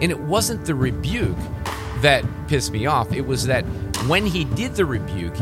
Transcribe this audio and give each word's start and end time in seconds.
And 0.00 0.10
it 0.10 0.20
wasn't 0.20 0.64
the 0.64 0.74
rebuke 0.74 1.36
that 2.02 2.24
pissed 2.46 2.72
me 2.72 2.86
off. 2.86 3.12
It 3.12 3.26
was 3.26 3.46
that 3.46 3.64
when 4.06 4.26
he 4.26 4.44
did 4.44 4.74
the 4.74 4.84
rebuke, 4.86 5.34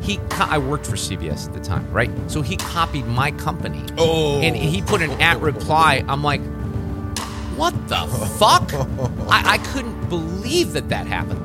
he 0.00 0.18
co- 0.30 0.44
I 0.44 0.58
worked 0.58 0.86
for 0.86 0.96
CBS 0.96 1.48
at 1.48 1.54
the 1.54 1.60
time, 1.60 1.90
right? 1.90 2.10
So 2.30 2.40
he 2.42 2.56
copied 2.56 3.06
my 3.06 3.32
company. 3.32 3.82
Oh. 3.98 4.40
And 4.40 4.54
he 4.54 4.80
put 4.82 5.02
an 5.02 5.10
at 5.20 5.40
reply. 5.40 6.04
I'm 6.08 6.22
like, 6.22 6.40
what 7.56 7.72
the 7.88 7.96
fuck? 8.38 8.72
I, 9.28 9.54
I 9.54 9.58
couldn't 9.72 10.08
believe 10.08 10.72
that 10.74 10.88
that 10.90 11.06
happened. 11.06 11.42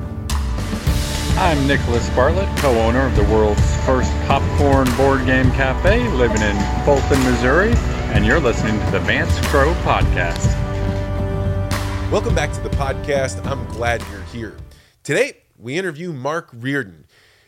I'm 1.38 1.66
Nicholas 1.66 2.08
Bartlett, 2.10 2.46
co 2.58 2.70
owner 2.82 3.06
of 3.06 3.16
the 3.16 3.24
world's 3.24 3.76
first 3.84 4.12
popcorn 4.28 4.86
board 4.96 5.24
game 5.26 5.50
cafe, 5.52 6.06
living 6.10 6.42
in 6.42 6.56
Bolton, 6.84 7.18
Missouri, 7.24 7.72
and 8.12 8.24
you're 8.26 8.38
listening 8.38 8.78
to 8.84 8.90
the 8.92 9.00
Vance 9.00 9.40
Crowe 9.48 9.72
Podcast. 9.82 10.61
Welcome 12.12 12.34
back 12.34 12.52
to 12.52 12.60
the 12.60 12.68
podcast. 12.68 13.42
I'm 13.46 13.66
glad 13.68 14.04
you're 14.10 14.20
here. 14.24 14.54
Today, 15.02 15.38
we 15.56 15.78
interview 15.78 16.12
Mark 16.12 16.50
Reardon. 16.52 17.06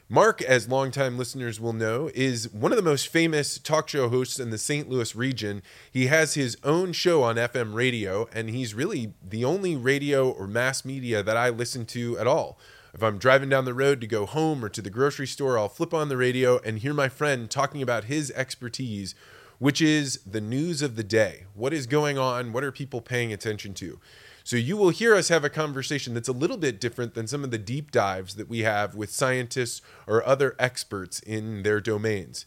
Mark, 0.09 0.41
as 0.41 0.71
longtime 0.71 1.19
listeners 1.19 1.61
will 1.61 1.75
know, 1.75 2.11
is 2.15 2.51
one 2.51 2.73
of 2.73 2.77
the 2.77 2.83
most 2.83 3.09
famous 3.09 3.59
talk 3.59 3.91
show 3.91 4.09
hosts 4.09 4.41
in 4.41 4.49
the 4.49 4.57
St. 4.57 4.89
Louis 4.89 5.15
region. 5.15 5.63
He 5.93 6.07
has 6.07 6.33
his 6.33 6.57
own 6.65 6.95
show 6.95 7.23
on 7.23 7.37
FM 7.37 7.75
radio, 7.75 8.27
and 8.33 8.49
he's 8.49 8.73
really 8.73 9.13
the 9.23 9.45
only 9.45 9.77
radio 9.77 10.31
or 10.31 10.47
mass 10.47 10.83
media 10.83 11.23
that 11.23 11.37
I 11.37 11.51
listen 11.51 11.85
to 11.85 12.19
at 12.19 12.27
all. 12.27 12.59
If 12.95 13.03
I'm 13.03 13.19
driving 13.19 13.51
down 13.51 13.67
the 13.67 13.75
road 13.75 14.01
to 14.01 14.07
go 14.07 14.25
home 14.25 14.65
or 14.65 14.71
to 14.71 14.81
the 14.81 14.89
grocery 14.89 15.27
store, 15.27 15.59
I'll 15.59 15.69
flip 15.69 15.93
on 15.93 16.09
the 16.09 16.17
radio 16.17 16.59
and 16.61 16.79
hear 16.79 16.95
my 16.95 17.11
friend 17.11 17.51
talking 17.51 17.83
about 17.83 18.05
his 18.05 18.31
expertise, 18.31 19.15
which 19.59 19.83
is 19.83 20.21
the 20.25 20.41
news 20.41 20.81
of 20.81 20.97
the 20.97 21.05
day. 21.05 21.45
What 21.53 21.75
is 21.75 21.87
going 21.87 22.17
on? 22.17 22.55
What 22.55 22.65
are 22.65 22.73
people 22.73 23.03
paying 23.03 23.31
attention 23.31 23.75
to? 23.75 24.01
So 24.47 24.57
you 24.57 24.77
will 24.77 24.91
hear 24.91 25.15
us 25.15 25.29
have 25.29 25.43
a 25.43 25.49
conversation 25.49 26.13
that's 26.13 26.29
a 26.29 26.33
little 26.33 26.59
bit 26.59 26.79
different 26.79 27.15
than 27.15 27.27
some 27.27 27.45
of 27.45 27.51
the 27.51 27.57
deep 27.57 27.91
dives 27.91 28.35
that 28.35 28.47
we 28.47 28.59
have 28.59 28.95
with 28.95 29.11
scientists 29.11 29.81
or 30.07 30.25
other 30.25 30.55
experts 30.59 31.19
in 31.21 31.63
their 31.63 31.81
domains. 31.81 32.45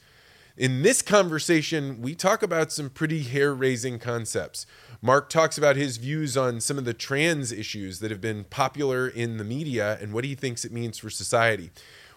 In 0.56 0.84
this 0.84 1.02
conversation, 1.02 2.00
we 2.00 2.14
talk 2.14 2.44
about 2.44 2.72
some 2.72 2.92
pretty 2.92 3.24
hair 3.24 3.52
raising 3.52 3.98
concepts. 3.98 4.68
Mark 5.02 5.28
talks 5.28 5.58
about 5.58 5.76
his 5.76 5.98
views 5.98 6.38
on 6.38 6.62
some 6.62 6.78
of 6.78 6.86
the 6.86 6.94
trans 6.94 7.52
issues 7.52 7.98
that 8.00 8.12
have 8.12 8.22
been 8.22 8.44
popular 8.44 9.08
in 9.08 9.38
the 9.38 9.44
media 9.44 9.98
and 10.00 10.14
what 10.14 10.24
he 10.24 10.36
thinks 10.36 10.64
it 10.64 10.72
means 10.72 11.00
for 11.00 11.10
society. 11.10 11.72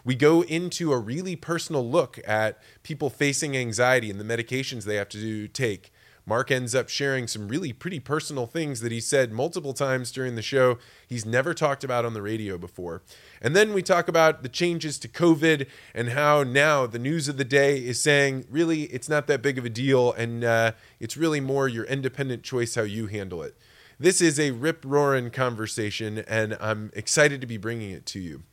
We 0.05 0.15
go 0.15 0.43
into 0.43 0.93
a 0.93 0.99
really 0.99 1.37
personal 1.37 1.89
look 1.89 2.19
at 2.27 2.59
people 2.83 3.09
facing 3.09 3.57
anxiety 3.57 4.11
and 4.11 4.21
the 4.21 4.25
medications 4.25 4.85
they 4.85 4.97
have 4.97 5.09
to 5.11 5.49
take. 5.49 5.91
Mark 6.31 6.53
ends 6.53 6.77
up 6.77 6.89
sharing 6.89 7.27
some 7.27 7.49
really 7.49 7.73
pretty 7.73 7.99
personal 7.99 8.47
things 8.47 8.83
that 8.83 8.93
he 8.93 9.01
said 9.01 9.33
multiple 9.33 9.73
times 9.73 10.13
during 10.13 10.37
the 10.37 10.43
show 10.43 10.79
he's 11.05 11.27
never 11.27 11.53
talked 11.53 11.83
about 11.83 12.05
on 12.05 12.15
the 12.15 12.23
radio 12.23 12.57
before. 12.57 13.03
And 13.43 13.57
then 13.57 13.73
we 13.73 13.83
talk 13.83 14.07
about 14.07 14.45
the 14.45 14.49
changes 14.49 14.97
to 15.01 15.09
COVID 15.09 15.67
and 15.93 16.11
how 16.11 16.45
now 16.45 16.87
the 16.87 17.01
news 17.01 17.27
of 17.27 17.37
the 17.37 17.45
day 17.45 17.79
is 17.79 18.01
saying, 18.01 18.45
really, 18.49 18.85
it's 18.85 19.09
not 19.09 19.27
that 19.27 19.43
big 19.43 19.59
of 19.59 19.65
a 19.65 19.69
deal, 19.69 20.13
and 20.13 20.45
uh, 20.45 20.71
it's 21.01 21.17
really 21.17 21.41
more 21.41 21.67
your 21.67 21.83
independent 21.87 22.45
choice 22.45 22.77
how 22.77 22.83
you 22.83 23.09
handle 23.09 23.43
it. 23.43 23.57
This 23.99 24.21
is 24.21 24.39
a 24.39 24.53
rip 24.53 24.85
roaring 24.87 25.31
conversation, 25.31 26.19
and 26.29 26.57
I'm 26.61 26.93
excited 26.95 27.41
to 27.41 27.47
be 27.49 27.57
bringing 27.57 27.91
it 27.91 28.07
to 28.07 28.21
you. 28.21 28.45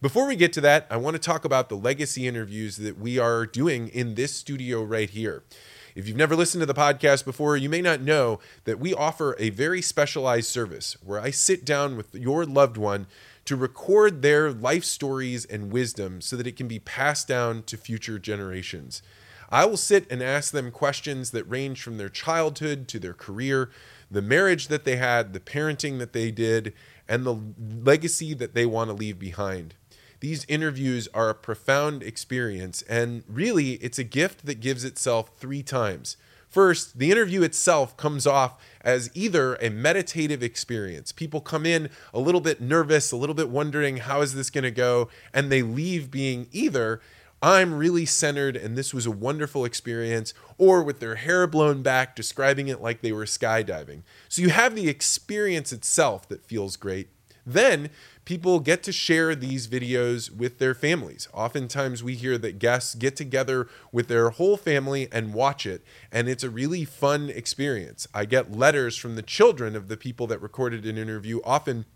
Before 0.00 0.28
we 0.28 0.36
get 0.36 0.52
to 0.52 0.60
that, 0.60 0.86
I 0.90 0.96
want 0.96 1.16
to 1.16 1.20
talk 1.20 1.44
about 1.44 1.70
the 1.70 1.76
legacy 1.76 2.28
interviews 2.28 2.76
that 2.76 3.00
we 3.00 3.18
are 3.18 3.46
doing 3.46 3.88
in 3.88 4.14
this 4.14 4.32
studio 4.32 4.84
right 4.84 5.10
here. 5.10 5.42
If 5.96 6.06
you've 6.06 6.16
never 6.18 6.36
listened 6.36 6.60
to 6.60 6.66
the 6.66 6.74
podcast 6.74 7.24
before, 7.24 7.56
you 7.56 7.70
may 7.70 7.80
not 7.80 8.02
know 8.02 8.38
that 8.64 8.78
we 8.78 8.92
offer 8.92 9.34
a 9.38 9.48
very 9.48 9.80
specialized 9.80 10.46
service 10.46 10.94
where 11.02 11.18
I 11.18 11.30
sit 11.30 11.64
down 11.64 11.96
with 11.96 12.14
your 12.14 12.44
loved 12.44 12.76
one 12.76 13.06
to 13.46 13.56
record 13.56 14.20
their 14.20 14.52
life 14.52 14.84
stories 14.84 15.46
and 15.46 15.72
wisdom 15.72 16.20
so 16.20 16.36
that 16.36 16.46
it 16.46 16.54
can 16.54 16.68
be 16.68 16.78
passed 16.78 17.26
down 17.26 17.62
to 17.62 17.78
future 17.78 18.18
generations. 18.18 19.00
I 19.48 19.64
will 19.64 19.78
sit 19.78 20.06
and 20.12 20.22
ask 20.22 20.52
them 20.52 20.70
questions 20.70 21.30
that 21.30 21.44
range 21.44 21.82
from 21.82 21.96
their 21.96 22.10
childhood 22.10 22.88
to 22.88 22.98
their 22.98 23.14
career, 23.14 23.70
the 24.10 24.20
marriage 24.20 24.68
that 24.68 24.84
they 24.84 24.96
had, 24.96 25.32
the 25.32 25.40
parenting 25.40 25.98
that 25.98 26.12
they 26.12 26.30
did, 26.30 26.74
and 27.08 27.24
the 27.24 27.40
legacy 27.82 28.34
that 28.34 28.52
they 28.52 28.66
want 28.66 28.90
to 28.90 28.94
leave 28.94 29.18
behind. 29.18 29.76
These 30.20 30.44
interviews 30.48 31.08
are 31.12 31.28
a 31.28 31.34
profound 31.34 32.02
experience, 32.02 32.82
and 32.82 33.22
really, 33.28 33.72
it's 33.74 33.98
a 33.98 34.04
gift 34.04 34.46
that 34.46 34.60
gives 34.60 34.84
itself 34.84 35.32
three 35.38 35.62
times. 35.62 36.16
First, 36.48 36.98
the 36.98 37.10
interview 37.10 37.42
itself 37.42 37.96
comes 37.96 38.26
off 38.26 38.58
as 38.80 39.10
either 39.14 39.56
a 39.56 39.68
meditative 39.68 40.42
experience. 40.42 41.12
People 41.12 41.40
come 41.40 41.66
in 41.66 41.90
a 42.14 42.20
little 42.20 42.40
bit 42.40 42.60
nervous, 42.60 43.12
a 43.12 43.16
little 43.16 43.34
bit 43.34 43.50
wondering, 43.50 43.98
how 43.98 44.22
is 44.22 44.34
this 44.34 44.48
going 44.48 44.64
to 44.64 44.70
go? 44.70 45.08
And 45.34 45.50
they 45.50 45.62
leave 45.62 46.10
being 46.10 46.48
either, 46.52 47.00
I'm 47.42 47.74
really 47.74 48.06
centered 48.06 48.56
and 48.56 48.76
this 48.76 48.94
was 48.94 49.04
a 49.04 49.10
wonderful 49.10 49.64
experience, 49.64 50.32
or 50.56 50.82
with 50.82 51.00
their 51.00 51.16
hair 51.16 51.46
blown 51.46 51.82
back, 51.82 52.16
describing 52.16 52.68
it 52.68 52.80
like 52.80 53.02
they 53.02 53.12
were 53.12 53.26
skydiving. 53.26 54.02
So 54.28 54.40
you 54.40 54.48
have 54.48 54.74
the 54.74 54.88
experience 54.88 55.72
itself 55.72 56.26
that 56.28 56.46
feels 56.46 56.76
great. 56.76 57.08
Then 57.44 57.90
people 58.26 58.58
get 58.60 58.82
to 58.82 58.92
share 58.92 59.34
these 59.34 59.68
videos 59.68 60.30
with 60.30 60.58
their 60.58 60.74
families. 60.74 61.28
Oftentimes, 61.32 62.04
we 62.04 62.16
hear 62.16 62.36
that 62.36 62.58
guests 62.58 62.94
get 62.94 63.16
together 63.16 63.68
with 63.90 64.08
their 64.08 64.30
whole 64.30 64.58
family 64.58 65.08
and 65.10 65.32
watch 65.32 65.64
it, 65.64 65.82
and 66.12 66.28
it's 66.28 66.42
a 66.44 66.50
really 66.50 66.84
fun 66.84 67.30
experience. 67.30 68.06
I 68.12 68.26
get 68.26 68.52
letters 68.52 68.98
from 68.98 69.14
the 69.14 69.22
children 69.22 69.74
of 69.74 69.88
the 69.88 69.96
people 69.96 70.26
that 70.26 70.42
recorded 70.42 70.84
an 70.84 70.98
interview, 70.98 71.40
often 71.44 71.86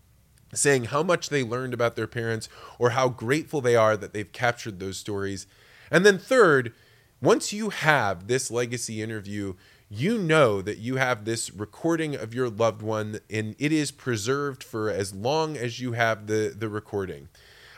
saying 0.53 0.85
how 0.85 1.03
much 1.03 1.29
they 1.29 1.43
learned 1.43 1.73
about 1.73 1.95
their 1.95 2.07
parents 2.07 2.49
or 2.79 2.91
how 2.91 3.09
grateful 3.09 3.61
they 3.61 3.75
are 3.75 3.95
that 3.95 4.13
they've 4.13 4.31
captured 4.31 4.79
those 4.79 4.97
stories. 4.97 5.47
And 5.91 6.05
then, 6.05 6.17
third, 6.17 6.73
once 7.21 7.53
you 7.53 7.69
have 7.69 8.27
this 8.27 8.49
legacy 8.49 9.01
interview, 9.01 9.55
you 9.93 10.17
know 10.17 10.61
that 10.61 10.77
you 10.77 10.95
have 10.95 11.25
this 11.25 11.53
recording 11.53 12.15
of 12.15 12.33
your 12.33 12.49
loved 12.49 12.81
one 12.81 13.19
and 13.29 13.57
it 13.59 13.73
is 13.73 13.91
preserved 13.91 14.63
for 14.63 14.89
as 14.89 15.13
long 15.13 15.57
as 15.57 15.81
you 15.81 15.91
have 15.91 16.27
the, 16.27 16.55
the 16.57 16.69
recording. 16.69 17.27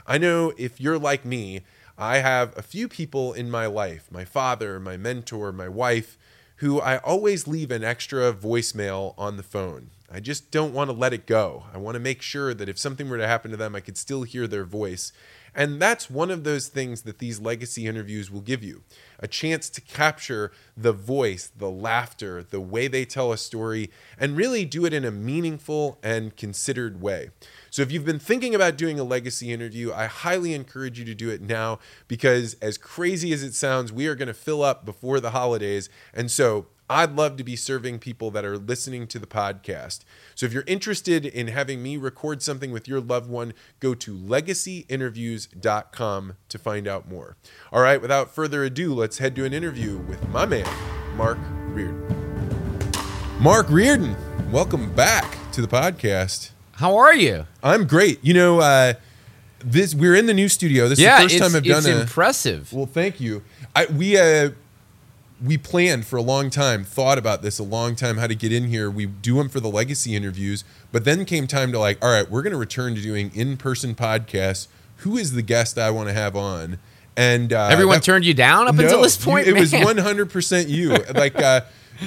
I 0.06 0.20
know 0.20 0.54
if 0.56 0.80
you're 0.80 1.00
like 1.00 1.26
me, 1.26 1.62
I 1.98 2.20
have 2.20 2.56
a 2.56 2.62
few 2.62 2.88
people 2.88 3.34
in 3.34 3.50
my 3.50 3.66
life 3.66 4.12
my 4.12 4.26
father, 4.26 4.80
my 4.80 4.96
mentor, 4.96 5.52
my 5.52 5.68
wife 5.68 6.20
who 6.58 6.80
I 6.80 6.98
always 6.98 7.48
leave 7.48 7.72
an 7.72 7.84
extra 7.84 8.32
voicemail 8.32 9.16
on 9.18 9.38
the 9.38 9.44
phone. 9.44 9.90
I 10.12 10.20
just 10.20 10.52
don't 10.52 10.74
want 10.74 10.92
to 10.92 10.96
let 10.96 11.14
it 11.14 11.26
go. 11.26 11.64
I 11.74 11.80
want 11.80 11.96
to 11.96 12.00
make 12.00 12.22
sure 12.22 12.54
that 12.54 12.70
if 12.70 12.78
something 12.78 13.10
were 13.10 13.18
to 13.18 13.28
happen 13.28 13.50
to 13.50 13.58
them, 13.58 13.76
I 13.76 13.80
could 13.80 13.98
still 13.98 14.22
hear 14.22 14.46
their 14.46 14.66
voice. 14.66 15.12
And 15.56 15.82
that's 15.82 16.10
one 16.10 16.32
of 16.32 16.44
those 16.44 16.68
things 16.68 17.04
that 17.04 17.20
these 17.20 17.40
legacy 17.40 17.86
interviews 17.86 18.32
will 18.32 18.42
give 18.42 18.64
you 18.64 18.84
a 19.20 19.28
chance 19.28 19.70
to 19.70 19.82
capture 19.82 20.52
the 20.76 20.92
voice, 20.92 21.52
the 21.56 21.70
laughter, 21.70 22.44
the 22.44 22.60
way 22.60 22.88
they 22.88 23.06
tell 23.06 23.32
a 23.32 23.38
story, 23.38 23.90
and 24.20 24.36
really 24.36 24.66
do 24.66 24.86
it 24.86 24.94
in 24.94 25.06
a 25.06 25.12
meaningful 25.12 26.00
and 26.04 26.36
considered 26.36 27.02
way. 27.02 27.30
So, 27.70 27.82
if 27.82 27.92
you've 27.92 28.06
been 28.06 28.20
thinking 28.20 28.54
about 28.54 28.78
doing 28.78 29.00
a 29.00 29.04
legacy 29.04 29.52
interview, 29.54 29.94
I 29.94 30.08
highly 30.08 30.54
encourage 30.54 31.00
you 31.00 31.06
to 31.06 31.16
do 31.16 31.30
it 31.30 31.42
now 31.42 31.80
because, 32.08 32.56
as 32.56 32.78
crazy 32.78 33.32
as 33.32 33.44
it 33.44 33.54
sounds, 33.54 33.94
we 33.94 34.08
are 34.08 34.16
going 34.16 34.28
to 34.28 34.34
fill 34.34 34.64
up 34.64 34.86
before 34.86 35.20
the 35.20 35.32
holidays. 35.32 35.90
And 36.14 36.30
so, 36.30 36.68
I'd 36.90 37.16
love 37.16 37.38
to 37.38 37.46
be 37.46 37.56
serving 37.56 38.00
people 38.00 38.30
that 38.32 38.44
are 38.44 38.58
listening 38.58 39.08
to 39.08 39.18
the 39.18 39.26
podcast. 39.26 40.02
So 40.36 40.46
if 40.46 40.52
you're 40.52 40.66
interested 40.68 41.26
in 41.26 41.48
having 41.48 41.82
me 41.82 41.96
record 41.96 42.42
something 42.42 42.72
with 42.72 42.90
your 42.90 43.00
loved 43.00 43.30
one, 43.30 43.54
go 43.80 43.94
to 43.96 44.14
legacyinterviews.com 44.14 46.34
to 46.50 46.60
find 46.60 46.86
out 46.88 47.10
more. 47.10 47.38
All 47.72 47.82
right, 47.82 48.02
without 48.02 48.36
further 48.36 48.66
ado, 48.66 48.94
let's 48.94 49.20
head 49.20 49.34
to 49.38 49.46
an 49.46 49.54
interview 49.54 49.98
with 49.98 50.28
my 50.28 50.46
man, 50.46 50.68
Mark 51.16 51.38
Reardon. 51.68 52.92
Mark 53.40 53.68
Reardon, 53.70 54.18
welcome 54.52 54.94
back 54.94 55.38
to 55.54 55.62
the 55.62 55.70
podcast. 55.70 56.52
How 56.74 56.98
are 56.98 57.16
you? 57.16 57.48
I'm 57.64 57.88
great. 57.88 58.20
You 58.22 58.34
know, 58.34 58.60
uh, 58.60 58.96
this 59.64 59.96
we're 59.96 60.16
in 60.16 60.26
the 60.26 60.34
new 60.34 60.50
studio. 60.50 60.90
This 60.90 61.00
yeah, 61.00 61.22
is 61.22 61.32
the 61.32 61.40
first 61.40 61.54
time 61.54 61.58
I've 61.58 61.64
done 61.64 61.86
it. 61.86 61.90
it's 61.90 61.98
a 61.98 62.02
impressive. 62.02 62.74
well, 62.74 62.86
thank 62.86 63.22
you. 63.22 63.42
I 63.76 63.86
we 63.86 64.18
uh 64.18 64.50
we 65.42 65.58
planned 65.58 66.06
for 66.06 66.18
a 66.18 66.22
long 66.22 66.50
time, 66.50 66.84
thought 66.84 67.18
about 67.18 67.42
this 67.42 67.60
a 67.60 67.64
long 67.64 67.96
time 67.96 68.18
how 68.18 68.28
to 68.28 68.36
get 68.36 68.52
in 68.52 68.68
here. 68.68 68.90
We 68.90 69.06
do 69.06 69.36
them 69.36 69.50
for 69.50 69.60
the 69.60 69.70
legacy 69.70 70.16
interviews, 70.16 70.64
but 70.92 71.06
then 71.06 71.26
came 71.26 71.48
time 71.48 71.72
to 71.72 71.80
like, 71.80 72.04
all 72.04 72.12
right, 72.12 72.30
we're 72.30 72.42
going 72.42 72.52
to 72.52 72.58
return 72.58 72.96
to 72.96 73.02
doing 73.02 73.32
in-person 73.34 73.96
podcasts. 73.96 74.68
Who 74.98 75.18
is 75.18 75.34
the 75.34 75.42
guest 75.42 75.78
I 75.78 75.90
want 75.92 76.10
to 76.10 76.14
have 76.14 76.36
on? 76.36 76.80
And 77.16 77.54
uh, 77.54 77.68
Everyone 77.72 77.98
that- 77.98 78.04
turned 78.04 78.26
you 78.26 78.34
down 78.34 78.68
up 78.68 78.76
no, 78.76 78.84
until 78.84 79.02
this 79.02 79.20
you- 79.20 79.32
point. 79.32 79.48
it 79.48 79.54
was 79.54 79.72
one 79.74 79.98
hundred 79.98 80.30
percent 80.32 80.68
you. 80.70 80.96
Like 81.14 81.36
uh, 81.40 81.62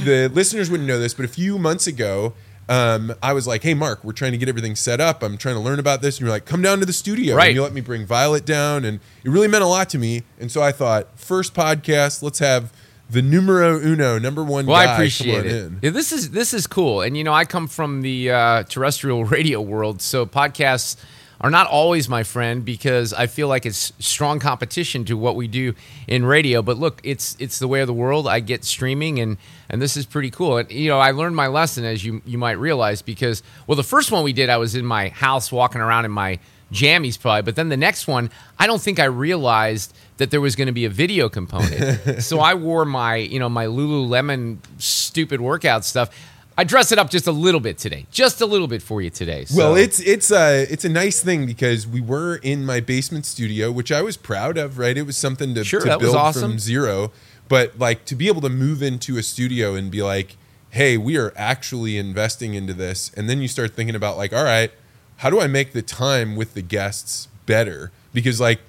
the 0.04 0.28
listeners 0.32 0.70
wouldn't 0.70 0.88
know 0.88 0.98
this, 0.98 1.14
but 1.14 1.24
a 1.24 1.28
few 1.28 1.58
months 1.58 1.86
ago, 1.86 2.32
um, 2.68 3.14
I 3.22 3.32
was 3.32 3.46
like, 3.46 3.62
"Hey, 3.62 3.74
Mark, 3.74 4.02
we're 4.02 4.10
trying 4.12 4.32
to 4.32 4.38
get 4.38 4.48
everything 4.48 4.74
set 4.74 5.00
up. 5.00 5.22
I'm 5.22 5.36
trying 5.38 5.54
to 5.54 5.60
learn 5.60 5.78
about 5.78 6.02
this." 6.02 6.16
And 6.16 6.22
you're 6.22 6.30
like, 6.30 6.44
"Come 6.46 6.60
down 6.62 6.80
to 6.80 6.86
the 6.86 6.92
studio." 6.92 7.36
Right. 7.36 7.46
And 7.48 7.54
you 7.54 7.62
let 7.62 7.72
me 7.72 7.80
bring 7.82 8.04
Violet 8.04 8.44
down, 8.44 8.84
and 8.84 8.98
it 9.22 9.30
really 9.30 9.46
meant 9.46 9.62
a 9.62 9.68
lot 9.68 9.88
to 9.90 9.98
me. 9.98 10.22
And 10.40 10.50
so 10.50 10.60
I 10.62 10.72
thought, 10.72 11.06
first 11.16 11.54
podcast, 11.54 12.22
let's 12.24 12.40
have 12.40 12.72
the 13.08 13.22
numero 13.22 13.78
uno, 13.80 14.18
number 14.18 14.42
one 14.42 14.66
Well, 14.66 14.84
guy. 14.84 14.90
I 14.90 14.94
appreciate 14.94 15.46
it. 15.46 15.52
in. 15.52 15.78
Yeah, 15.82 15.90
this 15.90 16.12
is 16.12 16.30
this 16.30 16.52
is 16.52 16.66
cool, 16.66 17.02
and 17.02 17.16
you 17.16 17.24
know, 17.24 17.32
I 17.32 17.44
come 17.44 17.66
from 17.68 18.02
the 18.02 18.30
uh, 18.30 18.62
terrestrial 18.64 19.24
radio 19.36 19.60
world, 19.60 20.02
so 20.02 20.26
podcasts 20.26 20.96
are 21.38 21.50
not 21.50 21.66
always 21.66 22.08
my 22.08 22.22
friend 22.22 22.64
because 22.64 23.12
I 23.12 23.26
feel 23.26 23.46
like 23.46 23.66
it's 23.66 23.92
strong 23.98 24.40
competition 24.40 25.04
to 25.04 25.18
what 25.18 25.36
we 25.36 25.46
do 25.46 25.74
in 26.08 26.24
radio. 26.24 26.62
But 26.62 26.78
look, 26.78 27.00
it's 27.04 27.36
it's 27.38 27.58
the 27.58 27.68
way 27.68 27.80
of 27.80 27.86
the 27.86 27.92
world. 27.92 28.26
I 28.26 28.40
get 28.40 28.64
streaming, 28.64 29.18
and 29.20 29.36
and 29.68 29.80
this 29.80 29.96
is 29.96 30.06
pretty 30.06 30.30
cool. 30.30 30.56
And 30.56 30.70
you 30.72 30.88
know, 30.88 30.98
I 30.98 31.10
learned 31.12 31.36
my 31.36 31.46
lesson, 31.46 31.84
as 31.84 32.04
you 32.04 32.22
you 32.24 32.38
might 32.38 32.58
realize, 32.58 33.02
because 33.02 33.42
well, 33.66 33.76
the 33.76 33.82
first 33.84 34.10
one 34.10 34.24
we 34.24 34.32
did, 34.32 34.48
I 34.50 34.56
was 34.56 34.74
in 34.74 34.84
my 34.86 35.10
house 35.10 35.52
walking 35.52 35.80
around 35.80 36.06
in 36.06 36.10
my 36.10 36.38
jammies 36.72 37.16
probably 37.20 37.42
but 37.42 37.54
then 37.54 37.68
the 37.68 37.76
next 37.76 38.08
one 38.08 38.28
i 38.58 38.66
don't 38.66 38.82
think 38.82 38.98
i 38.98 39.04
realized 39.04 39.94
that 40.18 40.30
there 40.30 40.40
was 40.40 40.56
going 40.56 40.66
to 40.66 40.72
be 40.72 40.84
a 40.84 40.90
video 40.90 41.28
component 41.28 42.22
so 42.22 42.40
i 42.40 42.54
wore 42.54 42.84
my 42.84 43.16
you 43.16 43.38
know 43.38 43.48
my 43.48 43.66
lululemon 43.66 44.58
stupid 44.78 45.40
workout 45.40 45.84
stuff 45.84 46.10
i 46.58 46.64
dressed 46.64 46.90
it 46.92 46.98
up 46.98 47.10
just 47.10 47.26
a 47.26 47.32
little 47.32 47.60
bit 47.60 47.76
today 47.78 48.06
just 48.10 48.40
a 48.40 48.46
little 48.46 48.66
bit 48.68 48.82
for 48.82 49.02
you 49.02 49.10
today 49.10 49.44
so. 49.44 49.56
Well, 49.58 49.76
it's 49.76 50.00
it's 50.00 50.30
a 50.30 50.62
it's 50.70 50.84
a 50.84 50.88
nice 50.88 51.20
thing 51.22 51.44
because 51.46 51.86
we 51.86 52.00
were 52.00 52.36
in 52.36 52.64
my 52.64 52.80
basement 52.80 53.26
studio, 53.26 53.70
which 53.70 53.92
I 53.92 54.00
was 54.02 54.16
proud 54.16 54.56
of. 54.56 54.78
Right, 54.78 54.96
it 54.96 55.02
was 55.02 55.16
something 55.18 55.54
to, 55.54 55.64
Sure, 55.64 55.80
to 55.80 55.98
build 55.98 56.16
awesome. 56.16 56.52
from 56.52 56.58
zero. 56.58 57.12
But 57.48 57.78
like 57.78 58.04
to 58.06 58.14
be 58.14 58.26
able 58.28 58.40
to 58.40 58.48
move 58.48 58.82
into 58.82 59.18
a 59.18 59.22
studio 59.22 59.74
and 59.74 59.90
be 59.90 60.02
like, 60.02 60.36
"Hey, 60.70 60.96
we 60.96 61.16
are 61.18 61.32
actually 61.36 61.98
investing 61.98 62.54
into 62.54 62.72
this," 62.74 63.10
and 63.16 63.28
then 63.28 63.40
you 63.42 63.48
start 63.48 63.74
thinking 63.74 63.94
about 63.94 64.16
like, 64.16 64.32
"All 64.32 64.44
right, 64.44 64.72
how 65.18 65.28
do 65.30 65.40
I 65.40 65.46
make 65.46 65.72
the 65.72 65.82
time 65.82 66.36
with 66.36 66.54
the 66.54 66.62
guests 66.62 67.28
better?" 67.44 67.92
Because 68.14 68.40
like, 68.40 68.60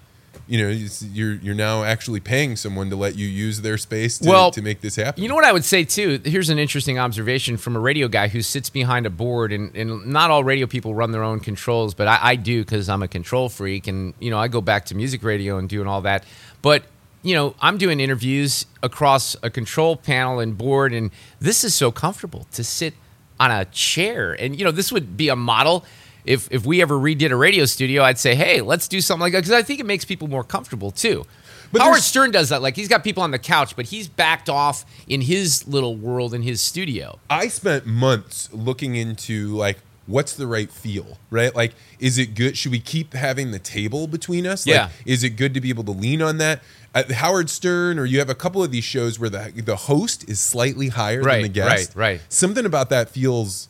you 0.47 0.63
know, 0.63 0.69
you're 1.11 1.33
you're 1.33 1.55
now 1.55 1.83
actually 1.83 2.21
paying 2.21 2.55
someone 2.55 2.89
to 2.89 2.95
let 2.95 3.15
you 3.15 3.27
use 3.27 3.61
their 3.61 3.77
space 3.77 4.17
to, 4.19 4.29
Well, 4.29 4.51
to 4.51 4.61
make 4.61 4.79
this 4.81 4.95
happen. 4.95 5.21
You 5.21 5.27
know 5.27 5.35
what 5.35 5.43
I 5.43 5.51
would 5.51 5.65
say 5.65 5.83
too? 5.83 6.21
Here's 6.23 6.49
an 6.49 6.57
interesting 6.57 6.97
observation 6.97 7.57
from 7.57 7.75
a 7.75 7.79
radio 7.79 8.07
guy 8.07 8.29
who 8.29 8.41
sits 8.41 8.69
behind 8.69 9.05
a 9.05 9.09
board, 9.09 9.51
and, 9.51 9.75
and 9.75 10.07
not 10.07 10.31
all 10.31 10.43
radio 10.43 10.65
people 10.65 10.95
run 10.95 11.11
their 11.11 11.23
own 11.23 11.41
controls, 11.41 11.93
but 11.93 12.07
I, 12.07 12.19
I 12.21 12.35
do 12.35 12.63
because 12.63 12.87
I'm 12.87 13.03
a 13.03 13.07
control 13.07 13.49
freak, 13.49 13.87
and 13.87 14.13
you 14.19 14.29
know 14.29 14.39
I 14.39 14.47
go 14.47 14.61
back 14.61 14.85
to 14.85 14.95
music 14.95 15.21
radio 15.23 15.57
and 15.57 15.67
doing 15.67 15.87
all 15.87 16.01
that. 16.01 16.23
But 16.61 16.83
you 17.23 17.35
know 17.35 17.53
I'm 17.59 17.77
doing 17.77 17.99
interviews 17.99 18.65
across 18.81 19.35
a 19.43 19.49
control 19.49 19.97
panel 19.97 20.39
and 20.39 20.57
board, 20.57 20.93
and 20.93 21.11
this 21.39 21.65
is 21.65 21.75
so 21.75 21.91
comfortable 21.91 22.47
to 22.53 22.63
sit 22.63 22.93
on 23.37 23.51
a 23.51 23.65
chair, 23.65 24.33
and 24.33 24.57
you 24.57 24.63
know 24.63 24.71
this 24.71 24.93
would 24.93 25.17
be 25.17 25.27
a 25.27 25.35
model. 25.35 25.83
If, 26.27 26.51
if 26.51 26.65
we 26.65 26.81
ever 26.81 26.95
redid 26.95 27.31
a 27.31 27.35
radio 27.35 27.65
studio, 27.65 28.03
I'd 28.03 28.19
say, 28.19 28.35
hey, 28.35 28.61
let's 28.61 28.87
do 28.87 29.01
something 29.01 29.21
like 29.21 29.33
that 29.33 29.39
because 29.39 29.51
I 29.53 29.61
think 29.63 29.79
it 29.79 29.85
makes 29.85 30.05
people 30.05 30.27
more 30.27 30.43
comfortable 30.43 30.91
too. 30.91 31.25
But 31.71 31.81
Howard 31.81 32.01
Stern 32.01 32.31
does 32.31 32.49
that. 32.49 32.61
Like 32.61 32.75
he's 32.75 32.87
got 32.87 33.03
people 33.03 33.23
on 33.23 33.31
the 33.31 33.39
couch, 33.39 33.75
but 33.75 33.85
he's 33.87 34.07
backed 34.07 34.49
off 34.49 34.85
in 35.07 35.21
his 35.21 35.67
little 35.67 35.95
world 35.95 36.33
in 36.33 36.41
his 36.41 36.61
studio. 36.61 37.19
I 37.29 37.47
spent 37.49 37.85
months 37.85 38.49
looking 38.53 38.95
into 38.95 39.49
like 39.55 39.77
what's 40.05 40.33
the 40.37 40.47
right 40.47 40.71
feel, 40.71 41.17
right? 41.29 41.53
Like, 41.53 41.73
is 41.99 42.17
it 42.17 42.33
good? 42.35 42.57
Should 42.57 42.71
we 42.71 42.79
keep 42.79 43.13
having 43.13 43.51
the 43.51 43.59
table 43.59 44.07
between 44.07 44.47
us? 44.47 44.65
Like, 44.65 44.75
Yeah. 44.75 44.89
Is 45.05 45.23
it 45.25 45.31
good 45.31 45.53
to 45.55 45.59
be 45.59 45.67
able 45.67 45.83
to 45.83 45.91
lean 45.91 46.21
on 46.21 46.37
that? 46.37 46.61
At 46.95 47.11
Howard 47.11 47.49
Stern, 47.49 47.99
or 47.99 48.05
you 48.05 48.19
have 48.19 48.29
a 48.29 48.33
couple 48.35 48.63
of 48.63 48.71
these 48.71 48.85
shows 48.85 49.19
where 49.19 49.29
the 49.29 49.51
the 49.55 49.75
host 49.75 50.27
is 50.29 50.39
slightly 50.39 50.87
higher 50.87 51.21
Right, 51.21 51.35
than 51.35 51.41
the 51.43 51.49
guest. 51.49 51.95
right, 51.95 52.11
right. 52.13 52.21
Something 52.29 52.65
about 52.65 52.89
that 52.91 53.09
feels 53.09 53.67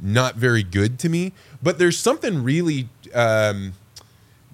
not 0.00 0.36
very 0.36 0.62
good 0.62 0.98
to 1.00 1.08
me. 1.08 1.32
But 1.62 1.78
there's 1.78 1.98
something 1.98 2.42
really. 2.42 2.88
Um, 3.14 3.72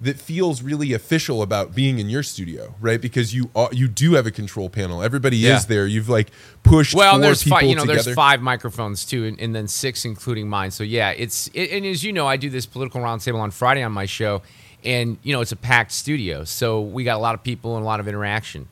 that 0.01 0.19
feels 0.19 0.61
really 0.61 0.91
official 0.91 1.41
about 1.41 1.73
being 1.73 1.97
in 1.97 2.09
your 2.09 2.23
studio, 2.23 2.75
right? 2.81 2.99
Because 2.99 3.33
you 3.33 3.49
are, 3.55 3.69
you 3.71 3.87
do 3.87 4.15
have 4.15 4.25
a 4.25 4.31
control 4.31 4.69
panel. 4.69 5.01
Everybody 5.01 5.37
Yeah. 5.37 5.55
is 5.55 5.67
there. 5.67 5.87
You've 5.87 6.09
like 6.09 6.29
pushed 6.61 6.93
Well, 6.93 7.13
four 7.13 7.21
there's 7.21 7.41
people 7.43 7.59
five. 7.59 7.69
You 7.69 7.75
know, 7.75 7.83
together. 7.83 8.03
there's 8.03 8.15
five 8.15 8.41
microphones 8.41 9.05
too, 9.05 9.23
and, 9.23 9.39
and 9.39 9.55
then 9.55 9.69
six 9.69 10.03
including 10.03 10.49
mine. 10.49 10.71
So 10.71 10.83
yeah, 10.83 11.11
it's 11.11 11.47
it, 11.53 11.69
and 11.71 11.85
as 11.85 12.03
you 12.03 12.11
know, 12.11 12.27
I 12.27 12.35
do 12.35 12.49
this 12.49 12.65
political 12.65 12.99
roundtable 12.99 13.39
on 13.39 13.51
Friday 13.51 13.81
on 13.81 13.93
my 13.93 14.05
show, 14.05 14.41
and 14.83 15.17
you 15.23 15.31
know 15.31 15.39
it's 15.39 15.53
a 15.53 15.55
packed 15.55 15.93
studio, 15.93 16.43
so 16.43 16.81
we 16.81 17.05
got 17.05 17.15
a 17.15 17.21
lot 17.21 17.33
of 17.33 17.41
people 17.41 17.77
and 17.77 17.83
a 17.83 17.85
lot 17.87 18.01
of 18.01 18.07
interaction. 18.09 18.67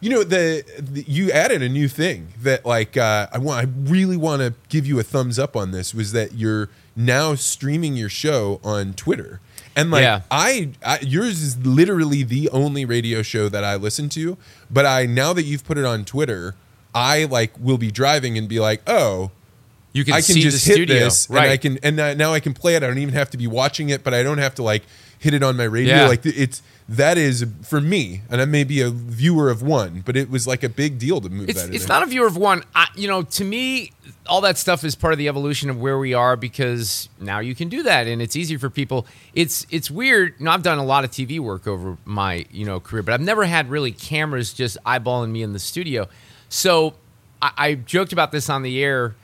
You 0.00 0.10
know 0.10 0.22
the, 0.24 0.64
the 0.78 1.02
you 1.08 1.30
added 1.32 1.62
a 1.62 1.68
new 1.68 1.88
thing 1.88 2.28
that 2.42 2.64
like 2.64 2.96
uh, 2.96 3.26
I 3.32 3.38
want 3.38 3.66
I 3.66 3.70
really 3.90 4.16
want 4.16 4.42
to 4.42 4.54
give 4.68 4.86
you 4.86 4.98
a 5.00 5.02
thumbs 5.02 5.38
up 5.38 5.56
on 5.56 5.72
this 5.72 5.92
was 5.94 6.12
that 6.12 6.34
you're 6.34 6.68
now 6.94 7.34
streaming 7.34 7.96
your 7.96 8.08
show 8.08 8.60
on 8.62 8.92
Twitter 8.94 9.40
and 9.74 9.90
like 9.90 10.02
Yeah. 10.02 10.20
I, 10.30 10.70
I 10.84 11.00
yours 11.00 11.42
is 11.42 11.58
literally 11.66 12.22
the 12.22 12.48
only 12.50 12.84
radio 12.84 13.22
show 13.22 13.48
that 13.48 13.64
I 13.64 13.74
listen 13.76 14.08
to 14.10 14.36
but 14.70 14.86
I 14.86 15.06
now 15.06 15.32
that 15.32 15.44
you've 15.44 15.64
put 15.64 15.78
it 15.78 15.84
on 15.84 16.04
Twitter 16.04 16.54
I 16.94 17.24
like 17.24 17.52
will 17.60 17.78
be 17.78 17.90
driving 17.90 18.36
and 18.38 18.48
be 18.48 18.58
like 18.60 18.82
oh 18.88 19.30
You 19.92 20.04
can, 20.04 20.14
I 20.14 20.16
can 20.18 20.34
see 20.34 20.42
just 20.42 20.64
the 20.64 20.70
hit 20.70 20.74
studio, 20.76 20.98
this 21.00 21.28
right? 21.30 21.42
and 21.44 21.52
I 21.52 21.56
can 21.56 21.78
and 21.82 22.18
now 22.18 22.32
I 22.32 22.40
can 22.40 22.54
play 22.54 22.74
it. 22.76 22.82
I 22.82 22.86
don't 22.86 22.98
even 22.98 23.14
have 23.14 23.30
to 23.30 23.36
be 23.36 23.46
watching 23.46 23.88
it, 23.90 24.02
but 24.04 24.14
I 24.14 24.22
don't 24.22 24.38
have 24.38 24.54
to 24.56 24.62
like 24.62 24.82
hit 25.18 25.34
it 25.34 25.42
on 25.42 25.56
my 25.56 25.64
radio. 25.64 25.94
Yeah. 25.96 26.08
Like 26.08 26.24
it's 26.24 26.62
that 26.88 27.18
is 27.18 27.44
for 27.62 27.82
me, 27.82 28.22
and 28.30 28.40
I 28.40 28.46
may 28.46 28.64
be 28.64 28.80
a 28.80 28.88
viewer 28.88 29.50
of 29.50 29.60
one, 29.60 30.02
but 30.06 30.16
it 30.16 30.30
was 30.30 30.46
like 30.46 30.62
a 30.62 30.70
big 30.70 30.98
deal 30.98 31.20
to 31.20 31.28
move 31.28 31.50
it's, 31.50 31.62
that. 31.62 31.74
it's 31.74 31.84
there. 31.84 31.96
not 32.00 32.02
a 32.02 32.10
viewer 32.10 32.26
of 32.26 32.38
one. 32.38 32.64
I, 32.74 32.88
you 32.96 33.06
know, 33.06 33.22
to 33.22 33.44
me, 33.44 33.92
all 34.26 34.40
that 34.40 34.56
stuff 34.56 34.82
is 34.84 34.94
part 34.94 35.12
of 35.12 35.18
the 35.18 35.28
evolution 35.28 35.68
of 35.68 35.78
where 35.78 35.98
we 35.98 36.14
are 36.14 36.34
because 36.34 37.10
now 37.20 37.40
you 37.40 37.54
can 37.54 37.68
do 37.68 37.82
that 37.82 38.06
and 38.06 38.22
it's 38.22 38.36
easy 38.36 38.56
for 38.56 38.70
people. 38.70 39.06
It's 39.34 39.66
it's 39.70 39.90
weird. 39.90 40.34
You 40.38 40.46
know, 40.46 40.50
I've 40.50 40.62
done 40.62 40.78
a 40.78 40.84
lot 40.84 41.04
of 41.04 41.10
TV 41.10 41.38
work 41.38 41.66
over 41.66 41.98
my 42.06 42.46
you 42.50 42.64
know 42.64 42.80
career, 42.80 43.02
but 43.02 43.12
I've 43.12 43.20
never 43.20 43.44
had 43.44 43.68
really 43.68 43.92
cameras 43.92 44.54
just 44.54 44.78
eyeballing 44.84 45.30
me 45.30 45.42
in 45.42 45.52
the 45.52 45.58
studio. 45.58 46.08
So 46.48 46.94
I, 47.42 47.52
I 47.56 47.74
joked 47.74 48.14
about 48.14 48.32
this 48.32 48.48
on 48.48 48.62
the 48.62 48.82
air 48.82 49.14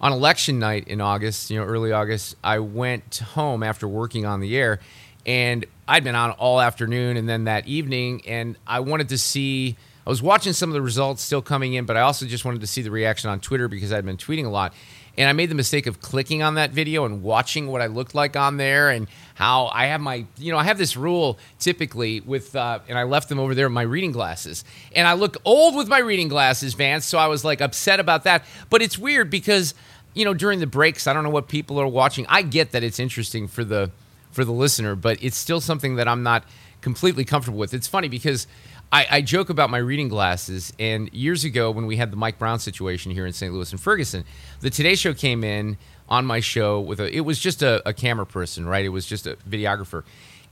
on 0.00 0.12
election 0.12 0.58
night 0.58 0.88
in 0.88 1.00
August, 1.00 1.50
you 1.50 1.58
know, 1.58 1.64
early 1.64 1.92
August. 1.92 2.36
I 2.42 2.58
went 2.58 3.18
home 3.18 3.62
after 3.62 3.88
working 3.88 4.26
on 4.26 4.40
the 4.40 4.56
air, 4.56 4.80
and 5.26 5.66
I'd 5.86 6.04
been 6.04 6.14
on 6.14 6.32
all 6.32 6.60
afternoon, 6.60 7.16
and 7.16 7.28
then 7.28 7.44
that 7.44 7.66
evening, 7.66 8.22
and 8.26 8.56
I 8.66 8.80
wanted 8.80 9.08
to 9.10 9.18
see. 9.18 9.76
I 10.06 10.10
was 10.10 10.20
watching 10.20 10.52
some 10.52 10.68
of 10.68 10.74
the 10.74 10.82
results 10.82 11.22
still 11.22 11.40
coming 11.40 11.72
in, 11.72 11.86
but 11.86 11.96
I 11.96 12.02
also 12.02 12.26
just 12.26 12.44
wanted 12.44 12.60
to 12.60 12.66
see 12.66 12.82
the 12.82 12.90
reaction 12.90 13.30
on 13.30 13.40
Twitter 13.40 13.68
because 13.68 13.90
I'd 13.90 14.04
been 14.04 14.18
tweeting 14.18 14.44
a 14.44 14.50
lot. 14.50 14.74
And 15.16 15.28
I 15.28 15.32
made 15.32 15.48
the 15.48 15.54
mistake 15.54 15.86
of 15.86 16.00
clicking 16.00 16.42
on 16.42 16.56
that 16.56 16.72
video 16.72 17.04
and 17.04 17.22
watching 17.22 17.68
what 17.68 17.80
I 17.80 17.86
looked 17.86 18.14
like 18.14 18.36
on 18.36 18.56
there 18.56 18.90
and 18.90 19.06
how 19.34 19.66
I 19.66 19.86
have 19.86 20.00
my, 20.00 20.26
you 20.36 20.52
know, 20.52 20.58
I 20.58 20.64
have 20.64 20.76
this 20.76 20.96
rule 20.96 21.38
typically 21.60 22.20
with, 22.20 22.54
uh, 22.56 22.80
and 22.88 22.98
I 22.98 23.04
left 23.04 23.28
them 23.28 23.38
over 23.38 23.54
there 23.54 23.66
with 23.66 23.74
my 23.74 23.82
reading 23.82 24.12
glasses. 24.12 24.64
And 24.94 25.06
I 25.06 25.12
look 25.12 25.36
old 25.44 25.76
with 25.76 25.88
my 25.88 25.98
reading 25.98 26.28
glasses, 26.28 26.74
Vance. 26.74 27.04
So 27.04 27.16
I 27.16 27.28
was 27.28 27.44
like 27.44 27.60
upset 27.60 28.00
about 28.00 28.24
that. 28.24 28.44
But 28.70 28.82
it's 28.82 28.98
weird 28.98 29.30
because, 29.30 29.74
you 30.14 30.24
know, 30.24 30.34
during 30.34 30.58
the 30.58 30.66
breaks, 30.66 31.06
I 31.06 31.12
don't 31.12 31.22
know 31.22 31.30
what 31.30 31.46
people 31.46 31.80
are 31.80 31.86
watching. 31.86 32.26
I 32.28 32.42
get 32.42 32.72
that 32.72 32.82
it's 32.82 32.98
interesting 32.98 33.46
for 33.46 33.62
the, 33.64 33.92
for 34.34 34.44
the 34.44 34.52
listener, 34.52 34.94
but 34.94 35.22
it's 35.22 35.36
still 35.36 35.60
something 35.60 35.96
that 35.96 36.08
I'm 36.08 36.22
not 36.22 36.44
completely 36.80 37.24
comfortable 37.24 37.58
with. 37.58 37.72
It's 37.72 37.86
funny 37.86 38.08
because 38.08 38.46
I, 38.92 39.06
I 39.10 39.20
joke 39.22 39.48
about 39.48 39.70
my 39.70 39.78
reading 39.78 40.08
glasses, 40.08 40.72
and 40.78 41.12
years 41.12 41.44
ago 41.44 41.70
when 41.70 41.86
we 41.86 41.96
had 41.96 42.10
the 42.10 42.16
Mike 42.16 42.38
Brown 42.38 42.58
situation 42.58 43.12
here 43.12 43.26
in 43.26 43.32
St. 43.32 43.52
Louis 43.52 43.70
and 43.70 43.80
Ferguson, 43.80 44.24
the 44.60 44.70
Today 44.70 44.94
Show 44.94 45.14
came 45.14 45.42
in 45.42 45.78
on 46.08 46.26
my 46.26 46.40
show 46.40 46.80
with 46.80 47.00
a. 47.00 47.14
It 47.14 47.20
was 47.20 47.38
just 47.38 47.62
a, 47.62 47.86
a 47.88 47.92
camera 47.92 48.26
person, 48.26 48.66
right? 48.66 48.84
It 48.84 48.90
was 48.90 49.06
just 49.06 49.26
a 49.26 49.36
videographer, 49.48 50.04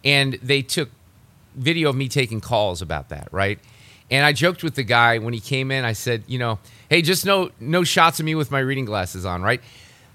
and 0.05 0.35
they 0.43 0.63
took 0.63 0.89
video 1.55 1.91
of 1.91 1.97
me 1.97 2.09
taking 2.09 2.41
calls 2.41 2.81
about 2.81 3.11
that, 3.11 3.29
right? 3.31 3.59
And 4.11 4.25
I 4.25 4.33
joked 4.33 4.63
with 4.63 4.75
the 4.75 4.83
guy 4.83 5.19
when 5.19 5.35
he 5.35 5.41
came 5.41 5.71
in. 5.71 5.85
I 5.85 5.93
said, 5.93 6.25
you 6.27 6.39
know, 6.39 6.59
hey, 6.89 7.03
just 7.03 7.27
no 7.27 7.51
no 7.61 7.85
shots 7.85 8.21
of 8.21 8.27
me 8.27 8.35
with 8.35 8.51
my 8.51 8.61
reading 8.61 8.85
glasses 8.85 9.25
on, 9.25 9.43
right? 9.43 9.61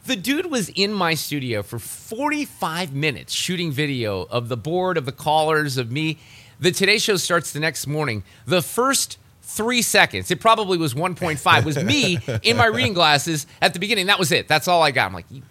The 0.07 0.15
dude 0.15 0.45
was 0.49 0.69
in 0.69 0.93
my 0.93 1.15
studio 1.15 1.61
for 1.61 1.79
45 1.79 2.93
minutes 2.93 3.33
shooting 3.33 3.71
video 3.73 4.21
of 4.31 4.47
the 4.47 4.55
board, 4.55 4.95
of 4.97 5.05
the 5.05 5.11
callers, 5.11 5.75
of 5.77 5.91
me. 5.91 6.17
The 6.61 6.71
Today 6.71 6.97
Show 6.97 7.17
starts 7.17 7.51
the 7.51 7.59
next 7.59 7.87
morning. 7.87 8.23
The 8.45 8.61
first 8.61 9.17
three 9.41 9.81
seconds, 9.81 10.31
it 10.31 10.39
probably 10.39 10.77
was 10.77 10.93
1.5, 10.93 11.65
was 11.65 11.83
me 11.83 12.19
in 12.41 12.55
my 12.55 12.67
reading 12.67 12.93
glasses 12.93 13.47
at 13.61 13.73
the 13.73 13.79
beginning. 13.79 14.05
That 14.05 14.17
was 14.17 14.31
it. 14.31 14.47
That's 14.47 14.69
all 14.69 14.81
I 14.81 14.91
got. 14.91 15.07
I'm 15.07 15.13
like, 15.13 15.25
you- 15.29 15.41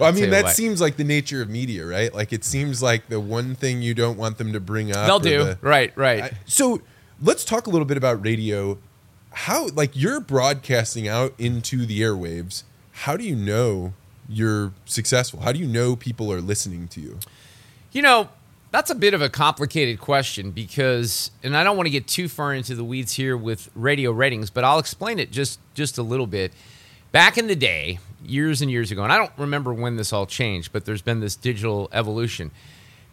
Well, 0.00 0.08
I 0.08 0.12
mean, 0.12 0.30
that 0.30 0.44
what. 0.44 0.56
seems 0.56 0.80
like 0.80 0.96
the 0.96 1.04
nature 1.04 1.40
of 1.40 1.48
media, 1.48 1.86
right? 1.86 2.12
Like 2.12 2.32
it 2.32 2.42
seems 2.42 2.82
like 2.82 3.08
the 3.08 3.20
one 3.20 3.54
thing 3.54 3.82
you 3.82 3.94
don't 3.94 4.18
want 4.18 4.36
them 4.38 4.52
to 4.52 4.58
bring 4.60 4.90
up. 4.90 5.06
they'll 5.06 5.20
do. 5.20 5.44
the- 5.44 5.58
right, 5.62 5.96
right. 5.96 6.24
I- 6.24 6.30
so 6.44 6.82
let's 7.22 7.44
talk 7.44 7.68
a 7.68 7.70
little 7.70 7.86
bit 7.86 7.96
about 7.96 8.24
radio. 8.24 8.78
How, 9.32 9.68
like, 9.68 9.92
you're 9.94 10.18
broadcasting 10.18 11.06
out 11.06 11.34
into 11.38 11.86
the 11.86 12.00
airwaves. 12.00 12.64
How 13.04 13.16
do 13.16 13.24
you 13.24 13.34
know 13.34 13.94
you're 14.28 14.72
successful? 14.84 15.40
How 15.40 15.52
do 15.52 15.58
you 15.58 15.66
know 15.66 15.96
people 15.96 16.30
are 16.32 16.40
listening 16.40 16.86
to 16.88 17.00
you? 17.00 17.18
You 17.92 18.02
know, 18.02 18.28
that's 18.72 18.90
a 18.90 18.94
bit 18.94 19.14
of 19.14 19.22
a 19.22 19.28
complicated 19.28 19.98
question 19.98 20.50
because, 20.50 21.30
and 21.42 21.56
I 21.56 21.64
don't 21.64 21.76
want 21.76 21.86
to 21.86 21.90
get 21.90 22.06
too 22.06 22.28
far 22.28 22.52
into 22.54 22.74
the 22.74 22.84
weeds 22.84 23.14
here 23.14 23.36
with 23.36 23.70
radio 23.74 24.10
ratings, 24.12 24.50
but 24.50 24.64
I'll 24.64 24.78
explain 24.78 25.18
it 25.18 25.30
just 25.32 25.58
just 25.74 25.98
a 25.98 26.02
little 26.02 26.26
bit. 26.26 26.52
Back 27.10 27.38
in 27.38 27.46
the 27.48 27.56
day, 27.56 27.98
years 28.24 28.62
and 28.62 28.70
years 28.70 28.92
ago, 28.92 29.02
and 29.02 29.12
I 29.12 29.16
don't 29.16 29.32
remember 29.36 29.72
when 29.72 29.96
this 29.96 30.12
all 30.12 30.26
changed, 30.26 30.70
but 30.72 30.84
there's 30.84 31.02
been 31.02 31.20
this 31.20 31.34
digital 31.36 31.88
evolution. 31.92 32.50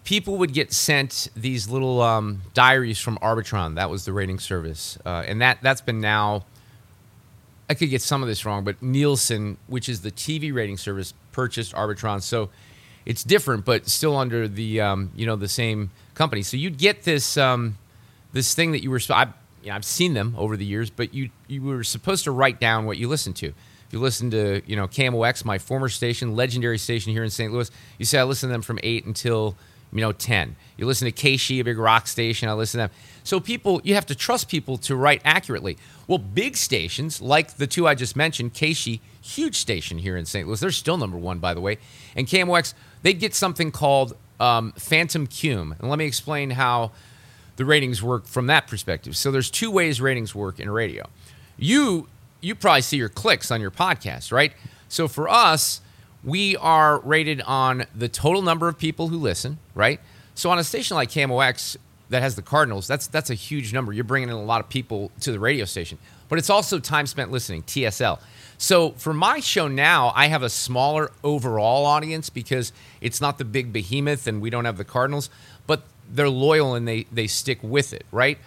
people 0.04 0.38
would 0.38 0.54
get 0.54 0.72
sent 0.72 1.28
these 1.36 1.68
little 1.68 2.02
um, 2.02 2.42
diaries 2.54 2.98
from 2.98 3.18
Arbitron. 3.18 3.76
That 3.76 3.90
was 3.90 4.06
the 4.06 4.14
rating 4.14 4.40
service, 4.40 4.98
uh, 5.06 5.24
and 5.28 5.42
that 5.42 5.60
that's 5.62 5.82
been 5.82 6.00
now. 6.00 6.46
I 7.70 7.74
could 7.74 7.90
get 7.90 8.02
some 8.02 8.22
of 8.22 8.30
this 8.30 8.46
wrong, 8.46 8.64
but 8.64 8.82
Nielsen, 8.82 9.58
which 9.68 9.90
is 9.90 10.02
the 10.02 10.12
TV 10.12 10.54
rating 10.54 10.78
service, 10.78 11.14
purchased 11.32 11.74
Arbitron, 11.74 12.22
so 12.22 12.50
it's 13.06 13.24
different, 13.24 13.66
but 13.66 13.88
still 13.88 14.18
under 14.18 14.48
the 14.48 14.82
um, 14.82 15.12
you 15.16 15.26
know 15.26 15.36
the 15.36 15.48
same 15.48 15.92
company. 16.14 16.44
So 16.44 16.58
you'd 16.58 16.78
get 16.78 17.04
this 17.04 17.38
um, 17.38 17.78
this 18.34 18.54
thing 18.54 18.72
that 18.74 18.84
you 18.84 18.92
were. 18.92 19.00
I, 19.10 19.28
you 19.64 19.70
know, 19.70 19.76
I've 19.76 19.86
seen 19.86 20.14
them 20.14 20.36
over 20.38 20.58
the 20.58 20.66
years, 20.66 20.90
but 20.90 21.14
you 21.14 21.30
you 21.48 21.62
were 21.62 21.84
supposed 21.84 22.26
to 22.26 22.32
write 22.32 22.60
down 22.60 22.86
what 22.86 22.98
you 22.98 23.08
listened 23.08 23.38
to. 23.38 23.48
If 23.48 23.94
you 23.94 24.00
listen 24.00 24.30
to 24.32 24.62
you 24.66 24.76
know 24.76 24.88
KMOX, 24.88 25.46
my 25.46 25.58
former 25.58 25.90
station, 25.90 26.36
legendary 26.36 26.78
station 26.78 27.12
here 27.14 27.24
in 27.24 27.30
St. 27.30 27.52
Louis, 27.52 27.72
you 27.98 28.06
say 28.06 28.20
I 28.20 28.24
listen 28.24 28.50
to 28.50 28.54
them 28.54 28.62
from 28.62 28.80
eight 28.84 29.06
until 29.06 29.56
you 29.94 30.02
know 30.02 30.12
10 30.12 30.56
you 30.76 30.86
listen 30.86 31.10
to 31.10 31.12
KSHE, 31.12 31.62
a 31.62 31.64
big 31.64 31.78
rock 31.78 32.08
station 32.08 32.50
i 32.50 32.54
listen 32.54 32.80
to 32.80 32.88
them 32.88 32.98
so 33.24 33.40
people 33.40 33.80
you 33.84 33.96
have 33.96 34.06
to 34.08 34.16
trust 34.16 34.50
people 34.50 34.78
to 34.80 34.96
write 34.96 35.22
accurately 35.24 35.78
well 36.08 36.18
big 36.18 36.56
stations 36.56 37.22
like 37.22 37.58
the 37.58 37.68
two 37.68 37.88
i 37.88 37.94
just 37.94 38.16
mentioned 38.16 38.54
KSHE, 38.54 39.00
huge 39.22 39.56
station 39.56 40.00
here 40.00 40.18
in 40.18 40.26
st 40.26 40.48
louis. 40.48 40.60
They're 40.60 40.72
still 40.72 40.98
number 40.98 41.18
one 41.18 41.40
by 41.40 41.54
the 41.54 41.62
way. 41.62 41.78
And 42.16 42.28
KMOX, 42.28 42.74
they'd 43.04 43.20
get 43.20 43.36
something 43.36 43.72
called 43.72 44.16
um, 44.40 44.72
phantom 44.74 45.28
cume 45.28 45.76
and 45.80 45.90
let 45.90 46.00
me 46.00 46.06
explain 46.06 46.52
how 46.52 46.92
the 47.58 47.66
ratings 47.66 48.04
work 48.04 48.26
from 48.26 48.48
that 48.48 48.68
perspective. 48.68 49.18
So 49.18 49.32
there's 49.32 49.50
two 49.50 49.72
ways 49.72 50.00
ratings 50.00 50.34
work 50.34 50.60
in 50.60 50.70
radio. 50.70 51.08
You 51.58 52.08
you 52.40 52.56
probably 52.56 52.82
see 52.82 52.98
your 52.98 53.10
clicks 53.10 53.52
on 53.52 53.62
your 53.62 53.72
podcast 53.72 54.32
right? 54.32 54.54
So 54.90 55.08
for 55.08 55.28
us 55.28 55.82
we 56.24 56.56
are 56.58 57.00
rated 57.00 57.42
on 57.42 57.86
the 57.96 58.10
total 58.10 58.42
number 58.42 58.68
of 58.68 58.78
people 58.78 59.08
who 59.10 59.18
listen, 59.18 59.60
right? 59.76 60.00
So 60.36 60.50
on 60.52 60.60
a 60.60 60.64
station 60.64 60.96
like 60.96 61.10
KMOX 61.10 61.78
that 62.10 62.22
has 62.22 62.36
the 62.36 62.42
Cardinals, 62.42 62.88
that's 62.88 63.08
that's 63.08 63.30
a 63.30 63.36
huge 63.36 63.74
number. 63.74 63.94
You're 63.94 64.04
bringing 64.04 64.30
in 64.30 64.36
a 64.36 64.44
lot 64.44 64.62
of 64.62 64.70
people 64.70 65.12
to 65.22 65.32
the 65.32 65.40
radio 65.40 65.66
station, 65.66 65.98
but 66.30 66.40
it's 66.40 66.50
also 66.50 66.80
time 66.80 67.08
spent 67.08 67.32
listening, 67.32 67.64
TSL. 67.64 68.20
So 68.58 68.92
for 68.92 69.14
my 69.14 69.40
show 69.40 69.68
now, 69.68 70.12
I 70.16 70.28
have 70.28 70.42
a 70.42 70.50
smaller 70.50 71.12
overall 71.24 71.86
audience 71.86 72.30
because 72.30 72.74
it's 73.02 73.22
not 73.22 73.38
the 73.38 73.46
big 73.46 73.72
behemoth 73.72 74.26
and 74.26 74.42
we 74.42 74.50
don't 74.50 74.66
have 74.66 74.78
the 74.78 74.86
Cardinals, 74.86 75.30
but 75.68 75.84
they're 76.10 76.30
loyal 76.30 76.74
and 76.74 76.88
they 76.88 77.06
they 77.12 77.28
stick 77.28 77.60
with 77.62 77.94
it, 77.94 78.06
right? 78.12 78.38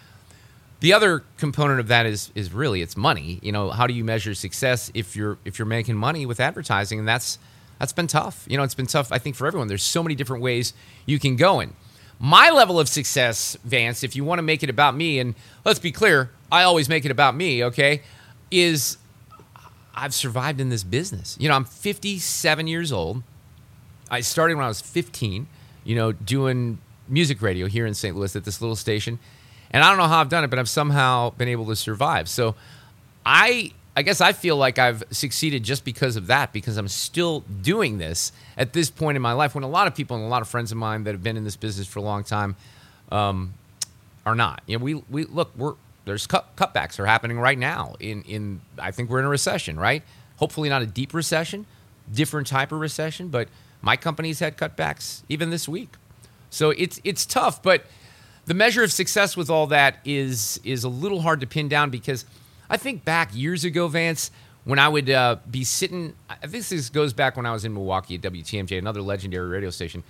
The 0.81 0.95
other 0.95 1.23
component 1.37 1.79
of 1.79 1.89
that 1.89 2.07
is 2.07 2.33
is 2.35 2.53
really 2.53 2.83
it's 2.83 2.97
money. 2.97 3.39
You 3.43 3.53
know, 3.53 3.71
how 3.71 3.87
do 3.87 3.95
you 3.95 4.05
measure 4.05 4.35
success 4.35 4.91
if 4.95 5.15
you're 5.15 5.39
if 5.45 5.59
you're 5.59 5.67
making 5.67 5.97
money 5.97 6.27
with 6.27 6.41
advertising? 6.41 6.99
And 6.99 7.07
that's 7.07 7.39
that's 7.79 7.93
been 7.93 8.07
tough. 8.07 8.47
You 8.49 8.57
know, 8.57 8.63
it's 8.63 8.75
been 8.75 8.87
tough, 8.87 9.13
I 9.13 9.19
think, 9.19 9.37
for 9.37 9.47
everyone. 9.47 9.69
There's 9.69 9.83
so 9.83 10.03
many 10.03 10.15
different 10.15 10.43
ways 10.43 10.75
you 11.07 11.19
can 11.19 11.37
go 11.37 11.61
in. 11.61 11.75
My 12.23 12.51
level 12.51 12.79
of 12.79 12.87
success, 12.87 13.57
Vance, 13.65 14.05
if 14.05 14.15
you 14.15 14.25
want 14.25 14.39
to 14.39 14.43
make 14.43 14.63
it 14.63 14.69
about 14.69 14.95
me, 14.95 15.19
and 15.19 15.35
let's 15.65 15.79
be 15.79 15.91
clear, 15.91 16.31
I 16.53 16.65
always 16.65 16.87
make 16.87 17.07
it 17.07 17.11
about 17.11 17.35
me, 17.35 17.65
okay, 17.65 18.03
is 18.51 18.99
I've 19.95 20.13
survived 20.13 20.61
in 20.61 20.69
this 20.69 20.85
business. 20.85 21.39
You 21.41 21.49
know, 21.49 21.55
I'm 21.55 21.65
57 21.65 22.67
years 22.67 22.93
old. 22.93 23.23
I 24.11 24.21
started 24.21 24.57
when 24.57 24.67
I 24.67 24.69
was 24.69 24.83
15, 24.83 25.47
you 25.85 25.97
know, 25.97 26.13
doing 26.13 26.79
music 27.09 27.41
radio 27.41 27.67
here 27.67 27.87
in 27.87 27.95
St. 27.95 28.15
Louis 28.15 28.37
at 28.37 28.45
this 28.45 28.61
little 28.61 28.77
station. 28.77 29.19
And 29.71 29.83
I 29.83 29.89
don't 29.89 29.97
know 29.97 30.07
how 30.07 30.21
I've 30.21 30.29
done 30.29 30.45
it, 30.45 30.51
but 30.51 30.59
I've 30.59 30.69
somehow 30.69 31.31
been 31.31 31.49
able 31.49 31.67
to 31.67 31.77
survive. 31.77 32.29
So 32.29 32.55
I 33.25 33.73
I 34.01 34.03
guess 34.03 34.23
I 34.23 34.33
feel 34.33 34.57
like 34.57 34.79
I've 34.79 35.05
succeeded 35.11 35.63
just 35.63 35.85
because 35.85 36.17
of 36.17 36.29
that, 36.29 36.55
because 36.55 36.79
I'm 36.79 36.89
still 36.89 37.41
doing 37.61 37.99
this 37.99 38.33
at 38.57 38.73
this 38.73 38.89
point 38.89 39.17
in 39.17 39.21
my 39.21 39.35
life 39.35 39.55
when 39.55 39.63
a 39.63 39.69
lot 39.69 39.87
of 39.89 39.95
people 39.95 40.17
and 40.17 40.25
a 40.25 40.29
lot 40.29 40.41
of 40.41 40.49
friends 40.49 40.73
of 40.73 40.79
mine 40.79 41.05
that 41.05 41.13
have 41.13 41.23
been 41.23 41.37
in 41.37 41.45
this 41.45 41.57
business 41.57 41.87
for 41.87 41.99
a 41.99 42.03
long 42.03 42.25
time 42.25 42.57
um, 43.13 43.53
are 44.25 44.35
not. 44.35 44.63
You 44.67 44.79
know, 44.79 44.85
we, 44.85 44.95
we 44.95 45.25
look, 45.25 45.53
we're, 45.55 45.75
there's 46.07 46.27
cut, 46.27 46.57
cutbacks 46.57 46.99
are 46.99 47.05
happening 47.05 47.39
right 47.39 47.59
now. 47.59 47.97
In, 48.01 48.23
in 48.23 48.63
I 48.79 48.91
think 48.91 49.11
we're 49.11 49.19
in 49.19 49.27
a 49.27 49.29
recession, 49.29 49.79
right? 49.79 50.03
Hopefully 50.39 50.71
not 50.71 50.81
a 50.81 50.87
deep 50.87 51.13
recession, 51.13 51.67
different 52.11 52.47
type 52.47 52.73
of 52.73 52.81
recession, 52.81 53.29
but 53.29 53.49
my 53.83 53.99
company's 53.99 54.39
had 54.39 54.57
cutbacks 54.57 55.25
even 55.29 55.51
this 55.51 55.69
week. 55.69 55.91
So 56.49 56.71
it's 56.71 57.03
it's 57.05 57.27
tough, 57.27 57.63
but 57.63 57.85
the 58.47 58.55
measure 58.55 58.83
of 58.83 58.93
success 58.93 59.37
with 59.37 59.51
all 59.51 59.67
that 59.67 59.99
is 60.07 60.59
is 60.65 60.85
a 60.85 60.89
little 60.89 61.21
hard 61.21 61.43
to 61.43 61.47
pin 61.47 61.69
down 61.69 61.91
because– 61.91 62.25
I 62.71 62.77
think 62.77 63.05
back 63.05 63.35
years 63.35 63.65
ago, 63.65 63.89
Vance, 63.89 64.31
when 64.65 64.79
I 64.79 64.89
would 64.89 65.11
uh, 65.11 65.37
be 65.51 65.65
sitting. 65.65 66.15
I 66.29 66.47
think 66.47 66.67
this 66.67 66.89
goes 66.91 67.13
back 67.13 67.37
when 67.37 67.45
I 67.45 67.53
was 67.53 67.65
in 67.65 67.75
Milwaukee 67.75 68.15
at 68.15 68.21
WTMJ, 68.21 68.79
another 68.79 69.03
legendary 69.03 69.49
radio 69.49 69.71
station. 69.71 70.03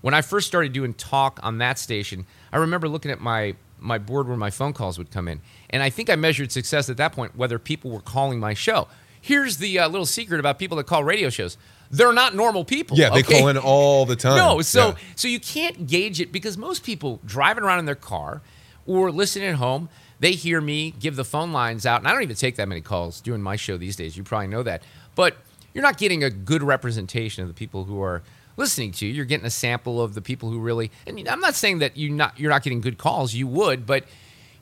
When 0.00 0.14
I 0.14 0.22
first 0.22 0.46
started 0.46 0.72
doing 0.72 0.94
talk 0.94 1.40
on 1.42 1.58
that 1.58 1.78
station, 1.78 2.26
I 2.52 2.58
remember 2.58 2.88
looking 2.88 3.10
at 3.10 3.20
my 3.20 3.56
my 3.80 3.98
board 3.98 4.28
where 4.28 4.36
my 4.36 4.50
phone 4.50 4.72
calls 4.72 4.96
would 4.96 5.10
come 5.10 5.28
in, 5.28 5.40
and 5.70 5.82
I 5.82 5.90
think 5.90 6.08
I 6.08 6.16
measured 6.16 6.52
success 6.52 6.88
at 6.88 6.96
that 6.98 7.12
point 7.12 7.36
whether 7.36 7.58
people 7.58 7.90
were 7.90 8.00
calling 8.00 8.38
my 8.38 8.54
show. 8.54 8.88
Here's 9.20 9.56
the 9.56 9.78
uh, 9.78 9.88
little 9.88 10.06
secret 10.06 10.38
about 10.38 10.58
people 10.58 10.76
that 10.76 10.84
call 10.84 11.02
radio 11.02 11.30
shows 11.30 11.56
they're 11.90 12.12
not 12.12 12.34
normal 12.34 12.64
people. 12.64 12.96
Yeah, 12.96 13.10
they 13.10 13.20
okay? 13.20 13.40
call 13.40 13.48
in 13.48 13.56
all 13.56 14.04
the 14.04 14.16
time. 14.16 14.36
No, 14.36 14.60
so 14.62 14.88
yeah. 14.88 14.94
so 15.16 15.28
you 15.28 15.40
can't 15.40 15.86
gauge 15.86 16.20
it 16.20 16.32
because 16.32 16.58
most 16.58 16.82
people 16.82 17.20
driving 17.24 17.64
around 17.64 17.78
in 17.80 17.84
their 17.84 17.94
car 17.94 18.42
or 18.86 19.10
listening 19.10 19.48
at 19.48 19.56
home, 19.56 19.88
they 20.24 20.32
hear 20.32 20.58
me 20.58 20.94
give 20.98 21.16
the 21.16 21.24
phone 21.24 21.52
lines 21.52 21.84
out, 21.84 22.00
and 22.00 22.08
I 22.08 22.12
don't 22.12 22.22
even 22.22 22.34
take 22.34 22.56
that 22.56 22.66
many 22.66 22.80
calls 22.80 23.20
doing 23.20 23.42
my 23.42 23.56
show 23.56 23.76
these 23.76 23.94
days. 23.94 24.16
You 24.16 24.22
probably 24.22 24.46
know 24.46 24.62
that. 24.62 24.82
But 25.14 25.36
you're 25.74 25.82
not 25.82 25.98
getting 25.98 26.24
a 26.24 26.30
good 26.30 26.62
representation 26.62 27.42
of 27.42 27.48
the 27.48 27.54
people 27.54 27.84
who 27.84 28.00
are 28.00 28.22
listening 28.56 28.92
to 28.92 29.06
you. 29.06 29.12
You're 29.12 29.26
getting 29.26 29.44
a 29.44 29.50
sample 29.50 30.00
of 30.00 30.14
the 30.14 30.22
people 30.22 30.48
who 30.48 30.60
really. 30.60 30.90
And 31.06 31.28
I'm 31.28 31.40
not 31.40 31.54
saying 31.54 31.80
that 31.80 31.98
you 31.98 32.08
not 32.08 32.40
you're 32.40 32.50
not 32.50 32.62
getting 32.62 32.80
good 32.80 32.96
calls. 32.96 33.34
You 33.34 33.46
would, 33.48 33.84
but 33.84 34.04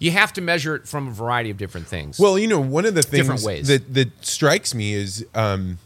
you 0.00 0.11
have 0.11 0.33
to 0.33 0.40
measure 0.40 0.75
it 0.75 0.88
from 0.88 1.07
a 1.07 1.12
variety 1.12 1.50
of 1.50 1.59
different 1.59 1.87
things. 1.87 2.19
Well, 2.19 2.40
you 2.40 2.49
know, 2.49 2.59
one 2.59 2.85
of 2.85 2.97
the 2.97 3.02
things 3.04 3.45
ways. 3.45 3.69
that 3.69 3.95
that 3.95 4.25
strikes 4.25 4.75
me 4.75 4.95
is 4.95 5.25
um, 5.33 5.78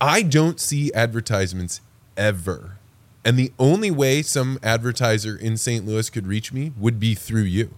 I 0.00 0.22
don't 0.22 0.58
see 0.58 0.90
advertisements 0.94 1.82
ever. 2.16 2.78
And 3.26 3.38
the 3.38 3.52
only 3.58 3.90
way 3.90 4.22
some 4.22 4.58
advertiser 4.62 5.36
in 5.36 5.58
St. 5.58 5.84
Louis 5.84 6.08
could 6.08 6.26
reach 6.26 6.50
me 6.50 6.72
would 6.78 6.98
be 6.98 7.14
through 7.14 7.42
you. 7.42 7.74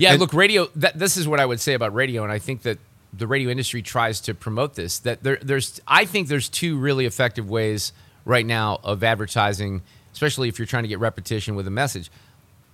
Yeah, 0.00 0.12
And- 0.12 0.20
look, 0.20 0.32
radio. 0.32 0.68
That, 0.76 0.98
this 0.98 1.16
is 1.16 1.28
what 1.28 1.40
I 1.40 1.46
would 1.46 1.60
say 1.60 1.74
about 1.74 1.94
radio, 1.94 2.22
and 2.22 2.32
I 2.32 2.38
think 2.38 2.62
that 2.62 2.78
the 3.12 3.26
radio 3.26 3.50
industry 3.50 3.82
tries 3.82 4.20
to 4.22 4.34
promote 4.34 4.74
this. 4.74 4.98
That 5.00 5.22
there, 5.22 5.38
there's, 5.42 5.80
I 5.86 6.04
think 6.04 6.28
there's 6.28 6.48
two 6.48 6.78
really 6.78 7.06
effective 7.06 7.50
ways 7.50 7.92
right 8.24 8.46
now 8.46 8.80
of 8.82 9.04
advertising, 9.04 9.82
especially 10.12 10.48
if 10.48 10.58
you're 10.58 10.66
trying 10.66 10.84
to 10.84 10.88
get 10.88 11.00
repetition 11.00 11.54
with 11.54 11.66
a 11.66 11.70
message. 11.70 12.10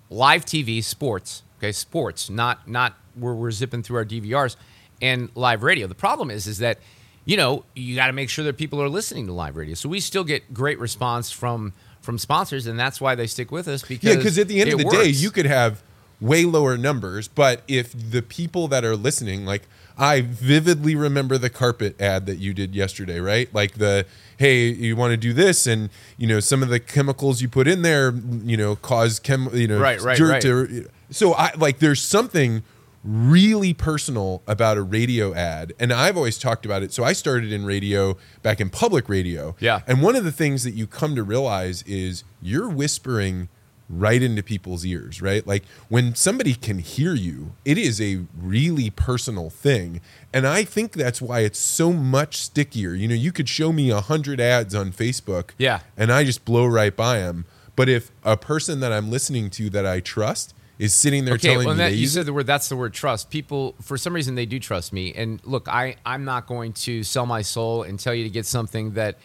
Live 0.08 0.44
TV, 0.44 0.82
sports. 0.84 1.42
Okay, 1.58 1.72
sports, 1.72 2.30
not 2.30 2.68
not 2.68 2.94
where 3.14 3.32
we're 3.34 3.50
zipping 3.50 3.82
through 3.82 3.96
our 3.96 4.04
DVRs, 4.04 4.56
and 5.02 5.30
live 5.34 5.62
radio. 5.62 5.86
The 5.86 5.94
problem 5.94 6.30
is, 6.30 6.46
is 6.46 6.58
that 6.58 6.78
you 7.24 7.36
know 7.36 7.64
you 7.74 7.96
got 7.96 8.06
to 8.08 8.12
make 8.12 8.28
sure 8.28 8.44
that 8.44 8.56
people 8.56 8.80
are 8.80 8.90
listening 8.90 9.26
to 9.26 9.32
live 9.32 9.56
radio. 9.56 9.74
So 9.74 9.88
we 9.88 9.98
still 10.00 10.22
get 10.22 10.52
great 10.54 10.78
response 10.78 11.30
from 11.30 11.72
from 12.02 12.18
sponsors, 12.18 12.66
and 12.66 12.78
that's 12.78 13.00
why 13.00 13.14
they 13.16 13.26
stick 13.26 13.50
with 13.50 13.66
us 13.66 13.82
because 13.82 14.04
Yeah, 14.08 14.16
because 14.16 14.38
at 14.38 14.46
the 14.48 14.60
end 14.60 14.70
of 14.74 14.78
the 14.78 14.84
day, 14.84 15.08
you 15.08 15.30
could 15.30 15.46
have 15.46 15.82
way 16.20 16.44
lower 16.44 16.76
numbers, 16.78 17.28
but 17.28 17.62
if 17.68 17.92
the 17.92 18.22
people 18.22 18.68
that 18.68 18.84
are 18.84 18.96
listening, 18.96 19.44
like 19.44 19.62
I 19.98 20.20
vividly 20.22 20.94
remember 20.94 21.38
the 21.38 21.50
carpet 21.50 21.98
ad 22.00 22.26
that 22.26 22.36
you 22.36 22.52
did 22.54 22.74
yesterday, 22.74 23.18
right? 23.20 23.52
Like 23.54 23.74
the 23.74 24.06
hey, 24.38 24.68
you 24.68 24.96
want 24.96 25.12
to 25.12 25.16
do 25.16 25.32
this, 25.32 25.66
and 25.66 25.88
you 26.16 26.26
know 26.26 26.40
some 26.40 26.62
of 26.62 26.68
the 26.68 26.80
chemicals 26.80 27.40
you 27.42 27.48
put 27.48 27.66
in 27.68 27.82
there, 27.82 28.12
you 28.44 28.56
know, 28.56 28.76
cause 28.76 29.18
chem, 29.18 29.48
you 29.54 29.68
know, 29.68 29.78
Right, 29.78 30.00
right, 30.00 30.16
dirt 30.16 30.30
right. 30.30 30.42
to- 30.42 30.88
so 31.10 31.34
I 31.34 31.52
like 31.56 31.78
there's 31.78 32.02
something 32.02 32.62
really 33.04 33.72
personal 33.72 34.42
about 34.48 34.76
a 34.76 34.82
radio 34.82 35.32
ad 35.32 35.72
and 35.78 35.92
i've 35.92 36.16
always 36.16 36.36
talked 36.38 36.66
about 36.66 36.82
it 36.82 36.92
so 36.92 37.04
i 37.04 37.12
started 37.12 37.52
in 37.52 37.64
radio 37.64 38.16
back 38.42 38.60
in 38.60 38.68
public 38.68 39.08
radio 39.08 39.54
Yeah. 39.60 39.82
and 39.86 40.02
one 40.02 40.16
of 40.16 40.24
the 40.24 40.32
things 40.32 40.64
that 40.64 40.72
you 40.72 40.88
come 40.88 41.14
to 41.14 41.22
realize 41.22 41.82
is 41.84 42.24
you're 42.42 42.68
whispering 42.68 43.48
right 43.88 44.20
into 44.22 44.42
people's 44.42 44.84
ears, 44.84 45.22
right? 45.22 45.46
Like 45.46 45.64
when 45.88 46.14
somebody 46.14 46.54
can 46.54 46.78
hear 46.80 47.14
you, 47.14 47.52
it 47.64 47.78
is 47.78 48.00
a 48.00 48.24
really 48.36 48.90
personal 48.90 49.48
thing. 49.50 50.00
And 50.32 50.46
I 50.46 50.64
think 50.64 50.92
that's 50.92 51.22
why 51.22 51.40
it's 51.40 51.58
so 51.58 51.92
much 51.92 52.38
stickier. 52.38 52.94
You 52.94 53.06
know, 53.08 53.14
you 53.14 53.30
could 53.32 53.48
show 53.48 53.72
me 53.72 53.90
a 53.90 54.00
hundred 54.00 54.40
ads 54.40 54.74
on 54.74 54.92
Facebook, 54.92 55.50
Yeah. 55.58 55.80
and 55.96 56.12
I 56.12 56.24
just 56.24 56.44
blow 56.44 56.66
right 56.66 56.94
by 56.94 57.18
them. 57.18 57.44
But 57.76 57.88
if 57.88 58.10
a 58.24 58.36
person 58.36 58.80
that 58.80 58.92
I'm 58.92 59.10
listening 59.10 59.50
to 59.50 59.70
that 59.70 59.86
I 59.86 60.00
trust 60.00 60.54
is 60.78 60.92
sitting 60.92 61.24
there 61.24 61.34
Okay, 61.34 61.48
telling 61.50 61.66
well, 61.66 61.76
me 61.76 61.84
that, 61.84 61.92
you 61.94 62.06
said 62.06 62.26
the 62.26 62.32
word. 62.32 62.46
That's 62.46 62.68
the 62.68 62.76
word 62.76 62.92
trust. 62.92 63.30
People, 63.30 63.74
for 63.80 63.96
some 63.96 64.14
reason, 64.14 64.34
they 64.34 64.46
do 64.46 64.58
trust 64.58 64.92
me. 64.92 65.12
And 65.14 65.40
look, 65.44 65.68
I 65.68 65.96
I'm 66.04 66.24
not 66.24 66.46
going 66.46 66.72
to 66.74 67.02
sell 67.02 67.24
my 67.24 67.42
soul 67.42 67.82
and 67.82 67.98
tell 68.00 68.14
you 68.14 68.24
to 68.24 68.30
get 68.30 68.46
something 68.46 68.92
that, 68.94 69.16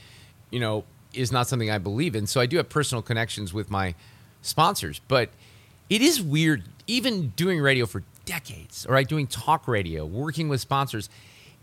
you 0.49 0.59
know, 0.59 0.83
is 1.13 1.31
not 1.31 1.47
something 1.47 1.69
I 1.71 1.77
believe 1.77 2.15
in. 2.15 2.27
So 2.27 2.39
I 2.39 2.45
do 2.45 2.57
have 2.57 2.69
personal 2.69 3.01
connections 3.01 3.53
with 3.53 3.69
my 3.69 3.95
sponsors, 4.41 5.01
but 5.07 5.29
it 5.89 6.01
is 6.01 6.21
weird. 6.21 6.63
Even 6.87 7.29
doing 7.35 7.61
radio 7.61 7.85
for 7.85 8.03
decades, 8.25 8.85
all 8.85 8.93
right, 8.93 9.07
doing 9.07 9.27
talk 9.27 9.67
radio, 9.67 10.05
working 10.05 10.49
with 10.49 10.61
sponsors, 10.61 11.09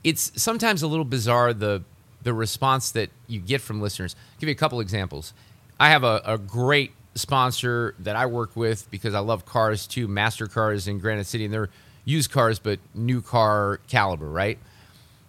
it's 0.05 0.33
sometimes 0.41 0.83
a 0.83 0.87
little 0.87 1.05
bizarre 1.05 1.53
the 1.53 1.83
the 2.23 2.33
response 2.33 2.91
that 2.93 3.11
you 3.27 3.41
get 3.41 3.61
from 3.61 3.81
listeners. 3.81 4.17
I'll 4.19 4.41
give 4.41 4.49
you 4.49 4.55
a 4.55 4.59
couple 4.59 4.81
examples. 4.81 5.33
I 5.79 5.91
have 5.91 6.03
a, 6.03 6.21
a 6.25 6.37
great 6.37 6.93
sponsor 7.15 7.95
that 8.01 8.17
I 8.17 8.27
work 8.27 8.57
with 8.57 8.91
because 8.91 9.15
I 9.15 9.21
love 9.21 9.47
cars 9.47 9.87
too. 9.87 10.09
Mastercars 10.09 10.89
in 10.89 10.99
Granite 10.99 11.27
City, 11.27 11.45
and 11.45 11.55
they're 11.55 11.71
used 12.05 12.31
cars, 12.31 12.59
but 12.59 12.79
new 12.95 13.21
car 13.21 13.81
caliber, 13.89 14.29
right? 14.29 14.59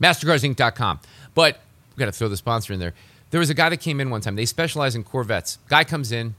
Mastercarsinc.com. 0.02 1.00
But 1.36 1.60
we 1.96 2.00
got 2.00 2.06
to 2.06 2.12
throw 2.12 2.30
the 2.30 2.38
sponsor 2.38 2.74
in 2.74 2.80
there. 2.80 2.94
There 3.32 3.40
was 3.40 3.50
a 3.50 3.54
guy 3.54 3.70
that 3.70 3.78
came 3.78 4.00
in 4.00 4.10
one 4.10 4.22
time. 4.22 4.36
They 4.36 4.46
specialize 4.46 4.96
in 4.96 5.04
Corvettes. 5.04 5.60
Guy 5.68 5.84
comes 5.84 6.12
in, 6.12 6.36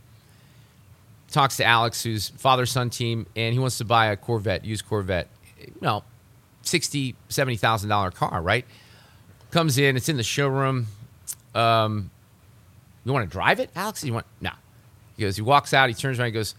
talks 1.31 1.57
to 1.59 1.65
Alex, 1.65 2.03
who's 2.03 2.29
father 2.31 2.67
son 2.67 2.91
team, 2.91 3.27
and 3.37 3.53
he 3.53 3.59
wants 3.59 3.79
to 3.79 3.85
buy 3.85 4.07
a 4.07 4.17
Corvette, 4.17 4.65
used 4.65 4.87
Corvette. 4.89 5.29
You 5.59 5.73
know, 5.81 6.05
sixty, 6.63 7.17
seventy 7.29 7.57
thousand 7.57 7.89
dollar 7.89 8.11
car, 8.11 8.43
right? 8.43 8.65
Comes 9.51 9.79
in, 9.79 9.97
it's 9.97 10.09
in 10.09 10.17
the 10.17 10.23
showroom. 10.23 10.87
Um, 11.55 12.11
you 13.05 13.13
want 13.13 13.29
to 13.29 13.33
drive 13.33 13.61
it, 13.61 13.71
Alex? 13.75 14.05
You 14.05 14.13
want 14.13 14.27
no? 14.41 14.51
He 15.17 15.23
goes. 15.23 15.37
He 15.37 15.43
walks 15.43 15.75
out. 15.75 15.89
He 15.89 15.95
turns 15.95 16.19
around. 16.19 16.27
He 16.27 16.33
goes. 16.33 16.55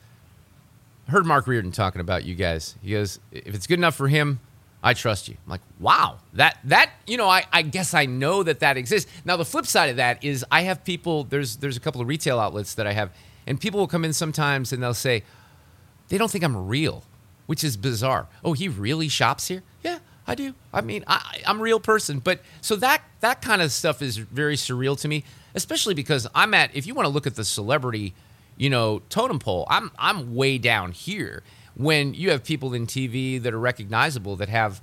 Heard 1.08 1.25
Mark 1.25 1.48
Reardon 1.48 1.72
talking 1.72 2.00
about 2.00 2.24
you 2.24 2.36
guys. 2.36 2.75
He 2.82 2.92
goes, 2.92 3.20
if 3.32 3.54
it's 3.54 3.68
good 3.68 3.80
enough 3.80 3.96
for 3.96 4.08
him, 4.08 4.40
I 4.84 4.94
trust 4.94 5.28
you. 5.28 5.36
I'm 5.46 5.51
like, 5.51 5.62
wow, 5.80 6.20
that 6.34 6.58
that 6.66 6.92
you 7.06 7.18
know, 7.18 7.28
I, 7.28 7.44
I 7.51 7.62
guess 7.62 7.94
I 7.94 8.06
know 8.06 8.44
that 8.44 8.62
that 8.62 8.78
exists. 8.78 9.12
Now 9.25 9.36
the 9.38 9.46
flip 9.46 9.66
side 9.66 9.90
of 9.90 9.98
that 9.98 10.24
is 10.24 10.46
I 10.51 10.62
have 10.62 10.84
people. 10.84 11.24
There's 11.24 11.58
there's 11.58 11.78
a 11.78 11.80
couple 11.80 12.01
of 12.01 12.08
retail 12.08 12.40
outlets 12.40 12.75
that 12.75 12.88
I 12.88 12.94
have, 12.94 13.12
and 13.48 13.60
people 13.60 13.79
will 13.79 13.88
come 13.88 14.05
in 14.05 14.13
sometimes 14.13 14.71
and 14.71 14.81
they'll 14.81 14.93
say, 14.93 15.24
they 16.10 16.17
don't 16.17 16.29
think 16.29 16.43
I'm 16.43 16.67
real, 16.67 17.03
which 17.45 17.63
is 17.63 17.77
bizarre. 17.77 18.27
Oh, 18.43 18.53
he 18.53 18.67
really 18.67 19.07
shops 19.07 19.48
here? 19.48 19.63
Yeah, 19.83 20.00
I 20.27 20.36
do. 20.36 20.53
I 20.74 20.81
mean, 20.81 21.03
I, 21.07 21.41
I'm 21.48 21.60
a 21.60 21.63
real 21.63 21.79
person. 21.79 22.19
But 22.19 22.41
so 22.62 22.75
that 22.77 23.01
that 23.21 23.41
kind 23.41 23.62
of 23.62 23.71
stuff 23.71 24.01
is 24.01 24.17
very 24.17 24.55
surreal 24.55 25.00
to 25.01 25.07
me, 25.07 25.24
especially 25.55 25.93
because 25.93 26.27
I'm 26.36 26.53
at. 26.53 26.75
If 26.75 26.86
you 26.86 26.93
want 26.93 27.05
to 27.05 27.10
look 27.10 27.27
at 27.27 27.36
the 27.36 27.45
celebrity, 27.45 28.13
you 28.57 28.69
know, 28.69 29.01
totem 29.10 29.39
pole, 29.39 29.65
I'm 29.69 29.91
I'm 29.98 30.36
way 30.36 30.57
down 30.57 30.91
here. 30.91 31.43
When 31.75 32.13
you 32.13 32.31
have 32.31 32.43
people 32.43 32.74
in 32.74 32.86
TV 32.86 33.41
that 33.41 33.53
are 33.53 33.60
recognizable 33.60 34.36
that 34.36 34.50
have 34.50 34.81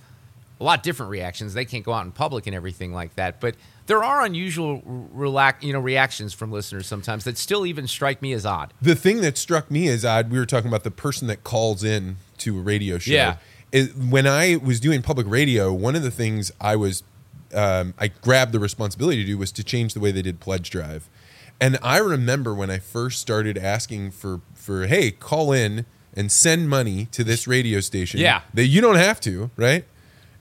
a 0.58 0.64
lot 0.64 0.82
different 0.82 1.10
reactions, 1.10 1.54
they 1.54 1.64
can't 1.64 1.84
go 1.84 1.92
out 1.92 2.04
in 2.06 2.12
public 2.12 2.46
and 2.46 2.56
everything 2.56 2.92
like 2.92 3.14
that. 3.16 3.40
But 3.40 3.54
there 3.88 4.04
are 4.04 4.25
unusual, 4.25 4.83
relax, 4.85 5.64
you 5.64 5.73
know, 5.73 5.80
reactions 5.80 6.33
from 6.33 6.52
listeners 6.52 6.87
sometimes 6.87 7.25
that 7.25 7.37
still 7.37 7.66
even 7.66 7.88
strike 7.88 8.23
me 8.23 8.33
as 8.33 8.47
odd. 8.47 8.73
The 8.80 8.95
thing 8.95 9.21
that 9.23 9.37
struck 9.37 9.71
me 9.71 9.88
as 9.88 10.04
odd, 10.04 10.30
we 10.30 10.38
were 10.38 10.47
talking 10.47 10.68
about 10.68 10.85
the 10.85 10.90
person 10.90 11.26
that 11.28 11.42
calls 11.42 11.83
in 11.83 12.18
to 12.38 12.59
a 12.59 12.62
radio 12.62 12.99
show. 12.99 13.12
Yeah. 13.12 13.37
Is 13.73 13.92
when 13.95 14.26
I 14.26 14.57
was 14.57 14.78
doing 14.78 15.02
public 15.02 15.26
radio, 15.26 15.73
one 15.73 15.97
of 15.97 16.02
the 16.02 16.11
things 16.11 16.52
I 16.61 16.76
was 16.76 17.02
um, 17.54 17.95
I 17.99 18.09
grabbed 18.09 18.52
the 18.52 18.61
responsibility 18.61 19.23
to 19.23 19.26
do 19.26 19.38
was 19.38 19.52
to 19.52 19.64
change 19.64 19.95
the 19.95 20.00
way 20.00 20.11
they 20.11 20.23
did 20.23 20.38
pledge 20.38 20.71
drive. 20.71 21.09
And 21.61 21.78
I 21.83 21.99
remember 21.99 22.54
when 22.54 22.71
I 22.71 22.78
first 22.78 23.21
started 23.21 23.59
asking 23.59 24.12
for 24.12 24.40
for 24.54 24.87
hey, 24.87 25.11
call 25.11 25.52
in 25.52 25.87
and 26.14 26.30
send 26.30 26.68
money 26.68 27.07
to 27.12 27.25
this 27.25 27.47
radio 27.47 27.80
station. 27.80 28.21
Yeah. 28.21 28.42
That 28.54 28.66
you 28.66 28.80
don't 28.80 28.97
have 28.97 29.21
to, 29.23 29.50
right? 29.57 29.85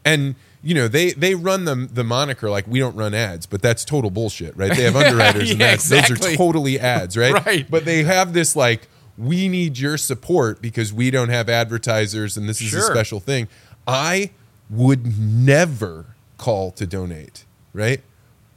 And 0.05 0.35
you 0.67 0.73
know 0.73 0.89
they 0.89 1.11
they 1.13 1.33
run 1.33 1.63
the 1.63 1.75
the 1.75 2.03
moniker 2.03 2.49
like 2.49 2.67
we 2.67 2.79
don't 2.79 2.95
run 2.95 3.13
ads, 3.13 3.45
but 3.45 3.61
that's 3.61 3.85
total 3.85 4.11
bullshit, 4.11 4.55
right? 4.57 4.75
They 4.75 4.83
have 4.83 4.97
underwriters 4.97 5.51
and 5.51 5.61
Yeah, 5.61 5.71
that's, 5.71 5.87
those 5.87 6.11
are 6.11 6.35
totally 6.35 6.77
ads, 6.77 7.15
right? 7.15 7.33
Right. 7.47 7.69
But 7.69 7.85
they 7.85 8.03
have 8.03 8.33
this 8.33 8.53
like 8.53 8.89
we 9.17 9.47
need 9.47 9.77
your 9.77 9.97
support 9.97 10.61
because 10.61 10.91
we 10.91 11.09
don't 11.09 11.29
have 11.29 11.47
advertisers 11.47 12.35
and 12.35 12.49
this 12.49 12.59
is 12.59 12.73
a 12.73 12.81
special 12.81 13.21
thing. 13.21 13.47
I 13.87 14.31
would 14.69 15.17
never 15.17 16.07
call 16.37 16.71
to 16.71 16.85
donate, 16.85 17.45
right? 17.71 18.01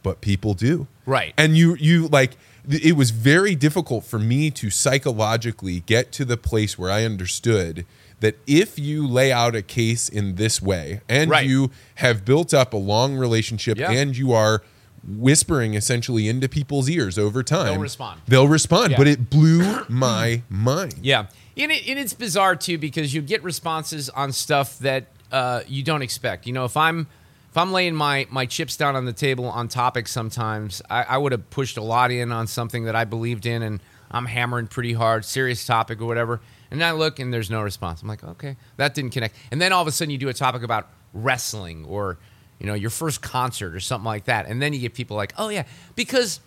But 0.03 0.21
people 0.21 0.55
do. 0.55 0.89
Right. 1.07 1.33
And 1.37 1.57
you 1.57 1.77
you 1.77 2.09
like 2.09 2.33
it 2.69 2.97
was 2.97 3.11
very 3.11 3.55
difficult 3.55 4.05
for 4.05 4.19
me 4.19 4.51
to 4.51 4.69
psychologically 4.71 5.81
get 5.81 6.11
to 6.13 6.25
the 6.25 6.37
place 6.37 6.77
where 6.77 6.91
I 6.91 7.05
understood 7.05 7.87
that 8.21 8.39
if 8.47 8.79
you 8.79 9.07
lay 9.07 9.33
out 9.33 9.55
a 9.57 9.63
case 9.63 10.09
in 10.09 10.37
this 10.37 10.61
way 10.63 11.01
and 11.09 11.31
Right. 11.31 11.47
you 11.47 11.71
have 11.97 12.25
built 12.25 12.53
up 12.55 12.73
a 12.73 12.77
long 12.77 13.17
relationship 13.17 13.79
Yeah. 13.79 13.91
and 13.91 14.17
you 14.17 14.33
are 14.33 14.63
whispering 15.07 15.75
essentially 15.75 16.29
into 16.29 16.49
people's 16.49 16.89
ears 16.91 17.19
over 17.19 17.43
time 17.43 17.67
they'll 17.73 17.79
respond. 17.79 18.21
they'll 18.29 18.49
respond 18.49 18.91
Yeah. 18.93 18.97
but 18.99 19.07
it 19.07 19.31
blew 19.31 19.85
my 19.89 20.43
mind 20.51 20.97
Yeah, 21.03 21.27
and, 21.57 21.73
it, 21.73 21.89
and 21.89 21.99
it's 21.99 22.13
bizarre 22.13 22.55
too 22.57 22.77
because 22.79 23.15
you 23.15 23.23
get 23.23 23.43
responses 23.43 24.11
on 24.11 24.33
stuff 24.33 24.79
that 24.81 25.07
uh, 25.33 25.63
you 25.69 25.83
don't 25.85 26.03
expect. 26.03 26.47
You 26.47 26.53
know, 26.53 26.65
if 26.65 26.77
I'm 26.77 27.07
if 27.51 27.57
I'm 27.57 27.71
laying 27.73 27.95
my 27.95 28.27
my 28.31 28.47
chips 28.47 28.77
down 28.77 28.97
on 28.97 29.05
the 29.05 29.13
table 29.13 29.45
on 29.47 29.69
topics, 29.69 30.11
sometimes 30.11 30.83
I, 30.91 31.03
I 31.05 31.19
would 31.19 31.31
have 31.33 31.49
pushed 31.51 31.77
a 31.77 31.83
lot 31.83 32.11
in 32.11 32.33
on 32.33 32.47
something 32.49 32.85
that 32.85 32.97
I 32.97 33.05
believed 33.05 33.47
in, 33.47 33.63
and 33.63 33.81
I'm 34.11 34.27
hammering 34.27 34.67
pretty 34.67 34.93
hard, 34.93 35.25
serious 35.25 35.65
topic 35.65 36.01
or 36.01 36.07
whatever. 36.07 36.41
And 36.71 36.83
I 36.85 36.93
look 36.93 37.19
and 37.19 37.33
there's 37.33 37.51
no 37.51 37.63
response. 37.63 38.03
I'm 38.03 38.09
like, 38.09 38.23
okay, 38.23 38.57
that 38.77 38.95
didn't 38.95 39.11
connect. 39.11 39.35
And 39.51 39.61
then 39.61 39.73
all 39.73 39.83
of 39.83 39.89
a 39.89 39.93
sudden 39.93 40.11
you 40.11 40.19
do 40.19 40.29
a 40.29 40.35
topic 40.35 40.63
about 40.63 40.89
wrestling 41.13 41.85
or 41.87 42.19
you 42.59 42.67
know 42.67 42.75
your 42.75 42.91
first 42.91 43.23
concert 43.23 43.75
or 43.75 43.81
something 43.81 44.05
like 44.05 44.25
that, 44.25 44.47
and 44.47 44.61
then 44.61 44.73
you 44.73 44.81
get 44.81 44.95
people 44.95 45.17
like, 45.17 45.33
oh 45.39 45.49
yeah, 45.49 45.65
because 45.97 46.41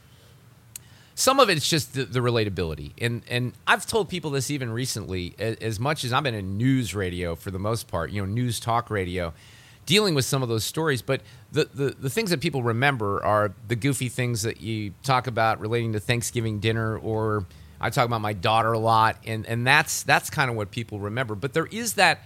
some 1.16 1.40
of 1.40 1.50
it's 1.50 1.68
just 1.68 1.94
the, 1.94 2.06
the 2.06 2.20
relatability 2.20 2.92
and 3.00 3.22
and 3.30 3.54
i've 3.68 3.86
told 3.86 4.10
people 4.10 4.32
this 4.32 4.50
even 4.50 4.72
recently 4.72 5.36
as, 5.38 5.56
as 5.58 5.80
much 5.80 6.04
as 6.04 6.12
i'm 6.12 6.26
in 6.26 6.58
news 6.58 6.96
radio 6.96 7.36
for 7.36 7.52
the 7.52 7.60
most 7.60 7.88
part 7.88 8.10
you 8.10 8.22
know 8.22 8.26
news 8.26 8.60
talk 8.60 8.90
radio 8.90 9.34
dealing 9.86 10.16
with 10.16 10.26
some 10.26 10.42
of 10.42 10.50
those 10.50 10.64
stories 10.64 11.02
but 11.02 11.22
the, 11.52 11.66
the 11.74 11.96
the 12.00 12.10
things 12.10 12.30
that 12.32 12.42
people 12.42 12.64
remember 12.64 13.24
are 13.24 13.54
the 13.68 13.76
goofy 13.76 14.10
things 14.10 14.42
that 14.42 14.62
you 14.62 14.94
talk 15.04 15.28
about 15.28 15.60
relating 15.60 15.94
to 15.94 16.00
thanksgiving 16.00 16.60
dinner 16.60 16.98
or 16.98 17.46
i 17.84 17.90
talk 17.90 18.06
about 18.06 18.22
my 18.22 18.34
daughter 18.34 18.72
a 18.72 18.80
lot 18.80 19.18
and 19.26 19.46
and 19.46 19.68
that's 19.68 20.04
that's 20.04 20.30
kind 20.30 20.50
of 20.50 20.56
what 20.56 20.72
people 20.72 21.00
remember. 21.00 21.36
But 21.36 21.54
there 21.54 21.68
is 21.68 21.94
that 21.94 22.22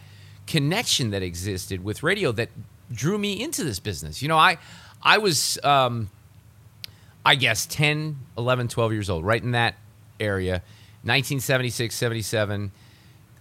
connection 0.45 1.09
that 1.09 1.21
existed 1.21 1.83
with 1.83 2.03
radio 2.03 2.31
that 2.31 2.49
drew 2.91 3.17
me 3.17 3.41
into 3.41 3.63
this 3.65 3.79
business. 3.79 4.21
You 4.21 4.29
know 4.29 4.37
i 4.37 4.57
i 5.03 5.17
was 5.17 5.61
um 5.63 6.09
I 7.27 7.35
guess 7.35 7.65
10, 7.65 8.15
11, 8.37 8.69
12 8.69 8.93
years 8.93 9.09
old, 9.09 9.25
right 9.25 9.43
in 9.43 9.51
that 9.51 9.75
area, 10.17 10.63
1976, 11.03 11.93
77, 11.93 12.71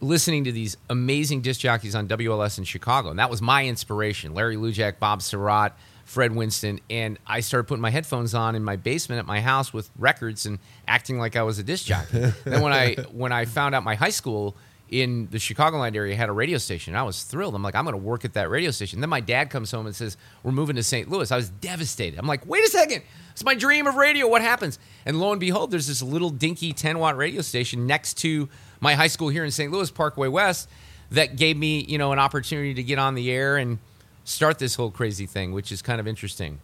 listening 0.01 0.43
to 0.43 0.51
these 0.51 0.77
amazing 0.91 1.41
disc 1.41 1.61
jockeys 1.61 1.95
on 1.95 2.09
WLS 2.09 2.59
in 2.59 2.65
Chicago. 2.65 3.11
And 3.11 3.19
that 3.21 3.31
was 3.31 3.41
my 3.41 3.65
inspiration. 3.65 4.35
Larry 4.35 4.57
Lujack, 4.57 4.99
Bob 4.99 5.21
Sirott, 5.21 5.71
Fred 6.07 6.35
Winston. 6.35 6.81
And 6.89 7.19
I 7.27 7.41
started 7.41 7.65
putting 7.65 7.83
my 7.83 7.91
headphones 7.91 8.35
on 8.35 8.55
in 8.55 8.65
my 8.65 8.77
basement 8.77 9.19
at 9.19 9.27
my 9.27 9.41
house 9.41 9.73
with 9.73 9.91
records 9.99 10.47
and 10.47 10.59
acting 10.89 11.19
like 11.19 11.37
I 11.37 11.43
was 11.43 11.59
a 11.59 11.63
disc 11.63 11.85
jockey. 11.85 12.33
then 12.45 12.63
when 12.63 12.73
I 12.73 12.95
when 13.13 13.33
I 13.33 13.45
found 13.45 13.75
out 13.75 13.85
my 13.85 13.97
high 13.97 14.11
school 14.11 14.57
in 14.89 15.27
the 15.33 15.39
Chicagoland 15.39 15.97
area 15.97 16.15
had 16.15 16.29
a 16.29 16.33
radio 16.33 16.59
station. 16.59 16.95
I 16.95 17.03
was 17.03 17.25
thrilled. 17.25 17.57
I'm 17.57 17.63
like, 17.63 17.75
I'm 17.75 17.85
going 17.85 17.95
to 17.95 17.99
work 17.99 18.25
at 18.25 18.35
that 18.35 18.49
radio 18.49 18.71
station. 18.71 19.01
Then 19.01 19.11
my 19.11 19.21
dad 19.21 19.51
comes 19.51 19.71
home 19.73 19.87
and 19.87 19.97
says, 19.97 20.17
We're 20.43 20.53
moving 20.53 20.77
to 20.77 20.83
St. 20.83 21.11
Louis. 21.11 21.31
I 21.33 21.37
was 21.37 21.51
devastated. 21.51 22.19
I'm 22.19 22.27
like, 22.27 22.47
Wait 22.47 22.65
a 22.65 22.69
second. 22.69 23.03
It's 23.33 23.45
my 23.45 23.55
dream 23.55 23.87
of 23.87 23.97
radio. 23.97 24.29
What 24.29 24.43
happens? 24.43 24.79
And 25.05 25.19
lo 25.19 25.33
and 25.33 25.41
behold, 25.41 25.71
there's 25.73 25.89
this 25.89 26.03
little 26.03 26.31
dinky 26.31 26.73
10 26.73 26.99
watt 26.99 27.17
radio 27.17 27.43
station 27.43 27.87
next 27.87 28.15
to 28.19 28.49
my 28.81 28.95
high 28.95 29.09
school 29.09 29.29
here 29.29 29.45
in 29.45 29.51
St. 29.51 29.73
Louis, 29.73 29.91
Parkway 29.91 30.29
West, 30.29 30.69
that 31.11 31.37
gave 31.37 31.57
me, 31.57 31.81
you 31.81 31.99
know, 31.99 32.13
an 32.13 32.19
opportunity 32.19 32.75
to 32.75 32.83
get 32.83 32.99
on 32.99 33.15
the 33.15 33.31
air 33.31 33.57
and 33.57 33.79
start 34.27 34.59
this 34.59 34.75
whole 34.75 34.91
crazy 34.91 35.25
thing, 35.25 35.53
which 35.53 35.73
is 35.73 35.81
kind 35.81 36.01
of 36.01 36.07
interesting. 36.07 36.61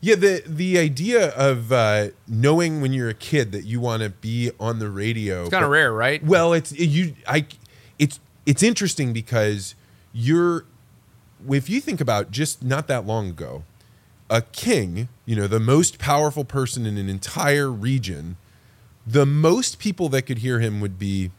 Yeah, 0.00 0.16
the 0.16 0.42
the 0.44 0.78
idea 0.78 1.28
of 1.30 1.70
uh, 1.70 2.08
knowing 2.26 2.80
when 2.80 2.92
you're 2.92 3.08
a 3.08 3.14
kid 3.14 3.52
that 3.52 3.64
you 3.64 3.78
want 3.78 4.02
to 4.02 4.10
be 4.10 4.50
on 4.58 4.80
the 4.80 4.90
radio. 4.90 5.42
It's 5.42 5.50
kind 5.50 5.64
of 5.64 5.70
rare, 5.70 5.92
right? 5.92 6.24
Well, 6.24 6.52
it's 6.52 6.72
you. 6.72 7.14
I. 7.26 7.46
It's 7.98 8.18
it's 8.44 8.62
interesting 8.62 9.12
because 9.12 9.76
you're. 10.12 10.64
If 11.48 11.68
you 11.68 11.80
think 11.80 12.00
about 12.00 12.30
just 12.30 12.62
not 12.64 12.88
that 12.88 13.06
long 13.06 13.28
ago, 13.28 13.64
a 14.28 14.42
king, 14.42 15.08
you 15.24 15.36
know, 15.36 15.46
the 15.46 15.60
most 15.60 15.98
powerful 15.98 16.44
person 16.44 16.86
in 16.86 16.98
an 16.98 17.08
entire 17.08 17.70
region, 17.70 18.36
the 19.06 19.26
most 19.26 19.78
people 19.78 20.08
that 20.10 20.22
could 20.22 20.38
hear 20.38 20.60
him 20.60 20.80
would 20.80 20.98
be 20.98 21.30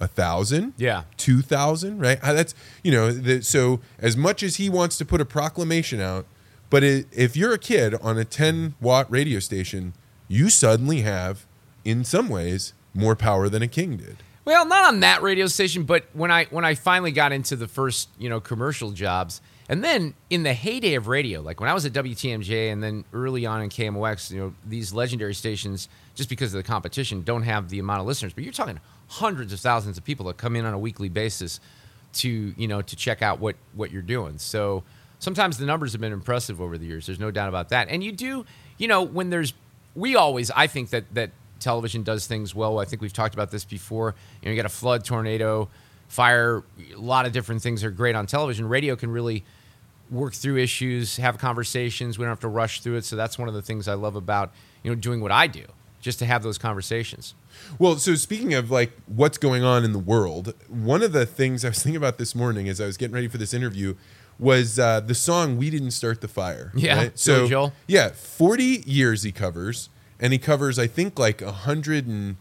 a 0.00 0.06
thousand 0.08 0.72
Yeah. 0.76 1.02
2000 1.18 1.98
right 1.98 2.18
Uh, 2.22 2.32
that's 2.32 2.54
you 2.82 2.90
know 2.90 3.10
the, 3.12 3.42
so 3.42 3.80
as 3.98 4.16
much 4.16 4.42
as 4.42 4.56
he 4.56 4.68
wants 4.70 4.96
to 4.98 5.04
put 5.04 5.20
a 5.20 5.24
proclamation 5.24 6.00
out 6.00 6.26
but 6.70 6.82
it, 6.82 7.06
if 7.12 7.36
you're 7.36 7.52
a 7.52 7.58
kid 7.58 7.94
on 7.96 8.16
a 8.18 8.24
10 8.24 8.74
watt 8.80 9.10
radio 9.10 9.38
station 9.40 9.92
you 10.28 10.48
suddenly 10.50 11.02
have 11.02 11.46
in 11.84 12.04
some 12.04 12.28
ways 12.28 12.72
more 12.94 13.14
power 13.16 13.48
than 13.48 13.62
a 13.62 13.68
king 13.68 13.96
did 13.96 14.16
Well, 14.44 14.66
not 14.66 14.88
on 14.88 15.00
that 15.00 15.22
radio 15.22 15.46
station, 15.46 15.84
but 15.84 16.04
when 16.12 16.30
I 16.30 16.46
when 16.46 16.64
I 16.64 16.74
finally 16.74 17.12
got 17.12 17.30
into 17.32 17.56
the 17.56 17.68
first 17.68 18.08
you 18.18 18.28
know 18.28 18.40
commercial 18.40 18.90
jobs, 18.90 19.40
and 19.68 19.84
then 19.84 20.14
in 20.28 20.42
the 20.42 20.54
heyday 20.54 20.94
of 20.96 21.06
radio, 21.08 21.40
like 21.40 21.60
when 21.60 21.68
I 21.70 21.74
was 21.74 21.84
at 21.86 21.92
WTMJ, 21.92 22.72
and 22.72 22.82
then 22.82 23.04
early 23.12 23.46
on 23.46 23.62
in 23.62 23.68
KMOX, 23.68 24.30
you 24.32 24.40
know 24.40 24.54
these 24.66 24.92
legendary 24.92 25.34
stations, 25.34 25.88
just 26.14 26.28
because 26.28 26.52
of 26.54 26.58
the 26.62 26.66
competition, 26.66 27.22
don't 27.22 27.42
have 27.44 27.68
the 27.68 27.78
amount 27.78 28.00
of 28.00 28.06
listeners. 28.06 28.32
But 28.32 28.42
you're 28.44 28.52
talking 28.52 28.80
hundreds 29.10 29.52
of 29.52 29.58
thousands 29.60 29.98
of 29.98 30.04
people 30.04 30.26
that 30.26 30.36
come 30.36 30.54
in 30.54 30.64
on 30.64 30.72
a 30.72 30.78
weekly 30.78 31.08
basis 31.08 31.60
to 32.12 32.54
you 32.56 32.68
know 32.68 32.80
to 32.80 32.96
check 32.96 33.22
out 33.22 33.40
what 33.40 33.56
what 33.74 33.90
you're 33.90 34.02
doing. 34.02 34.38
So 34.38 34.84
sometimes 35.18 35.58
the 35.58 35.66
numbers 35.66 35.92
have 35.92 36.00
been 36.00 36.12
impressive 36.12 36.60
over 36.60 36.78
the 36.78 36.86
years. 36.86 37.06
There's 37.06 37.20
no 37.20 37.30
doubt 37.30 37.48
about 37.48 37.70
that. 37.70 37.88
And 37.88 38.02
you 38.02 38.12
do, 38.12 38.46
you 38.78 38.88
know, 38.88 39.02
when 39.02 39.30
there's 39.30 39.52
we 39.94 40.16
always 40.16 40.50
I 40.52 40.66
think 40.66 40.90
that 40.90 41.12
that 41.14 41.30
television 41.58 42.02
does 42.02 42.26
things 42.26 42.54
well. 42.54 42.78
I 42.78 42.84
think 42.84 43.02
we've 43.02 43.12
talked 43.12 43.34
about 43.34 43.50
this 43.50 43.64
before. 43.64 44.14
You 44.40 44.46
know, 44.46 44.52
you 44.52 44.56
got 44.56 44.66
a 44.66 44.74
flood, 44.74 45.04
tornado, 45.04 45.68
fire, 46.08 46.62
a 46.94 46.98
lot 46.98 47.26
of 47.26 47.32
different 47.32 47.62
things 47.62 47.84
are 47.84 47.90
great 47.90 48.14
on 48.14 48.26
television. 48.26 48.68
Radio 48.68 48.96
can 48.96 49.10
really 49.10 49.44
work 50.10 50.34
through 50.34 50.56
issues, 50.56 51.16
have 51.18 51.38
conversations. 51.38 52.18
We 52.18 52.24
don't 52.24 52.30
have 52.30 52.40
to 52.40 52.48
rush 52.48 52.80
through 52.80 52.96
it. 52.96 53.04
So 53.04 53.16
that's 53.16 53.38
one 53.38 53.48
of 53.48 53.54
the 53.54 53.62
things 53.62 53.88
I 53.88 53.94
love 53.94 54.16
about 54.16 54.52
you 54.84 54.90
know 54.90 54.94
doing 54.94 55.20
what 55.20 55.32
I 55.32 55.48
do, 55.48 55.64
just 56.00 56.20
to 56.20 56.26
have 56.26 56.42
those 56.44 56.58
conversations. 56.58 57.34
Well, 57.78 57.96
so 57.96 58.14
speaking 58.14 58.54
of 58.54 58.70
like 58.70 58.92
what's 59.06 59.38
going 59.38 59.62
on 59.64 59.84
in 59.84 59.92
the 59.92 59.98
world, 59.98 60.54
one 60.68 61.02
of 61.02 61.12
the 61.12 61.26
things 61.26 61.64
I 61.64 61.68
was 61.68 61.82
thinking 61.82 61.96
about 61.96 62.18
this 62.18 62.34
morning 62.34 62.68
as 62.68 62.80
I 62.80 62.86
was 62.86 62.96
getting 62.96 63.14
ready 63.14 63.28
for 63.28 63.38
this 63.38 63.54
interview 63.54 63.94
was 64.38 64.78
uh, 64.78 65.00
the 65.00 65.14
song 65.14 65.56
"We 65.56 65.70
Didn't 65.70 65.90
Start 65.92 66.20
the 66.20 66.28
Fire." 66.28 66.72
Yeah, 66.74 66.96
right? 66.96 67.18
So 67.18 67.46
Joel. 67.48 67.72
yeah, 67.86 68.10
forty 68.10 68.82
years 68.86 69.22
he 69.22 69.32
covers, 69.32 69.88
and 70.18 70.32
he 70.32 70.38
covers 70.38 70.78
I 70.78 70.86
think 70.86 71.18
like 71.18 71.42
hundred 71.42 72.06
and 72.06 72.36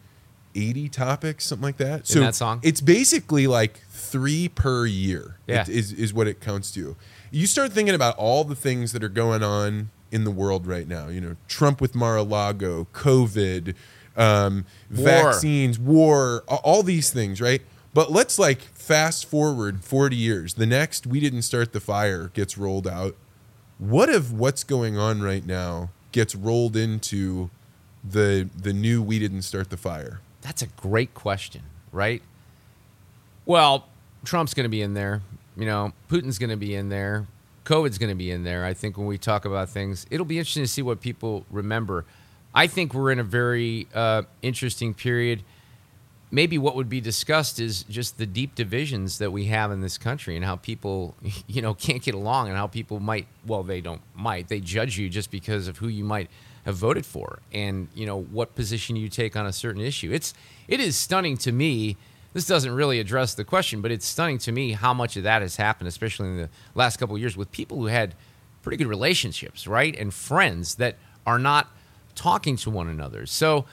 eighty 0.56 0.90
topics, 0.90 1.46
something 1.46 1.64
like 1.64 1.78
that. 1.78 2.08
so 2.08 2.20
that 2.22 2.36
song? 2.36 2.60
it's 2.64 2.82
basically 2.82 3.48
like 3.48 3.82
three 3.92 4.48
per 4.50 4.86
year. 4.86 5.36
Yeah. 5.48 5.62
it- 5.62 5.70
is 5.70 5.92
is 5.94 6.14
what 6.14 6.28
it 6.28 6.40
counts 6.42 6.72
to. 6.72 6.96
You 7.32 7.46
start 7.46 7.72
thinking 7.72 7.94
about 7.94 8.16
all 8.18 8.44
the 8.44 8.56
things 8.56 8.92
that 8.94 9.04
are 9.04 9.10
going 9.10 9.44
on 9.44 9.92
in 10.12 10.24
the 10.24 10.32
world 10.32 10.66
right 10.66 10.88
now. 10.88 11.08
You 11.10 11.22
know, 11.22 11.36
Trump 11.48 11.80
with 11.80 11.94
Mar-a-Lago, 11.94 12.88
COVID, 12.94 13.76
um, 14.20 14.66
War. 14.96 15.06
vaccines, 15.06 15.80
war, 15.80 16.44
all 16.48 16.84
these 16.84 17.10
things, 17.10 17.42
right? 17.42 17.62
But 17.94 18.12
let's 18.12 18.38
like 18.38 18.62
fast 18.62 19.26
forward 19.26 19.84
40 19.84 20.16
years. 20.16 20.54
The 20.56 20.66
next 20.66 21.08
We 21.08 21.20
Didn't 21.20 21.42
Start 21.42 21.74
the 21.74 21.80
Fire 21.80 22.30
gets 22.34 22.58
rolled 22.58 22.88
out. 22.88 23.16
What 23.80 24.10
if 24.10 24.32
what's 24.32 24.64
going 24.64 24.98
on 24.98 25.22
right 25.22 25.46
now 25.46 25.90
gets 26.12 26.36
rolled 26.36 26.76
into 26.76 27.50
the 28.04 28.50
the 28.56 28.74
new 28.74 29.02
We 29.02 29.20
Didn't 29.20 29.44
Start 29.44 29.70
the 29.70 29.78
Fire? 29.78 30.20
That's 30.42 30.62
a 30.62 30.68
great 30.68 31.14
question, 31.14 31.64
right? 31.92 32.22
Well, 33.46 33.88
Trump's 34.26 34.54
going 34.54 34.66
to 34.66 34.70
be 34.70 34.82
in 34.82 34.94
there. 34.94 35.22
You 35.58 35.66
know, 35.66 35.94
Putin's 36.10 36.38
going 36.38 36.52
to 36.52 36.58
be 36.58 36.76
in 36.76 36.90
there. 36.90 37.26
COVID's 37.66 37.98
going 37.98 38.10
to 38.10 38.16
be 38.16 38.32
in 38.32 38.44
there. 38.44 38.66
I 38.66 38.74
think 38.74 38.98
when 38.98 39.06
we 39.08 39.18
talk 39.18 39.46
about 39.46 39.70
things, 39.70 40.06
it'll 40.10 40.26
be 40.26 40.40
interesting 40.40 40.64
to 40.64 40.68
see 40.68 40.82
what 40.82 41.02
people 41.02 41.46
remember. 41.52 42.06
I 42.54 42.68
think 42.68 42.94
we're 42.94 43.12
in 43.12 43.20
a 43.20 43.24
very 43.24 43.88
uh, 43.94 44.24
interesting 44.42 44.94
period. 44.94 45.44
Maybe 46.32 46.58
what 46.58 46.76
would 46.76 46.90
be 46.90 47.02
discussed 47.02 47.60
is 47.60 47.84
just 47.84 48.18
the 48.18 48.26
deep 48.26 48.56
divisions 48.56 49.18
that 49.20 49.32
we 49.32 49.46
have 49.46 49.72
in 49.72 49.82
this 49.82 49.98
country 49.98 50.36
and 50.36 50.46
how 50.46 50.56
people, 50.56 51.16
you 51.48 51.62
know, 51.62 51.74
can't 51.74 52.02
get 52.02 52.16
along 52.16 52.48
and 52.48 52.58
how 52.58 52.68
people 52.68 53.00
might, 53.00 53.28
well, 53.46 53.64
they 53.64 53.82
don't 53.82 54.02
might, 54.16 54.48
they 54.48 54.60
judge 54.60 54.98
you 54.98 55.10
just 55.10 55.32
because 55.32 55.68
of 55.68 55.78
who 55.78 55.88
you 55.88 56.04
might 56.04 56.30
have 56.66 56.76
voted 56.76 57.06
for 57.06 57.40
and, 57.52 57.88
you 57.94 58.06
know, 58.06 58.22
what 58.22 58.56
position 58.56 58.96
you 58.96 59.10
take 59.10 59.36
on 59.36 59.46
a 59.46 59.54
certain 59.54 59.82
issue. 59.82 60.12
It's, 60.12 60.34
it 60.68 60.80
is 60.80 60.98
stunning 60.98 61.38
to 61.38 61.52
me. 61.52 61.98
This 62.34 62.46
doesn't 62.46 62.74
really 62.74 63.00
address 63.00 63.34
the 63.34 63.44
question, 63.44 63.82
but 63.82 63.92
it's 63.92 64.06
stunning 64.06 64.38
to 64.40 64.52
me 64.52 64.74
how 64.74 64.94
much 64.94 65.18
of 65.18 65.24
that 65.24 65.42
has 65.42 65.56
happened, 65.56 65.88
especially 65.88 66.28
in 66.28 66.38
the 66.38 66.50
last 66.76 66.98
couple 66.98 67.16
of 67.16 67.22
years 67.22 67.36
with 67.36 67.52
people 67.52 67.78
who 67.78 67.88
had 67.88 68.14
pretty 68.62 68.78
good 68.78 68.88
relationships, 68.88 69.66
right? 69.66 69.96
And 69.98 70.14
friends 70.14 70.76
that 70.76 70.98
are 71.26 71.40
not 71.40 71.70
talking 72.20 72.58
to 72.58 72.70
one 72.70 72.88
another. 72.90 73.26
So, 73.26 73.66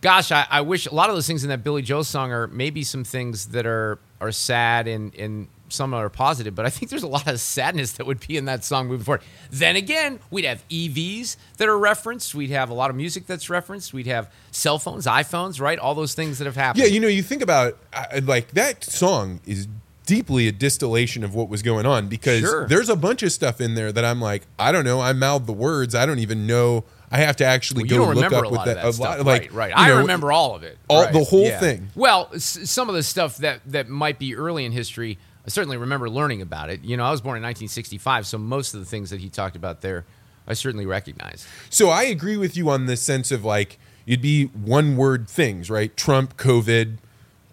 gosh, 0.00 0.32
I, 0.32 0.46
I 0.50 0.60
wish 0.62 0.86
a 0.86 0.94
lot 0.94 1.08
of 1.08 1.14
those 1.14 1.26
things 1.26 1.44
in 1.44 1.50
that 1.50 1.62
Billy 1.64 1.82
Joel 1.82 2.04
song 2.04 2.32
are 2.32 2.46
maybe 2.48 2.82
some 2.82 3.04
things 3.04 3.46
that 3.48 3.66
are 3.66 3.98
are 4.20 4.32
sad 4.32 4.86
and 4.88 5.14
and 5.14 5.48
some 5.68 5.94
are 5.94 6.10
positive, 6.10 6.52
but 6.56 6.66
I 6.66 6.70
think 6.70 6.90
there's 6.90 7.04
a 7.04 7.08
lot 7.08 7.28
of 7.28 7.38
sadness 7.38 7.92
that 7.92 8.04
would 8.06 8.18
be 8.26 8.36
in 8.36 8.46
that 8.46 8.64
song 8.64 8.88
moving 8.88 9.04
forward. 9.04 9.22
Then 9.52 9.76
again, 9.76 10.18
we'd 10.28 10.44
have 10.44 10.66
EVs 10.68 11.36
that 11.58 11.68
are 11.68 11.78
referenced. 11.78 12.34
We'd 12.34 12.50
have 12.50 12.70
a 12.70 12.74
lot 12.74 12.90
of 12.90 12.96
music 12.96 13.26
that's 13.28 13.48
referenced. 13.48 13.94
We'd 13.94 14.08
have 14.08 14.28
cell 14.50 14.80
phones, 14.80 15.06
iPhones, 15.06 15.60
right? 15.60 15.78
All 15.78 15.94
those 15.94 16.14
things 16.14 16.38
that 16.38 16.46
have 16.46 16.56
happened. 16.56 16.82
Yeah, 16.84 16.90
you 16.90 16.98
know, 16.98 17.06
you 17.06 17.22
think 17.22 17.40
about 17.40 17.78
uh, 17.92 18.20
like 18.24 18.50
that 18.52 18.82
song 18.82 19.38
is 19.46 19.68
deeply 20.06 20.48
a 20.48 20.52
distillation 20.52 21.22
of 21.22 21.36
what 21.36 21.48
was 21.48 21.62
going 21.62 21.86
on 21.86 22.08
because 22.08 22.40
Sure. 22.40 22.66
there's 22.66 22.88
a 22.88 22.96
bunch 22.96 23.22
of 23.22 23.30
stuff 23.30 23.60
in 23.60 23.76
there 23.76 23.92
that 23.92 24.04
I'm 24.04 24.20
like, 24.20 24.42
I 24.58 24.72
don't 24.72 24.84
know, 24.84 25.00
I 25.00 25.12
mouthed 25.12 25.46
the 25.46 25.52
words, 25.52 25.94
I 25.94 26.04
don't 26.04 26.18
even 26.18 26.48
know. 26.48 26.82
I 27.10 27.18
have 27.18 27.36
to 27.36 27.44
actually 27.44 27.82
Well, 27.84 27.88
go 28.04 28.08
you 28.12 28.14
look 28.20 28.32
up 28.32 28.44
a 28.44 28.48
with 28.48 28.52
lot 28.58 28.66
that. 28.66 28.76
of 28.78 28.82
that 28.84 28.94
stuff, 28.94 29.26
like, 29.26 29.42
right? 29.42 29.52
Right. 29.52 29.68
you 29.70 29.74
I 29.76 29.88
know, 29.88 29.98
remember 29.98 30.30
all 30.30 30.54
of 30.54 30.62
it. 30.62 30.78
all- 30.88 31.02
right, 31.02 31.12
the 31.12 31.24
whole 31.24 31.46
yeah. 31.46 31.58
thing. 31.58 31.88
Well, 31.96 32.30
s- 32.34 32.70
some 32.70 32.88
of 32.88 32.94
the 32.94 33.02
stuff 33.02 33.36
that 33.38 33.60
that 33.66 33.88
might 33.88 34.18
be 34.18 34.36
early 34.36 34.64
in 34.64 34.70
history, 34.72 35.18
I 35.44 35.50
certainly 35.50 35.76
remember 35.76 36.08
learning 36.08 36.40
about 36.42 36.70
it. 36.70 36.84
You 36.84 36.96
know, 36.96 37.04
I 37.04 37.10
was 37.10 37.20
born 37.20 37.36
in 37.36 37.42
1965, 37.42 38.26
so 38.26 38.38
most 38.38 38.74
of 38.74 38.80
the 38.80 38.86
things 38.86 39.10
that 39.10 39.18
he 39.20 39.28
talked 39.28 39.56
about 39.56 39.80
there, 39.80 40.04
I 40.46 40.52
certainly 40.54 40.86
recognize. 40.86 41.46
So 41.68 41.88
I 41.90 42.04
agree 42.04 42.36
with 42.36 42.56
you 42.56 42.70
on 42.70 42.86
the 42.86 42.96
sense 42.96 43.32
of 43.32 43.44
like 43.44 43.78
you'd 44.04 44.22
be 44.22 44.44
one 44.46 44.96
word 44.96 45.28
things, 45.28 45.68
right? 45.68 45.96
Trump, 45.96 46.36
COVID, 46.36 46.98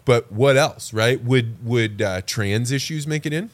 but 0.04 0.30
what 0.30 0.56
else, 0.56 0.92
right? 0.92 1.22
Would 1.24 1.64
would 1.66 2.00
uh, 2.00 2.20
trans 2.26 2.70
issues 2.70 3.06
make 3.08 3.26
it 3.26 3.32
in? 3.32 3.50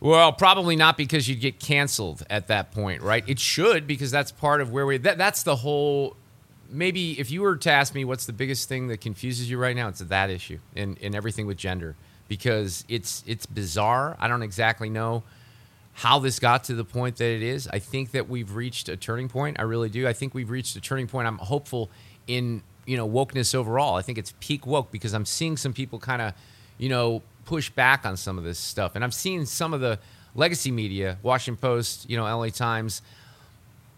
Well, 0.00 0.32
probably 0.32 0.76
not 0.76 0.96
because 0.96 1.28
you'd 1.28 1.40
get 1.40 1.58
canceled 1.58 2.24
at 2.30 2.46
that 2.46 2.70
point, 2.70 3.02
right? 3.02 3.24
It 3.26 3.40
should 3.40 3.86
because 3.86 4.10
that's 4.10 4.30
part 4.30 4.60
of 4.60 4.70
where 4.70 4.86
we. 4.86 4.98
That, 4.98 5.18
that's 5.18 5.42
the 5.42 5.56
whole. 5.56 6.16
Maybe 6.70 7.18
if 7.18 7.30
you 7.30 7.42
were 7.42 7.56
to 7.56 7.70
ask 7.70 7.94
me 7.94 8.04
what's 8.04 8.26
the 8.26 8.32
biggest 8.32 8.68
thing 8.68 8.88
that 8.88 9.00
confuses 9.00 9.50
you 9.50 9.58
right 9.58 9.74
now, 9.74 9.88
it's 9.88 10.00
that 10.00 10.30
issue 10.30 10.58
and 10.76 10.98
and 11.02 11.14
everything 11.14 11.46
with 11.46 11.56
gender 11.56 11.96
because 12.28 12.84
it's 12.88 13.24
it's 13.26 13.46
bizarre. 13.46 14.16
I 14.20 14.28
don't 14.28 14.42
exactly 14.42 14.88
know 14.88 15.24
how 15.94 16.20
this 16.20 16.38
got 16.38 16.62
to 16.64 16.74
the 16.74 16.84
point 16.84 17.16
that 17.16 17.28
it 17.28 17.42
is. 17.42 17.66
I 17.66 17.80
think 17.80 18.12
that 18.12 18.28
we've 18.28 18.54
reached 18.54 18.88
a 18.88 18.96
turning 18.96 19.28
point. 19.28 19.58
I 19.58 19.62
really 19.62 19.88
do. 19.88 20.06
I 20.06 20.12
think 20.12 20.32
we've 20.32 20.50
reached 20.50 20.76
a 20.76 20.80
turning 20.80 21.08
point. 21.08 21.26
I'm 21.26 21.38
hopeful 21.38 21.90
in 22.28 22.62
you 22.86 22.96
know 22.96 23.08
wokeness 23.08 23.54
overall. 23.54 23.96
I 23.96 24.02
think 24.02 24.16
it's 24.18 24.32
peak 24.38 24.64
woke 24.64 24.92
because 24.92 25.12
I'm 25.12 25.24
seeing 25.24 25.56
some 25.56 25.72
people 25.72 25.98
kind 25.98 26.22
of 26.22 26.34
you 26.76 26.88
know 26.88 27.22
push 27.48 27.70
back 27.70 28.04
on 28.04 28.14
some 28.14 28.36
of 28.36 28.44
this 28.44 28.58
stuff, 28.58 28.94
and 28.94 29.02
I've 29.02 29.14
seen 29.14 29.46
some 29.46 29.72
of 29.72 29.80
the 29.80 29.98
legacy 30.34 30.70
media, 30.70 31.16
Washington 31.22 31.58
Post, 31.58 32.08
you 32.08 32.16
know, 32.16 32.24
LA 32.24 32.48
Times. 32.48 33.00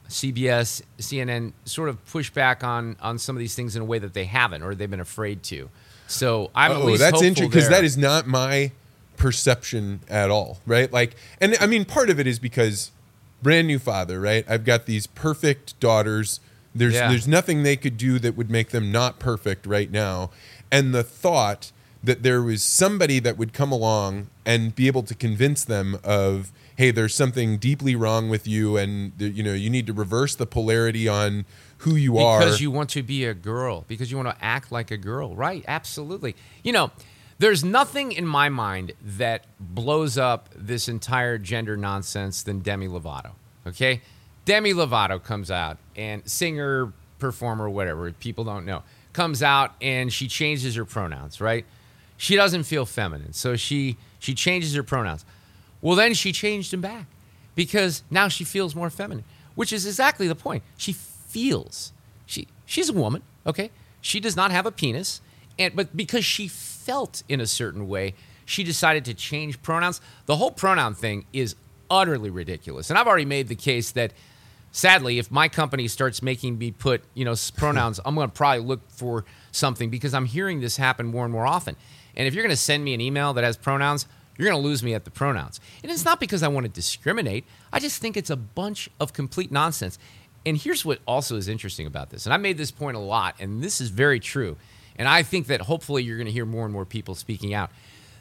CBS, 0.09 0.83
CNN 0.99 1.53
sort 1.65 1.89
of 1.89 2.05
push 2.07 2.31
back 2.31 2.65
on 2.65 2.97
on 3.01 3.17
some 3.19 3.37
of 3.37 3.41
these 3.41 3.55
things 3.55 3.77
in 3.77 3.83
a 3.83 3.85
way 3.85 3.99
that 4.01 4.13
they 4.13 4.25
haven't 4.25 4.63
or 4.63 4.75
they've 4.75 4.91
been 4.91 4.99
afraid 4.99 5.45
to. 5.45 5.69
So 6.09 6.51
I'm 6.53 6.73
at 6.73 6.79
oh, 6.79 6.85
least 6.85 7.01
that's 7.01 7.23
interesting 7.23 7.49
because 7.49 7.69
that 7.69 7.85
is 7.85 7.97
not 7.97 8.27
my 8.27 8.73
perception 9.17 10.01
at 10.09 10.29
all, 10.29 10.59
right? 10.67 10.93
Like, 10.93 11.15
and 11.41 11.57
I 11.61 11.67
mean, 11.67 11.85
part 11.85 12.11
of 12.11 12.19
it 12.19 12.27
is 12.27 12.41
because 12.41 12.91
brand 13.41 13.69
new 13.69 13.79
father, 13.79 14.21
right? 14.21 14.45
I've 14.49 14.65
got 14.65 14.87
these 14.87 15.07
perfect 15.07 15.79
daughters. 15.79 16.41
There's 16.75 16.95
Yeah. 16.95 17.09
there's 17.09 17.29
nothing 17.29 17.63
they 17.63 17.77
could 17.77 17.97
do 17.97 18.19
that 18.19 18.37
would 18.37 18.51
make 18.51 18.71
them 18.71 18.91
not 18.91 19.21
perfect 19.21 19.65
right 19.65 19.91
now, 19.91 20.31
and 20.73 20.93
the 20.93 21.05
thought 21.05 21.71
that 22.03 22.23
there 22.23 22.43
was 22.43 22.63
somebody 22.63 23.19
that 23.19 23.37
would 23.37 23.53
come 23.53 23.73
along 23.73 24.29
and 24.47 24.75
be 24.75 24.87
able 24.87 25.03
to 25.03 25.15
convince 25.15 25.65
them 25.65 25.99
of 26.03 26.51
hey 26.77 26.91
there's 26.91 27.15
something 27.15 27.59
deeply 27.59 27.95
wrong 27.95 28.31
with 28.31 28.47
you 28.47 28.77
and 28.77 29.13
you 29.19 29.43
know 29.43 29.53
you 29.53 29.69
need 29.69 29.87
to 29.87 29.93
reverse 29.93 30.35
the 30.35 30.47
polarity 30.47 31.07
on 31.07 31.45
who 31.79 31.95
you 31.95 32.19
are. 32.19 32.41
because 32.41 32.61
you 32.61 32.71
want 32.71 32.91
to 32.91 33.03
be 33.03 33.25
a 33.25 33.35
girl. 33.35 33.85
Because 33.89 34.11
you 34.11 34.17
want 34.19 34.29
to 34.29 34.45
act 34.45 34.71
like 34.71 34.91
a 34.91 34.97
girl. 34.97 35.35
Right. 35.35 35.65
Absolutely. 35.67 36.37
You 36.63 36.73
know 36.73 36.91
there's 37.39 37.65
nothing 37.65 38.13
in 38.13 38.27
my 38.27 38.51
mind 38.51 38.93
that 39.03 39.47
blows 39.59 40.19
up 40.19 40.51
this 40.55 40.89
entire 40.89 41.39
gender 41.39 41.77
nonsense 41.77 42.43
than 42.43 42.61
demi 42.61 42.87
lovato. 42.87 43.33
Okay? 43.67 44.03
Demi 44.45 44.75
lovato 44.75 45.23
comes 45.23 45.51
out 45.51 45.79
and 45.97 46.29
singer 46.29 46.93
performer 47.19 47.69
whatever 47.69 48.11
people 48.13 48.45
don't 48.45 48.65
know 48.65 48.83
comes 49.13 49.43
out 49.43 49.75
and 49.83 50.11
she 50.13 50.27
changes 50.27 50.75
her 50.77 50.87
pronouns 50.87 51.39
right 51.39 51.67
she 52.21 52.37
doesn't 52.37 52.65
feel 52.65 52.85
feminine 52.85 53.33
so 53.33 53.57
she 53.57 53.97
she 54.19 54.35
changes 54.35 54.75
her 54.75 54.83
pronouns. 54.83 55.25
Well 55.81 55.97
then 55.97 56.13
she 56.13 56.33
changed 56.33 56.71
them 56.71 56.83
back 56.83 57.07
because 57.55 58.03
now 58.11 58.29
she 58.29 58.45
feels 58.45 58.75
more 58.75 58.91
feminine 58.91 59.25
which 59.55 59.73
is 59.73 59.87
exactly 59.87 60.29
the 60.29 60.35
point. 60.35 60.63
She 60.77 60.93
feels 60.93 61.93
she 62.27 62.47
she's 62.67 62.91
a 62.91 62.93
woman 62.93 63.23
okay? 63.47 63.71
She 64.03 64.21
does 64.21 64.37
not 64.37 64.51
have 64.51 64.67
a 64.67 64.71
penis 64.71 65.23
and 65.59 65.75
but 65.75 65.97
because 65.97 66.25
she 66.25 66.47
felt 66.47 67.23
in 67.27 67.41
a 67.41 67.47
certain 67.47 67.89
way 67.89 68.15
she 68.45 68.65
decided 68.65 69.05
to 69.07 69.15
change 69.15 69.63
pronouns. 69.63 70.03
The 70.27 70.37
whole 70.37 70.51
pronoun 70.51 70.95
thing 70.95 71.25
is 71.33 71.57
utterly 71.91 72.31
ridiculous 72.31 72.89
and 72.89 72.99
i've 72.99 73.07
already 73.09 73.25
made 73.25 73.49
the 73.49 73.55
case 73.57 73.91
that 73.91 74.13
sadly 74.71 75.19
if 75.19 75.29
my 75.31 75.49
company 75.49 75.89
starts 75.89 76.23
making 76.23 76.57
me 76.57 76.71
put 76.71 77.03
you 77.15 77.25
know 77.25 77.35
pronouns 77.57 77.99
i'm 78.05 78.15
going 78.15 78.29
to 78.29 78.33
probably 78.33 78.65
look 78.65 78.81
for 78.91 79.25
something 79.51 79.91
because 79.91 80.15
i'm 80.15 80.27
hearing 80.27 80.61
this 80.61 80.77
happen 80.77 81.07
more 81.07 81.25
and 81.25 81.33
more 81.33 81.47
often 81.47 81.75
and 82.17 82.27
if 82.27 82.35
you're 82.35 82.43
going 82.43 82.51
to 82.51 82.57
send 82.57 82.85
me 82.85 82.95
an 82.95 83.01
email 83.01 83.33
that 83.35 83.45
has 83.45 83.57
pronouns 83.57 84.07
you're 84.41 84.49
going 84.49 84.63
to 84.63 84.67
lose 84.67 84.83
me 84.83 84.95
at 84.95 85.05
the 85.05 85.11
pronouns. 85.11 85.61
And 85.83 85.93
it's 85.93 86.05
not 86.05 86.19
because 86.19 86.43
i 86.43 86.49
want 86.49 86.65
to 86.65 86.73
discriminate. 86.73 87.45
I 87.75 87.79
just 87.79 88.01
think 88.01 88.17
it's 88.17 88.31
a 88.31 88.37
bunch 88.37 88.89
of 88.99 89.13
complete 89.13 89.53
nonsense. 89.53 89.99
And 90.47 90.57
here's 90.57 90.83
what 90.83 91.01
also 91.07 91.37
is 91.37 91.47
interesting 91.47 91.87
about 91.87 92.09
this. 92.09 92.25
And 92.25 92.33
i 92.33 92.39
made 92.39 92.57
this 92.57 92.71
point 92.71 92.97
a 92.97 93.01
lot 93.01 93.35
and 93.39 93.63
this 93.63 93.83
is 93.83 93.91
very 93.91 94.19
true. 94.19 94.57
And 94.97 95.07
i 95.07 95.23
think 95.23 95.47
that 95.49 95.63
hopefully 95.63 96.03
you're 96.03 96.17
going 96.17 96.27
to 96.27 96.33
hear 96.33 96.47
more 96.47 96.65
and 96.65 96.73
more 96.73 96.87
people 96.87 97.15
speaking 97.15 97.53
out. 97.53 97.71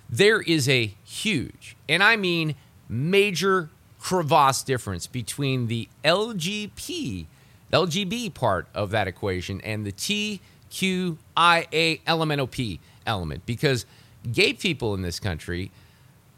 There 0.10 0.41
is 0.41 0.67
a 0.67 0.93
huge, 1.06 1.78
and 1.88 2.04
I 2.04 2.15
mean 2.15 2.56
major 2.89 3.69
crevasse 3.99 4.63
difference 4.63 5.08
between 5.08 5.67
the 5.67 5.88
LGP 6.04 7.28
LGB 7.71 8.34
part 8.34 8.67
of 8.73 8.89
that 8.91 9.08
equation 9.08 9.62
and 9.62 9.86
the 9.86 9.91
T 9.91 10.41
Q 10.69 11.17
I 11.38 11.67
A 11.71 12.02
L 12.06 12.21
M 12.21 12.32
N 12.32 12.39
O 12.41 12.47
P 12.47 12.80
element 13.10 13.45
because 13.45 13.86
gay 14.32 14.54
people 14.54 14.93
in 14.93 15.02
this 15.02 15.19
country, 15.19 15.72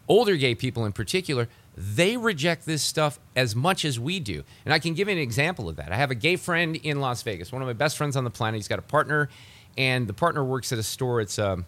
older 0.08 0.36
gay 0.36 0.56
people 0.56 0.86
in 0.86 0.92
particular, 0.92 1.48
they 1.78 2.18
reject 2.18 2.66
this 2.66 2.84
stuff 2.84 3.20
as 3.36 3.56
much 3.56 3.86
as 3.86 4.00
we 4.00 4.20
do. 4.20 4.44
And 4.66 4.74
I 4.74 4.80
can 4.80 4.94
give 4.94 5.08
you 5.08 5.14
an 5.14 5.20
example 5.20 5.70
of 5.70 5.76
that. 5.78 5.92
I 5.92 5.96
have 5.96 6.12
a 6.12 6.16
gay 6.16 6.36
friend 6.36 6.76
in 6.76 7.00
Las 7.00 7.24
Vegas, 7.24 7.52
one 7.52 7.62
of 7.62 7.68
my 7.68 7.74
best 7.74 7.98
friends 7.98 8.16
on 8.16 8.24
the 8.24 8.30
planet. 8.30 8.58
He's 8.58 8.68
got 8.68 8.80
a 8.80 8.84
partner, 8.84 9.30
and 9.78 10.08
the 10.08 10.14
partner 10.14 10.44
works 10.44 10.74
at 10.74 10.80
a 10.80 10.84
store. 10.84 11.22
It's 11.22 11.40
um, 11.40 11.66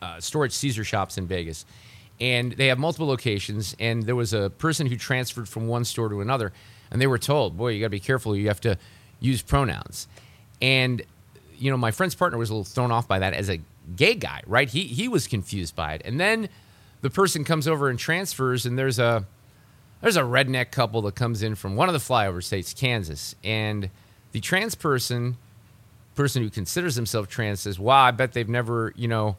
uh, 0.00 0.06
a, 0.06 0.18
a 0.18 0.22
store 0.22 0.44
at 0.44 0.52
Caesar 0.52 0.84
Shops 0.84 1.18
in 1.18 1.26
Vegas. 1.26 1.64
And 2.20 2.52
they 2.52 2.68
have 2.68 2.78
multiple 2.78 3.08
locations. 3.08 3.76
And 3.78 4.04
there 4.04 4.16
was 4.16 4.32
a 4.32 4.50
person 4.50 4.86
who 4.86 4.96
transferred 4.96 5.48
from 5.48 5.66
one 5.66 5.84
store 5.84 6.08
to 6.08 6.20
another, 6.20 6.52
and 6.90 7.00
they 7.00 7.06
were 7.06 7.18
told, 7.18 7.56
boy, 7.56 7.68
you 7.68 7.80
got 7.80 7.86
to 7.86 7.90
be 7.90 8.00
careful. 8.00 8.36
You 8.36 8.48
have 8.48 8.60
to 8.62 8.78
use 9.20 9.42
pronouns. 9.42 10.06
And, 10.62 11.02
you 11.58 11.70
know, 11.70 11.76
my 11.76 11.90
friend's 11.90 12.14
partner 12.14 12.38
was 12.38 12.50
a 12.50 12.54
little 12.54 12.64
thrown 12.64 12.92
off 12.92 13.06
by 13.08 13.18
that 13.18 13.34
as 13.34 13.50
a 13.50 13.60
gay 13.96 14.14
guy, 14.14 14.42
right? 14.46 14.68
He, 14.68 14.84
he 14.84 15.08
was 15.08 15.26
confused 15.26 15.74
by 15.74 15.94
it. 15.94 16.02
And 16.04 16.18
then 16.20 16.48
the 17.00 17.10
person 17.10 17.44
comes 17.44 17.68
over 17.68 17.88
and 17.88 17.98
transfers, 17.98 18.66
and 18.66 18.78
there's 18.78 18.98
a 18.98 19.26
there's 20.00 20.16
a 20.16 20.22
redneck 20.22 20.70
couple 20.70 21.02
that 21.02 21.14
comes 21.16 21.42
in 21.42 21.54
from 21.56 21.74
one 21.74 21.88
of 21.88 21.92
the 21.92 21.98
flyover 21.98 22.42
states, 22.42 22.72
Kansas, 22.72 23.34
and 23.42 23.90
the 24.32 24.40
trans 24.40 24.74
person 24.74 25.36
person 26.14 26.42
who 26.42 26.50
considers 26.50 26.96
himself 26.96 27.28
trans 27.28 27.60
says, 27.60 27.78
"Wow, 27.78 28.04
I 28.04 28.10
bet 28.10 28.32
they've 28.32 28.48
never, 28.48 28.92
you 28.96 29.08
know, 29.08 29.36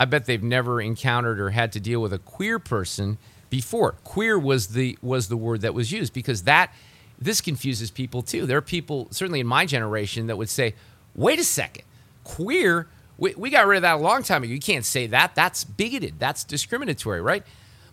I 0.00 0.06
bet 0.06 0.24
they've 0.24 0.42
never 0.42 0.80
encountered 0.80 1.38
or 1.38 1.50
had 1.50 1.72
to 1.72 1.80
deal 1.80 2.00
with 2.00 2.12
a 2.12 2.18
queer 2.18 2.58
person 2.58 3.18
before." 3.50 3.92
Queer 4.04 4.38
was 4.38 4.68
the 4.68 4.98
was 5.02 5.28
the 5.28 5.36
word 5.36 5.60
that 5.60 5.74
was 5.74 5.92
used 5.92 6.12
because 6.12 6.42
that 6.42 6.72
this 7.18 7.40
confuses 7.40 7.90
people 7.90 8.22
too. 8.22 8.46
There 8.46 8.58
are 8.58 8.62
people 8.62 9.08
certainly 9.10 9.40
in 9.40 9.46
my 9.46 9.66
generation 9.66 10.26
that 10.26 10.36
would 10.36 10.48
say, 10.48 10.74
"Wait 11.14 11.38
a 11.38 11.44
second, 11.44 11.84
queer 12.24 12.88
we, 13.18 13.34
we 13.34 13.50
got 13.50 13.66
rid 13.66 13.76
of 13.76 13.82
that 13.82 13.96
a 13.96 13.98
long 13.98 14.22
time 14.22 14.42
ago. 14.42 14.52
You 14.52 14.60
can't 14.60 14.84
say 14.84 15.06
that. 15.08 15.34
That's 15.34 15.64
bigoted. 15.64 16.14
That's 16.18 16.44
discriminatory, 16.44 17.20
right? 17.20 17.44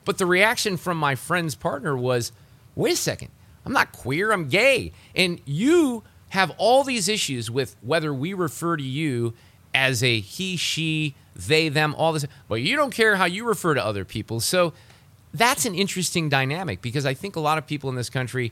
But 0.06 0.18
the 0.18 0.26
reaction 0.26 0.78
from 0.78 0.98
my 0.98 1.16
friend's 1.16 1.56
partner 1.56 1.96
was, 1.96 2.32
wait 2.76 2.94
a 2.94 2.98
second, 2.98 3.30
I'm 3.66 3.74
not 3.74 3.92
queer, 3.92 4.32
I'm 4.32 4.50
gay. 4.50 4.94
And 5.16 5.40
you 5.46 6.04
have 6.30 6.52
all 6.58 6.84
these 6.84 7.08
issues 7.08 7.52
with 7.52 7.76
whether 7.82 8.14
we 8.14 8.34
refer 8.34 8.78
to 8.78 8.84
you 8.84 9.34
as 9.74 10.02
a 10.02 10.20
he, 10.20 10.58
she, 10.58 11.16
they, 11.36 11.70
them, 11.70 11.94
all 11.98 12.14
this, 12.14 12.26
but 12.48 12.56
you 12.56 12.76
don't 12.76 12.92
care 12.92 13.16
how 13.16 13.26
you 13.26 13.46
refer 13.46 13.74
to 13.74 13.86
other 13.86 14.06
people. 14.06 14.40
So 14.40 14.74
that's 15.34 15.66
an 15.66 15.76
interesting 15.76 16.30
dynamic 16.30 16.82
because 16.82 17.06
I 17.06 17.14
think 17.14 17.36
a 17.36 17.40
lot 17.40 17.58
of 17.58 17.68
people 17.68 17.90
in 17.90 17.96
this 17.96 18.10
country, 18.10 18.52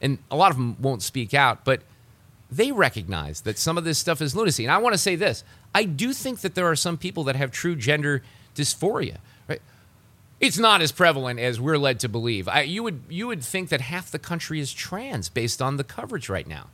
and 0.00 0.18
a 0.30 0.36
lot 0.36 0.50
of 0.50 0.56
them 0.56 0.76
won't 0.80 1.02
speak 1.02 1.32
out, 1.32 1.64
but 1.64 1.82
they 2.52 2.70
recognize 2.70 3.40
that 3.42 3.58
some 3.58 3.78
of 3.78 3.84
this 3.84 3.98
stuff 3.98 4.20
is 4.20 4.36
lunacy. 4.36 4.64
And 4.64 4.72
I 4.72 4.78
want 4.78 4.92
to 4.94 4.98
say 4.98 5.16
this 5.16 5.42
I 5.74 5.84
do 5.84 6.12
think 6.12 6.40
that 6.40 6.54
there 6.54 6.66
are 6.66 6.76
some 6.76 6.98
people 6.98 7.24
that 7.24 7.36
have 7.36 7.50
true 7.50 7.74
gender 7.74 8.22
dysphoria. 8.54 9.18
Right? 9.48 9.62
It's 10.38 10.58
not 10.58 10.82
as 10.82 10.92
prevalent 10.92 11.40
as 11.40 11.60
we're 11.60 11.78
led 11.78 11.98
to 12.00 12.08
believe. 12.08 12.48
I, 12.48 12.62
you 12.62 12.82
would 12.82 13.02
you 13.08 13.26
would 13.26 13.42
think 13.42 13.70
that 13.70 13.80
half 13.80 14.10
the 14.10 14.18
country 14.18 14.60
is 14.60 14.72
trans 14.72 15.28
based 15.28 15.62
on 15.62 15.78
the 15.78 15.84
coverage 15.84 16.28
right 16.28 16.46
now. 16.46 16.66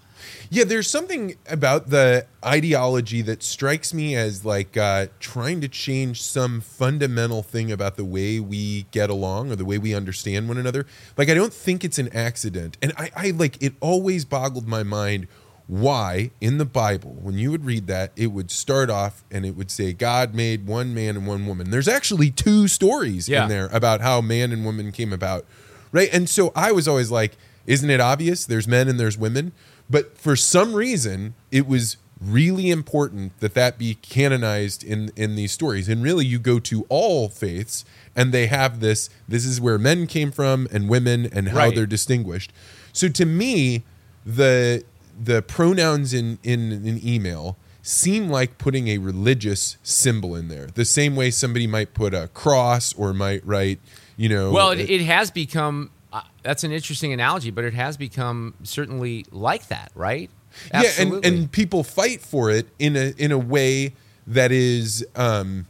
Yeah, 0.50 0.64
there's 0.64 0.90
something 0.90 1.36
about 1.48 1.90
the 1.90 2.26
ideology 2.44 3.22
that 3.22 3.40
strikes 3.44 3.94
me 3.94 4.16
as 4.16 4.44
like 4.44 4.76
uh, 4.76 5.06
trying 5.20 5.60
to 5.60 5.68
change 5.68 6.22
some 6.22 6.60
fundamental 6.60 7.44
thing 7.44 7.70
about 7.70 7.96
the 7.96 8.04
way 8.04 8.40
we 8.40 8.86
get 8.90 9.10
along 9.10 9.52
or 9.52 9.56
the 9.56 9.64
way 9.64 9.78
we 9.78 9.94
understand 9.94 10.48
one 10.48 10.58
another. 10.58 10.86
Like, 11.16 11.28
I 11.28 11.34
don't 11.34 11.52
think 11.52 11.84
it's 11.84 12.00
an 12.00 12.08
accident, 12.08 12.76
and 12.82 12.92
I, 12.96 13.10
I 13.14 13.30
like 13.30 13.62
it. 13.62 13.74
Always 13.80 14.24
boggled 14.24 14.66
my 14.66 14.82
mind 14.82 15.28
why 15.68 16.30
in 16.40 16.58
the 16.58 16.64
Bible, 16.64 17.16
when 17.22 17.38
you 17.38 17.50
would 17.50 17.64
read 17.64 17.86
that, 17.86 18.10
it 18.16 18.28
would 18.28 18.50
start 18.50 18.88
off 18.90 19.22
and 19.30 19.44
it 19.46 19.54
would 19.54 19.70
say 19.70 19.92
God 19.92 20.34
made 20.34 20.66
one 20.66 20.92
man 20.94 21.16
and 21.16 21.26
one 21.26 21.46
woman. 21.46 21.70
There's 21.70 21.86
actually 21.88 22.30
two 22.30 22.66
stories 22.68 23.28
Yeah. 23.28 23.44
in 23.44 23.48
there 23.50 23.66
about 23.70 24.00
how 24.00 24.20
man 24.22 24.50
and 24.50 24.64
woman 24.64 24.90
came 24.92 25.12
about, 25.12 25.44
right? 25.92 26.08
And 26.12 26.28
so 26.28 26.52
I 26.56 26.72
was 26.72 26.88
always 26.88 27.10
like, 27.10 27.36
isn't 27.66 27.90
it 27.90 28.00
obvious? 28.00 28.46
There's 28.46 28.66
men 28.66 28.88
and 28.88 28.98
there's 28.98 29.18
women. 29.18 29.52
But 29.90 30.16
for 30.18 30.36
some 30.36 30.72
reason, 30.72 31.34
it 31.52 31.66
was 31.68 31.98
really 32.20 32.70
important 32.70 33.38
that 33.40 33.54
that 33.54 33.78
be 33.78 33.94
canonized 34.02 34.82
in 34.82 35.12
in 35.16 35.36
these 35.36 35.52
stories. 35.52 35.88
And 35.88 36.02
really, 36.02 36.24
you 36.26 36.38
go 36.38 36.58
to 36.60 36.84
all 36.88 37.28
faiths, 37.28 37.84
and 38.16 38.32
they 38.32 38.46
have 38.48 38.80
this. 38.80 39.08
This 39.28 39.44
is 39.44 39.60
where 39.60 39.78
men 39.78 40.06
came 40.06 40.32
from 40.32 40.66
and 40.72 40.88
women, 40.88 41.26
and 41.30 41.50
how 41.50 41.56
Right. 41.58 41.74
they're 41.74 41.86
distinguished. 41.86 42.52
So 42.92 43.08
to 43.08 43.24
me, 43.24 43.84
the 44.26 44.82
the 45.22 45.42
pronouns 45.42 46.14
in 46.14 46.38
in 46.42 46.72
an 46.72 47.00
email 47.04 47.56
seem 47.82 48.28
like 48.28 48.58
putting 48.58 48.88
a 48.88 48.98
religious 48.98 49.78
symbol 49.82 50.34
in 50.34 50.48
there. 50.48 50.66
The 50.66 50.84
same 50.84 51.16
way 51.16 51.30
somebody 51.30 51.66
might 51.66 51.94
put 51.94 52.12
a 52.12 52.28
cross 52.28 52.92
or 52.92 53.14
might 53.14 53.44
write, 53.46 53.80
you 54.16 54.28
know. 54.28 54.50
Well, 54.50 54.70
it, 54.70 54.90
it 54.90 55.02
has 55.02 55.30
become. 55.30 55.90
Uh, 56.12 56.22
that's 56.42 56.64
an 56.64 56.72
interesting 56.72 57.12
analogy, 57.12 57.50
but 57.50 57.64
it 57.64 57.74
has 57.74 57.96
become 57.96 58.54
certainly 58.62 59.26
like 59.30 59.68
that, 59.68 59.92
right? 59.94 60.30
yeah, 60.72 60.90
and, 60.98 61.24
and 61.24 61.52
people 61.52 61.84
fight 61.84 62.20
for 62.20 62.50
it 62.50 62.66
in 62.78 62.96
a 62.96 63.14
in 63.18 63.32
a 63.32 63.38
way 63.38 63.94
that 64.26 64.52
is 64.52 65.06
um, 65.16 65.66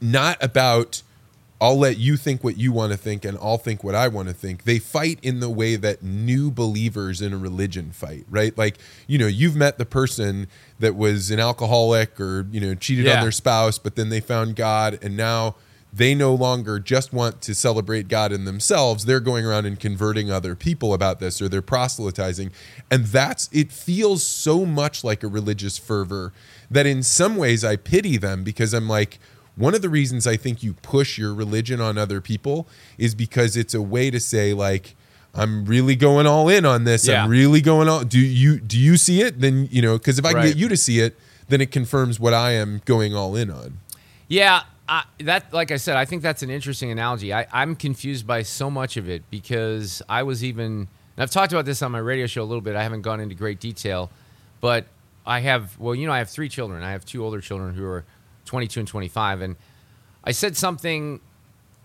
not 0.00 0.42
about 0.42 1.02
I'll 1.60 1.78
let 1.78 1.96
you 1.96 2.16
think 2.18 2.44
what 2.44 2.58
you 2.58 2.70
want 2.70 2.92
to 2.92 2.98
think 2.98 3.24
and 3.24 3.38
I'll 3.40 3.56
think 3.56 3.82
what 3.82 3.94
I 3.94 4.08
want 4.08 4.28
to 4.28 4.34
think. 4.34 4.64
They 4.64 4.78
fight 4.78 5.18
in 5.22 5.40
the 5.40 5.48
way 5.48 5.76
that 5.76 6.02
new 6.02 6.50
believers 6.50 7.22
in 7.22 7.32
a 7.32 7.38
religion 7.38 7.92
fight, 7.92 8.26
right? 8.28 8.56
Like, 8.58 8.76
you 9.06 9.16
know, 9.16 9.26
you've 9.26 9.56
met 9.56 9.78
the 9.78 9.86
person 9.86 10.48
that 10.80 10.94
was 10.96 11.30
an 11.30 11.40
alcoholic 11.40 12.20
or, 12.20 12.46
you 12.50 12.60
know, 12.60 12.74
cheated 12.74 13.06
Yeah. 13.06 13.16
on 13.16 13.22
their 13.22 13.32
spouse, 13.32 13.78
but 13.78 13.96
then 13.96 14.10
they 14.10 14.20
found 14.20 14.54
God 14.54 14.98
and 15.02 15.16
now 15.16 15.54
they 15.92 16.14
no 16.14 16.34
longer 16.34 16.78
just 16.78 17.14
want 17.14 17.40
to 17.40 17.54
celebrate 17.54 18.06
God 18.06 18.30
in 18.32 18.44
themselves. 18.44 19.06
They're 19.06 19.18
going 19.18 19.46
around 19.46 19.64
and 19.64 19.80
converting 19.80 20.30
other 20.30 20.54
people 20.54 20.92
about 20.92 21.20
this 21.20 21.40
or 21.40 21.48
they're 21.48 21.62
proselytizing. 21.62 22.50
And 22.90 23.06
that's, 23.06 23.48
it 23.50 23.72
feels 23.72 24.22
so 24.22 24.66
much 24.66 25.02
like 25.04 25.22
a 25.22 25.28
religious 25.28 25.78
fervor 25.78 26.34
that 26.70 26.84
in 26.84 27.02
some 27.02 27.36
ways 27.36 27.64
I 27.64 27.76
pity 27.76 28.18
them 28.18 28.44
because 28.44 28.74
I'm 28.74 28.88
like, 28.90 29.18
one 29.56 29.74
of 29.74 29.82
the 29.82 29.88
reasons 29.88 30.26
I 30.26 30.36
think 30.36 30.62
you 30.62 30.74
push 30.74 31.18
your 31.18 31.34
religion 31.34 31.80
on 31.80 31.98
other 31.98 32.20
people 32.20 32.68
is 32.98 33.14
because 33.14 33.56
it's 33.56 33.74
a 33.74 33.82
way 33.82 34.10
to 34.10 34.20
say, 34.20 34.52
like, 34.52 34.94
I'm 35.34 35.64
really 35.64 35.96
going 35.96 36.26
all 36.26 36.48
in 36.48 36.64
on 36.64 36.84
this. 36.84 37.06
Yeah. 37.06 37.24
I'm 37.24 37.30
really 37.30 37.60
going 37.60 37.88
all. 37.88 38.04
Do 38.04 38.18
you 38.18 38.58
do 38.58 38.78
you 38.78 38.96
see 38.96 39.20
it? 39.20 39.40
Then 39.40 39.68
you 39.70 39.82
know, 39.82 39.98
because 39.98 40.18
if 40.18 40.24
I 40.24 40.32
can 40.32 40.42
get 40.42 40.56
you 40.56 40.68
to 40.68 40.76
see 40.76 41.00
it, 41.00 41.18
then 41.48 41.60
it 41.60 41.70
confirms 41.70 42.18
what 42.18 42.32
I 42.32 42.52
am 42.52 42.80
going 42.84 43.14
all 43.14 43.36
in 43.36 43.50
on. 43.50 43.78
Yeah, 44.28 44.62
I, 44.88 45.04
that 45.20 45.52
like 45.52 45.70
I 45.70 45.76
said, 45.76 45.96
I 45.96 46.04
think 46.04 46.22
that's 46.22 46.42
an 46.42 46.50
interesting 46.50 46.90
analogy. 46.90 47.34
I, 47.34 47.46
I'm 47.52 47.76
confused 47.76 48.26
by 48.26 48.42
so 48.42 48.70
much 48.70 48.96
of 48.96 49.08
it 49.08 49.22
because 49.30 50.02
I 50.08 50.22
was 50.22 50.42
even. 50.42 50.88
And 51.16 51.22
I've 51.22 51.30
talked 51.30 51.52
about 51.52 51.64
this 51.64 51.80
on 51.80 51.92
my 51.92 51.98
radio 51.98 52.26
show 52.26 52.42
a 52.42 52.44
little 52.44 52.60
bit. 52.60 52.76
I 52.76 52.82
haven't 52.82 53.02
gone 53.02 53.20
into 53.20 53.34
great 53.34 53.60
detail, 53.60 54.10
but 54.60 54.86
I 55.26 55.40
have. 55.40 55.78
Well, 55.78 55.94
you 55.94 56.06
know, 56.06 56.12
I 56.12 56.18
have 56.18 56.30
three 56.30 56.48
children. 56.48 56.82
I 56.82 56.92
have 56.92 57.04
two 57.04 57.24
older 57.24 57.40
children 57.40 57.74
who 57.74 57.84
are 57.84 58.04
22 58.46 58.80
and 58.80 58.88
25, 58.88 59.40
and 59.42 59.56
I 60.24 60.32
said 60.32 60.56
something. 60.56 61.20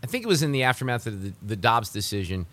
I 0.03 0.07
think 0.07 0.23
it 0.23 0.27
was 0.27 0.41
in 0.41 0.51
the 0.51 0.63
aftermath 0.63 1.05
of 1.05 1.21
the, 1.21 1.33
the 1.45 1.55
Dobbs 1.55 1.89
decision 1.89 2.47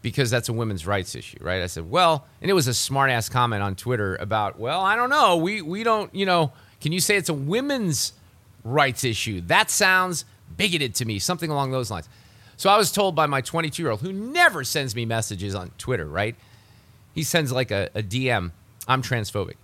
because 0.00 0.30
that's 0.30 0.48
a 0.48 0.52
women's 0.52 0.86
rights 0.86 1.14
issue, 1.14 1.38
right? 1.40 1.62
I 1.62 1.66
said, 1.66 1.90
well, 1.90 2.26
and 2.40 2.50
it 2.50 2.54
was 2.54 2.66
a 2.66 2.74
smart 2.74 3.10
ass 3.10 3.28
comment 3.28 3.62
on 3.62 3.74
Twitter 3.74 4.16
about, 4.16 4.58
well, 4.58 4.80
I 4.80 4.96
don't 4.96 5.10
know. 5.10 5.36
We 5.36 5.60
we 5.60 5.82
don't, 5.82 6.14
you 6.14 6.24
know, 6.24 6.52
can 6.80 6.92
you 6.92 7.00
say 7.00 7.16
it's 7.16 7.28
a 7.28 7.34
women's 7.34 8.12
rights 8.64 9.04
issue? 9.04 9.40
That 9.42 9.70
sounds 9.70 10.24
bigoted 10.56 10.94
to 10.96 11.04
me, 11.04 11.18
something 11.18 11.50
along 11.50 11.72
those 11.72 11.90
lines. 11.90 12.08
So 12.56 12.70
I 12.70 12.76
was 12.76 12.90
told 12.90 13.14
by 13.14 13.26
my 13.26 13.40
22 13.40 13.82
year 13.82 13.90
old 13.90 14.00
who 14.00 14.12
never 14.12 14.64
sends 14.64 14.94
me 14.94 15.04
messages 15.04 15.54
on 15.54 15.70
Twitter, 15.78 16.06
right? 16.06 16.34
He 17.14 17.22
sends 17.22 17.52
like 17.52 17.70
a, 17.70 17.90
a 17.94 18.02
DM, 18.02 18.52
I'm 18.86 19.02
transphobic 19.02 19.56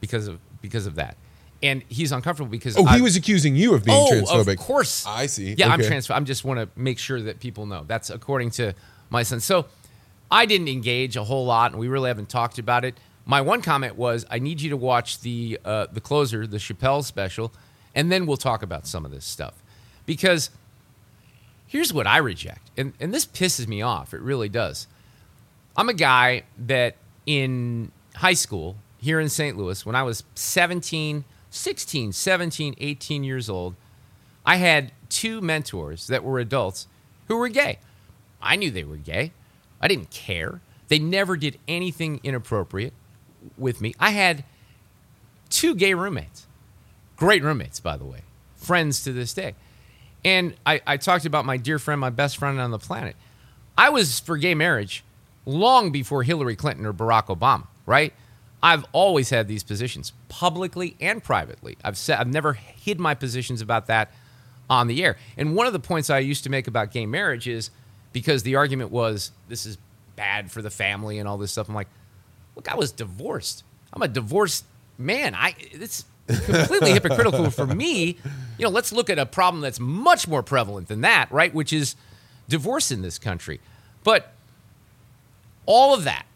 because 0.00 0.28
of 0.28 0.40
because 0.60 0.86
of 0.86 0.96
that. 0.96 1.16
And 1.62 1.82
he's 1.88 2.12
uncomfortable 2.12 2.50
because 2.50 2.76
Oh, 2.78 2.84
he 2.84 3.00
was 3.00 3.16
accusing 3.16 3.56
you 3.56 3.74
of 3.74 3.84
being 3.84 3.98
oh, 4.00 4.10
transphobic. 4.12 4.52
Of 4.52 4.58
course. 4.58 5.04
I 5.06 5.26
see. 5.26 5.54
Yeah, 5.58 5.66
I'm 5.72 5.80
Okay. 5.80 5.88
trans. 5.88 6.08
I'm 6.10 6.24
just 6.24 6.44
want 6.44 6.60
to 6.60 6.68
make 6.80 6.98
sure 6.98 7.20
that 7.22 7.40
people 7.40 7.66
know. 7.66 7.84
That's 7.86 8.10
according 8.10 8.50
to 8.52 8.74
my 9.10 9.24
son. 9.24 9.40
So 9.40 9.66
I 10.30 10.46
didn't 10.46 10.68
engage 10.68 11.16
a 11.16 11.24
whole 11.24 11.44
lot, 11.46 11.72
and 11.72 11.80
we 11.80 11.88
really 11.88 12.08
haven't 12.08 12.28
talked 12.28 12.58
about 12.58 12.84
it. 12.84 12.96
My 13.26 13.40
one 13.40 13.60
comment 13.60 13.96
was, 13.96 14.24
I 14.30 14.38
need 14.38 14.60
you 14.60 14.70
to 14.70 14.76
watch 14.76 15.20
the 15.20 15.58
uh, 15.64 15.86
the 15.92 16.00
closer, 16.00 16.46
the 16.46 16.58
Chappelle 16.58 17.04
special, 17.04 17.52
and 17.94 18.10
then 18.12 18.24
we'll 18.24 18.36
talk 18.36 18.62
about 18.62 18.86
some 18.86 19.04
of 19.04 19.10
this 19.10 19.24
stuff. 19.24 19.54
Because 20.06 20.50
here's 21.66 21.92
what 21.92 22.06
I 22.06 22.18
reject, 22.18 22.70
and 22.76 22.92
and 23.00 23.12
this 23.12 23.26
pisses 23.26 23.66
me 23.66 23.82
off. 23.82 24.14
It 24.14 24.20
really 24.20 24.48
does. 24.48 24.86
I'm 25.76 25.88
a 25.88 25.94
guy 25.94 26.44
that 26.66 26.96
in 27.26 27.90
high 28.16 28.34
school 28.34 28.76
here 28.98 29.20
in 29.20 29.28
St. 29.28 29.56
Louis, 29.56 29.84
when 29.86 29.94
I 29.94 30.02
was 30.02 30.24
17, 30.34 31.24
16, 31.50 32.12
17, 32.12 32.74
18 32.78 33.24
years 33.24 33.48
old, 33.48 33.74
I 34.44 34.56
had 34.56 34.92
two 35.08 35.40
mentors 35.40 36.06
that 36.08 36.24
were 36.24 36.38
adults 36.38 36.86
who 37.28 37.36
were 37.36 37.48
gay. 37.48 37.78
I 38.40 38.56
knew 38.56 38.70
they 38.70 38.84
were 38.84 38.96
gay. 38.96 39.32
I 39.80 39.88
didn't 39.88 40.10
care. 40.10 40.60
They 40.88 40.98
never 40.98 41.36
did 41.36 41.58
anything 41.68 42.20
inappropriate. 42.22 42.94
with 43.56 43.80
me. 43.80 43.94
I 44.00 44.10
had 44.10 44.44
two 45.48 45.74
gay 45.74 45.94
roommates, 45.94 46.46
great 47.16 47.42
roommates, 47.42 47.80
by 47.80 47.96
the 47.96 48.04
way, 48.04 48.22
friends 48.56 49.02
to 49.04 49.12
this 49.12 49.32
day. 49.32 49.54
And 50.24 50.54
I, 50.66 50.80
I 50.86 50.96
talked 50.96 51.24
about 51.24 51.44
my 51.44 51.56
dear 51.56 51.78
friend, 51.78 52.00
my 52.00 52.10
best 52.10 52.36
friend 52.36 52.60
on 52.60 52.70
the 52.70 52.78
planet. 52.78 53.16
I 53.76 53.90
was 53.90 54.18
for 54.18 54.36
gay 54.36 54.54
marriage 54.54 55.04
long 55.46 55.92
before 55.92 56.24
Hillary 56.24 56.56
Clinton 56.56 56.84
or 56.84 56.92
Barack 56.92 57.26
Obama, 57.26 57.68
right? 57.86 58.12
I've 58.62 58.84
always 58.92 59.30
had 59.30 59.46
these 59.46 59.62
positions 59.62 60.12
publicly 60.28 60.96
and 61.00 61.22
privately. 61.22 61.76
I've 61.84 61.96
said 61.96 62.18
I've 62.18 62.28
never 62.28 62.54
hid 62.54 62.98
my 62.98 63.14
positions 63.14 63.60
about 63.60 63.86
that 63.86 64.12
on 64.68 64.86
the 64.86 65.04
air. 65.04 65.16
And 65.36 65.54
one 65.54 65.66
of 65.66 65.72
the 65.72 65.78
points 65.78 66.10
I 66.10 66.18
used 66.18 66.44
to 66.44 66.50
make 66.50 66.66
about 66.66 66.90
gay 66.90 67.06
marriage 67.06 67.46
is 67.46 67.70
because 68.12 68.42
the 68.42 68.56
argument 68.56 68.90
was 68.90 69.32
this 69.48 69.64
is 69.64 69.78
bad 70.16 70.50
for 70.50 70.62
the 70.62 70.70
family 70.70 71.18
and 71.18 71.28
all 71.28 71.38
this 71.38 71.52
stuff. 71.52 71.68
I'm 71.68 71.74
like, 71.74 71.88
look, 72.56 72.70
I 72.70 72.74
was 72.74 72.90
divorced. 72.90 73.62
I'm 73.92 74.02
a 74.02 74.08
divorced 74.08 74.64
man. 74.98 75.34
I 75.34 75.54
it's 75.58 76.04
completely 76.26 76.92
hypocritical 76.92 77.50
for 77.50 77.66
me. 77.66 78.18
You 78.58 78.64
know, 78.64 78.70
let's 78.70 78.92
look 78.92 79.08
at 79.08 79.18
a 79.18 79.26
problem 79.26 79.62
that's 79.62 79.80
much 79.80 80.26
more 80.26 80.42
prevalent 80.42 80.88
than 80.88 81.02
that, 81.02 81.30
right? 81.30 81.54
Which 81.54 81.72
is 81.72 81.94
divorce 82.48 82.90
in 82.90 83.02
this 83.02 83.18
country. 83.18 83.60
But 84.02 84.32
all 85.64 85.94
of 85.94 86.04
that 86.04 86.26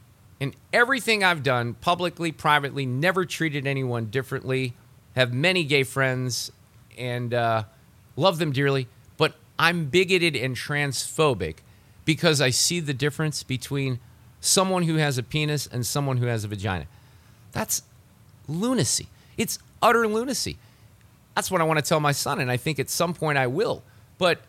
and 0.42 0.56
everything 0.72 1.22
I've 1.22 1.44
done 1.44 1.74
publicly, 1.74 2.32
privately, 2.32 2.84
never 2.84 3.24
treated 3.24 3.64
anyone 3.64 4.06
differently, 4.06 4.74
have 5.14 5.32
many 5.32 5.62
gay 5.62 5.84
friends, 5.84 6.50
and 6.98 7.32
uh, 7.32 7.62
love 8.16 8.40
them 8.40 8.50
dearly. 8.50 8.88
But 9.16 9.36
I'm 9.56 9.84
bigoted 9.84 10.34
and 10.34 10.56
transphobic 10.56 11.58
because 12.04 12.40
I 12.40 12.50
see 12.50 12.80
the 12.80 12.92
difference 12.92 13.44
between 13.44 14.00
someone 14.40 14.82
who 14.82 14.96
has 14.96 15.16
a 15.16 15.22
penis 15.22 15.68
and 15.68 15.86
someone 15.86 16.16
who 16.16 16.26
has 16.26 16.42
a 16.42 16.48
vagina. 16.48 16.86
That's 17.52 17.82
lunacy. 18.48 19.06
It's 19.36 19.60
utter 19.80 20.08
lunacy. 20.08 20.58
That's 21.36 21.52
what 21.52 21.60
I 21.60 21.64
want 21.64 21.78
to 21.78 21.84
tell 21.88 22.00
my 22.00 22.10
son, 22.10 22.40
and 22.40 22.50
I 22.50 22.56
think 22.56 22.80
at 22.80 22.90
some 22.90 23.14
point 23.14 23.38
I 23.38 23.46
will. 23.46 23.84
But 24.18 24.40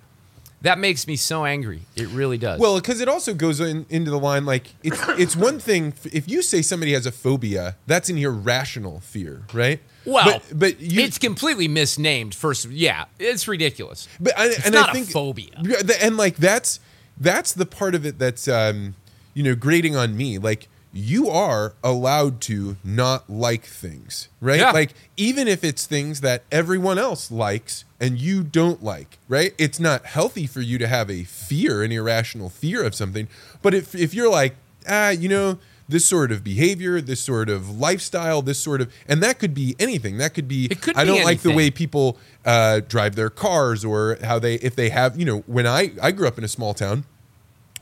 that 0.64 0.80
makes 0.80 1.08
me 1.08 1.16
so 1.16 1.46
angry. 1.46 1.82
It 1.96 2.08
really 2.08 2.38
does. 2.38 2.60
Well, 2.60 2.76
because 2.76 3.00
it 3.02 3.08
also 3.08 3.34
goes 3.34 3.60
in, 3.60 3.86
into 3.90 4.10
the 4.10 4.20
line 4.20 4.46
like 4.46 4.74
it's 4.82 5.00
it's 5.10 5.36
one 5.36 5.60
thing 5.60 5.94
if 6.12 6.28
you 6.28 6.42
say 6.42 6.62
somebody 6.62 6.94
has 6.94 7.06
a 7.06 7.12
phobia, 7.12 7.76
that's 7.86 8.10
an 8.10 8.18
irrational 8.18 9.00
fear, 9.02 9.44
right? 9.54 9.80
well, 10.06 10.42
but, 10.50 10.60
but 10.60 10.80
you, 10.82 11.02
it's 11.02 11.18
completely 11.18 11.68
misnamed. 11.68 12.36
First, 12.36 12.70
yeah, 12.70 13.06
it's 13.20 13.48
ridiculous. 13.48 14.08
But 14.20 14.38
I, 14.38 14.48
It's 14.48 14.66
and 14.66 14.74
not 14.74 14.90
I 14.90 14.92
a 14.92 14.94
think 14.96 15.10
phobia. 15.10 15.62
And 16.02 16.18
like 16.18 16.38
that's 16.38 16.80
that's 17.18 17.54
the 17.54 17.66
part 17.66 17.96
of 17.96 18.06
it 18.06 18.18
that's 18.18 18.48
um, 18.48 18.96
you 19.34 19.44
know 19.44 19.56
grating 19.56 19.96
on 19.96 20.16
me. 20.18 20.38
Like 20.38 20.68
you 20.94 21.28
are 21.28 21.74
allowed 21.84 22.40
to 22.42 22.78
not 22.84 23.28
like 23.28 23.66
things, 23.66 24.30
right? 24.40 24.60
Yeah. 24.60 24.72
Like 24.72 24.94
even 25.18 25.48
if 25.48 25.64
it's 25.64 25.88
things 25.88 26.22
that 26.22 26.44
everyone 26.52 27.00
else 27.00 27.32
likes 27.32 27.84
and 28.00 28.20
you 28.20 28.44
don't 28.44 28.84
like, 28.84 29.18
right? 29.28 29.56
It's 29.58 29.80
not 29.80 30.06
healthy 30.06 30.46
for 30.46 30.62
you 30.62 30.78
to 30.78 30.88
have 30.88 31.10
a 31.10 31.24
fear, 31.24 31.82
an 31.84 31.92
irrational 31.92 32.50
fear 32.50 32.84
of 32.84 32.94
something. 32.94 33.28
But 33.64 33.74
if 33.74 33.96
if 33.96 34.14
you're 34.14 34.30
like, 34.30 34.56
ah, 34.88 35.10
you 35.10 35.28
know, 35.28 35.58
this 35.90 36.06
sort 36.06 36.32
of 36.32 36.44
behavior, 36.44 37.02
this 37.02 37.20
sort 37.20 37.50
of 37.50 37.70
lifestyle, 37.70 38.42
this 38.42 38.60
sort 38.60 38.82
of, 38.82 38.94
and 39.08 39.22
that 39.24 39.40
could 39.40 39.54
be 39.54 39.76
anything. 39.80 40.18
That 40.18 40.34
could 40.34 40.48
be, 40.48 40.66
It 40.66 40.82
could 40.82 40.96
I 40.96 41.06
don't 41.06 41.24
like 41.24 41.42
the 41.42 41.54
way 41.54 41.72
people 41.72 42.18
uh, 42.46 42.82
drive 42.88 43.16
their 43.16 43.30
cars 43.30 43.84
or 43.84 44.18
how 44.24 44.40
they, 44.40 44.56
if 44.56 44.76
they 44.76 44.90
have, 44.90 45.18
you 45.18 45.26
know, 45.26 45.40
when 45.48 45.68
I 45.68 45.92
I 46.02 46.12
grew 46.12 46.28
up 46.28 46.38
in 46.38 46.44
a 46.44 46.48
small 46.48 46.74
town 46.74 47.06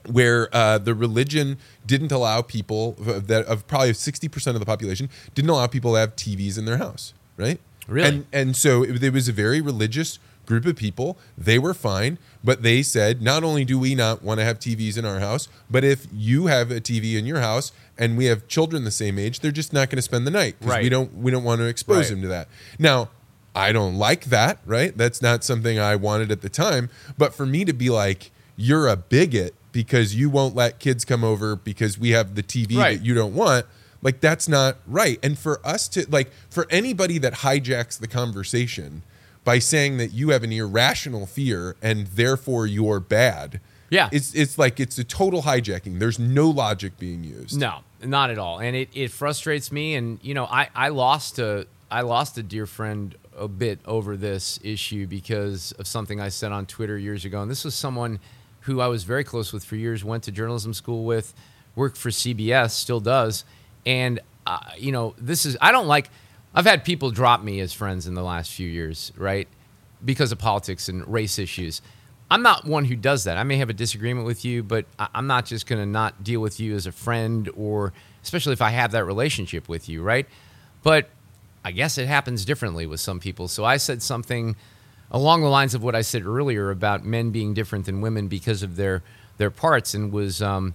where 0.09 0.49
uh, 0.55 0.77
the 0.77 0.93
religion 0.93 1.57
didn't 1.85 2.11
allow 2.11 2.41
people 2.41 2.93
that 2.99 3.45
of 3.45 3.67
probably 3.67 3.93
sixty 3.93 4.27
percent 4.27 4.55
of 4.55 4.59
the 4.59 4.65
population 4.65 5.09
didn't 5.35 5.49
allow 5.49 5.67
people 5.67 5.93
to 5.93 5.99
have 5.99 6.15
TVs 6.15 6.57
in 6.57 6.65
their 6.65 6.77
house, 6.77 7.13
right? 7.37 7.59
Really? 7.87 8.07
And 8.07 8.25
and 8.31 8.55
so 8.55 8.83
it, 8.83 9.03
it 9.03 9.13
was 9.13 9.27
a 9.27 9.31
very 9.33 9.61
religious 9.61 10.19
group 10.45 10.65
of 10.65 10.75
people. 10.75 11.17
They 11.37 11.57
were 11.59 11.73
fine, 11.73 12.17
but 12.43 12.61
they 12.63 12.81
said 12.83 13.21
not 13.21 13.43
only 13.43 13.63
do 13.65 13.77
we 13.79 13.95
not 13.95 14.21
want 14.23 14.39
to 14.39 14.43
have 14.43 14.59
TVs 14.59 14.97
in 14.97 15.05
our 15.05 15.19
house, 15.19 15.47
but 15.69 15.83
if 15.83 16.07
you 16.13 16.47
have 16.47 16.71
a 16.71 16.81
TV 16.81 17.17
in 17.17 17.25
your 17.25 17.39
house 17.39 17.71
and 17.97 18.17
we 18.17 18.25
have 18.25 18.47
children 18.47 18.83
the 18.83 18.91
same 18.91 19.17
age, 19.19 19.39
they're 19.39 19.51
just 19.51 19.71
not 19.73 19.89
going 19.89 19.97
to 19.97 20.01
spend 20.01 20.25
the 20.27 20.31
night 20.31 20.55
because 20.59 20.81
we 20.83 20.89
don't 20.89 21.15
we 21.17 21.31
don't 21.31 21.43
want 21.43 21.59
to 21.59 21.65
expose 21.65 21.97
Right. 21.97 22.09
them 22.09 22.21
to 22.23 22.27
that. 22.29 22.47
Now. 22.79 23.09
I 23.53 23.73
don't 23.73 23.95
like 23.97 24.25
that, 24.27 24.59
right? 24.65 24.95
That's 24.97 25.21
not 25.21 25.43
something 25.43 25.77
I 25.77 25.97
wanted 25.97 26.31
at 26.31 26.39
the 26.41 26.47
time. 26.47 26.89
But 27.17 27.33
for 27.33 27.45
me 27.45 27.65
to 27.65 27.73
be 27.73 27.89
like, 27.89 28.31
you're 28.55 28.87
a 28.87 28.95
bigot 28.95 29.53
because 29.71 30.15
you 30.15 30.29
won't 30.29 30.55
let 30.55 30.79
kids 30.79 31.05
come 31.05 31.23
over 31.23 31.55
because 31.55 31.97
we 31.97 32.09
have 32.11 32.35
the 32.35 32.43
TV 32.43 32.77
Right. 32.77 32.97
that 32.99 33.05
you 33.05 33.13
don't 33.13 33.33
want, 33.33 33.65
like 34.01 34.19
that's 34.19 34.47
not 34.47 34.77
right. 34.87 35.19
And 35.23 35.37
for 35.37 35.59
us 35.65 35.87
to 35.89 36.05
like 36.09 36.31
for 36.49 36.67
anybody 36.69 37.17
that 37.19 37.33
hijacks 37.35 37.99
the 37.99 38.07
conversation 38.07 39.03
by 39.43 39.59
saying 39.59 39.97
that 39.97 40.11
you 40.13 40.29
have 40.29 40.43
an 40.43 40.51
irrational 40.51 41.25
fear 41.25 41.75
and 41.81 42.07
therefore 42.07 42.67
you're 42.67 42.99
bad. 42.99 43.59
Yeah. 43.89 44.09
It's 44.11 44.33
it's 44.33 44.57
like 44.57 44.79
it's 44.79 44.97
a 44.97 45.03
total 45.03 45.43
hijacking. 45.43 45.99
There's 45.99 46.17
no 46.19 46.49
logic 46.49 46.97
being 46.97 47.23
used. 47.23 47.59
No, 47.59 47.79
not 48.03 48.29
at 48.29 48.37
all. 48.37 48.59
And 48.59 48.75
it, 48.75 48.89
it 48.93 49.11
frustrates 49.11 49.71
me. 49.71 49.95
And 49.95 50.19
you 50.21 50.33
know, 50.33 50.45
I, 50.45 50.69
I 50.75 50.89
lost 50.89 51.39
a 51.39 51.67
I 51.89 52.01
lost 52.01 52.37
a 52.37 52.43
dear 52.43 52.65
friend 52.65 53.15
a 53.37 53.47
bit 53.47 53.79
over 53.85 54.15
this 54.15 54.59
issue 54.63 55.07
because 55.07 55.71
of 55.73 55.87
something 55.87 56.21
I 56.21 56.29
said 56.29 56.51
on 56.51 56.65
Twitter 56.65 56.97
years 56.97 57.25
ago. 57.25 57.41
And 57.41 57.51
this 57.51 57.65
was 57.65 57.75
someone 57.75 58.19
who 58.61 58.79
I 58.81 58.87
was 58.87 59.03
very 59.03 59.23
close 59.23 59.51
with 59.53 59.63
for 59.63 59.75
years, 59.75 60.03
went 60.03 60.23
to 60.23 60.31
journalism 60.31 60.73
school 60.73 61.03
with, 61.03 61.33
worked 61.75 61.97
for 61.97 62.09
CBS, 62.09 62.71
still 62.71 62.99
does. 62.99 63.43
And 63.85 64.19
uh, 64.45 64.59
you 64.77 64.91
know, 64.91 65.13
this 65.17 65.45
is 65.45 65.57
I 65.61 65.71
don't 65.71 65.87
like. 65.87 66.09
I've 66.53 66.65
had 66.65 66.83
people 66.83 67.11
drop 67.11 67.43
me 67.43 67.59
as 67.61 67.71
friends 67.73 68.07
in 68.07 68.13
the 68.13 68.23
last 68.23 68.51
few 68.51 68.67
years, 68.67 69.11
right? 69.15 69.47
Because 70.03 70.31
of 70.31 70.39
politics 70.39 70.89
and 70.89 71.07
race 71.07 71.39
issues. 71.39 71.81
I'm 72.29 72.41
not 72.41 72.65
one 72.65 72.85
who 72.85 72.95
does 72.95 73.25
that. 73.25 73.37
I 73.37 73.43
may 73.43 73.57
have 73.57 73.69
a 73.69 73.73
disagreement 73.73 74.25
with 74.25 74.43
you, 74.45 74.63
but 74.63 74.85
I- 74.97 75.09
I'm 75.13 75.27
not 75.27 75.45
just 75.45 75.65
going 75.67 75.79
to 75.81 75.85
not 75.85 76.23
deal 76.23 76.39
with 76.39 76.59
you 76.59 76.75
as 76.75 76.85
a 76.87 76.91
friend 76.91 77.49
or 77.55 77.93
especially 78.23 78.53
if 78.53 78.61
I 78.61 78.69
have 78.69 78.91
that 78.91 79.05
relationship 79.05 79.67
with 79.67 79.89
you, 79.89 80.01
right? 80.01 80.27
But 80.83 81.09
I 81.63 81.71
guess 81.71 81.97
it 81.97 82.07
happens 82.07 82.45
differently 82.45 82.85
with 82.85 82.99
some 82.99 83.19
people. 83.19 83.47
So 83.47 83.63
I 83.65 83.77
said 83.77 84.01
something 84.01 84.55
along 85.11 85.41
the 85.41 85.49
lines 85.49 85.75
of 85.75 85.83
what 85.83 85.93
I 85.93 86.01
said 86.01 86.25
earlier 86.25 86.71
about 86.71 87.05
men 87.05 87.31
being 87.31 87.53
different 87.53 87.85
than 87.85 88.01
women 88.01 88.27
because 88.27 88.63
of 88.63 88.75
their 88.77 89.03
their 89.37 89.51
parts 89.51 89.93
and 89.93 90.11
was 90.11 90.41
um, 90.41 90.73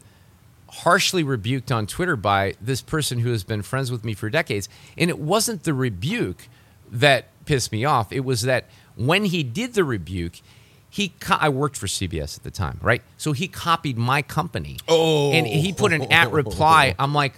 harshly 0.69 1.23
rebuked 1.23 1.71
on 1.71 1.87
Twitter 1.87 2.17
by 2.17 2.55
this 2.61 2.83
person 2.83 3.21
who 3.21 3.31
has 3.31 3.45
been 3.45 3.63
friends 3.63 3.91
with 3.91 4.05
me 4.05 4.13
for 4.13 4.29
decades. 4.29 4.69
And 4.99 5.09
it 5.09 5.19
wasn't 5.19 5.63
the 5.63 5.73
rebuke 5.73 6.49
that 6.91 7.29
pissed 7.45 7.71
me 7.71 7.85
off. 7.85 8.13
It 8.13 8.21
was 8.21 8.43
that 8.43 8.67
when 8.97 9.27
he 9.27 9.43
did 9.43 9.75
the 9.75 9.85
rebuke, 9.85 10.41
he 10.91 11.13
co- 11.21 11.39
I 11.41 11.49
worked 11.49 11.77
for 11.77 11.87
CBS 11.87 12.37
at 12.37 12.43
the 12.43 12.51
time, 12.51 12.79
right? 12.83 13.03
So 13.17 13.33
he 13.33 13.49
copied 13.49 13.99
my 13.99 14.23
company. 14.23 14.79
Oh. 14.89 15.33
And 15.33 15.47
he 15.47 15.73
put 15.73 15.93
an 15.93 16.11
at 16.13 16.33
reply. 16.33 16.95
I'm 16.99 17.15
like, 17.15 17.35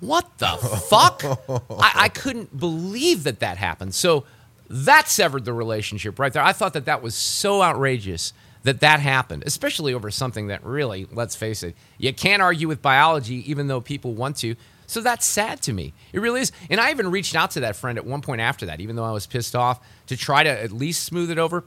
what 0.00 0.38
the 0.38 0.48
fuck? 0.90 1.22
I, 1.70 1.92
I 1.94 2.08
couldn't 2.08 2.58
believe 2.58 3.24
that 3.24 3.40
that 3.40 3.58
happened. 3.58 3.94
So 3.94 4.24
that 4.68 5.08
severed 5.08 5.44
the 5.44 5.52
relationship 5.52 6.18
right 6.18 6.32
there. 6.32 6.42
I 6.42 6.52
thought 6.52 6.72
that 6.74 6.84
that 6.86 7.02
was 7.02 7.14
so 7.14 7.62
outrageous 7.62 8.32
that 8.62 8.80
that 8.80 9.00
happened, 9.00 9.44
especially 9.46 9.94
over 9.94 10.10
something 10.10 10.48
that 10.48 10.64
really, 10.64 11.06
let's 11.12 11.36
face 11.36 11.62
it, 11.62 11.76
you 11.98 12.12
can't 12.12 12.42
argue 12.42 12.66
with 12.66 12.82
biology 12.82 13.48
even 13.50 13.68
though 13.68 13.80
people 13.80 14.14
want 14.14 14.36
to. 14.38 14.56
So 14.86 15.00
that's 15.00 15.26
sad 15.26 15.62
to 15.62 15.72
me. 15.72 15.94
It 16.12 16.20
really 16.20 16.40
is. 16.40 16.52
And 16.70 16.80
I 16.80 16.90
even 16.90 17.10
reached 17.10 17.34
out 17.34 17.52
to 17.52 17.60
that 17.60 17.76
friend 17.76 17.98
at 17.98 18.04
one 18.04 18.22
point 18.22 18.40
after 18.40 18.66
that, 18.66 18.80
even 18.80 18.96
though 18.96 19.04
I 19.04 19.12
was 19.12 19.26
pissed 19.26 19.54
off, 19.54 19.80
to 20.06 20.16
try 20.16 20.42
to 20.42 20.50
at 20.50 20.72
least 20.72 21.04
smooth 21.04 21.30
it 21.30 21.38
over. 21.38 21.64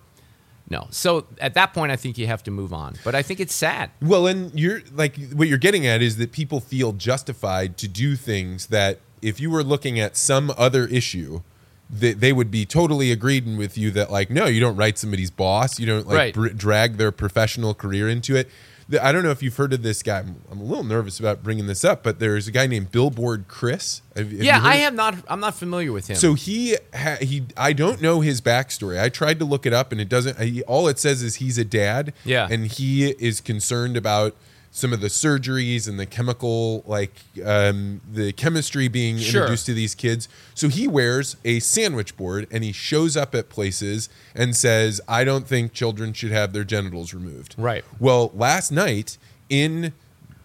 No. 0.70 0.88
So 0.92 1.26
at 1.40 1.56
that 1.56 1.74
point, 1.74 1.92
I 1.92 1.96
think 1.96 2.18
you 2.18 2.28
have 2.28 2.44
to 2.44 2.52
move 2.52 2.74
on. 2.74 2.96
But 3.04 3.16
I 3.16 3.24
think 3.24 3.40
it's 3.40 3.56
sad. 3.56 3.90
Well, 4.02 4.28
and 4.28 4.58
you're 4.58 4.82
like 4.94 5.18
what 5.32 5.48
you're 5.48 5.58
getting 5.58 5.88
at 5.88 6.02
is 6.02 6.18
that 6.18 6.32
people 6.32 6.60
feel 6.60 6.92
justified 6.94 7.78
to 7.78 7.88
do 7.88 8.16
things 8.16 8.68
that 8.68 9.00
if 9.22 9.40
you 9.40 9.50
were 9.50 9.64
looking 9.64 10.00
at 10.00 10.16
some 10.16 10.54
other 10.58 10.86
issue, 10.86 11.42
that 11.90 12.20
they 12.20 12.32
would 12.32 12.52
be 12.52 12.66
totally 12.66 13.12
agreed 13.12 13.58
with 13.58 13.78
you 13.78 13.90
that 13.92 14.12
like 14.12 14.30
no, 14.30 14.46
you 14.46 14.60
don't 14.60 14.76
write 14.76 14.98
somebody's 14.98 15.32
boss, 15.32 15.80
you 15.80 15.86
don't 15.88 16.08
like 16.08 16.16
Right. 16.18 16.34
br- 16.34 16.50
drag 16.50 16.98
their 16.98 17.12
professional 17.12 17.74
career 17.74 18.08
into 18.08 18.36
it. 18.36 18.50
The- 18.88 19.04
I 19.06 19.12
don't 19.12 19.24
know 19.24 19.30
if 19.32 19.44
you've 19.44 19.56
heard 19.56 19.72
of 19.74 19.84
this 19.84 20.02
guy. 20.02 20.20
I'm, 20.20 20.36
I'm 20.52 20.60
a 20.60 20.64
little 20.64 20.84
nervous 20.84 21.20
about 21.20 21.44
bringing 21.44 21.68
this 21.68 21.84
up, 21.86 22.02
but 22.04 22.20
there's 22.20 22.48
a 22.48 22.52
guy 22.52 22.66
named 22.68 22.92
Billboard 22.92 23.46
Chris. 23.48 24.02
Have- 24.16 24.32
have 24.32 24.42
yeah, 24.44 24.60
I 24.64 24.76
have 24.78 24.94
not. 24.96 25.16
I'm 25.28 25.40
not 25.40 25.56
familiar 25.56 25.92
with 25.92 26.08
him. 26.08 26.16
So 26.16 26.34
he 26.34 26.76
ha- 26.96 27.18
he 27.22 27.44
I 27.58 27.74
don't 27.74 28.02
know 28.02 28.22
his 28.22 28.42
backstory. 28.42 29.00
I 29.02 29.10
tried 29.10 29.40
to 29.40 29.46
look 29.46 29.66
it 29.66 29.74
up 29.74 29.92
and 29.92 30.00
it 30.02 30.10
doesn't. 30.10 30.40
He, 30.42 30.62
all 30.64 30.88
it 30.88 30.98
says 31.00 31.22
is 31.24 31.36
he's 31.36 31.58
a 31.58 31.66
dad. 31.66 32.14
Yeah. 32.26 32.48
and 32.50 32.66
he 32.68 33.10
is 33.10 33.42
concerned 33.42 33.96
about 33.98 34.36
some 34.72 34.94
of 34.94 35.02
the 35.02 35.08
surgeries 35.08 35.88
and 35.88 36.00
the 36.00 36.06
chemical 36.06 36.84
like 36.86 37.14
um, 37.46 38.02
the 38.12 38.32
chemistry 38.34 38.88
being 38.88 39.18
Sure. 39.18 39.42
introduced 39.42 39.66
to 39.66 39.74
these 39.74 39.96
kids. 39.96 40.28
So 40.54 40.70
he 40.70 40.88
wears 40.88 41.36
a 41.44 41.60
sandwich 41.60 42.16
board 42.16 42.48
and 42.52 42.64
he 42.64 42.72
shows 42.72 43.18
up 43.18 43.34
at 43.36 43.50
places 43.50 44.10
and 44.36 44.56
says, 44.56 45.02
"I 45.08 45.24
don't 45.24 45.48
think 45.48 45.74
children 45.74 46.14
should 46.14 46.32
have 46.32 46.54
their 46.54 46.64
genitals 46.64 47.14
removed." 47.14 47.56
Right. 47.58 47.84
Well, 48.00 48.32
last 48.36 48.72
night 48.72 49.18
in 49.50 49.94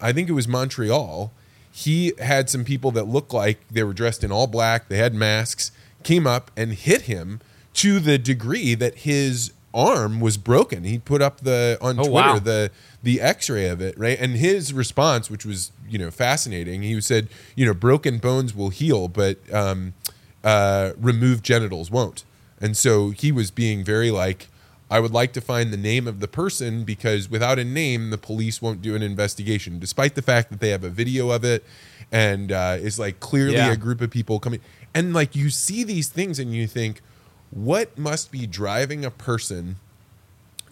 I 0.00 0.12
think 0.12 0.28
it 0.28 0.32
was 0.32 0.48
Montreal, 0.48 1.32
he 1.70 2.12
had 2.18 2.50
some 2.50 2.64
people 2.64 2.90
that 2.92 3.04
looked 3.08 3.32
like 3.32 3.58
they 3.70 3.82
were 3.84 3.92
dressed 3.94 4.22
in 4.24 4.30
all 4.32 4.46
black, 4.46 4.88
they 4.88 4.96
had 4.98 5.14
masks, 5.14 5.70
came 6.02 6.26
up 6.26 6.50
and 6.56 6.72
hit 6.72 7.02
him 7.02 7.40
to 7.74 7.98
the 8.00 8.18
degree 8.18 8.74
that 8.74 8.98
his 8.98 9.52
arm 9.74 10.20
was 10.20 10.36
broken. 10.36 10.84
He 10.84 10.98
put 10.98 11.20
up 11.20 11.40
the 11.40 11.76
on 11.82 11.98
Oh, 11.98 12.04
Twitter 12.04 12.12
wow. 12.34 12.38
the 12.38 12.70
the 13.02 13.20
x-ray 13.20 13.66
of 13.68 13.80
it, 13.82 13.98
right? 13.98 14.18
And 14.18 14.36
his 14.36 14.72
response, 14.72 15.28
which 15.28 15.44
was, 15.44 15.72
you 15.88 15.98
know, 15.98 16.10
fascinating, 16.10 16.80
he 16.82 16.98
said, 17.02 17.28
you 17.56 17.66
know, 17.66 17.74
broken 17.74 18.16
bones 18.18 18.54
will 18.54 18.70
heal, 18.70 19.08
but 19.08 19.36
um, 19.52 19.92
uh, 20.42 20.92
removed 20.98 21.44
genitals 21.44 21.90
won't. 21.90 22.24
And 22.60 22.76
so 22.76 23.10
he 23.10 23.30
was 23.32 23.50
being 23.50 23.84
very 23.84 24.10
like, 24.10 24.48
I 24.90 25.00
would 25.00 25.12
like 25.12 25.32
to 25.34 25.40
find 25.40 25.70
the 25.72 25.76
name 25.76 26.06
of 26.06 26.20
the 26.20 26.28
person 26.28 26.84
because 26.84 27.28
without 27.28 27.58
a 27.58 27.64
name, 27.64 28.10
the 28.10 28.18
police 28.18 28.62
won't 28.62 28.80
do 28.80 28.94
an 28.94 29.02
investigation, 29.02 29.78
despite 29.78 30.14
the 30.14 30.22
fact 30.22 30.50
that 30.50 30.60
they 30.60 30.70
have 30.70 30.84
a 30.84 30.88
video 30.90 31.30
of 31.30 31.44
it 31.44 31.64
and 32.12 32.52
uh, 32.52 32.76
is 32.80 32.98
like 32.98 33.18
clearly 33.20 33.54
Yeah. 33.56 33.72
a 33.72 33.76
group 33.76 34.00
of 34.00 34.10
people 34.10 34.38
coming. 34.38 34.60
And 34.94 35.12
like 35.12 35.34
you 35.34 35.50
see 35.50 35.84
these 35.84 36.08
things 36.08 36.38
and 36.38 36.54
you 36.54 36.66
think, 36.66 37.02
what 37.54 37.96
must 37.96 38.30
be 38.32 38.46
driving 38.46 39.04
a 39.04 39.10
person 39.10 39.76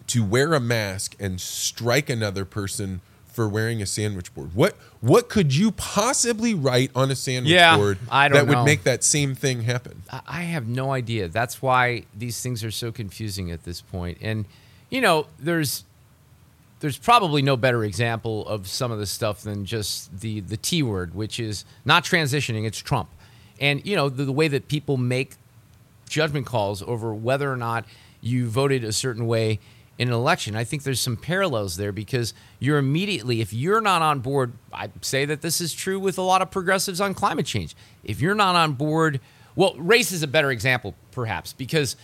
to 0.07 0.23
wear 0.23 0.53
a 0.53 0.59
mask 0.59 1.15
and 1.19 1.39
strike 1.39 2.09
another 2.09 2.43
person 2.45 2.99
for 3.27 3.47
wearing 3.47 3.81
a 3.81 3.85
sandwich 3.85 4.33
board? 4.35 4.53
What 4.53 4.75
what 4.99 5.29
could 5.29 5.55
you 5.55 5.71
possibly 5.71 6.53
write 6.53 6.91
on 6.95 7.09
a 7.09 7.15
sandwich 7.15 7.51
Yeah, 7.53 7.75
board 7.77 7.97
that 8.09 8.47
would 8.47 8.63
make 8.65 8.83
that 8.83 9.03
same 9.03 9.33
thing 9.33 9.63
happen? 9.63 10.03
I- 10.11 10.21
I 10.27 10.41
have 10.43 10.67
no 10.67 10.91
idea. 10.91 11.27
That's 11.29 11.61
why 11.61 12.03
these 12.15 12.39
things 12.41 12.63
are 12.63 12.71
so 12.71 12.91
confusing 12.91 13.49
at 13.49 13.63
this 13.63 13.81
point. 13.81 14.17
And 14.21 14.45
you 14.89 15.01
know, 15.01 15.27
there's 15.39 15.85
there's 16.81 16.97
probably 16.97 17.41
no 17.41 17.55
better 17.55 17.83
example 17.85 18.45
of 18.47 18.67
some 18.67 18.91
of 18.91 18.99
this 18.99 19.09
stuff 19.09 19.41
than 19.41 19.65
just 19.65 20.19
the 20.19 20.41
the 20.41 20.57
T 20.57 20.83
word, 20.83 21.15
which 21.15 21.39
is 21.39 21.63
not 21.85 22.03
transitioning, 22.03 22.65
it's 22.65 22.77
Trump. 22.79 23.09
And 23.59 23.83
you 23.85 23.95
know, 23.95 24.09
the, 24.09 24.25
the 24.25 24.31
way 24.33 24.49
that 24.49 24.67
people 24.67 24.97
make 24.97 25.35
judgment 26.07 26.45
calls 26.45 26.81
over 26.83 27.13
whether 27.13 27.51
or 27.51 27.57
not 27.57 27.85
you 28.21 28.47
voted 28.47 28.83
a 28.83 28.93
certain 28.93 29.27
way 29.27 29.59
in 29.97 30.07
an 30.07 30.13
election. 30.13 30.55
I 30.55 30.63
think 30.63 30.83
there's 30.83 30.99
some 30.99 31.17
parallels 31.17 31.77
there 31.77 31.91
because 31.91 32.33
you're 32.59 32.77
immediately, 32.77 33.41
if 33.41 33.53
you're 33.53 33.81
not 33.81 34.01
on 34.01 34.19
board, 34.19 34.53
I 34.71 34.89
say 35.01 35.25
that 35.25 35.41
this 35.41 35.61
is 35.61 35.73
true 35.73 35.99
with 35.99 36.17
a 36.17 36.21
lot 36.21 36.41
of 36.41 36.49
progressives 36.49 36.99
on 36.99 37.13
climate 37.13 37.45
change. 37.45 37.75
If 38.03 38.19
you're 38.19 38.35
not 38.35 38.55
on 38.55 38.73
board, 38.73 39.19
well, 39.55 39.75
race 39.75 40.11
is 40.11 40.23
a 40.23 40.27
better 40.27 40.51
example, 40.51 40.95
perhaps, 41.11 41.53
because 41.53 41.95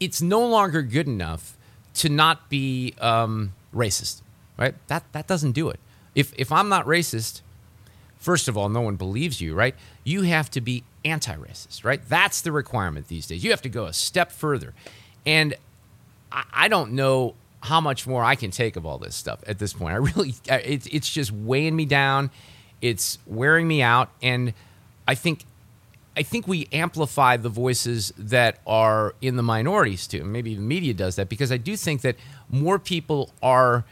it's 0.00 0.20
no 0.20 0.44
longer 0.46 0.82
good 0.82 1.06
enough 1.06 1.56
to 1.94 2.08
not 2.08 2.48
be 2.48 2.94
um, 3.00 3.52
racist, 3.74 4.22
right? 4.58 4.74
That 4.88 5.04
that 5.12 5.26
doesn't 5.26 5.52
do 5.52 5.68
it. 5.68 5.78
If 6.14 6.32
if 6.36 6.50
I'm 6.50 6.68
not 6.68 6.86
racist, 6.86 7.42
first 8.18 8.48
of 8.48 8.56
all, 8.56 8.68
no 8.68 8.80
one 8.80 8.96
believes 8.96 9.40
you, 9.40 9.54
right? 9.54 9.76
You 10.04 10.22
have 10.22 10.50
to 10.52 10.60
be 10.60 10.84
anti-racist, 11.04 11.84
right? 11.84 12.00
That's 12.08 12.40
the 12.40 12.52
requirement 12.52 13.08
these 13.08 13.26
days. 13.26 13.44
You 13.44 13.50
have 13.50 13.62
to 13.62 13.68
go 13.68 13.86
a 13.86 13.92
step 13.92 14.32
further, 14.32 14.74
and 15.24 15.54
I, 16.30 16.44
I 16.52 16.68
don't 16.68 16.92
know 16.92 17.34
how 17.60 17.80
much 17.80 18.06
more 18.06 18.24
I 18.24 18.34
can 18.34 18.50
take 18.50 18.76
of 18.76 18.84
all 18.84 18.98
this 18.98 19.14
stuff 19.14 19.42
at 19.46 19.58
this 19.58 19.72
point. 19.72 19.94
I 19.94 19.98
really, 19.98 20.34
it's 20.46 20.86
it's 20.86 21.10
just 21.10 21.30
weighing 21.30 21.76
me 21.76 21.84
down. 21.84 22.30
It's 22.80 23.18
wearing 23.26 23.68
me 23.68 23.82
out, 23.82 24.10
and 24.20 24.54
I 25.06 25.14
think 25.14 25.44
I 26.16 26.22
think 26.22 26.46
we 26.46 26.68
amplify 26.72 27.36
the 27.36 27.48
voices 27.48 28.12
that 28.18 28.58
are 28.66 29.14
in 29.22 29.36
the 29.36 29.42
minorities 29.42 30.06
too. 30.06 30.24
Maybe 30.24 30.54
the 30.54 30.60
media 30.60 30.92
does 30.92 31.16
that 31.16 31.28
because 31.28 31.50
I 31.50 31.56
do 31.56 31.76
think 31.76 32.02
that 32.02 32.16
more 32.50 32.78
people 32.78 33.30
are 33.42 33.84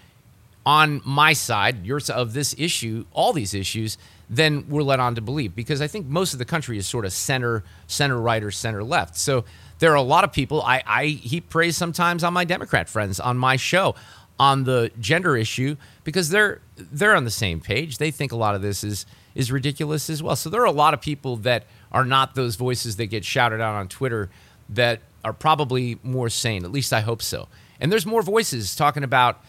on 0.66 1.00
my 1.04 1.32
side, 1.32 1.86
yours 1.86 2.10
of 2.10 2.34
this 2.34 2.54
issue, 2.58 3.06
all 3.12 3.32
these 3.32 3.54
issues, 3.54 3.96
than 4.30 4.68
we're 4.68 4.82
led 4.82 5.00
on 5.00 5.16
to 5.16 5.20
believe. 5.20 5.54
Because 5.54 5.82
I 5.82 5.88
think 5.88 6.06
most 6.06 6.32
of 6.32 6.38
the 6.38 6.44
country 6.44 6.78
is 6.78 6.86
sort 6.86 7.04
of 7.04 7.12
center, 7.12 7.64
center 7.88 8.18
right 8.18 8.42
or 8.42 8.52
center 8.52 8.84
left. 8.84 9.16
So 9.16 9.44
there 9.80 9.90
are 9.92 9.96
a 9.96 10.02
lot 10.02 10.24
of 10.24 10.32
people. 10.32 10.62
I, 10.62 10.82
I 10.86 11.06
heap 11.06 11.50
praise 11.50 11.76
sometimes 11.76 12.22
on 12.22 12.32
my 12.32 12.44
Democrat 12.44 12.88
friends 12.88 13.18
on 13.18 13.36
my 13.36 13.56
show 13.56 13.96
on 14.38 14.64
the 14.64 14.90
gender 14.98 15.36
issue 15.36 15.76
because 16.02 16.30
they're 16.30 16.60
they're 16.76 17.14
on 17.14 17.24
the 17.24 17.30
same 17.30 17.60
page. 17.60 17.98
They 17.98 18.10
think 18.10 18.32
a 18.32 18.36
lot 18.36 18.54
of 18.54 18.62
this 18.62 18.84
is 18.84 19.04
is 19.34 19.52
ridiculous 19.52 20.08
as 20.08 20.22
well. 20.22 20.36
So 20.36 20.48
there 20.48 20.62
are 20.62 20.66
a 20.66 20.72
lot 20.72 20.94
of 20.94 21.00
people 21.00 21.36
that 21.38 21.64
are 21.92 22.04
not 22.04 22.34
those 22.34 22.56
voices 22.56 22.96
that 22.96 23.06
get 23.06 23.24
shouted 23.24 23.60
out 23.60 23.74
on 23.74 23.88
Twitter 23.88 24.30
that 24.70 25.00
are 25.24 25.32
probably 25.32 25.98
more 26.02 26.28
sane. 26.30 26.64
At 26.64 26.72
least 26.72 26.92
I 26.92 27.00
hope 27.00 27.20
so. 27.20 27.48
And 27.80 27.90
there's 27.90 28.06
more 28.06 28.22
voices 28.22 28.76
talking 28.76 29.04
about 29.04 29.42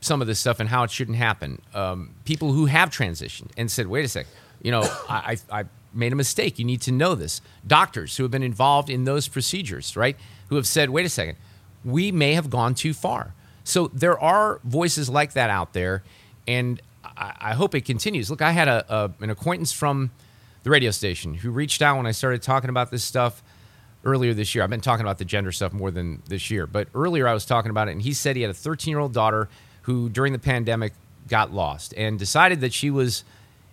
some 0.00 0.20
of 0.20 0.26
this 0.26 0.38
stuff 0.40 0.60
and 0.60 0.68
how 0.68 0.82
it 0.82 0.90
shouldn't 0.90 1.18
happen. 1.18 1.60
Um, 1.74 2.14
people 2.24 2.52
who 2.52 2.66
have 2.66 2.90
transitioned 2.90 3.50
and 3.56 3.70
said, 3.70 3.86
wait 3.86 4.04
a 4.04 4.08
sec, 4.08 4.26
you 4.62 4.70
know, 4.70 4.82
I, 5.08 5.36
I, 5.50 5.60
I 5.60 5.64
made 5.92 6.12
a 6.12 6.16
mistake. 6.16 6.58
You 6.58 6.64
need 6.64 6.80
to 6.82 6.92
know 6.92 7.14
this. 7.14 7.40
Doctors 7.66 8.16
who 8.16 8.24
have 8.24 8.30
been 8.30 8.42
involved 8.42 8.88
in 8.88 9.04
those 9.04 9.28
procedures, 9.28 9.96
right, 9.96 10.16
who 10.48 10.56
have 10.56 10.66
said, 10.66 10.90
wait 10.90 11.06
a 11.06 11.08
second, 11.08 11.36
we 11.84 12.12
may 12.12 12.34
have 12.34 12.50
gone 12.50 12.74
too 12.74 12.94
far. 12.94 13.34
So 13.64 13.88
there 13.88 14.18
are 14.18 14.60
voices 14.64 15.08
like 15.08 15.34
that 15.34 15.50
out 15.50 15.72
there, 15.74 16.02
and 16.48 16.80
I, 17.04 17.34
I 17.40 17.54
hope 17.54 17.74
it 17.74 17.84
continues. 17.84 18.30
Look, 18.30 18.42
I 18.42 18.50
had 18.52 18.68
a, 18.68 18.84
a, 18.88 19.12
an 19.22 19.30
acquaintance 19.30 19.72
from 19.72 20.10
the 20.62 20.70
radio 20.70 20.90
station 20.90 21.34
who 21.34 21.50
reached 21.50 21.82
out 21.82 21.96
when 21.96 22.06
I 22.06 22.10
started 22.10 22.42
talking 22.42 22.70
about 22.70 22.90
this 22.90 23.04
stuff 23.04 23.42
earlier 24.04 24.34
this 24.34 24.54
year. 24.54 24.64
I've 24.64 24.70
been 24.70 24.80
talking 24.80 25.04
about 25.04 25.18
the 25.18 25.24
gender 25.24 25.52
stuff 25.52 25.72
more 25.72 25.90
than 25.90 26.22
this 26.26 26.50
year, 26.50 26.66
but 26.66 26.88
earlier 26.94 27.28
I 27.28 27.34
was 27.34 27.44
talking 27.44 27.70
about 27.70 27.88
it, 27.88 27.92
and 27.92 28.02
he 28.02 28.12
said 28.12 28.36
he 28.36 28.42
had 28.42 28.50
a 28.50 28.54
13 28.54 28.90
year 28.90 28.98
old 28.98 29.12
daughter 29.12 29.48
who, 29.90 30.08
during 30.08 30.32
the 30.32 30.38
pandemic, 30.38 30.92
got 31.28 31.52
lost 31.52 31.92
and 31.96 32.18
decided 32.18 32.60
that 32.60 32.72
she 32.72 32.90
was 32.90 33.24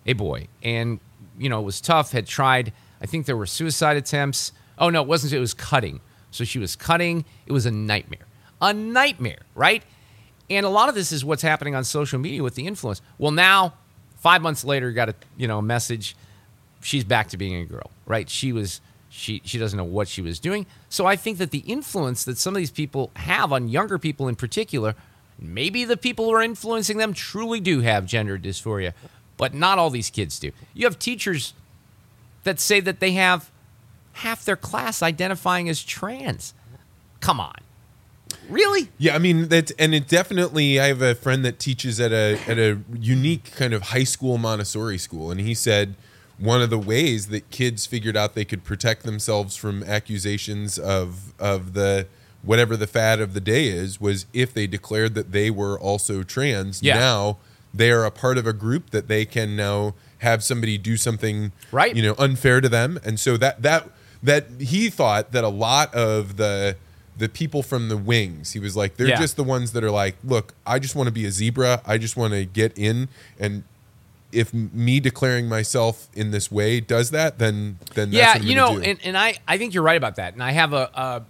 a 0.06 0.12
boy, 0.14 0.48
and 0.62 0.98
you 1.38 1.48
know 1.48 1.60
it 1.60 1.64
was 1.64 1.80
tough. 1.80 2.12
Had 2.12 2.26
tried. 2.26 2.72
I 3.00 3.06
think 3.06 3.26
there 3.26 3.36
were 3.36 3.46
suicide 3.46 3.96
attempts. 3.96 4.52
Oh 4.78 4.90
no, 4.90 5.02
it 5.02 5.08
wasn't. 5.08 5.32
It 5.32 5.38
was 5.38 5.54
cutting. 5.54 6.00
So 6.30 6.44
she 6.44 6.58
was 6.58 6.76
cutting. 6.76 7.24
It 7.46 7.52
was 7.52 7.66
a 7.66 7.70
nightmare. 7.70 8.26
A 8.60 8.74
nightmare, 8.74 9.38
right? 9.54 9.82
And 10.50 10.66
a 10.66 10.68
lot 10.68 10.88
of 10.88 10.94
this 10.94 11.12
is 11.12 11.24
what's 11.24 11.42
happening 11.42 11.74
on 11.74 11.84
social 11.84 12.18
media 12.18 12.42
with 12.42 12.54
the 12.54 12.66
influence. 12.66 13.00
Well, 13.18 13.30
now, 13.30 13.74
five 14.16 14.42
months 14.42 14.64
later, 14.64 14.90
got 14.92 15.08
a 15.08 15.14
you 15.36 15.46
know 15.46 15.62
message. 15.62 16.16
She's 16.80 17.04
back 17.04 17.28
to 17.28 17.36
being 17.36 17.54
a 17.54 17.64
girl, 17.64 17.90
right? 18.06 18.28
She 18.28 18.52
was 18.52 18.80
she 19.08 19.40
she 19.44 19.58
doesn't 19.58 19.76
know 19.76 19.84
what 19.84 20.08
she 20.08 20.22
was 20.22 20.38
doing. 20.40 20.66
So 20.88 21.06
I 21.06 21.16
think 21.16 21.38
that 21.38 21.50
the 21.50 21.58
influence 21.60 22.24
that 22.24 22.38
some 22.38 22.54
of 22.54 22.58
these 22.58 22.70
people 22.70 23.10
have 23.16 23.52
on 23.52 23.68
younger 23.68 23.98
people 23.98 24.28
in 24.28 24.36
particular, 24.36 24.94
maybe 25.38 25.84
the 25.84 25.96
people 25.96 26.26
who 26.26 26.32
are 26.32 26.42
influencing 26.42 26.98
them 26.98 27.12
truly 27.12 27.60
do 27.60 27.80
have 27.80 28.06
gender 28.06 28.38
dysphoria, 28.38 28.92
but 29.36 29.54
not 29.54 29.78
all 29.78 29.90
these 29.90 30.10
kids 30.10 30.38
do. 30.38 30.50
You 30.74 30.86
have 30.86 30.98
teachers 30.98 31.54
that 32.44 32.58
say 32.58 32.80
that 32.80 33.00
they 33.00 33.12
have 33.12 33.50
half 34.14 34.44
their 34.44 34.56
class 34.56 35.02
identifying 35.02 35.68
as 35.68 35.82
trans. 35.82 36.54
Come 37.20 37.40
on. 37.40 37.54
Really? 38.48 38.88
Yeah, 38.98 39.14
I 39.14 39.18
mean 39.18 39.48
that, 39.48 39.70
and 39.78 39.94
it 39.94 40.08
definitely. 40.08 40.80
I 40.80 40.86
have 40.86 41.02
a 41.02 41.14
friend 41.14 41.44
that 41.44 41.58
teaches 41.58 42.00
at 42.00 42.12
a 42.12 42.38
at 42.46 42.58
a 42.58 42.78
unique 42.98 43.54
kind 43.54 43.74
of 43.74 43.82
high 43.82 44.04
school 44.04 44.38
Montessori 44.38 44.98
school, 44.98 45.30
and 45.30 45.40
he 45.40 45.54
said 45.54 45.94
one 46.38 46.62
of 46.62 46.70
the 46.70 46.78
ways 46.78 47.28
that 47.28 47.50
kids 47.50 47.84
figured 47.84 48.16
out 48.16 48.34
they 48.34 48.44
could 48.44 48.64
protect 48.64 49.02
themselves 49.02 49.56
from 49.56 49.82
accusations 49.82 50.78
of 50.78 51.34
of 51.38 51.74
the 51.74 52.06
whatever 52.42 52.76
the 52.76 52.86
fad 52.86 53.20
of 53.20 53.34
the 53.34 53.40
day 53.40 53.66
is 53.66 54.00
was 54.00 54.26
if 54.32 54.54
they 54.54 54.66
declared 54.66 55.14
that 55.14 55.32
they 55.32 55.50
were 55.50 55.78
also 55.78 56.22
trans. 56.22 56.82
Yeah. 56.82 56.98
Now 56.98 57.38
they 57.74 57.90
are 57.90 58.04
a 58.04 58.10
part 58.10 58.38
of 58.38 58.46
a 58.46 58.52
group 58.52 58.90
that 58.90 59.08
they 59.08 59.24
can 59.24 59.56
now 59.56 59.94
have 60.18 60.42
somebody 60.42 60.78
do 60.78 60.96
something 60.96 61.52
Right. 61.70 61.94
you 61.94 62.02
know 62.02 62.14
unfair 62.18 62.60
to 62.60 62.68
them, 62.68 62.98
and 63.04 63.20
so 63.20 63.36
that 63.36 63.62
that 63.62 63.88
that 64.22 64.46
he 64.58 64.90
thought 64.90 65.32
that 65.32 65.44
a 65.44 65.48
lot 65.48 65.94
of 65.94 66.36
the 66.38 66.76
the 67.16 67.28
people 67.28 67.62
from 67.64 67.88
the 67.88 67.96
wings 67.96 68.52
he 68.52 68.58
was 68.60 68.76
like 68.76 68.96
they're 68.96 69.08
Yeah. 69.08 69.18
just 69.20 69.36
the 69.36 69.42
ones 69.44 69.72
that 69.72 69.82
are 69.82 69.90
like 69.90 70.14
look 70.22 70.54
i 70.64 70.78
just 70.78 70.94
want 70.94 71.08
to 71.08 71.12
be 71.12 71.24
a 71.26 71.32
zebra 71.32 71.82
i 71.84 71.98
just 71.98 72.16
want 72.16 72.32
to 72.32 72.44
get 72.44 72.76
in 72.78 73.08
and 73.40 73.64
if 74.30 74.54
me 74.54 75.00
declaring 75.00 75.48
myself 75.48 76.08
in 76.14 76.30
this 76.30 76.50
way 76.52 76.80
does 76.80 77.10
that 77.10 77.38
then 77.40 77.78
then 77.94 78.10
that's 78.12 78.38
yeah, 78.40 78.48
you 78.48 78.54
know, 78.54 78.78
and, 78.78 78.98
and 79.02 79.16
I, 79.18 79.34
I 79.48 79.58
think 79.58 79.74
you're 79.74 79.82
right 79.82 79.96
about 79.96 80.14
that. 80.16 80.34
And 80.34 80.42
I 80.42 80.50
have 80.52 80.72
a, 80.72 80.96
uh, 80.96 81.20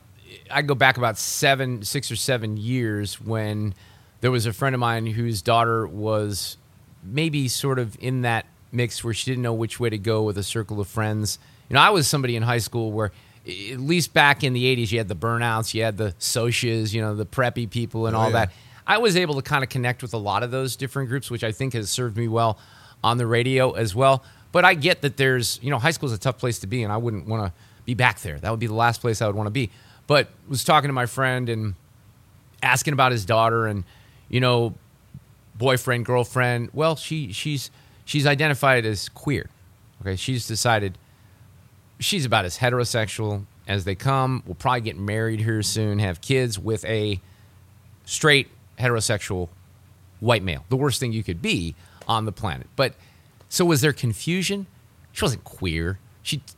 I 0.51 0.63
go 0.63 0.75
back 0.75 0.97
about 0.99 1.19
seven, 1.19 1.83
six 1.83 2.11
or 2.11 2.17
seven 2.17 2.57
years 2.57 3.21
when 3.21 3.75
there 4.21 4.31
was 4.31 4.47
a 4.47 4.53
friend 4.53 4.75
of 4.75 4.81
mine 4.81 5.07
whose 5.07 5.43
daughter 5.43 5.87
was 5.87 6.57
maybe 7.03 7.49
sort 7.49 7.79
of 7.79 7.97
in 8.01 8.23
that 8.23 8.47
mix 8.73 9.03
where 9.03 9.15
she 9.15 9.31
didn't 9.31 9.43
know 9.43 9.55
which 9.55 9.79
way 9.81 9.89
to 9.91 9.99
go 9.99 10.23
with 10.23 10.37
a 10.37 10.43
circle 10.43 10.81
of 10.81 10.89
friends. 10.89 11.39
You 11.69 11.75
know, 11.75 11.81
I 11.81 11.91
was 11.91 12.07
somebody 12.09 12.37
in 12.37 12.43
high 12.43 12.59
school 12.59 12.93
where, 12.93 13.13
at 13.47 13.79
least 13.81 14.13
back 14.13 14.45
in 14.45 14.53
the 14.53 14.65
80s, 14.77 14.93
you 14.93 14.99
had 14.99 15.09
the 15.09 15.15
burnouts, 15.17 15.73
you 15.73 15.83
had 15.83 15.97
the 15.97 16.13
socias, 16.19 16.93
you 16.93 17.01
know, 17.01 17.15
the 17.15 17.25
preppy 17.27 17.69
people 17.71 18.07
and 18.07 18.15
Oh, 18.17 18.21
all 18.21 18.27
yeah. 18.27 18.47
that. 18.47 18.53
I 18.87 18.99
was 18.99 19.17
able 19.17 19.35
to 19.37 19.43
kind 19.43 19.63
of 19.63 19.71
connect 19.71 20.03
with 20.03 20.13
a 20.15 20.19
lot 20.19 20.43
of 20.43 20.51
those 20.51 20.77
different 20.77 21.09
groups, 21.09 21.31
which 21.31 21.45
I 21.45 21.53
think 21.53 21.73
has 21.75 21.91
served 21.91 22.17
me 22.17 22.27
well 22.29 22.59
on 23.05 23.17
the 23.19 23.27
radio 23.27 23.73
as 23.73 23.95
well. 23.95 24.23
But 24.51 24.65
I 24.65 24.75
get 24.75 25.03
that 25.03 25.17
there's, 25.19 25.61
you 25.63 25.71
know, 25.71 25.79
high 25.79 25.91
school 25.91 26.09
is 26.09 26.15
a 26.15 26.19
tough 26.19 26.39
place 26.39 26.59
to 26.61 26.67
be, 26.67 26.83
and 26.83 26.93
I 26.93 26.97
wouldn't 26.97 27.27
want 27.27 27.47
to 27.47 27.53
be 27.85 27.95
back 27.95 28.21
there. 28.21 28.39
That 28.39 28.51
would 28.51 28.61
be 28.61 28.67
the 28.67 28.75
last 28.75 29.01
place 29.01 29.21
I 29.23 29.27
would 29.27 29.37
want 29.37 29.47
to 29.47 29.51
be. 29.53 29.71
But 30.09 30.29
was 30.49 30.65
talking 30.65 30.89
to 30.89 30.93
my 30.93 31.07
friend 31.07 31.49
and 31.49 31.75
asking 32.61 32.95
about 32.95 33.13
his 33.13 33.25
daughter, 33.25 33.67
and 33.67 33.85
you 34.29 34.41
know, 34.41 34.75
boyfriend, 35.55 36.05
girlfriend. 36.05 36.71
Well, 36.73 36.97
she 36.97 37.33
she's 37.33 37.71
she's 38.05 38.27
identified 38.27 38.85
as 38.85 39.09
queer. 39.09 39.49
Okay, 40.01 40.17
she's 40.17 40.49
decided 40.49 40.99
she's 42.01 42.25
about 42.25 42.45
as 42.45 42.59
heterosexual 42.59 43.45
as 43.69 43.85
they 43.85 43.95
come. 43.95 44.43
Will 44.47 44.55
probably 44.55 44.81
get 44.81 44.97
married 44.97 45.41
here 45.41 45.63
soon, 45.63 46.01
have 46.01 46.21
kids 46.21 46.59
with 46.59 46.85
a 46.87 47.21
straight 48.05 48.49
heterosexual 48.79 49.49
white 50.21 50.43
male. 50.43 50.65
The 50.69 50.77
worst 50.77 51.01
thing 51.01 51.13
you 51.13 51.23
could 51.23 51.43
be 51.43 51.75
on 52.07 52.25
the 52.25 52.33
planet. 52.33 52.67
But 52.77 52.95
so 53.49 53.65
was 53.65 53.81
there 53.81 53.93
confusion? 53.93 54.67
She 55.13 55.25
wasn't 55.25 55.45
queer. 55.45 55.99
She 56.23 56.43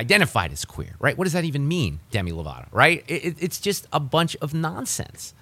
identified 0.00 0.50
as 0.52 0.64
queer, 0.64 0.94
right? 0.98 1.16
What 1.16 1.24
does 1.24 1.34
that 1.34 1.44
even 1.44 1.68
mean, 1.68 2.00
Demi 2.10 2.32
Lovato? 2.32 2.66
Right? 2.72 3.04
It, 3.06 3.24
it- 3.24 3.36
it's 3.40 3.60
just 3.60 3.86
a 3.92 4.00
bunch 4.00 4.34
of 4.40 4.52
nonsense. 4.54 5.34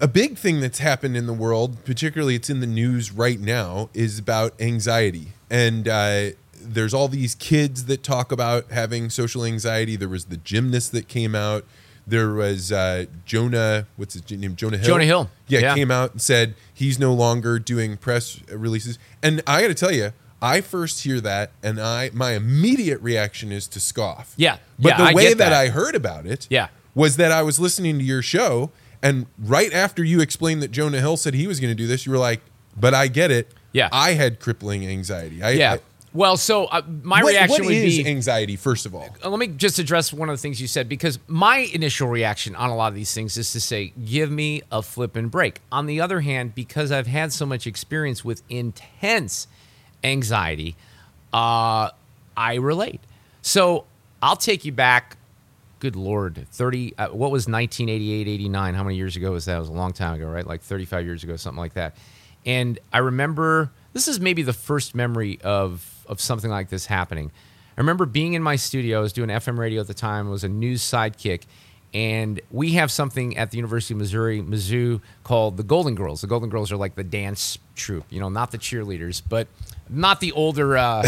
A 0.00 0.08
big 0.08 0.36
thing 0.36 0.60
that's 0.60 0.78
happened 0.80 1.16
in 1.16 1.26
the 1.26 1.32
world, 1.32 1.84
particularly 1.84 2.34
it's 2.34 2.50
in 2.50 2.60
the 2.60 2.66
news 2.66 3.12
right 3.12 3.40
now, 3.40 3.88
is 3.94 4.18
about 4.18 4.52
anxiety. 4.60 5.28
And 5.50 5.88
uh, 5.88 6.30
there's 6.60 6.92
all 6.92 7.08
these 7.08 7.34
kids 7.34 7.86
that 7.86 8.02
talk 8.02 8.30
about 8.32 8.70
having 8.70 9.08
social 9.10 9.44
anxiety. 9.44 9.96
There 9.96 10.08
was 10.08 10.26
the 10.26 10.36
gymnast 10.36 10.92
that 10.92 11.08
came 11.08 11.34
out. 11.34 11.64
There 12.06 12.32
was 12.34 12.70
uh, 12.70 13.06
Jonah, 13.24 13.86
what's 13.96 14.14
his 14.14 14.30
name? 14.30 14.54
Jonah 14.54 14.76
Hill. 14.76 14.86
Jonah 14.86 15.04
Hill. 15.04 15.30
Yeah, 15.48 15.60
Yeah. 15.60 15.74
came 15.74 15.90
out 15.90 16.12
and 16.12 16.20
said 16.22 16.54
he's 16.72 16.98
no 16.98 17.12
longer 17.14 17.58
doing 17.58 17.96
press 17.96 18.40
releases. 18.50 18.98
And 19.22 19.42
I 19.46 19.60
got 19.62 19.68
to 19.68 19.74
tell 19.74 19.92
you, 19.92 20.12
I 20.42 20.60
first 20.60 21.02
hear 21.04 21.20
that, 21.22 21.52
and 21.62 21.80
I 21.80 22.10
my 22.12 22.32
immediate 22.32 23.00
reaction 23.00 23.52
is 23.52 23.66
to 23.68 23.80
scoff. 23.80 24.34
Yeah. 24.36 24.58
but 24.78 24.90
Yeah, 24.90 24.96
the 24.98 25.02
I 25.04 25.14
way 25.14 25.28
that. 25.28 25.38
that. 25.38 25.52
I 25.52 25.68
heard 25.68 25.94
about 25.94 26.26
it, 26.26 26.46
Yeah. 26.50 26.68
was 26.94 27.16
that 27.16 27.32
I 27.32 27.42
was 27.42 27.58
listening 27.58 27.98
to 27.98 28.04
your 28.04 28.22
show, 28.22 28.70
and 29.02 29.26
right 29.38 29.72
after 29.72 30.04
you 30.04 30.20
explained 30.20 30.62
that 30.62 30.70
Jonah 30.70 31.00
Hill 31.00 31.16
said 31.16 31.34
he 31.34 31.46
was 31.46 31.60
going 31.60 31.70
to 31.70 31.74
do 31.74 31.86
this, 31.86 32.04
you 32.06 32.12
were 32.12 32.18
like, 32.18 32.40
"But 32.78 32.92
I 32.94 33.08
get 33.08 33.30
it. 33.30 33.52
Yeah. 33.72 33.88
I 33.92 34.12
had 34.12 34.40
crippling 34.40 34.86
anxiety. 34.86 35.42
I, 35.42 35.50
Yeah. 35.50 35.72
I- 35.74 35.80
Well, 36.14 36.38
so 36.38 36.64
uh, 36.66 36.80
my 37.02 37.22
what, 37.22 37.30
reaction 37.32 37.64
what 37.64 37.66
would 37.66 37.74
is 37.76 37.98
be 37.98 38.06
anxiety? 38.06 38.56
First 38.56 38.86
of 38.86 38.94
all, 38.94 39.14
Uh, 39.22 39.28
let 39.28 39.38
me 39.38 39.48
just 39.48 39.78
address 39.78 40.14
one 40.14 40.30
of 40.30 40.34
the 40.34 40.40
things 40.40 40.62
you 40.62 40.66
said 40.66 40.88
because 40.88 41.18
my 41.26 41.58
initial 41.74 42.08
reaction 42.08 42.54
on 42.56 42.70
a 42.70 42.74
lot 42.76 42.88
of 42.88 42.94
these 42.94 43.12
things 43.12 43.36
is 43.36 43.52
to 43.52 43.60
say, 43.60 43.92
give 44.02 44.30
me 44.30 44.62
a 44.72 44.80
flip 44.80 45.14
and 45.14 45.30
break. 45.30 45.60
On 45.70 45.84
the 45.84 46.00
other 46.00 46.20
hand, 46.20 46.54
because 46.54 46.90
I've 46.90 47.06
had 47.06 47.34
so 47.34 47.44
much 47.44 47.66
experience 47.66 48.24
with 48.24 48.40
intense 48.48 49.46
anxiety, 50.06 50.76
uh, 51.32 51.90
I 52.36 52.54
relate. 52.54 53.00
So 53.42 53.84
I'll 54.22 54.36
take 54.36 54.64
you 54.64 54.72
back. 54.72 55.16
Good 55.78 55.96
Lord, 55.96 56.46
30, 56.52 56.94
uh, 56.96 57.08
what 57.08 57.30
was 57.30 57.46
1988, 57.46 58.26
89? 58.26 58.74
How 58.74 58.82
many 58.82 58.96
years 58.96 59.14
ago 59.14 59.32
was 59.32 59.44
that? 59.44 59.56
It 59.56 59.60
was 59.60 59.68
a 59.68 59.72
long 59.72 59.92
time 59.92 60.14
ago, 60.14 60.26
right? 60.26 60.46
Like 60.46 60.62
35 60.62 61.04
years 61.04 61.22
ago, 61.22 61.36
something 61.36 61.60
like 61.60 61.74
that. 61.74 61.96
And 62.46 62.78
I 62.92 62.98
remember 62.98 63.70
this 63.92 64.08
is 64.08 64.18
maybe 64.18 64.42
the 64.42 64.54
first 64.54 64.94
memory 64.94 65.38
of, 65.42 66.04
of 66.08 66.20
something 66.20 66.50
like 66.50 66.70
this 66.70 66.86
happening. 66.86 67.30
I 67.76 67.80
remember 67.80 68.06
being 68.06 68.32
in 68.32 68.42
my 68.42 68.56
studio. 68.56 68.98
I 68.98 69.02
was 69.02 69.12
doing 69.12 69.28
FM 69.28 69.58
radio 69.58 69.82
at 69.82 69.86
the 69.86 69.94
time. 69.94 70.28
It 70.28 70.30
was 70.30 70.44
a 70.44 70.48
news 70.48 70.82
sidekick. 70.82 71.42
And 71.92 72.40
we 72.50 72.72
have 72.72 72.90
something 72.90 73.36
at 73.36 73.50
the 73.50 73.58
University 73.58 73.94
of 73.94 73.98
Missouri, 73.98 74.42
Mizzou, 74.42 75.00
called 75.24 75.56
the 75.56 75.62
Golden 75.62 75.94
Girls. 75.94 76.20
The 76.20 76.26
Golden 76.26 76.48
Girls 76.48 76.72
are 76.72 76.76
like 76.76 76.94
the 76.94 77.04
dance 77.04 77.58
troupe, 77.74 78.04
you 78.10 78.20
know, 78.20 78.28
not 78.28 78.50
the 78.50 78.58
cheerleaders, 78.58 79.22
but 79.26 79.46
not 79.88 80.20
the 80.20 80.32
older 80.32 80.76
uh, 80.76 81.02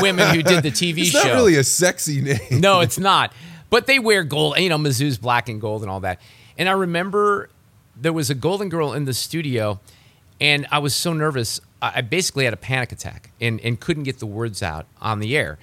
women 0.00 0.34
who 0.34 0.42
did 0.42 0.62
the 0.62 0.70
TV 0.72 0.98
it's 0.98 1.10
show. 1.10 1.22
not 1.22 1.34
really 1.34 1.56
a 1.56 1.64
sexy 1.64 2.20
name. 2.20 2.38
No, 2.60 2.80
it's 2.80 2.98
not. 2.98 3.32
But 3.70 3.86
they 3.86 3.98
wear 3.98 4.22
gold. 4.24 4.58
You 4.58 4.68
know, 4.68 4.78
Mizzou's 4.78 5.18
black 5.18 5.48
and 5.48 5.60
gold 5.60 5.82
and 5.82 5.90
all 5.90 6.00
that. 6.00 6.20
And 6.58 6.68
I 6.68 6.72
remember 6.72 7.48
there 7.96 8.12
was 8.12 8.30
a 8.30 8.34
golden 8.34 8.68
girl 8.68 8.92
in 8.92 9.04
the 9.04 9.14
studio, 9.14 9.80
and 10.40 10.66
I 10.70 10.78
was 10.78 10.94
so 10.94 11.12
nervous. 11.12 11.60
I 11.80 11.92
I 11.96 12.00
basically 12.02 12.44
had 12.44 12.54
a 12.54 12.58
panic 12.58 12.92
attack 12.92 13.30
and, 13.40 13.60
and 13.60 13.80
couldn't 13.80 14.04
get 14.04 14.18
the 14.18 14.26
words 14.26 14.62
out 14.62 14.86
on 15.00 15.20
the 15.20 15.36
air. 15.36 15.58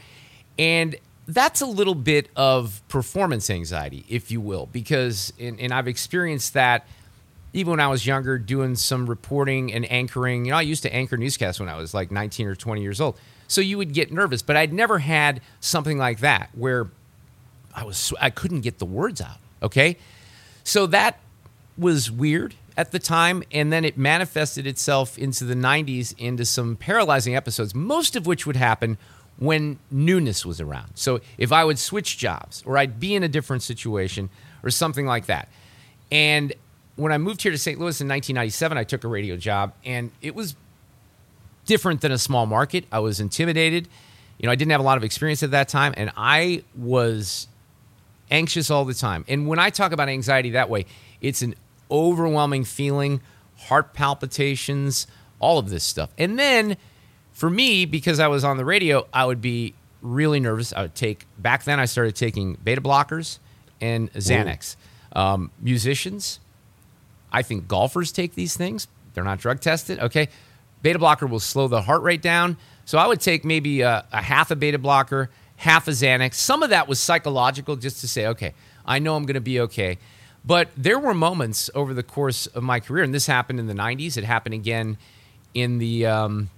And 0.58 0.96
that's 1.28 1.62
a 1.62 1.66
little 1.66 1.96
bit 1.96 2.28
of 2.36 2.82
performance 2.90 3.50
anxiety, 3.50 4.04
if 4.10 4.32
you 4.32 4.42
will, 4.42 4.66
because, 4.66 5.32
and, 5.40 5.60
and 5.60 5.72
I've 5.72 5.88
experienced 5.88 6.56
that 6.56 6.88
even 7.54 7.72
when 7.72 7.80
I 7.80 7.88
was 7.88 8.06
younger, 8.06 8.38
doing 8.38 8.76
some 8.76 9.08
reporting 9.08 9.74
and 9.74 9.90
anchoring. 9.92 10.46
You 10.46 10.52
know, 10.52 10.58
I 10.58 10.62
used 10.62 10.84
to 10.84 10.94
anchor 10.94 11.18
newscasts 11.18 11.60
when 11.60 11.70
I 11.70 11.78
was 11.78 11.94
like 11.94 12.12
19 12.12 12.48
or 12.48 12.56
20 12.56 12.82
years 12.82 13.02
old. 13.02 13.18
So 13.48 13.62
you 13.62 13.78
would 13.78 13.94
get 13.94 14.12
nervous, 14.12 14.42
but 14.42 14.56
I'd 14.56 14.72
never 14.72 15.00
had 15.00 15.42
something 15.60 15.98
like 15.98 16.20
that 16.20 16.50
where 16.54 16.88
I 17.74 17.84
was 17.84 18.14
I 18.20 18.30
couldn't 18.30 18.62
get 18.62 18.78
the 18.78 18.86
words 18.86 19.22
out. 19.22 19.38
Okay, 19.64 19.98
so 20.64 20.86
that 20.88 21.20
was 21.78 22.12
weird 22.12 22.56
at 22.78 22.92
the 22.92 23.00
time, 23.00 23.44
and 23.52 23.74
then 23.74 23.84
it 23.84 23.98
manifested 23.98 24.68
itself 24.68 25.18
into 25.18 25.46
the 25.46 25.56
'90s 25.56 26.14
into 26.18 26.46
some 26.46 26.76
paralyzing 26.76 27.36
episodes, 27.36 27.74
most 27.74 28.16
of 28.16 28.28
which 28.28 28.46
would 28.46 28.56
happen 28.56 28.98
when 29.38 29.80
newness 29.90 30.46
was 30.46 30.62
around. 30.62 30.92
So 30.96 31.22
if 31.38 31.52
I 31.52 31.64
would 31.64 31.80
switch 31.80 32.18
jobs, 32.18 32.62
or 32.66 32.78
I'd 32.78 33.00
be 33.00 33.16
in 33.16 33.24
a 33.24 33.30
different 33.30 33.64
situation, 33.64 34.30
or 34.62 34.70
something 34.70 35.08
like 35.08 35.26
that, 35.26 35.50
and 36.12 36.54
when 37.00 37.12
I 37.12 37.18
moved 37.18 37.42
here 37.42 37.52
to 37.52 37.58
St. 37.58 37.80
Louis 37.80 38.02
in 38.02 38.08
1997, 38.08 38.78
I 38.78 38.84
took 38.84 39.04
a 39.04 39.08
radio 39.08 39.38
job, 39.38 39.74
and 39.86 40.12
it 40.22 40.36
was 40.36 40.56
different 41.66 42.02
than 42.02 42.12
a 42.12 42.18
small 42.18 42.46
market. 42.46 42.86
I 42.92 43.00
was 43.00 43.20
intimidated. 43.20 43.88
You 44.38 44.48
know, 44.48 44.52
I 44.52 44.56
didn't 44.56 44.72
have 44.72 44.82
a 44.82 44.84
lot 44.84 44.98
of 44.98 45.04
experience 45.04 45.42
at 45.44 45.52
that 45.52 45.70
time, 45.70 45.94
and 45.98 46.12
I 46.18 46.64
was 46.76 47.48
anxious 48.32 48.70
all 48.70 48.86
the 48.86 48.94
time. 48.94 49.26
And 49.28 49.48
when 49.48 49.60
I 49.60 49.70
talk 49.70 49.92
about 49.92 50.10
anxiety 50.10 50.52
that 50.52 50.70
way, 50.70 50.86
it's 51.22 51.42
an 51.42 51.56
overwhelming 51.90 52.64
feeling, 52.66 53.22
heart 53.58 53.94
palpitations, 53.94 55.08
all 55.40 55.58
of 55.58 55.70
this 55.70 55.84
stuff. 55.84 56.12
And 56.18 56.38
then 56.38 56.78
for 57.32 57.50
me, 57.50 57.86
because 57.86 58.20
I 58.20 58.28
was 58.28 58.44
on 58.44 58.58
the 58.58 58.66
radio, 58.66 59.08
I 59.14 59.26
would 59.26 59.42
be 59.42 59.74
really 60.02 60.40
nervous. 60.40 60.74
I 60.74 60.84
would 60.84 60.96
take, 60.96 61.26
back 61.38 61.64
then, 61.64 61.80
I 61.80 61.86
started 61.86 62.16
taking 62.16 62.56
beta 62.64 62.82
blockers 62.82 63.40
and 63.82 64.12
Xanax. 64.14 64.76
Um, 65.14 65.52
musicians, 65.60 66.40
I 67.32 67.42
think 67.42 67.68
golfers 67.68 68.12
take 68.12 68.36
these 68.36 68.56
things. 68.56 68.88
They're 69.14 69.24
not 69.24 69.40
drug 69.40 69.62
tested. 69.62 70.00
Okay. 70.00 70.30
Beta 70.82 71.00
blocker 71.00 71.28
will 71.28 71.40
slow 71.40 71.68
the 71.68 71.82
heart 71.82 72.02
rate 72.04 72.22
down. 72.22 72.58
So 72.86 72.98
I 72.98 73.08
would 73.08 73.22
take 73.22 73.44
maybe 73.46 73.82
a, 73.82 74.06
a 74.12 74.22
half 74.22 74.50
a 74.52 74.56
beta 74.56 74.80
blocker, 74.80 75.30
half 75.58 75.88
a 75.88 75.92
Xanax. 75.92 76.36
Some 76.36 76.64
of 76.64 76.70
that 76.70 76.88
was 76.88 77.00
psychological 77.00 77.76
just 77.76 78.02
to 78.02 78.08
say, 78.08 78.28
okay, 78.28 78.54
I 78.86 79.00
know 79.00 79.16
I'm 79.16 79.26
going 79.26 79.36
to 79.36 79.42
be 79.42 79.60
okay. 79.62 79.98
But 80.46 80.70
there 80.78 80.98
were 80.98 81.14
moments 81.14 81.70
over 81.76 81.94
the 81.94 82.04
course 82.04 82.48
of 82.48 82.64
my 82.64 82.80
career, 82.80 83.04
and 83.04 83.14
this 83.14 83.28
happened 83.28 83.60
in 83.60 83.68
the 83.68 83.74
90s. 83.74 84.18
It 84.18 84.24
happened 84.24 84.56
again 84.56 84.98
in 85.54 85.78
the 85.78 86.06
um, 86.06 86.50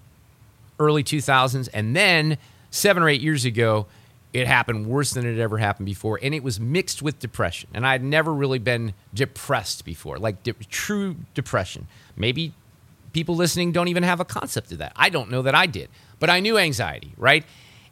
early 0.80 1.03
2000s. 1.03 1.67
And 1.74 1.95
then 1.95 2.38
seven 2.69 3.01
or 3.03 3.09
eight 3.09 3.22
years 3.22 3.43
ago, 3.43 3.88
it 4.34 4.48
happened 4.48 4.88
worse 4.88 5.12
than 5.12 5.26
it 5.26 5.40
ever 5.40 5.58
happened 5.58 5.86
before. 5.86 6.20
And 6.22 6.34
it 6.34 6.44
was 6.44 6.60
mixed 6.60 7.02
with 7.02 7.20
depression. 7.20 7.70
And 7.74 7.86
I 7.86 7.92
had 7.92 8.04
never 8.04 8.34
really 8.34 8.60
been 8.60 8.94
depressed 9.14 9.84
before, 9.84 10.18
like 10.18 10.44
de- 10.44 10.54
true 10.70 11.18
depression. 11.34 11.88
Maybe 12.16 12.54
people 13.14 13.36
listening 13.36 13.72
don't 13.72 13.90
even 13.90 14.04
have 14.04 14.20
a 14.20 14.26
concept 14.26 14.72
of 14.72 14.78
that. 14.78 14.94
I 14.96 15.10
don't 15.10 15.30
know 15.30 15.42
that 15.42 15.56
I 15.56 15.66
did, 15.66 15.90
but 16.20 16.30
I 16.30 16.40
knew 16.40 16.58
anxiety, 16.58 17.14
right? 17.18 17.44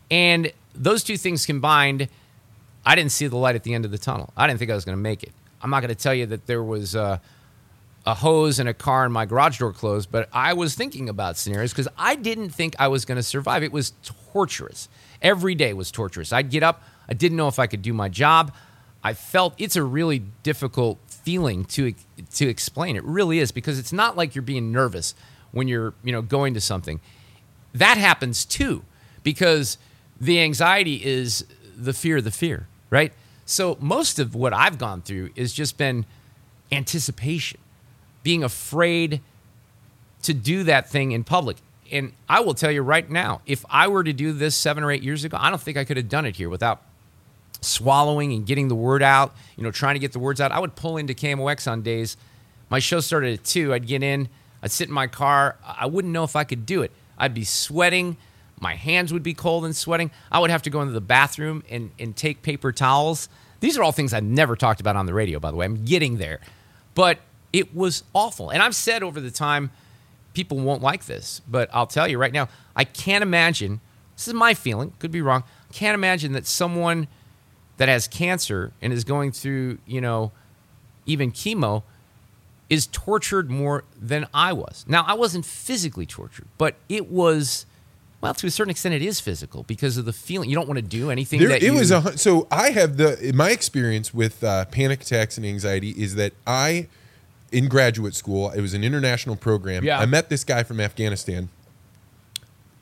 And 0.10 0.52
those 0.74 1.04
two 1.04 1.18
things 1.18 1.46
combined, 1.46 2.08
I 2.86 2.96
didn't 2.96 3.12
see 3.12 3.28
the 3.28 3.38
light 3.38 3.56
at 3.56 3.64
the 3.64 3.74
end 3.74 3.84
of 3.84 3.92
the 3.92 3.98
tunnel. 3.98 4.32
I 4.38 4.48
didn't 4.48 4.60
think 4.60 4.72
I 4.72 4.76
was 4.76 4.86
going 4.86 4.98
to 4.98 5.02
make 5.02 5.24
it. 5.24 5.34
I'm 5.62 5.70
not 5.70 5.82
going 5.82 5.90
to 5.90 5.96
tell 5.96 6.14
you 6.14 6.26
that 6.28 6.48
there 6.48 6.64
was 6.64 6.96
uh, 6.96 7.20
a 8.06 8.14
hose 8.16 8.60
and 8.60 8.70
a 8.70 8.74
car 8.74 9.04
and 9.04 9.14
my 9.14 9.26
garage 9.26 9.60
door 9.60 9.74
closed, 9.74 10.10
but 10.10 10.30
I 10.32 10.54
was 10.54 10.74
thinking 10.74 11.10
about 11.10 11.38
scenarios 11.38 11.72
because 11.72 11.90
I 11.98 12.16
didn't 12.16 12.52
think 12.52 12.76
I 12.80 12.88
was 12.88 13.04
going 13.04 13.18
to 13.18 13.24
survive. 13.24 13.62
It 13.62 13.74
was 13.74 13.92
torturous. 14.32 14.90
Every 15.22 15.56
day 15.56 15.74
was 15.74 15.92
torturous. 15.92 16.32
I'd 16.32 16.50
get 16.50 16.64
up, 16.64 16.84
I 17.08 17.14
didn't 17.14 17.38
know 17.38 17.48
if 17.48 17.60
I 17.60 17.68
could 17.68 17.82
do 17.82 17.94
my 17.94 18.10
job. 18.10 18.54
I 19.04 19.14
felt 19.14 19.54
it's 19.58 19.76
a 19.76 19.84
really 19.84 20.24
difficult 20.44 21.00
feeling 21.08 21.66
to 21.66 21.94
to 22.36 22.48
explain. 22.48 22.96
It 22.96 23.04
really 23.04 23.40
is 23.40 23.52
because 23.52 23.80
it's 23.80 23.94
not 23.94 24.18
like 24.18 24.36
you're 24.36 24.42
being 24.42 24.72
nervous 24.72 25.16
when 25.52 25.68
you're, 25.68 25.94
you 26.04 26.12
know, 26.12 26.22
going 26.22 26.54
to 26.54 26.62
something. 26.62 27.00
That 27.74 27.98
happens 27.98 28.46
too 28.46 28.84
because 29.24 29.78
the 30.20 30.40
anxiety 30.42 31.06
is 31.06 31.46
the 31.78 31.94
fear 31.94 32.18
of 32.18 32.24
the 32.24 32.32
fear, 32.32 32.68
right? 32.90 33.14
So 33.46 33.78
most 33.80 34.20
of 34.20 34.36
what 34.36 34.54
I've 34.54 34.78
gone 34.78 35.02
through 35.02 35.30
has 35.38 35.54
just 35.54 35.78
been 35.78 36.06
anticipation, 36.72 37.60
being 38.22 38.44
afraid 38.44 39.22
to 40.24 40.34
do 40.34 40.64
that 40.64 40.90
thing 40.90 41.14
in 41.14 41.24
public. 41.24 41.58
And 41.92 42.14
I 42.28 42.40
will 42.42 42.54
tell 42.54 42.72
you 42.72 42.82
right 42.82 43.10
now, 43.10 43.42
if 43.46 43.66
I 43.70 43.88
were 43.88 44.04
to 44.04 44.14
do 44.14 44.34
this 44.34 44.56
seven 44.56 44.84
or 44.84 44.92
eight 44.92 45.04
years 45.04 45.24
ago, 45.24 45.38
I 45.40 45.50
don't 45.50 45.62
think 45.62 45.78
I 45.78 45.84
could 45.84 45.98
have 45.98 46.10
done 46.10 46.26
it 46.26 46.36
here 46.36 46.50
without 46.50 46.82
swallowing 47.62 48.34
and 48.34 48.46
getting 48.46 48.68
the 48.68 48.76
word 48.76 49.04
out, 49.04 49.36
you 49.58 49.64
know, 49.64 49.72
trying 49.72 49.96
to 49.96 50.00
get 50.00 50.14
the 50.14 50.20
words 50.20 50.40
out. 50.40 50.52
I 50.52 50.60
would 50.60 50.76
pull 50.76 50.98
into 50.98 51.14
KMOX 51.14 51.70
on 51.70 51.82
days. 51.82 52.18
My 52.70 52.80
show 52.80 53.00
started 53.00 53.40
at 53.40 53.44
two. 53.44 53.74
I'd 53.74 53.88
get 53.88 54.04
in, 54.04 54.30
I'd 54.62 54.72
sit 54.72 54.88
in 54.88 54.94
my 54.94 55.08
car. 55.08 55.58
I 55.64 55.86
wouldn't 55.88 56.14
know 56.14 56.24
if 56.24 56.36
I 56.36 56.44
could 56.44 56.66
do 56.66 56.82
it. 56.82 56.92
I'd 57.18 57.34
be 57.34 57.44
sweating. 57.44 58.18
My 58.60 58.76
hands 58.76 59.12
would 59.14 59.24
be 59.24 59.34
cold 59.34 59.66
and 59.66 59.76
sweating. 59.76 60.12
I 60.32 60.40
would 60.40 60.50
have 60.50 60.62
to 60.64 60.70
go 60.70 60.82
into 60.82 60.94
the 60.94 61.02
bathroom 61.02 61.64
and, 61.70 61.92
and 62.00 62.16
take 62.16 62.42
paper 62.42 62.72
towels. 62.72 63.30
These 63.60 63.78
are 63.78 63.84
all 63.84 63.92
things 63.92 64.14
I've 64.14 64.24
never 64.24 64.56
talked 64.56 64.80
about 64.80 64.96
on 64.96 65.06
the 65.06 65.14
radio, 65.14 65.40
by 65.40 65.52
the 65.52 65.58
way. 65.58 65.66
I'm 65.66 65.86
getting 65.86 66.18
there. 66.18 66.40
But 66.96 67.20
it 67.52 67.76
was 67.76 68.04
awful. 68.14 68.50
And 68.50 68.62
I've 68.62 68.76
said 68.76 69.04
over 69.04 69.20
the 69.20 69.32
time, 69.32 69.72
people 70.34 70.60
won't 70.60 70.82
like 70.82 71.06
this, 71.06 71.42
but 71.48 71.70
I'll 71.74 71.88
tell 71.88 72.08
you 72.08 72.18
right 72.18 72.34
now, 72.34 72.50
I 72.76 72.84
can't 72.84 73.22
imagine. 73.22 73.82
This 74.16 74.28
is 74.28 74.34
my 74.34 74.54
feeling. 74.54 74.94
Could 75.00 75.12
be 75.12 75.22
wrong. 75.22 75.44
Can't 75.74 75.96
imagine 75.96 76.34
that 76.34 76.46
someone 76.46 77.08
that 77.78 77.90
has 77.90 78.08
cancer 78.08 78.74
and 78.82 78.92
is 78.92 79.04
going 79.04 79.32
through, 79.32 79.80
you 79.86 80.02
know, 80.02 80.32
even 81.06 81.32
chemo 81.32 81.84
is 82.70 82.88
tortured 82.88 83.50
more 83.50 83.84
than 84.00 84.28
I 84.34 84.54
was. 84.54 84.86
Now, 84.88 85.04
I 85.08 85.14
wasn't 85.14 85.46
physically 85.46 86.06
tortured, 86.06 86.48
but 86.58 86.76
it 86.88 87.10
was, 87.10 87.66
well, 88.22 88.34
to 88.36 88.46
a 88.46 88.52
certain 88.52 88.70
extent, 88.70 88.94
it 88.94 89.02
is 89.02 89.20
physical 89.20 89.64
because 89.64 89.98
of 89.98 90.06
the 90.06 90.14
feeling. 90.14 90.50
You 90.50 90.56
don't 90.56 90.68
want 90.68 90.78
to 90.78 90.84
do 90.84 91.10
anything 91.10 91.40
There, 91.40 91.50
that 91.50 91.64
it 91.64 91.68
you, 91.68 91.74
was 91.74 91.90
a 91.90 92.18
so 92.18 92.48
I 92.52 92.70
have 92.72 92.98
the 92.98 93.32
my 93.34 93.50
experience 93.50 94.14
with 94.14 94.44
uh, 94.44 94.66
panic 94.66 95.02
attacks 95.02 95.38
and 95.38 95.46
anxiety 95.46 95.92
is 95.92 96.16
that 96.16 96.34
I 96.46 96.88
in 97.52 97.68
graduate 97.68 98.14
school 98.16 98.50
it 98.52 98.62
was 98.62 98.74
an 98.74 98.84
international 98.84 99.36
program. 99.36 99.84
Yeah. 99.84 100.00
I 100.00 100.06
met 100.06 100.30
this 100.30 100.44
guy 100.44 100.64
from 100.64 100.80
Afghanistan. 100.80 101.50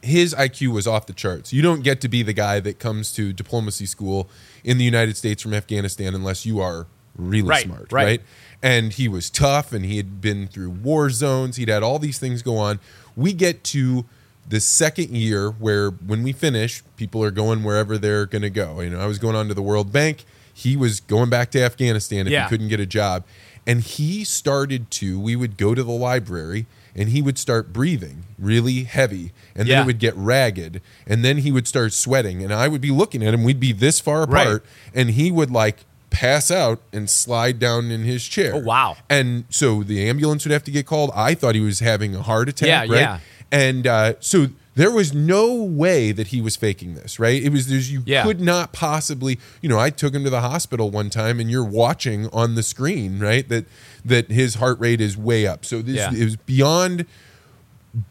His 0.02 0.34
IQ 0.36 0.74
was 0.74 0.86
off 0.88 1.08
the 1.08 1.14
charts. 1.14 1.52
You 1.52 1.62
don't 1.62 1.84
get 1.84 2.02
to 2.02 2.08
be 2.08 2.22
the 2.22 2.34
guy 2.34 2.60
that 2.60 2.78
comes 2.80 3.12
to 3.14 3.34
diplomacy 3.34 3.86
school 3.88 4.30
in 4.64 4.78
the 4.78 4.84
United 4.86 5.18
States 5.18 5.42
from 5.42 5.54
Afghanistan 5.54 6.14
unless 6.14 6.46
you 6.46 6.60
are 6.62 6.86
really 7.16 7.48
Right, 7.50 7.66
smart, 7.66 7.92
right. 7.92 8.04
right? 8.06 8.22
And 8.62 8.94
he 8.94 9.08
was 9.08 9.30
tough 9.30 9.74
and 9.74 9.84
he 9.84 9.98
had 9.98 10.22
been 10.22 10.48
through 10.48 10.70
war 10.70 11.10
zones. 11.10 11.56
He'd 11.58 11.68
had 11.70 11.82
all 11.84 11.98
these 12.00 12.20
things 12.20 12.42
go 12.44 12.58
on. 12.58 12.80
We 13.16 13.34
get 13.34 13.64
to 13.66 14.06
the 14.48 14.60
second 14.60 15.12
year 15.18 15.50
where 15.50 15.90
when 15.90 16.22
we 16.24 16.32
finish, 16.32 16.84
people 16.96 17.24
are 17.24 17.32
going 17.32 17.64
wherever 17.64 17.98
they're 17.98 18.26
going 18.28 18.44
to 18.44 18.50
go. 18.52 18.80
You 18.82 18.92
know, 18.92 19.00
I 19.00 19.08
was 19.08 19.18
going 19.20 19.36
on 19.36 19.48
to 19.48 19.54
the 19.56 19.64
World 19.64 19.92
Bank. 19.92 20.26
He 20.54 20.78
was 20.78 21.00
going 21.00 21.30
back 21.30 21.52
to 21.52 21.62
Afghanistan 21.62 22.28
if 22.28 22.34
Yeah. 22.34 22.44
he 22.44 22.50
couldn't 22.50 22.68
get 22.70 22.80
a 22.80 22.86
job. 22.86 23.26
And 23.68 23.82
he 23.82 24.24
started 24.24 24.90
to, 24.92 25.20
we 25.20 25.36
would 25.36 25.58
go 25.58 25.76
to 25.76 25.84
the 25.84 25.92
library 25.92 26.66
and 26.96 27.10
he 27.10 27.22
would 27.22 27.38
start 27.38 27.72
breathing 27.74 28.24
really 28.40 28.84
heavy. 28.86 29.32
And 29.54 29.68
then 29.68 29.76
Yeah. 29.78 29.82
it 29.84 29.86
would 29.86 30.00
get 30.00 30.16
ragged. 30.16 30.82
And 31.06 31.24
then 31.24 31.40
he 31.40 31.52
would 31.52 31.68
start 31.68 31.94
sweating. 31.94 32.42
And 32.44 32.52
I 32.54 32.68
would 32.68 32.82
be 32.82 32.90
looking 32.92 33.24
at 33.24 33.34
him. 33.34 33.44
We'd 33.44 33.60
be 33.60 33.74
this 33.74 34.00
far 34.00 34.26
Right. 34.26 34.48
apart. 34.48 34.66
And 34.96 35.12
he 35.12 35.32
would 35.32 35.52
like 35.52 35.86
pass 36.10 36.50
out 36.50 36.82
and 36.94 37.10
slide 37.10 37.60
down 37.60 37.92
in 37.92 38.04
his 38.06 38.24
chair. 38.26 38.54
Oh, 38.56 38.60
wow. 38.60 38.96
And 39.10 39.44
so 39.50 39.84
the 39.84 40.08
ambulance 40.10 40.46
would 40.46 40.52
have 40.54 40.64
to 40.64 40.72
get 40.72 40.86
called. 40.88 41.12
I 41.14 41.36
thought 41.36 41.54
he 41.54 41.62
was 41.62 41.80
having 41.80 42.16
a 42.16 42.22
heart 42.24 42.48
attack. 42.50 42.68
Yeah, 42.68 42.80
right? 42.80 42.90
yeah. 42.92 43.20
And 43.52 43.86
uh, 43.86 44.14
so 44.22 44.48
there 44.78 44.92
was 44.92 45.12
no 45.14 45.56
way 45.56 46.12
that 46.12 46.28
he 46.28 46.40
was 46.40 46.56
faking 46.56 46.94
this, 46.94 47.20
right? 47.20 47.42
It 47.42 47.50
was 47.52 47.68
there's 47.68 47.92
you 47.92 48.04
Yeah. 48.06 48.24
could 48.24 48.40
not 48.40 48.72
possibly, 48.74 49.40
you 49.62 49.68
know, 49.70 49.80
I 49.80 49.90
took 49.90 50.14
him 50.14 50.24
to 50.24 50.30
the 50.30 50.42
hospital 50.42 50.92
one 50.92 51.10
time 51.10 51.40
and 51.40 51.50
you're 51.52 51.64
watching 51.64 52.28
on 52.30 52.54
the 52.56 52.64
screen, 52.64 53.20
right? 53.20 53.48
That 53.50 53.66
that 54.06 54.32
his 54.32 54.56
heart 54.56 54.80
rate 54.80 55.02
is 55.02 55.18
way 55.18 55.46
up. 55.48 55.66
So 55.66 55.82
this 55.82 55.96
Yeah. 55.98 56.14
it 56.14 56.24
was 56.24 56.36
beyond 56.38 57.06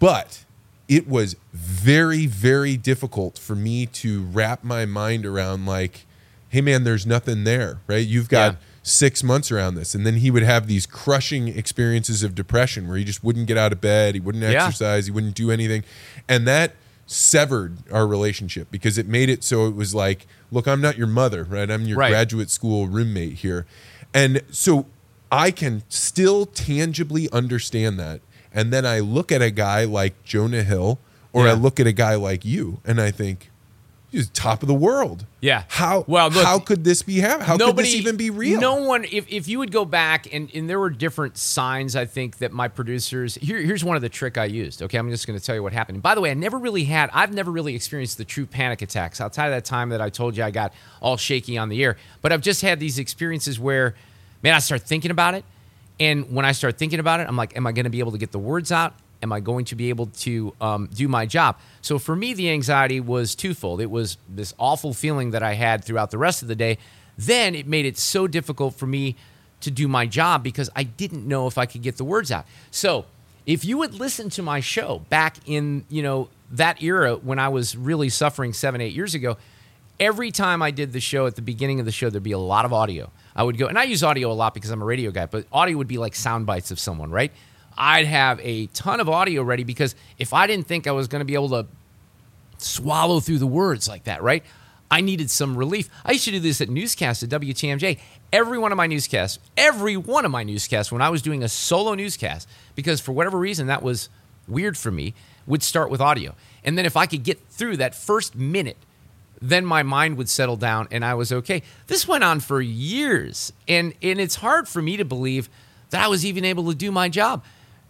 but 0.00 0.44
it 0.88 1.08
was 1.08 1.36
very 1.52 2.26
very 2.26 2.76
difficult 2.76 3.38
for 3.38 3.54
me 3.54 3.86
to 3.86 4.22
wrap 4.24 4.64
my 4.64 4.84
mind 4.84 5.24
around 5.24 5.66
like 5.66 6.06
hey 6.48 6.60
man 6.60 6.84
there's 6.84 7.06
nothing 7.06 7.44
there 7.44 7.78
right 7.86 8.06
you've 8.06 8.28
got 8.28 8.52
Yeah. 8.54 8.58
Six 8.88 9.24
months 9.24 9.50
around 9.50 9.74
this. 9.74 9.94
And 9.96 10.06
then 10.06 10.14
he 10.18 10.30
would 10.30 10.44
have 10.44 10.68
these 10.68 10.86
crushing 10.86 11.48
experiences 11.48 12.22
of 12.22 12.34
depression 12.36 12.86
where 12.86 12.96
he 12.96 13.02
just 13.04 13.24
wouldn't 13.24 13.46
get 13.48 13.58
out 13.58 13.72
of 13.72 13.80
bed. 13.80 14.14
He 14.14 14.20
wouldn't 14.20 14.44
Yeah. 14.44 14.64
exercise. 14.64 15.06
He 15.06 15.10
wouldn't 15.12 15.34
do 15.34 15.50
anything. 15.50 15.82
And 16.28 16.46
that 16.46 16.74
severed 17.06 17.78
our 17.92 18.06
relationship 18.06 18.68
because 18.70 18.98
it 18.98 19.06
made 19.06 19.28
it 19.28 19.44
so 19.44 19.66
it 19.68 19.74
was 19.76 19.94
like 19.94 20.26
look 20.50 20.66
i'm 20.66 20.80
not 20.80 20.98
your 20.98 21.06
mother 21.06 21.44
right? 21.44 21.70
I'm 21.70 21.86
your 21.86 21.96
Right. 21.98 22.08
graduate 22.10 22.50
school 22.50 22.88
roommate 22.88 23.34
here. 23.34 23.64
And 24.12 24.42
so 24.50 24.86
i 25.30 25.50
can 25.52 25.82
still 25.88 26.46
tangibly 26.46 27.30
understand 27.32 27.98
that. 28.00 28.20
And 28.52 28.72
then 28.72 28.84
i 28.84 28.98
look 28.98 29.30
at 29.30 29.40
a 29.40 29.50
guy 29.52 29.84
like 29.84 30.20
jonah 30.24 30.64
hill 30.64 30.98
or 31.32 31.46
i 31.46 31.52
look 31.52 31.78
at 31.78 31.86
a 31.86 31.92
guy 31.92 32.16
like 32.16 32.44
you 32.44 32.80
and 32.84 33.00
i 33.00 33.10
think 33.12 33.50
he's 34.10 34.28
top 34.30 34.62
of 34.62 34.68
the 34.68 34.74
world 34.74 35.26
Yeah. 35.40 35.64
how 35.68 36.04
Well, 36.06 36.30
look, 36.30 36.44
how 36.44 36.58
could 36.58 36.84
this 36.84 37.02
be 37.02 37.18
hap- 37.18 37.42
how 37.42 37.56
could 37.58 37.76
this 37.76 37.94
even 37.94 38.16
be 38.16 38.30
real 38.30 38.60
No 38.60 38.76
one. 38.76 39.04
If, 39.04 39.26
if 39.28 39.48
you 39.48 39.58
would 39.58 39.72
go 39.72 39.84
back 39.84 40.32
and, 40.32 40.50
and 40.54 40.68
there 40.70 40.78
were 40.78 40.90
different 40.90 41.36
signs, 41.36 41.96
I 41.96 42.04
think 42.04 42.38
that 42.38 42.52
my 42.52 42.68
producers. 42.68 43.34
Here, 43.36 43.58
here's 43.58 43.84
one 43.84 43.96
of 43.96 44.02
the 44.02 44.08
trick 44.08 44.38
I 44.38 44.44
used. 44.46 44.82
Okay, 44.82 44.98
I'm 44.98 45.10
just 45.10 45.26
going 45.26 45.38
to 45.38 45.44
tell 45.44 45.54
you 45.54 45.62
what 45.62 45.72
happened. 45.72 45.96
And 45.96 46.02
by 46.02 46.14
the 46.14 46.20
way, 46.20 46.30
I 46.30 46.34
never 46.34 46.58
really 46.58 46.84
had. 46.84 47.10
I've 47.12 47.32
never 47.34 47.50
really 47.50 47.74
experienced 47.74 48.18
the 48.18 48.24
true 48.24 48.46
panic 48.46 48.82
attacks 48.82 49.20
outside 49.20 49.46
of 49.46 49.52
that 49.52 49.64
time 49.64 49.90
that 49.90 50.00
I 50.00 50.08
told 50.10 50.36
you 50.36 50.44
I 50.44 50.50
got 50.50 50.72
all 51.00 51.16
shaky 51.16 51.58
on 51.58 51.68
the 51.68 51.82
air. 51.82 51.96
But 52.22 52.32
I've 52.32 52.42
just 52.42 52.62
had 52.62 52.80
these 52.80 52.98
experiences 52.98 53.58
where, 53.60 53.94
man, 54.42 54.54
I 54.54 54.60
start 54.60 54.82
thinking 54.82 55.10
about 55.10 55.34
it, 55.34 55.44
and 55.98 56.32
when 56.32 56.44
I 56.44 56.52
start 56.52 56.78
thinking 56.78 57.00
about 57.00 57.20
it, 57.20 57.26
I'm 57.28 57.36
like, 57.36 57.56
am 57.56 57.66
I 57.66 57.72
going 57.72 57.84
to 57.84 57.90
be 57.90 57.98
able 58.00 58.12
to 58.12 58.18
get 58.18 58.32
the 58.32 58.38
words 58.38 58.70
out? 58.72 58.94
Am 59.22 59.32
I 59.32 59.40
going 59.40 59.64
to 59.66 59.74
be 59.74 59.88
able 59.88 60.06
to 60.06 60.54
um, 60.60 60.88
do 60.94 61.08
my 61.08 61.26
job? 61.26 61.58
So 61.80 61.98
for 61.98 62.14
me, 62.14 62.34
the 62.34 62.50
anxiety 62.50 63.00
was 63.00 63.34
twofold. 63.34 63.80
It 63.80 63.90
was 63.90 64.18
this 64.28 64.54
awful 64.58 64.92
feeling 64.92 65.30
that 65.30 65.42
I 65.42 65.54
had 65.54 65.84
throughout 65.84 66.10
the 66.10 66.18
rest 66.18 66.42
of 66.42 66.48
the 66.48 66.54
day. 66.54 66.78
Then 67.16 67.54
it 67.54 67.66
made 67.66 67.86
it 67.86 67.96
so 67.96 68.26
difficult 68.26 68.74
for 68.74 68.86
me 68.86 69.16
to 69.60 69.70
do 69.70 69.88
my 69.88 70.06
job 70.06 70.42
because 70.42 70.68
I 70.76 70.82
didn't 70.82 71.26
know 71.26 71.46
if 71.46 71.56
I 71.56 71.66
could 71.66 71.82
get 71.82 71.96
the 71.96 72.04
words 72.04 72.30
out. 72.30 72.46
So 72.70 73.06
if 73.46 73.64
you 73.64 73.78
would 73.78 73.94
listen 73.94 74.28
to 74.30 74.42
my 74.42 74.60
show 74.60 75.02
back 75.08 75.36
in 75.46 75.84
you 75.88 76.02
know 76.02 76.28
that 76.52 76.82
era 76.82 77.16
when 77.16 77.38
I 77.38 77.48
was 77.48 77.76
really 77.76 78.08
suffering 78.08 78.52
seven 78.52 78.80
eight 78.80 78.92
years 78.92 79.14
ago, 79.14 79.36
every 79.98 80.30
time 80.30 80.62
I 80.62 80.70
did 80.70 80.92
the 80.92 81.00
show 81.00 81.26
at 81.26 81.36
the 81.36 81.42
beginning 81.42 81.80
of 81.80 81.86
the 81.86 81.92
show, 81.92 82.10
there'd 82.10 82.22
be 82.22 82.32
a 82.32 82.38
lot 82.38 82.64
of 82.64 82.72
audio. 82.72 83.10
I 83.34 83.42
would 83.42 83.58
go, 83.58 83.66
and 83.66 83.78
I 83.78 83.84
use 83.84 84.02
audio 84.02 84.30
a 84.30 84.34
lot 84.34 84.54
because 84.54 84.70
I'm 84.70 84.82
a 84.82 84.84
radio 84.84 85.10
guy, 85.10 85.26
but 85.26 85.46
audio 85.52 85.76
would 85.78 85.88
be 85.88 85.98
like 85.98 86.14
sound 86.14 86.46
bites 86.46 86.70
of 86.70 86.78
someone, 86.78 87.10
right? 87.10 87.32
I'd 87.78 88.06
have 88.06 88.40
a 88.42 88.66
ton 88.66 89.00
of 89.00 89.08
audio 89.08 89.42
ready 89.42 89.64
because 89.64 89.94
if 90.18 90.32
I 90.32 90.46
didn't 90.46 90.66
think 90.66 90.86
I 90.86 90.92
was 90.92 91.08
going 91.08 91.20
to 91.20 91.24
be 91.24 91.34
able 91.34 91.50
to 91.50 91.66
swallow 92.58 93.20
through 93.20 93.38
the 93.38 93.46
words 93.46 93.88
like 93.88 94.04
that, 94.04 94.22
right? 94.22 94.42
I 94.90 95.00
needed 95.00 95.30
some 95.30 95.56
relief. 95.56 95.90
I 96.04 96.12
used 96.12 96.24
to 96.26 96.30
do 96.30 96.40
this 96.40 96.60
at 96.60 96.68
newscasts 96.68 97.22
at 97.22 97.28
WTMJ. 97.28 97.98
Every 98.32 98.58
one 98.58 98.72
of 98.72 98.76
my 98.76 98.86
newscasts, 98.86 99.38
every 99.56 99.96
one 99.96 100.24
of 100.24 100.30
my 100.30 100.42
newscasts, 100.42 100.92
when 100.92 101.02
I 101.02 101.10
was 101.10 101.22
doing 101.22 101.42
a 101.42 101.48
solo 101.48 101.94
newscast, 101.94 102.48
because 102.74 103.00
for 103.00 103.12
whatever 103.12 103.38
reason 103.38 103.66
that 103.66 103.82
was 103.82 104.08
weird 104.46 104.76
for 104.76 104.90
me, 104.90 105.14
would 105.46 105.62
start 105.62 105.90
with 105.90 106.00
audio. 106.00 106.34
And 106.64 106.76
then 106.76 106.86
if 106.86 106.96
I 106.96 107.06
could 107.06 107.22
get 107.22 107.40
through 107.48 107.76
that 107.78 107.94
first 107.94 108.34
minute, 108.34 108.76
then 109.40 109.64
my 109.64 109.82
mind 109.82 110.16
would 110.16 110.28
settle 110.28 110.56
down 110.56 110.88
and 110.90 111.04
I 111.04 111.14
was 111.14 111.30
okay. 111.32 111.62
This 111.86 112.08
went 112.08 112.24
on 112.24 112.40
for 112.40 112.60
years. 112.60 113.52
And 113.68 113.94
and 114.02 114.20
it's 114.20 114.36
hard 114.36 114.68
for 114.68 114.82
me 114.82 114.96
to 114.96 115.04
believe 115.04 115.48
that 115.90 116.04
I 116.04 116.08
was 116.08 116.24
even 116.24 116.44
able 116.44 116.68
to 116.68 116.74
do 116.74 116.90
my 116.90 117.08
job. 117.08 117.44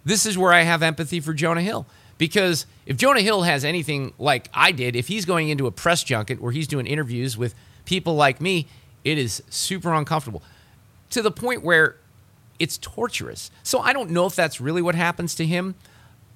This 0.07 0.25
is 0.25 0.39
where 0.39 0.53
I 0.53 0.63
have 0.63 0.85
empathy 0.85 1.19
for 1.19 1.35
Jonah 1.35 1.63
Hill. 1.63 1.85
Because 2.17 2.65
if 2.87 2.97
Jonah 2.97 3.21
Hill 3.21 3.43
has 3.43 3.65
anything 3.65 4.15
like 4.19 4.49
I 4.55 4.73
did, 4.73 4.97
if 4.97 5.09
he's 5.09 5.27
going 5.27 5.49
into 5.51 5.67
a 5.67 5.71
press 5.71 6.03
junket 6.03 6.41
where 6.41 6.53
he's 6.53 6.69
doing 6.69 6.87
interviews 6.87 7.37
with 7.37 7.55
people 7.85 8.15
like 8.15 8.41
me, 8.41 8.69
it 9.05 9.19
is 9.19 9.43
super 9.51 9.93
uncomfortable 9.93 10.43
to 11.11 11.23
the 11.23 11.31
point 11.31 11.63
where 11.63 11.97
it's 12.59 12.79
torturous. 12.79 13.51
So 13.65 13.81
I 13.81 13.93
don't 13.93 14.11
know 14.11 14.27
if 14.27 14.35
that's 14.35 14.61
really 14.61 14.81
what 14.81 14.95
happens 14.95 15.35
to 15.35 15.45
him, 15.45 15.75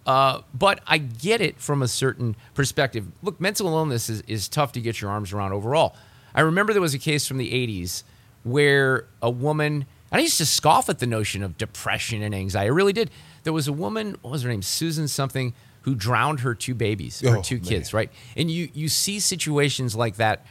uh, 0.05 0.43
but 0.53 0.81
I 0.87 0.99
get 0.99 1.41
it 1.41 1.59
from 1.61 1.81
a 1.81 1.89
certain 1.89 2.37
perspective. 2.55 3.07
Look, 3.23 3.41
mental 3.41 3.68
illness 3.68 4.11
is, 4.11 4.23
is 4.23 4.49
tough 4.49 4.73
to 4.73 4.81
get 4.81 5.01
your 5.01 5.11
arms 5.11 5.33
around 5.33 5.53
overall. 5.53 5.95
I 6.35 6.41
remember 6.43 6.73
there 6.73 6.83
was 6.83 6.95
a 6.95 6.99
case 6.99 7.27
from 7.27 7.39
the 7.39 7.51
80s 7.51 8.03
where 8.43 9.07
a 9.23 9.31
woman, 9.31 9.87
I 10.12 10.18
used 10.18 10.39
to 10.39 10.47
scoff 10.47 10.89
at 10.89 10.99
the 10.99 11.07
notion 11.07 11.43
of 11.43 11.57
depression 11.57 12.23
and 12.23 12.35
anxiety. 12.35 12.66
I 12.68 12.73
really 12.73 12.93
did. 12.93 13.11
There 13.43 13.53
was 13.53 13.68
a 13.68 13.72
woman, 13.72 14.16
what 14.22 14.30
was 14.32 14.43
her 14.43 14.49
name? 14.49 14.62
Susan 14.62 15.09
something, 15.09 15.55
who 15.82 15.95
drowned 15.95 16.41
her 16.41 16.55
two 16.55 16.74
babies, 16.74 17.20
her 17.20 17.38
Oh, 17.38 17.43
two 17.43 17.57
man. 17.57 17.64
kids, 17.64 17.95
right? 17.95 18.11
And 18.36 18.51
you 18.51 18.68
you 18.74 18.88
see 18.88 19.18
situations 19.20 19.95
like 19.97 20.16
that. 20.16 20.45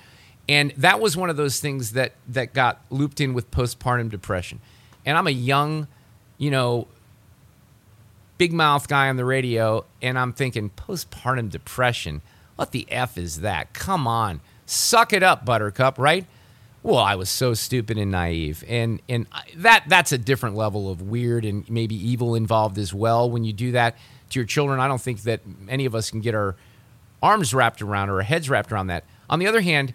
And 0.48 0.72
that 0.78 1.00
was 1.00 1.16
one 1.16 1.30
of 1.30 1.38
those 1.38 1.60
things 1.60 1.92
that 1.92 2.14
that 2.30 2.54
got 2.54 2.82
looped 2.90 3.22
in 3.22 3.34
with 3.34 3.52
postpartum 3.52 4.10
depression. 4.10 4.60
And 5.06 5.18
I'm 5.18 5.28
a 5.28 5.32
young, 5.32 5.88
you 6.40 6.50
know, 6.50 6.88
big 8.40 8.54
mouth 8.54 8.88
guy 8.88 9.10
on 9.10 9.18
the 9.18 9.26
radio, 9.26 9.86
and 10.02 10.18
I'm 10.18 10.34
thinking 10.34 10.72
postpartum 10.72 11.50
depression. 11.52 12.22
What 12.56 12.72
the 12.72 12.88
f 12.90 13.18
is 13.18 13.42
that? 13.42 13.74
Come 13.74 14.08
on, 14.08 14.42
suck 14.66 15.14
it 15.14 15.22
up, 15.22 15.46
Buttercup. 15.46 16.00
Right? 16.00 16.26
Well, 16.82 16.98
I 16.98 17.16
was 17.16 17.30
so 17.30 17.54
stupid 17.54 17.98
and 17.98 18.12
naive, 18.12 18.64
and 18.68 19.02
and 19.10 19.28
that 19.58 19.84
that's 19.88 20.12
a 20.12 20.18
different 20.18 20.56
level 20.56 20.90
of 20.90 21.02
weird 21.02 21.44
and 21.44 21.70
maybe 21.70 21.96
evil 21.96 22.36
involved 22.36 22.78
as 22.78 22.94
well. 22.94 23.30
When 23.30 23.44
you 23.44 23.52
do 23.52 23.74
that 23.74 23.98
to 24.30 24.40
your 24.40 24.46
children, 24.46 24.80
I 24.80 24.88
don't 24.88 25.02
think 25.02 25.24
that 25.24 25.42
any 25.68 25.86
of 25.86 25.94
us 25.94 26.10
can 26.10 26.22
get 26.22 26.36
our 26.36 26.56
arms 27.22 27.54
wrapped 27.54 27.82
around 27.82 28.10
or 28.10 28.16
our 28.16 28.22
heads 28.22 28.50
wrapped 28.50 28.72
around 28.72 28.88
that. 28.88 29.04
On 29.30 29.40
the 29.40 29.48
other 29.48 29.62
hand, 29.62 29.94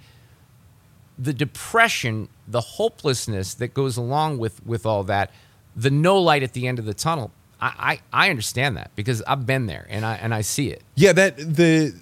the 1.18 1.32
depression, 1.32 2.28
the 2.47 2.61
hopelessness 2.61 3.55
that 3.55 3.72
goes 3.72 3.97
along 3.97 4.39
with 4.39 4.64
with 4.66 4.85
all 4.85 5.05
that, 5.05 5.30
the 5.74 5.91
no 5.91 6.18
light 6.20 6.43
at 6.43 6.53
the 6.53 6.66
end 6.66 6.78
of 6.78 6.85
the 6.85 6.95
tunnel. 6.95 7.30
I, 7.61 8.01
I, 8.12 8.26
I 8.26 8.30
understand 8.30 8.76
that 8.76 8.91
because 8.95 9.22
I've 9.22 9.47
been 9.47 9.66
there 9.66 9.87
and 9.89 10.05
I 10.05 10.16
and 10.16 10.35
I 10.35 10.43
see 10.43 10.68
it. 10.68 10.82
Yeah, 10.97 11.12
that 11.12 11.39
the 11.39 11.95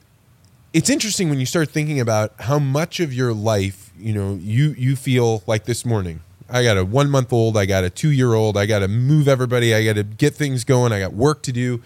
it's 0.73 0.91
interesting 0.91 1.29
when 1.29 1.39
you 1.39 1.47
start 1.47 1.71
thinking 1.71 2.01
about 2.01 2.33
how 2.41 2.59
much 2.59 3.01
of 3.01 3.13
your 3.13 3.33
life, 3.33 3.91
you 3.99 4.13
know, 4.13 4.39
you 4.41 4.75
you 4.79 4.97
feel 4.97 5.43
like 5.47 5.65
this 5.65 5.85
morning. 5.85 6.21
I 6.49 6.63
got 6.63 6.77
a 6.77 6.85
1 6.85 7.09
month 7.09 7.33
old, 7.33 7.57
I 7.57 7.65
got 7.65 7.85
a 7.85 7.91
2 7.91 8.11
year 8.11 8.35
old, 8.35 8.57
I 8.57 8.67
got 8.67 8.81
to 8.81 8.89
move 8.89 9.27
everybody, 9.27 9.75
I 9.75 9.85
got 9.85 9.95
to 9.95 10.03
get 10.03 10.35
things 10.35 10.65
going, 10.65 10.93
I 10.93 11.01
got 11.01 11.15
work 11.15 11.43
to 11.45 11.53
do. 11.53 11.83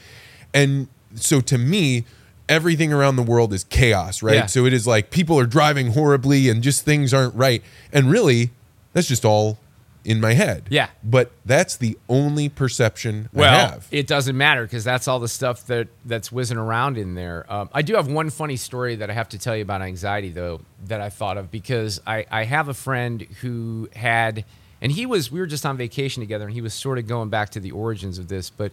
And 0.53 0.89
so 1.15 1.41
to 1.43 1.59
me, 1.59 2.05
everything 2.49 2.93
around 2.93 3.17
the 3.17 3.23
world 3.23 3.53
is 3.53 3.65
chaos, 3.65 4.23
right? 4.23 4.35
Yeah. 4.35 4.47
So 4.47 4.67
it 4.67 4.73
is 4.73 4.87
like 4.87 5.11
people 5.11 5.39
are 5.39 5.47
driving 5.47 5.93
horribly 5.93 6.49
and 6.49 6.63
just 6.63 6.85
things 6.85 7.15
aren't 7.15 7.35
right. 7.35 7.63
And 7.93 8.11
really, 8.11 8.51
that's 8.93 9.09
just 9.09 9.25
all 9.25 9.59
in 10.07 10.21
my 10.21 10.33
head. 10.35 10.63
Yeah. 10.71 10.89
But 11.05 11.33
that's 11.45 11.77
the 11.77 11.99
only 12.09 12.49
perception 12.49 13.29
I 13.35 13.39
Well, 13.39 13.69
have. 13.71 13.89
it 13.91 14.07
doesn't 14.07 14.37
matter 14.37 14.63
because 14.63 14.85
that's 14.85 15.09
all 15.09 15.19
the 15.19 15.29
stuff 15.29 15.67
that 15.67 15.89
that's 16.05 16.31
whizzing 16.31 16.57
around 16.57 16.97
in 16.97 17.15
there. 17.15 17.45
Um, 17.53 17.69
I 17.75 17.83
do 17.83 17.97
have 17.97 18.07
one 18.09 18.31
funny 18.31 18.57
story 18.57 18.95
that 18.97 19.11
I 19.11 19.13
have 19.13 19.29
to 19.31 19.39
tell 19.39 19.57
you 19.57 19.63
about 19.63 19.83
anxiety, 19.83 20.31
though, 20.31 20.61
that 20.87 21.01
I 21.01 21.11
thought 21.11 21.37
of 21.37 21.51
because 21.51 22.01
I, 22.07 22.25
I 22.31 22.45
have 22.45 22.69
a 22.69 22.75
friend 22.75 23.23
who 23.41 23.89
had, 23.97 24.45
and 24.81 24.93
he 24.93 25.07
was, 25.07 25.31
we 25.33 25.41
were 25.41 25.47
just 25.47 25.67
on 25.67 25.77
vacation 25.77 26.23
together, 26.23 26.45
and 26.45 26.55
he 26.55 26.61
was 26.61 26.73
sort 26.73 26.99
of 26.99 27.07
going 27.09 27.29
back 27.29 27.51
to 27.51 27.61
the 27.61 27.73
origins 27.73 28.19
of 28.19 28.29
this, 28.29 28.49
but 28.49 28.71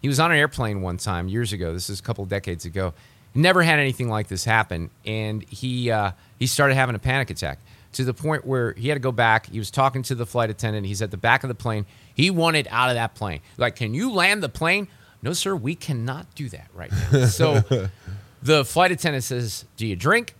he 0.00 0.08
was 0.08 0.18
on 0.18 0.32
an 0.32 0.36
airplane 0.38 0.82
one 0.82 0.96
time 0.96 1.28
years 1.28 1.52
ago. 1.52 1.72
This 1.72 1.88
is 1.88 2.00
a 2.00 2.02
couple 2.02 2.24
decades 2.26 2.64
ago. 2.64 2.92
Never 3.34 3.62
had 3.62 3.78
anything 3.78 4.08
like 4.10 4.26
this 4.28 4.44
happen, 4.44 4.90
and 5.06 5.42
he 5.44 5.90
uh, 5.92 6.10
he 6.40 6.46
started 6.48 6.74
having 6.74 6.94
a 6.96 6.98
panic 6.98 7.30
attack 7.30 7.60
to 7.92 8.04
the 8.04 8.14
point 8.14 8.46
where 8.46 8.72
he 8.72 8.88
had 8.88 8.94
to 8.94 9.00
go 9.00 9.12
back. 9.12 9.46
He 9.46 9.58
was 9.58 9.70
talking 9.70 10.02
to 10.04 10.14
the 10.14 10.26
flight 10.26 10.50
attendant. 10.50 10.86
He's 10.86 11.02
at 11.02 11.10
the 11.10 11.16
back 11.16 11.44
of 11.44 11.48
the 11.48 11.54
plane. 11.54 11.86
He 12.14 12.30
wanted 12.30 12.66
out 12.70 12.88
of 12.88 12.94
that 12.96 13.14
plane. 13.14 13.40
Like, 13.56 13.76
can 13.76 13.94
you 13.94 14.12
land 14.12 14.42
the 14.42 14.48
plane? 14.48 14.88
No, 15.22 15.32
sir, 15.32 15.54
we 15.54 15.74
cannot 15.74 16.34
do 16.34 16.48
that 16.48 16.68
right 16.74 16.90
now. 16.90 17.26
So 17.26 17.62
the 18.42 18.64
flight 18.64 18.90
attendant 18.90 19.24
says, 19.24 19.64
Do 19.76 19.86
you 19.86 19.94
drink? 19.96 20.34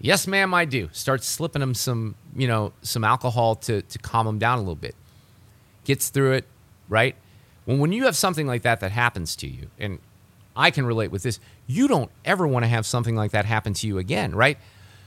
Yes, 0.00 0.26
ma'am, 0.26 0.54
I 0.54 0.64
do. 0.64 0.90
Starts 0.92 1.26
slipping 1.26 1.62
him 1.62 1.74
some, 1.74 2.14
you 2.36 2.46
know, 2.46 2.72
some 2.82 3.02
alcohol 3.02 3.56
to, 3.56 3.82
to 3.82 3.98
calm 3.98 4.26
him 4.26 4.38
down 4.38 4.58
a 4.58 4.60
little 4.60 4.76
bit. 4.76 4.94
Gets 5.84 6.10
through 6.10 6.32
it, 6.32 6.44
right? 6.88 7.16
Well, 7.66 7.78
when 7.78 7.92
you 7.92 8.04
have 8.04 8.14
something 8.16 8.46
like 8.46 8.62
that 8.62 8.80
that 8.80 8.92
happens 8.92 9.34
to 9.36 9.48
you, 9.48 9.70
and 9.78 9.98
I 10.54 10.70
can 10.70 10.86
relate 10.86 11.10
with 11.10 11.22
this, 11.22 11.40
you 11.66 11.88
don't 11.88 12.10
ever 12.24 12.46
want 12.46 12.64
to 12.64 12.68
have 12.68 12.86
something 12.86 13.16
like 13.16 13.32
that 13.32 13.44
happen 13.44 13.74
to 13.74 13.86
you 13.86 13.98
again, 13.98 14.34
right? 14.34 14.58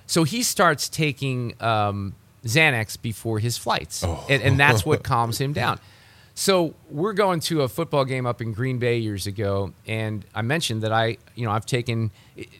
So 0.07 0.23
he 0.23 0.43
starts 0.43 0.89
taking 0.89 1.53
um, 1.61 2.15
Xanax 2.43 3.01
before 3.01 3.39
his 3.39 3.57
flights, 3.57 4.03
and, 4.03 4.41
and 4.41 4.59
that's 4.59 4.85
what 4.85 5.03
calms 5.05 5.39
him 5.39 5.53
down. 5.53 5.79
So 6.33 6.73
we're 6.89 7.13
going 7.13 7.39
to 7.41 7.61
a 7.61 7.67
football 7.67 8.05
game 8.05 8.25
up 8.25 8.41
in 8.41 8.53
Green 8.53 8.79
Bay 8.79 8.97
years 8.97 9.27
ago, 9.27 9.73
and 9.85 10.25
I 10.33 10.41
mentioned 10.41 10.81
that 10.83 10.91
I, 10.91 11.17
you 11.35 11.45
know, 11.45 11.51
I've 11.51 11.65
taken. 11.65 12.11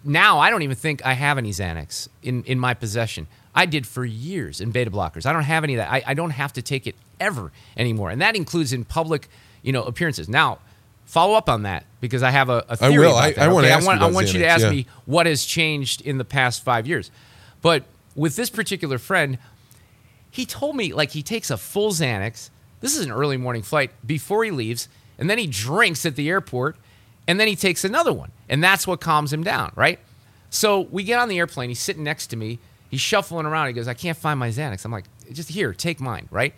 Now 0.04 0.40
I 0.40 0.50
don't 0.50 0.62
even 0.62 0.76
think 0.76 1.06
I 1.06 1.14
have 1.14 1.38
any 1.38 1.52
Xanax 1.52 2.08
in 2.22 2.44
in 2.44 2.60
my 2.60 2.74
possession. 2.74 3.28
I 3.56 3.66
did 3.66 3.88
for 3.88 4.06
years 4.06 4.62
in 4.62 4.72
beta 4.72 4.92
blockers. 4.92 5.26
I 5.26 5.34
don't 5.34 5.44
have 5.44 5.64
any 5.64 5.76
of 5.76 5.80
that. 5.80 5.92
I, 5.92 6.04
I 6.08 6.14
don't 6.14 6.32
have 6.32 6.54
to 6.54 6.62
take 6.62 6.88
it 6.88 6.96
ever 7.20 7.52
anymore, 7.76 8.10
and 8.10 8.22
that 8.22 8.36
includes 8.36 8.74
in 8.74 8.86
public, 8.86 9.30
you 9.62 9.72
know, 9.72 9.84
appearances. 9.84 10.30
Now, 10.30 10.60
follow 11.06 11.34
up 11.36 11.50
on 11.50 11.64
that 11.64 11.86
because 12.02 12.24
I 12.24 12.32
have 12.32 12.50
a 12.50 12.62
theory. 12.76 13.00
will. 13.00 13.12
about 13.12 13.24
I- 13.24 13.32
that, 13.32 13.40
I 13.40 13.48
wanna 13.52 13.68
okay? 13.68 13.74
ask 13.74 13.82
you 13.84 13.88
want, 13.88 14.02
I 14.02 14.12
want 14.12 14.34
you 14.34 14.40
to 14.40 14.48
ask 14.48 14.64
yeah. 14.64 14.70
me 14.70 14.86
what 15.06 15.26
has 15.26 15.46
changed 15.46 16.02
in 16.02 16.18
the 16.18 16.26
past 16.26 16.64
five 16.64 16.88
years. 16.88 17.10
But 17.62 17.84
with 18.16 18.36
this 18.36 18.50
particular 18.50 18.98
friend, 18.98 19.38
he 20.30 20.46
told 20.46 20.76
me 20.76 20.94
like 20.94 21.12
he 21.12 21.24
takes 21.24 21.50
a 21.50 21.58
full 21.58 21.92
Xanax. 21.92 22.50
This 22.80 22.98
is 22.98 23.06
an 23.06 23.12
early 23.12 23.38
morning 23.38 23.62
flight 23.62 23.92
before 24.06 24.44
he 24.44 24.52
leaves, 24.52 24.88
and 25.18 25.30
then 25.30 25.38
he 25.38 25.48
drinks 25.48 26.06
at 26.06 26.16
the 26.16 26.30
airport, 26.30 26.78
and 27.28 27.40
then 27.40 27.48
he 27.48 27.56
takes 27.56 27.84
another 27.84 28.14
one, 28.14 28.32
and 28.50 28.64
that's 28.64 28.88
what 28.88 29.00
calms 29.00 29.32
him 29.32 29.44
down, 29.44 29.72
right? 29.76 30.00
So 30.50 30.82
we 30.82 31.04
get 31.04 31.20
on 31.20 31.30
the 31.30 31.38
airplane. 31.38 31.70
He's 31.70 31.80
sitting 31.80 32.04
next 32.04 32.28
to 32.28 32.36
me. 32.36 32.60
He's 32.90 33.02
shuffling 33.02 33.46
around. 33.46 33.68
He 33.68 33.74
goes, 33.74 33.88
"I 33.88 33.94
can't 33.94 34.18
find 34.18 34.40
my 34.40 34.50
Xanax." 34.50 34.84
I'm 34.84 34.92
like, 34.92 35.06
"Just 35.32 35.50
here, 35.50 35.74
take 35.74 36.00
mine," 36.00 36.28
right? 36.32 36.54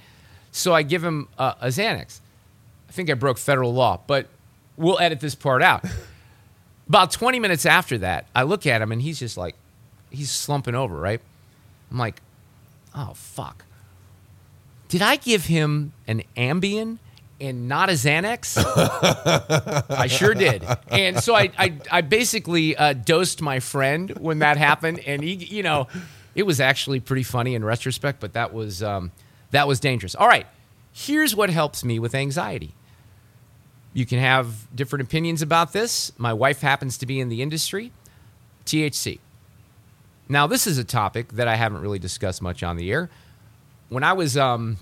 So 0.51 0.73
I 0.73 0.83
give 0.83 1.03
him 1.03 1.27
a, 1.37 1.55
a 1.61 1.67
Xanax. 1.67 2.21
I 2.89 2.91
think 2.91 3.09
I 3.09 3.15
broke 3.15 3.37
federal 3.37 3.73
law, 3.73 3.99
but 4.05 4.27
we'll 4.77 4.99
edit 4.99 5.19
this 5.19 5.35
part 5.35 5.61
out. 5.61 5.83
About 6.87 7.11
20 7.11 7.39
minutes 7.39 7.65
after 7.65 7.97
that, 7.99 8.27
I 8.35 8.43
look 8.43 8.67
at 8.67 8.81
him 8.81 8.91
and 8.91 9.01
he's 9.01 9.17
just 9.17 9.37
like, 9.37 9.55
he's 10.13 10.31
slumping 10.31 10.75
over, 10.75 10.95
right? 10.95 11.19
I'm 11.91 11.97
like, 11.97 12.21
oh, 12.95 13.11
fuck. 13.15 13.65
Did 14.87 15.01
I 15.01 15.17
give 15.17 15.45
him 15.45 15.91
an 16.07 16.23
Ambien 16.37 16.99
and 17.41 17.67
not 17.67 17.89
a 17.89 17.93
Xanax? 17.93 18.63
I 19.89 20.07
sure 20.07 20.33
did. 20.33 20.63
And 20.89 21.19
so 21.19 21.35
I, 21.35 21.51
I, 21.57 21.73
I 21.91 22.01
basically 22.01 22.77
uh, 22.77 22.93
dosed 22.93 23.41
my 23.41 23.59
friend 23.59 24.11
when 24.19 24.39
that 24.39 24.57
happened. 24.57 24.99
And 24.99 25.23
he, 25.23 25.33
you 25.33 25.63
know, 25.63 25.87
it 26.35 26.43
was 26.43 26.59
actually 26.59 26.99
pretty 26.99 27.23
funny 27.23 27.55
in 27.55 27.65
retrospect, 27.65 28.19
but 28.19 28.33
that 28.33 28.53
was, 28.53 28.83
um, 28.83 29.11
that 29.51 29.67
was 29.67 29.79
dangerous. 29.79 30.15
All 30.15 30.27
right. 30.27 30.45
Here's 30.91 31.35
what 31.35 31.49
helps 31.49 31.83
me 31.83 31.97
with 31.97 32.13
anxiety. 32.13 32.75
You 33.93 34.05
can 34.05 34.19
have 34.19 34.73
different 34.75 35.03
opinions 35.03 35.41
about 35.41 35.73
this. 35.73 36.11
My 36.17 36.33
wife 36.33 36.61
happens 36.61 36.99
to 36.99 37.07
be 37.07 37.19
in 37.19 37.29
the 37.29 37.41
industry. 37.41 37.91
THC. 38.65 39.19
Now, 40.33 40.47
this 40.47 40.65
is 40.65 40.79
a 40.79 40.83
topic 40.83 41.33
that 41.33 41.47
I 41.47 41.55
haven't 41.55 41.81
really 41.81 41.99
discussed 41.99 42.41
much 42.41 42.63
on 42.63 42.75
the 42.75 42.91
air. 42.91 43.11
When 43.89 44.03
I 44.03 44.13
was 44.13 44.35
um, 44.35 44.77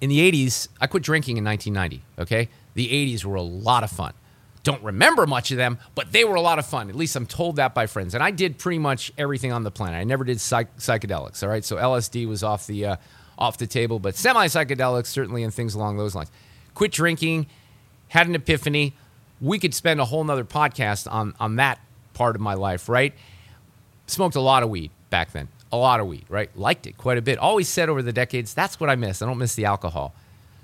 in 0.00 0.08
the 0.10 0.30
80s, 0.30 0.68
I 0.80 0.86
quit 0.86 1.02
drinking 1.02 1.38
in 1.38 1.44
1990. 1.44 2.04
Okay. 2.22 2.48
The 2.74 2.86
80s 2.86 3.24
were 3.24 3.34
a 3.34 3.42
lot 3.42 3.82
of 3.82 3.90
fun. 3.90 4.12
Don't 4.62 4.80
remember 4.84 5.26
much 5.26 5.50
of 5.50 5.56
them, 5.56 5.78
but 5.96 6.12
they 6.12 6.24
were 6.24 6.36
a 6.36 6.40
lot 6.40 6.60
of 6.60 6.66
fun. 6.66 6.88
At 6.88 6.94
least 6.94 7.16
I'm 7.16 7.26
told 7.26 7.56
that 7.56 7.74
by 7.74 7.88
friends. 7.88 8.14
And 8.14 8.22
I 8.22 8.30
did 8.30 8.58
pretty 8.58 8.78
much 8.78 9.12
everything 9.18 9.50
on 9.50 9.64
the 9.64 9.72
planet. 9.72 9.96
I 9.96 10.04
never 10.04 10.22
did 10.22 10.40
psych- 10.40 10.76
psychedelics. 10.76 11.42
All 11.42 11.48
right. 11.48 11.64
So 11.64 11.74
LSD 11.74 12.28
was 12.28 12.44
off 12.44 12.68
the, 12.68 12.86
uh, 12.86 12.96
off 13.36 13.58
the 13.58 13.66
table, 13.66 13.98
but 13.98 14.14
semi 14.14 14.46
psychedelics, 14.46 15.06
certainly, 15.06 15.42
and 15.42 15.52
things 15.52 15.74
along 15.74 15.96
those 15.96 16.14
lines. 16.14 16.30
Quit 16.74 16.92
drinking, 16.92 17.46
had 18.06 18.28
an 18.28 18.36
epiphany. 18.36 18.94
We 19.40 19.58
could 19.58 19.74
spend 19.74 19.98
a 19.98 20.04
whole 20.04 20.22
nother 20.22 20.44
podcast 20.44 21.10
on, 21.10 21.34
on 21.40 21.56
that 21.56 21.80
part 22.14 22.36
of 22.36 22.40
my 22.40 22.54
life, 22.54 22.88
right? 22.88 23.14
Smoked 24.10 24.36
a 24.36 24.40
lot 24.40 24.62
of 24.62 24.70
weed 24.70 24.90
back 25.10 25.32
then. 25.32 25.48
A 25.72 25.76
lot 25.76 26.00
of 26.00 26.06
weed, 26.06 26.24
right? 26.28 26.54
Liked 26.56 26.86
it 26.86 26.98
quite 26.98 27.18
a 27.18 27.22
bit. 27.22 27.38
Always 27.38 27.68
said 27.68 27.88
over 27.88 28.02
the 28.02 28.12
decades, 28.12 28.54
that's 28.54 28.80
what 28.80 28.90
I 28.90 28.96
miss. 28.96 29.22
I 29.22 29.26
don't 29.26 29.38
miss 29.38 29.54
the 29.54 29.66
alcohol. 29.66 30.14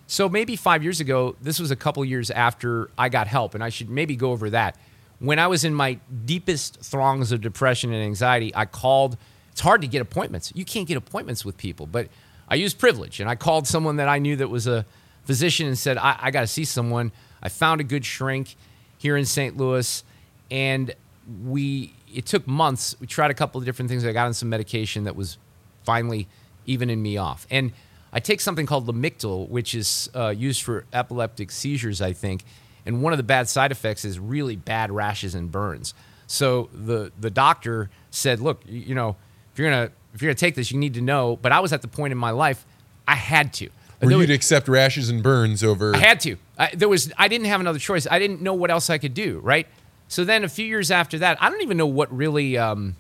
So 0.09 0.29
maybe 0.29 0.57
five 0.57 0.83
years 0.83 1.01
ago, 1.01 1.37
this 1.41 1.59
was 1.59 1.71
a 1.71 1.77
couple 1.77 2.05
years 2.05 2.31
after 2.31 2.91
I 2.97 3.09
got 3.09 3.27
help, 3.27 3.55
and 3.55 3.63
I 3.63 3.69
should 3.69 3.91
maybe 3.91 4.17
go 4.17 4.33
over 4.33 4.51
that. 4.51 4.77
When 5.19 5.39
I 5.39 5.47
was 5.47 5.65
in 5.65 5.75
my 5.75 5.99
deepest 6.25 6.81
throngs 6.81 7.33
of 7.33 7.41
depression 7.41 7.93
and 7.93 8.03
anxiety, 8.03 8.53
I 8.55 8.67
called. 8.67 9.17
It's 9.53 9.61
hard 9.61 9.81
to 9.81 9.89
get 9.89 10.03
appointments. 10.03 10.53
You 10.55 10.65
can't 10.65 10.87
get 10.87 10.97
appointments 10.97 11.45
with 11.45 11.57
people, 11.57 11.87
but 11.87 12.09
I 12.49 12.57
used 12.57 12.79
privilege, 12.79 13.21
and 13.21 13.29
I 13.29 13.35
called 13.35 13.67
someone 13.67 13.97
that 13.97 14.09
I 14.09 14.19
knew 14.19 14.37
that 14.37 14.49
was 14.49 14.67
a 14.67 14.85
physician 15.25 15.67
and 15.67 15.79
said, 15.79 15.99
I, 15.99 16.17
I 16.21 16.31
got 16.31 16.43
to 16.43 16.47
see 16.47 16.65
someone. 16.65 17.11
I 17.43 17.49
found 17.49 17.81
a 17.81 17.85
good 17.85 18.05
shrink 18.05 18.55
here 18.99 19.17
in 19.17 19.25
St. 19.25 19.57
Louis, 19.57 20.05
and 20.51 20.95
we 21.43 21.93
it 22.17 22.27
took 22.27 22.47
months. 22.47 22.97
We 22.99 23.07
tried 23.07 23.31
a 23.31 23.35
couple 23.35 23.61
of 23.61 23.65
different 23.65 23.91
things. 23.91 24.05
I 24.05 24.13
got 24.13 24.27
on 24.27 24.35
some 24.35 24.49
medication 24.49 25.05
that 25.05 25.15
was 25.15 25.39
finally 25.85 26.27
evening 26.65 27.01
me 27.03 27.17
off. 27.19 27.47
And 27.51 27.73
I 28.13 28.21
take 28.21 28.41
something 28.41 28.65
called 28.67 28.87
Lamictal, 28.87 29.49
which 29.49 29.75
is 29.75 30.09
uh, 30.15 30.31
used 30.31 30.63
for 30.63 30.87
epileptic 30.93 31.51
seizures, 31.51 32.01
I 32.01 32.13
think. 32.15 32.45
And 32.87 33.03
one 33.03 33.13
of 33.13 33.19
the 33.19 33.23
bad 33.23 33.49
side 33.49 33.71
effects 33.71 34.05
is 34.05 34.19
really 34.19 34.57
bad 34.57 34.91
rashes 34.91 35.35
and 35.35 35.53
burns. 35.53 35.93
So 36.27 36.71
the 36.73 37.13
the 37.21 37.31
doctor 37.31 37.91
said, 38.11 38.41
"Look, 38.41 38.63
you, 38.67 38.81
you 38.81 38.95
know, 38.95 39.17
if 39.53 39.59
you're 39.59 39.71
gonna 39.71 39.91
if 40.15 40.23
you're 40.23 40.31
gonna 40.31 40.35
take 40.39 40.55
this, 40.55 40.73
you 40.73 40.79
need 40.79 40.95
to 40.95 41.01
know." 41.03 41.37
But 41.37 41.53
I 41.53 41.61
was 41.61 41.73
at 41.73 41.83
the 41.83 41.89
point 41.89 42.13
in 42.13 42.19
my 42.19 42.31
life 42.31 42.65
I 43.07 43.15
had 43.15 43.53
to. 43.55 43.69
There 44.01 44.09
was- 44.19 44.29
you'd 44.29 44.35
accept 44.35 44.69
rashes 44.69 45.09
and 45.09 45.23
burns 45.23 45.63
over. 45.63 45.95
I 45.95 45.99
had 45.99 46.21
to. 46.21 46.37
I, 46.59 46.71
there 46.75 46.89
was. 46.89 47.13
I 47.19 47.29
didn't 47.29 47.47
have 47.47 47.61
another 47.61 47.79
choice. 47.79 48.07
I 48.11 48.19
didn't 48.19 48.41
know 48.41 48.55
what 48.55 48.71
else 48.71 48.89
I 48.91 48.99
could 48.99 49.15
do. 49.15 49.41
Right. 49.41 49.67
So 50.09 50.25
then, 50.25 50.45
a 50.45 50.49
few 50.49 50.67
years 50.67 50.91
after 50.91 51.19
that, 51.19 51.43
I 51.43 51.51
don't 51.51 51.63
even 51.63 51.77
know 51.77 51.87
what 51.87 52.15
really 52.17 52.57
um, 52.57 52.97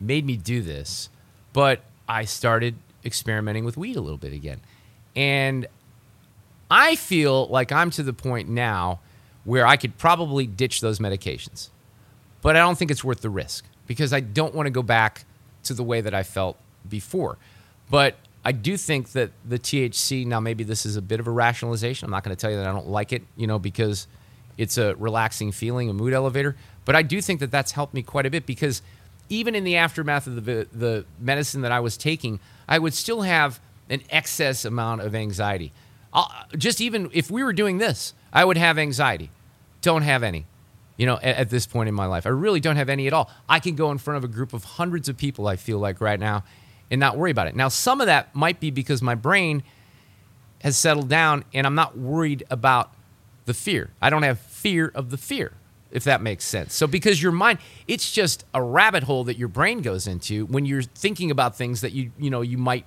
made 0.00 0.24
me 0.24 0.36
do 0.36 0.62
this, 0.62 1.10
but 1.52 1.82
I 2.08 2.24
started 2.24 2.76
experimenting 3.04 3.64
with 3.64 3.76
weed 3.76 3.96
a 3.96 4.00
little 4.00 4.18
bit 4.18 4.32
again, 4.32 4.60
and 5.14 5.66
I 6.70 6.96
feel 6.96 7.46
like 7.48 7.72
I'm 7.72 7.90
to 7.92 8.02
the 8.02 8.12
point 8.12 8.48
now 8.48 9.00
where 9.44 9.66
I 9.66 9.76
could 9.76 9.96
probably 9.98 10.46
ditch 10.46 10.80
those 10.80 10.98
medications, 10.98 11.70
but 12.42 12.56
I 12.56 12.60
don't 12.60 12.76
think 12.76 12.90
it's 12.90 13.04
worth 13.04 13.20
the 13.20 13.30
risk 13.30 13.64
because 13.86 14.12
I 14.12 14.20
don't 14.20 14.54
want 14.54 14.66
to 14.66 14.70
go 14.70 14.82
back 14.82 15.24
to 15.64 15.74
the 15.74 15.82
way 15.82 16.00
that 16.00 16.14
I 16.14 16.22
felt 16.22 16.58
before. 16.88 17.38
But 17.90 18.16
I 18.44 18.52
do 18.52 18.76
think 18.76 19.12
that 19.12 19.30
the 19.44 19.58
THC 19.58 20.26
now 20.26 20.40
maybe 20.40 20.64
this 20.64 20.86
is 20.86 20.96
a 20.96 21.02
bit 21.02 21.20
of 21.20 21.26
a 21.26 21.30
rationalization. 21.30 22.06
I'm 22.06 22.10
not 22.10 22.24
going 22.24 22.36
to 22.36 22.40
tell 22.40 22.50
you 22.50 22.56
that 22.58 22.66
I 22.66 22.72
don't 22.72 22.88
like 22.88 23.12
it, 23.12 23.22
you 23.36 23.46
know, 23.46 23.58
because 23.58 24.06
it's 24.58 24.76
a 24.76 24.94
relaxing 24.96 25.52
feeling, 25.52 25.88
a 25.88 25.94
mood 25.94 26.12
elevator. 26.12 26.56
But 26.84 26.96
I 26.96 27.02
do 27.02 27.22
think 27.22 27.40
that 27.40 27.50
that's 27.50 27.72
helped 27.72 27.94
me 27.94 28.02
quite 28.02 28.26
a 28.26 28.30
bit 28.30 28.44
because 28.44 28.82
even 29.30 29.54
in 29.54 29.64
the 29.64 29.76
aftermath 29.76 30.26
of 30.26 30.44
the 30.44 30.68
the 30.72 31.06
medicine 31.18 31.62
that 31.62 31.72
I 31.72 31.80
was 31.80 31.96
taking, 31.96 32.40
I 32.68 32.78
would 32.78 32.92
still 32.92 33.22
have 33.22 33.60
an 33.88 34.02
excess 34.10 34.64
amount 34.66 35.00
of 35.00 35.14
anxiety. 35.14 35.72
I'll, 36.12 36.30
just 36.56 36.80
even 36.80 37.10
if 37.12 37.30
we 37.30 37.42
were 37.42 37.52
doing 37.54 37.78
this, 37.78 38.12
I 38.32 38.44
would 38.44 38.58
have 38.58 38.78
anxiety. 38.78 39.30
Don't 39.80 40.02
have 40.02 40.22
any 40.22 40.46
you 40.98 41.06
know, 41.06 41.14
at, 41.14 41.36
at, 41.36 41.50
this 41.50 41.64
point 41.64 41.88
in 41.88 41.94
my 41.94 42.06
life. 42.06 42.26
I 42.26 42.30
really 42.30 42.60
don't 42.60 42.76
have 42.76 42.90
any 42.90 43.06
at 43.06 43.12
all. 43.14 43.30
I 43.48 43.60
can 43.60 43.76
go 43.76 43.90
in 43.92 43.98
front 43.98 44.18
of 44.18 44.24
a 44.24 44.28
group 44.28 44.52
of 44.52 44.64
hundreds 44.64 45.08
of 45.08 45.16
people, 45.16 45.46
I 45.46 45.56
feel 45.56 45.78
like 45.78 46.00
right 46.00 46.18
now, 46.18 46.42
and 46.90 46.98
not 46.98 47.16
worry 47.16 47.30
about 47.30 47.46
it. 47.46 47.54
Now, 47.54 47.68
some 47.68 48.00
of 48.00 48.08
that 48.08 48.34
might 48.34 48.60
be 48.60 48.70
because 48.70 49.00
my 49.00 49.14
brain 49.14 49.62
has 50.62 50.76
settled 50.76 51.08
down 51.08 51.44
and 51.54 51.66
I'm 51.66 51.76
not 51.76 51.96
worried 51.96 52.42
about 52.50 52.92
the 53.46 53.54
fear. 53.54 53.90
I 54.02 54.10
don't 54.10 54.24
have 54.24 54.40
fear 54.62 54.90
of 54.94 55.10
the 55.10 55.16
fear. 55.16 55.52
if 55.90 56.04
that 56.04 56.20
makes 56.20 56.44
sense. 56.44 56.74
So 56.74 56.86
because 56.86 57.22
your 57.22 57.32
mind, 57.32 57.58
it's 57.86 58.12
just 58.12 58.44
a 58.52 58.62
rabbit 58.62 59.04
hole 59.04 59.24
that 59.24 59.38
your 59.38 59.48
brain 59.48 59.80
goes 59.80 60.06
into 60.06 60.44
when 60.46 60.66
you're 60.66 60.82
thinking 60.82 61.30
about 61.30 61.56
things 61.56 61.80
that 61.80 61.92
you 61.92 62.10
you 62.18 62.28
know 62.30 62.42
you 62.42 62.58
might 62.58 62.84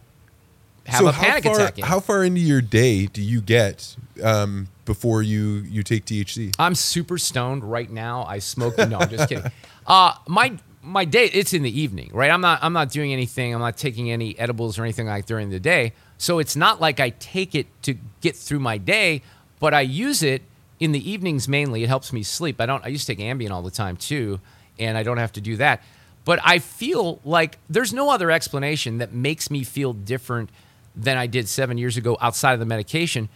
have 0.85 0.99
so 0.99 1.07
a 1.07 1.13
panic 1.13 1.43
far, 1.43 1.55
attack 1.55 1.77
in. 1.79 1.83
How 1.85 1.99
far 1.99 2.23
into 2.23 2.41
your 2.41 2.61
day 2.61 3.07
do 3.07 3.21
you 3.21 3.41
get 3.41 3.95
um, 4.23 4.67
before 4.85 5.23
you 5.23 5.63
you 5.75 5.81
take 5.83 6.05
THC? 6.05 6.53
I'm 6.59 6.75
super 6.75 7.17
stoned 7.17 7.63
right 7.63 7.89
now. 7.89 8.23
I 8.25 8.39
smoke. 8.39 8.77
No, 8.77 8.99
I'm 8.99 9.09
just 9.09 9.29
kidding. 9.29 9.51
Uh, 9.87 10.13
my 10.27 10.59
my 10.83 11.05
day 11.05 11.25
it's 11.25 11.53
in 11.53 11.63
the 11.63 11.81
evening, 11.81 12.11
right? 12.13 12.29
I'm 12.29 12.39
not 12.41 12.59
I'm 12.61 12.71
not 12.71 12.91
doing 12.91 13.11
anything. 13.11 13.51
I'm 13.55 13.59
not 13.61 13.77
taking 13.77 14.11
any 14.11 14.37
edibles 14.37 14.77
or 14.77 14.83
anything 14.83 15.07
like 15.07 15.25
during 15.25 15.49
the 15.49 15.59
day. 15.59 15.93
So 16.19 16.37
it's 16.37 16.55
not 16.55 16.79
like 16.79 16.99
I 16.99 17.09
take 17.09 17.55
it 17.55 17.65
to 17.81 17.95
get 18.21 18.35
through 18.35 18.59
my 18.59 18.77
day, 18.77 19.23
but 19.59 19.73
I 19.73 19.81
use 19.81 20.21
it 20.21 20.43
in 20.81 20.91
the 20.91 21.09
evenings 21.09 21.47
mainly. 21.47 21.83
It 21.83 21.87
helps 21.87 22.11
me 22.11 22.23
sleep. 22.23 22.59
I 22.59 22.65
don't. 22.65 22.83
I 22.83 22.89
used 22.89 23.05
to 23.07 23.15
take 23.15 23.23
Ambien 23.23 23.51
all 23.51 23.61
the 23.61 23.71
time 23.71 23.95
too, 23.95 24.41
and 24.77 24.97
I 24.97 25.03
don't 25.03 25.17
have 25.17 25.31
to 25.33 25.41
do 25.41 25.55
that. 25.57 25.81
But 26.25 26.39
I 26.43 26.59
feel 26.59 27.19
like 27.23 27.57
there's 27.69 27.93
no 27.93 28.09
other 28.09 28.29
explanation 28.29 28.97
that 28.97 29.13
makes 29.13 29.49
me 29.49 29.63
feel 29.63 29.93
different 29.93 30.49
than 30.95 31.17
I 31.17 31.27
did 31.27 31.47
seven 31.47 31.77
years 31.77 31.97
ago 31.97 32.17
outside 32.19 32.53
of 32.53 32.59
the 32.59 32.65
medication 32.65 33.29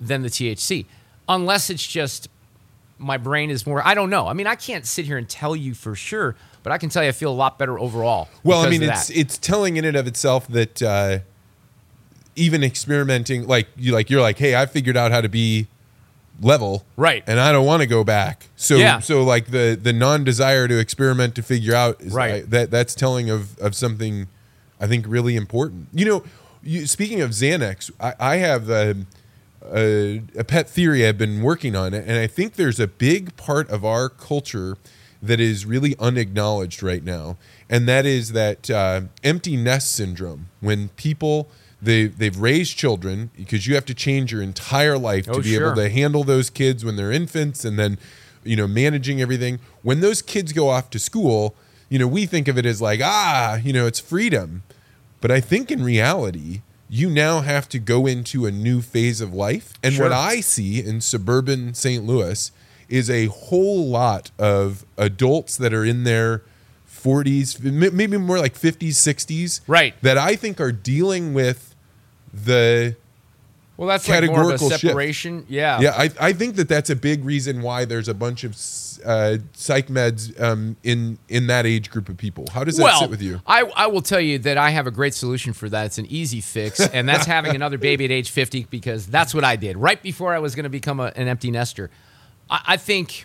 than 0.00 0.22
the 0.22 0.28
THC, 0.28 0.86
unless 1.28 1.68
it's 1.68 1.86
just 1.86 2.28
my 2.98 3.16
brain 3.16 3.50
is 3.50 3.66
more. 3.66 3.86
I 3.86 3.94
don't 3.94 4.10
know. 4.10 4.28
I 4.28 4.34
mean, 4.34 4.46
I 4.46 4.54
can't 4.54 4.86
sit 4.86 5.06
here 5.06 5.16
and 5.16 5.28
tell 5.28 5.56
you 5.56 5.72
for 5.72 5.94
sure, 5.94 6.36
but 6.62 6.72
I 6.72 6.78
can 6.78 6.90
tell 6.90 7.02
you 7.02 7.08
I 7.08 7.12
feel 7.12 7.32
a 7.32 7.34
lot 7.34 7.58
better 7.58 7.78
overall. 7.78 8.28
Well, 8.44 8.60
I 8.60 8.68
mean, 8.68 8.82
it's 8.82 9.08
that. 9.08 9.16
it's 9.16 9.38
telling 9.38 9.78
in 9.78 9.86
and 9.86 9.96
of 9.96 10.06
itself 10.06 10.46
that 10.48 10.82
uh, 10.82 11.18
even 12.36 12.62
experimenting, 12.62 13.46
like 13.46 13.68
you, 13.76 13.92
like 13.92 14.10
you're 14.10 14.20
like, 14.20 14.38
hey, 14.38 14.54
I 14.54 14.66
figured 14.66 14.96
out 14.96 15.10
how 15.10 15.22
to 15.22 15.28
be 15.28 15.68
level, 16.40 16.84
Right. 16.96 17.22
and 17.26 17.38
I 17.40 17.52
don't 17.52 17.66
want 17.66 17.82
to 17.82 17.86
go 17.86 18.02
back. 18.04 18.46
So, 18.56 18.76
Yeah. 18.76 19.00
so 19.00 19.22
like 19.22 19.50
the 19.50 19.78
the 19.80 19.92
non 19.92 20.24
desire 20.24 20.66
to 20.68 20.78
experiment 20.78 21.34
to 21.36 21.42
figure 21.42 21.74
out, 21.74 22.00
is 22.00 22.12
Right. 22.12 22.48
That 22.50 22.70
that's 22.70 22.94
telling 22.94 23.30
of 23.30 23.58
of 23.58 23.74
something, 23.74 24.26
I 24.80 24.86
think, 24.86 25.04
really 25.08 25.36
important. 25.36 25.88
You 25.92 26.04
know, 26.06 26.24
you, 26.62 26.86
speaking 26.86 27.20
of 27.20 27.30
Xanax, 27.30 27.90
I, 28.00 28.14
I 28.18 28.36
have. 28.36 28.70
um 28.70 29.06
a, 29.72 30.22
a 30.38 30.42
pet 30.42 30.70
theory 30.70 31.06
I've 31.06 31.18
been 31.18 31.42
working 31.42 31.76
on, 31.76 31.92
and 31.92 32.12
I 32.18 32.26
think 32.26 32.54
there's 32.54 32.80
a 32.80 32.86
big 32.86 33.36
part 33.36 33.68
of 33.68 33.84
our 33.84 34.08
culture 34.08 34.78
that 35.22 35.38
is 35.38 35.66
really 35.66 35.94
unacknowledged 35.98 36.82
right 36.82 37.04
now, 37.04 37.36
and 37.68 37.86
that 37.86 38.06
is 38.06 38.32
that 38.32 38.70
uh, 38.70 39.02
empty 39.22 39.58
nest 39.58 39.92
syndrome. 39.92 40.48
When 40.60 40.88
people 40.96 41.50
they 41.82 42.06
they've 42.06 42.36
raised 42.38 42.76
children 42.76 43.30
because 43.36 43.66
you 43.66 43.74
have 43.74 43.86
to 43.86 43.94
change 43.94 44.32
your 44.32 44.42
entire 44.42 44.98
life 44.98 45.24
to 45.26 45.32
Oh, 45.32 45.42
be 45.42 45.54
able 45.56 45.74
to 45.76 45.88
handle 45.88 46.24
those 46.24 46.50
kids 46.50 46.84
when 46.84 46.96
they're 46.96 47.12
infants, 47.12 47.64
and 47.64 47.78
then 47.78 47.98
you 48.44 48.56
know 48.56 48.66
managing 48.68 49.20
everything. 49.20 49.58
When 49.82 50.00
those 50.00 50.22
kids 50.22 50.52
go 50.52 50.68
off 50.68 50.90
to 50.90 50.98
school, 50.98 51.54
you 51.88 51.98
know 51.98 52.06
we 52.06 52.26
think 52.26 52.48
of 52.48 52.58
it 52.58 52.66
as 52.66 52.80
like 52.82 53.00
ah, 53.02 53.56
you 53.62 53.72
know 53.72 53.86
it's 53.86 54.00
freedom, 54.00 54.62
but 55.20 55.30
I 55.30 55.40
think 55.40 55.70
in 55.70 55.82
reality, 55.82 56.62
you 56.88 57.08
now 57.08 57.40
have 57.40 57.68
to 57.70 57.78
go 57.78 58.06
into 58.06 58.46
a 58.46 58.50
new 58.50 58.80
phase 58.82 59.20
of 59.20 59.32
life. 59.32 59.72
And 59.82 59.94
Sure. 59.94 60.04
what 60.06 60.12
I 60.12 60.40
see 60.40 60.80
in 60.84 61.00
suburban 61.00 61.72
St. 61.74 62.04
Louis 62.04 62.50
is 62.88 63.08
a 63.08 63.26
whole 63.26 63.88
lot 63.88 64.30
of 64.38 64.84
adults 64.98 65.56
that 65.56 65.72
are 65.72 65.84
in 65.84 66.02
their 66.04 66.42
40s, 66.92 67.60
maybe 67.62 68.16
more 68.18 68.38
like 68.38 68.54
50s, 68.58 68.96
60s, 68.96 69.60
Right. 69.66 69.94
that 70.02 70.18
I 70.18 70.34
think 70.36 70.60
are 70.60 70.72
dealing 70.72 71.32
with 71.32 71.69
the 72.32 72.96
well, 73.80 73.88
that's 73.88 74.06
like 74.06 74.24
more 74.24 74.42
of 74.42 74.46
a 74.46 74.50
categorical 74.50 74.68
shift. 74.68 74.82
separation. 74.82 75.46
Yeah. 75.48 75.80
yeah, 75.80 75.94
I, 75.96 76.10
I 76.20 76.32
think 76.34 76.56
that 76.56 76.68
that's 76.68 76.90
a 76.90 76.96
big 76.96 77.24
reason 77.24 77.62
why 77.62 77.86
there's 77.86 78.08
a 78.08 78.14
bunch 78.14 78.44
of 78.44 78.52
uh, 79.06 79.38
psych 79.54 79.86
meds 79.86 80.38
um, 80.38 80.76
in 80.82 81.16
in 81.30 81.46
that 81.46 81.64
age 81.64 81.90
group 81.90 82.10
of 82.10 82.18
people. 82.18 82.44
How 82.52 82.62
does 82.62 82.76
that 82.76 82.82
well, 82.82 83.00
sit 83.00 83.08
with 83.08 83.22
you? 83.22 83.40
I, 83.46 83.62
I 83.74 83.86
will 83.86 84.02
tell 84.02 84.20
you 84.20 84.38
that 84.40 84.58
I 84.58 84.68
have 84.68 84.86
a 84.86 84.90
great 84.90 85.14
solution 85.14 85.54
for 85.54 85.70
that. 85.70 85.86
It's 85.86 85.96
an 85.96 86.04
easy 86.10 86.42
fix, 86.42 86.78
and 86.92 87.08
that's 87.08 87.24
having 87.24 87.54
another 87.54 87.78
baby 87.78 88.04
at 88.04 88.10
age 88.10 88.28
50 88.28 88.66
because 88.68 89.06
that's 89.06 89.34
what 89.34 89.44
I 89.44 89.56
did 89.56 89.78
right 89.78 90.02
before 90.02 90.34
I 90.34 90.40
was 90.40 90.54
going 90.54 90.64
to 90.64 90.68
become 90.68 91.00
a, 91.00 91.12
an 91.16 91.26
empty 91.26 91.50
nester. 91.50 91.88
I, 92.50 92.60
I 92.66 92.76
think 92.76 93.24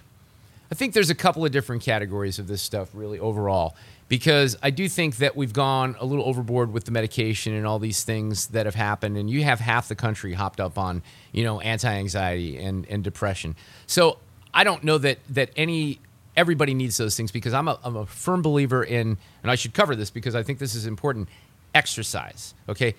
I 0.71 0.75
think 0.75 0.93
there's 0.93 1.09
a 1.09 1.15
couple 1.15 1.43
of 1.43 1.51
different 1.51 1.81
categories 1.81 2.39
of 2.39 2.47
this 2.47 2.61
stuff 2.61 2.87
really 2.93 3.19
overall 3.19 3.75
because 4.07 4.55
I 4.61 4.69
do 4.69 4.87
think 4.87 5.17
that 5.17 5.35
we've 5.35 5.53
gone 5.53 5.95
a 5.99 6.05
little 6.05 6.25
overboard 6.25 6.71
with 6.71 6.85
the 6.85 6.91
medication 6.91 7.53
and 7.53 7.65
all 7.65 7.79
these 7.79 8.03
things 8.03 8.47
that 8.47 8.65
have 8.65 8.75
happened 8.75 9.17
and 9.17 9.29
you 9.29 9.43
have 9.43 9.59
half 9.59 9.87
the 9.87 9.95
country 9.95 10.33
hopped 10.33 10.59
up 10.59 10.77
on, 10.77 11.01
you 11.31 11.43
know, 11.43 11.59
anti-anxiety 11.59 12.57
and 12.57 12.85
and 12.87 13.03
depression. 13.03 13.55
So, 13.87 14.19
I 14.53 14.63
don't 14.63 14.83
know 14.83 14.97
that 14.99 15.19
that 15.29 15.49
any 15.55 15.99
everybody 16.37 16.73
needs 16.73 16.97
those 16.97 17.15
things 17.15 17.31
because 17.31 17.53
I'm 17.53 17.67
a, 17.67 17.79
I'm 17.83 17.95
a 17.95 18.05
firm 18.05 18.41
believer 18.41 18.83
in 18.83 19.17
and 19.41 19.51
I 19.51 19.55
should 19.55 19.73
cover 19.73 19.95
this 19.95 20.09
because 20.09 20.35
I 20.35 20.43
think 20.43 20.59
this 20.59 20.75
is 20.75 20.85
important 20.85 21.29
exercise, 21.73 22.53
okay? 22.67 22.95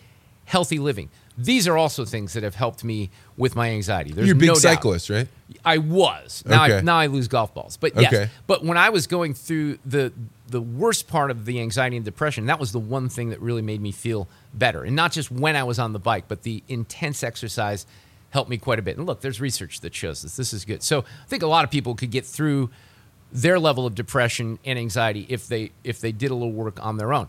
Healthy 0.46 0.78
living. 0.78 1.10
These 1.36 1.68
are 1.68 1.76
also 1.76 2.04
things 2.04 2.32
that 2.32 2.42
have 2.42 2.54
helped 2.54 2.82
me 2.82 3.10
with 3.36 3.54
my 3.56 3.70
anxiety. 3.70 4.12
There's 4.12 4.26
You're 4.26 4.36
a 4.36 4.38
big 4.38 4.48
no 4.48 4.54
doubt. 4.54 4.62
cyclist, 4.62 5.10
right? 5.10 5.28
I 5.64 5.78
was. 5.78 6.42
Now 6.46 6.62
I 6.62 6.80
now 6.80 6.96
I 6.96 7.06
lose 7.06 7.28
golf 7.28 7.52
balls. 7.52 7.76
But 7.76 7.94
yes. 7.94 8.12
Okay. 8.12 8.30
But 8.46 8.64
when 8.64 8.78
I 8.78 8.88
was 8.88 9.06
going 9.06 9.34
through 9.34 9.78
the 9.84 10.12
the 10.48 10.60
worst 10.60 11.08
part 11.08 11.30
of 11.30 11.44
the 11.44 11.60
anxiety 11.60 11.96
and 11.96 12.04
depression, 12.04 12.46
that 12.46 12.60
was 12.60 12.72
the 12.72 12.78
one 12.78 13.08
thing 13.08 13.30
that 13.30 13.40
really 13.40 13.62
made 13.62 13.80
me 13.80 13.92
feel 13.92 14.28
better. 14.54 14.84
And 14.84 14.94
not 14.94 15.12
just 15.12 15.30
when 15.30 15.56
I 15.56 15.64
was 15.64 15.78
on 15.78 15.92
the 15.92 15.98
bike, 15.98 16.24
but 16.28 16.42
the 16.42 16.62
intense 16.68 17.22
exercise 17.22 17.86
helped 18.30 18.50
me 18.50 18.58
quite 18.58 18.78
a 18.78 18.82
bit. 18.82 18.96
And 18.96 19.06
look, 19.06 19.20
there's 19.20 19.40
research 19.40 19.80
that 19.80 19.94
shows 19.94 20.22
this. 20.22 20.36
This 20.36 20.52
is 20.52 20.64
good. 20.64 20.82
So 20.82 21.00
I 21.00 21.26
think 21.26 21.42
a 21.42 21.46
lot 21.46 21.64
of 21.64 21.70
people 21.70 21.94
could 21.94 22.10
get 22.10 22.24
through 22.24 22.70
their 23.32 23.58
level 23.58 23.86
of 23.86 23.94
depression 23.94 24.58
and 24.64 24.78
anxiety 24.78 25.26
if 25.28 25.48
they 25.48 25.72
if 25.82 26.00
they 26.00 26.12
did 26.12 26.30
a 26.30 26.34
little 26.34 26.52
work 26.52 26.84
on 26.84 26.96
their 26.96 27.12
own. 27.12 27.28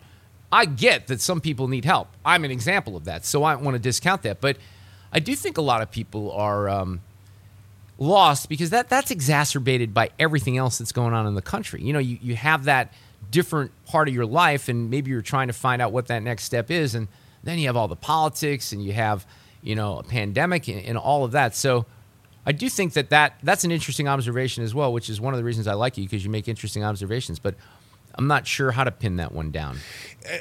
I 0.51 0.65
get 0.65 1.07
that 1.07 1.20
some 1.20 1.41
people 1.41 1.68
need 1.68 1.86
help. 1.86 2.07
I'm 2.24 2.45
an 2.45 2.51
example 2.51 2.95
of 2.95 3.05
that, 3.05 3.26
so 3.26 3.43
I 3.43 3.53
don't 3.53 3.63
want 3.63 3.76
to 3.76 3.80
discount 3.80 4.22
that. 4.22 4.39
But 4.39 4.57
I 5.11 5.20
do 5.20 5.36
think 5.36 5.57
a 5.57 5.61
lot 5.61 5.82
of 5.82 5.91
people 5.91 6.32
are 6.32 6.70
um, 6.70 7.01
lost 7.97 8.49
because 8.49 8.69
that 8.69 8.89
that's 8.89 9.11
exacerbated 9.11 9.93
by 9.93 10.09
everything 10.19 10.57
else 10.57 10.77
that's 10.77 10.91
going 10.91 11.13
on 11.13 11.25
in 11.27 11.35
the 11.35 11.41
country. 11.41 11.81
You 11.81 11.93
know, 11.93 11.99
you, 11.99 12.17
you 12.21 12.35
have 12.35 12.65
that 12.65 12.93
different 13.31 13.71
part 13.85 14.07
of 14.07 14.13
your 14.13 14.25
life, 14.25 14.69
and 14.69 14.89
maybe 14.89 15.11
you're 15.11 15.21
trying 15.21 15.47
to 15.47 15.53
find 15.53 15.81
out 15.81 15.91
what 15.91 16.07
that 16.07 16.23
next 16.23 16.43
step 16.43 16.71
is, 16.71 16.95
and 16.95 17.07
then 17.43 17.59
you 17.59 17.67
have 17.67 17.77
all 17.77 17.87
the 17.87 17.95
politics, 17.95 18.71
and 18.71 18.83
you 18.83 18.93
have 18.93 19.25
you 19.61 19.75
know 19.75 19.99
a 19.99 20.03
pandemic 20.03 20.67
and, 20.67 20.83
and 20.85 20.97
all 20.97 21.23
of 21.23 21.31
that. 21.31 21.55
So. 21.55 21.85
I 22.45 22.53
do 22.53 22.69
think 22.69 22.93
that, 22.93 23.09
that 23.09 23.33
that's 23.43 23.65
an 23.65 23.73
interesting 23.73 24.07
observation 24.07 24.63
as 24.63 24.73
well, 24.73 24.93
which 24.93 25.09
is 25.09 25.19
one 25.19 25.33
of 25.33 25.37
the 25.37 25.43
reasons 25.43 25.67
I 25.67 25.73
like 25.73 25.97
you 25.97 26.05
because 26.05 26.23
you 26.23 26.31
make 26.31 26.47
interesting 26.47 26.81
observations. 26.81 27.39
But 27.39 27.55
I'm 28.18 28.28
not 28.28 28.47
sure 28.47 28.72
how 28.72 28.84
to 28.84 28.91
pin 28.91 29.18
that 29.18 29.32
one 29.32 29.51
down. 29.51 29.78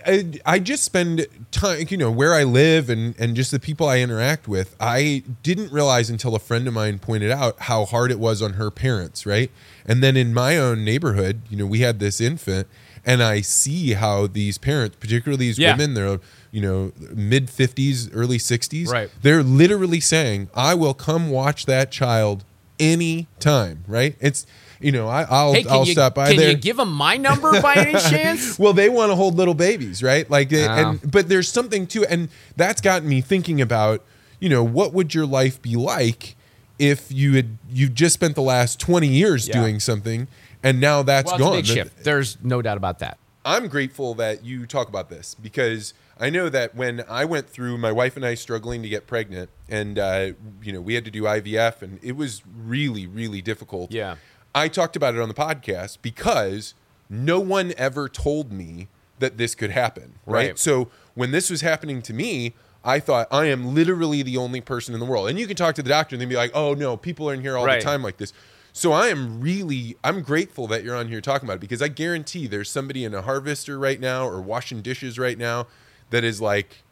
I, 0.07 0.33
I 0.45 0.59
just 0.59 0.83
spend 0.83 1.27
time, 1.53 1.87
you 1.91 1.97
know, 1.97 2.11
where 2.11 2.35
I 2.35 2.43
live 2.43 2.89
and, 2.91 3.15
and 3.21 3.37
just 3.37 3.51
the 3.51 3.61
people 3.61 3.87
I 3.87 3.99
interact 4.01 4.49
with. 4.49 4.75
I 4.81 5.23
didn't 5.43 5.71
realize 5.73 6.11
until 6.11 6.35
a 6.35 6.39
friend 6.41 6.67
of 6.67 6.75
mine 6.75 6.99
pointed 6.99 7.31
out 7.31 7.61
how 7.61 7.85
hard 7.85 8.11
it 8.11 8.19
was 8.19 8.43
on 8.43 8.55
her 8.55 8.71
parents, 8.71 9.27
right? 9.27 9.51
And 9.85 10.03
then 10.03 10.17
in 10.17 10.33
my 10.35 10.57
own 10.59 10.85
neighborhood, 10.85 11.43
you 11.51 11.57
know, 11.57 11.67
we 11.67 11.81
had 11.81 12.01
this 12.01 12.21
infant, 12.21 12.67
and 13.05 13.23
I 13.23 13.43
see 13.43 13.93
how 13.93 14.27
these 14.27 14.59
parents, 14.59 14.97
particularly 14.99 15.39
these 15.47 15.59
Yeah. 15.59 15.73
women, 15.73 15.95
they're, 15.95 16.19
you 16.51 16.63
know, 16.63 16.93
mid 17.15 17.47
50s, 17.49 18.11
early 18.13 18.39
60s, 18.39 18.89
Right. 18.89 19.11
they're 19.23 19.45
literally 19.45 20.01
saying, 20.01 20.49
I 20.55 20.75
will 20.75 20.95
come 20.95 21.31
watch 21.31 21.67
that 21.67 21.93
child 21.93 22.43
anytime, 22.81 23.85
right? 23.87 24.17
It's, 24.21 24.47
you 24.81 24.93
know, 24.93 25.09
I, 25.09 25.23
I'll, 25.29 25.53
Hey, 25.55 25.65
I'll 25.69 25.85
you 25.87 25.93
stop 25.93 26.15
by 26.15 26.29
can 26.29 26.37
there. 26.39 26.51
you 26.51 26.57
give 26.57 26.77
them 26.77 26.93
my 26.93 27.17
number 27.17 27.61
by 27.63 27.75
any 27.75 27.93
chance? 28.11 28.59
Well, 28.59 28.73
they 28.73 28.89
want 28.89 29.11
to 29.11 29.17
hold 29.17 29.37
little 29.37 29.55
babies, 29.55 30.03
right? 30.03 30.29
Like, 30.31 30.53
Oh. 30.53 30.57
and 30.57 31.11
but 31.11 31.29
there's 31.29 31.49
something 31.49 31.87
to, 31.89 32.05
and 32.07 32.29
that's 32.57 32.81
gotten 32.81 33.09
me 33.09 33.21
thinking 33.21 33.61
about, 33.61 34.05
you 34.41 34.49
know, 34.49 34.63
what 34.63 34.93
would 34.93 35.15
your 35.15 35.27
life 35.27 35.61
be 35.63 35.77
like 35.77 36.37
if 36.79 37.11
you 37.11 37.35
had 37.35 37.57
you 37.71 37.89
just 37.89 38.15
spent 38.15 38.35
the 38.35 38.43
last 38.43 38.79
20 38.81 39.07
years 39.09 39.49
Yeah. 39.49 39.61
doing 39.61 39.81
something, 39.81 40.29
and 40.63 40.79
now 40.81 41.03
that's 41.03 41.27
Well, 41.33 41.35
it's 41.37 41.41
a 41.41 41.45
gone. 41.45 41.57
big 41.57 41.67
shift. 41.67 42.05
There's 42.05 42.37
no 42.43 42.61
doubt 42.61 42.77
about 42.77 42.99
that. 42.99 43.19
I'm 43.45 43.69
grateful 43.69 44.15
that 44.15 44.45
you 44.45 44.67
talk 44.67 44.89
about 44.89 45.09
this 45.09 45.35
because 45.41 45.95
I 46.19 46.31
know 46.31 46.49
that 46.49 46.75
when 46.75 47.05
I 47.09 47.25
went 47.25 47.49
through 47.49 47.79
my 47.79 47.93
wife 47.93 48.17
and 48.17 48.27
I 48.27 48.35
struggling 48.35 48.83
to 48.83 48.89
get 48.89 49.07
pregnant, 49.07 49.51
and 49.69 49.99
uh, 49.99 50.33
you 50.63 50.73
know 50.73 50.81
we 50.81 50.95
had 50.95 51.05
to 51.05 51.11
do 51.11 51.23
IVF, 51.23 51.81
and 51.81 51.99
it 52.03 52.17
was 52.17 52.43
really, 52.59 53.07
really 53.07 53.41
difficult. 53.41 53.93
Yeah. 53.93 54.17
I 54.57 54.69
talked 54.69 54.97
about 54.97 55.15
it 55.15 55.21
on 55.21 55.29
the 55.29 55.35
podcast 55.35 55.99
because 56.03 56.75
no 57.11 57.39
one 57.39 57.75
ever 57.77 58.09
told 58.09 58.51
me 58.51 58.89
that 59.19 59.37
this 59.39 59.55
could 59.55 59.71
happen. 59.71 60.15
Right. 60.27 60.49
Right. 60.49 60.59
So 60.59 60.89
when 61.15 61.31
this 61.31 61.51
was 61.51 61.61
happening 61.61 62.01
to 62.03 62.15
me, 62.15 62.55
I 62.85 62.99
thought 63.01 63.29
I 63.31 63.47
am 63.47 63.75
literally 63.75 64.23
the 64.23 64.37
only 64.37 64.61
person 64.61 64.95
in 64.95 65.01
the 65.01 65.07
world. 65.07 65.29
And 65.29 65.39
you 65.39 65.47
can 65.47 65.57
talk 65.57 65.75
to 65.77 65.83
the 65.83 65.89
doctor 65.91 66.15
and 66.15 66.21
they'd 66.23 66.29
be 66.29 66.37
like, 66.37 66.53
"Oh 66.55 66.73
no, 66.75 66.97
people 66.97 67.29
are 67.31 67.35
in 67.35 67.41
here 67.43 67.57
all 67.57 67.67
Right. 67.67 67.81
the 67.81 67.85
time 67.85 68.03
like 68.03 68.17
this." 68.17 68.33
So 68.73 68.93
I 68.93 69.09
am 69.09 69.41
really 69.41 69.97
I'm 70.05 70.23
grateful 70.23 70.67
that 70.69 70.85
you're 70.85 70.97
on 70.97 71.09
here 71.09 71.21
talking 71.21 71.47
about 71.47 71.57
it 71.59 71.61
because 71.61 71.83
I 71.83 71.89
guarantee 71.89 72.47
there's 72.47 72.71
somebody 72.71 73.05
in 73.05 73.15
a 73.15 73.23
harvester 73.23 73.79
right 73.79 74.01
now 74.01 74.27
or 74.27 74.41
washing 74.41 74.83
dishes 74.83 75.19
right 75.19 75.37
now 75.39 75.67
that 76.11 76.25
is 76.25 76.41
like 76.41 76.83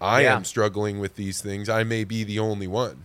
I 0.00 0.22
Yeah. 0.22 0.36
am 0.36 0.44
struggling 0.44 0.98
with 0.98 1.16
these 1.16 1.40
things. 1.40 1.68
I 1.68 1.84
may 1.84 2.04
be 2.04 2.24
the 2.24 2.38
only 2.38 2.66
one. 2.66 3.04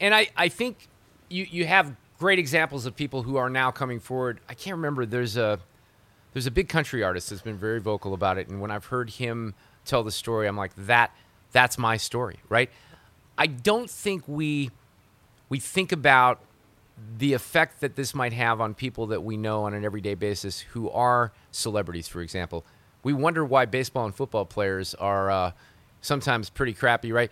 And 0.00 0.14
I, 0.14 0.28
I 0.36 0.48
think 0.48 0.86
you, 1.28 1.46
you 1.50 1.66
have 1.66 1.94
great 2.18 2.38
examples 2.38 2.84
of 2.86 2.96
people 2.96 3.22
who 3.22 3.36
are 3.36 3.48
now 3.48 3.70
coming 3.70 4.00
forward. 4.00 4.40
I 4.48 4.54
can't 4.54 4.76
remember. 4.76 5.06
There's 5.06 5.36
a 5.36 5.60
there's 6.32 6.46
a 6.46 6.50
big 6.50 6.68
country 6.68 7.02
artist 7.02 7.30
that's 7.30 7.42
been 7.42 7.56
very 7.56 7.80
vocal 7.80 8.14
about 8.14 8.38
it, 8.38 8.48
and 8.48 8.60
when 8.60 8.70
I've 8.70 8.86
heard 8.86 9.10
him 9.10 9.54
tell 9.84 10.02
the 10.02 10.12
story, 10.12 10.46
I'm 10.46 10.56
like, 10.56 10.74
that 10.76 11.12
that's 11.52 11.78
my 11.78 11.96
story, 11.96 12.40
right? 12.48 12.70
I 13.36 13.46
don't 13.46 13.90
think 13.90 14.24
we 14.26 14.70
we 15.48 15.58
think 15.58 15.92
about 15.92 16.40
the 17.18 17.32
effect 17.32 17.80
that 17.80 17.94
this 17.94 18.14
might 18.14 18.32
have 18.32 18.60
on 18.60 18.74
people 18.74 19.06
that 19.06 19.22
we 19.22 19.36
know 19.36 19.64
on 19.64 19.72
an 19.72 19.84
everyday 19.84 20.14
basis 20.14 20.60
who 20.60 20.90
are 20.90 21.32
celebrities, 21.52 22.08
for 22.08 22.20
example. 22.20 22.64
We 23.04 23.12
wonder 23.12 23.44
why 23.44 23.66
baseball 23.66 24.04
and 24.04 24.14
football 24.14 24.44
players 24.44 24.94
are 24.96 25.30
uh, 25.30 25.52
sometimes 26.00 26.50
pretty 26.50 26.74
crappy, 26.74 27.12
right? 27.12 27.30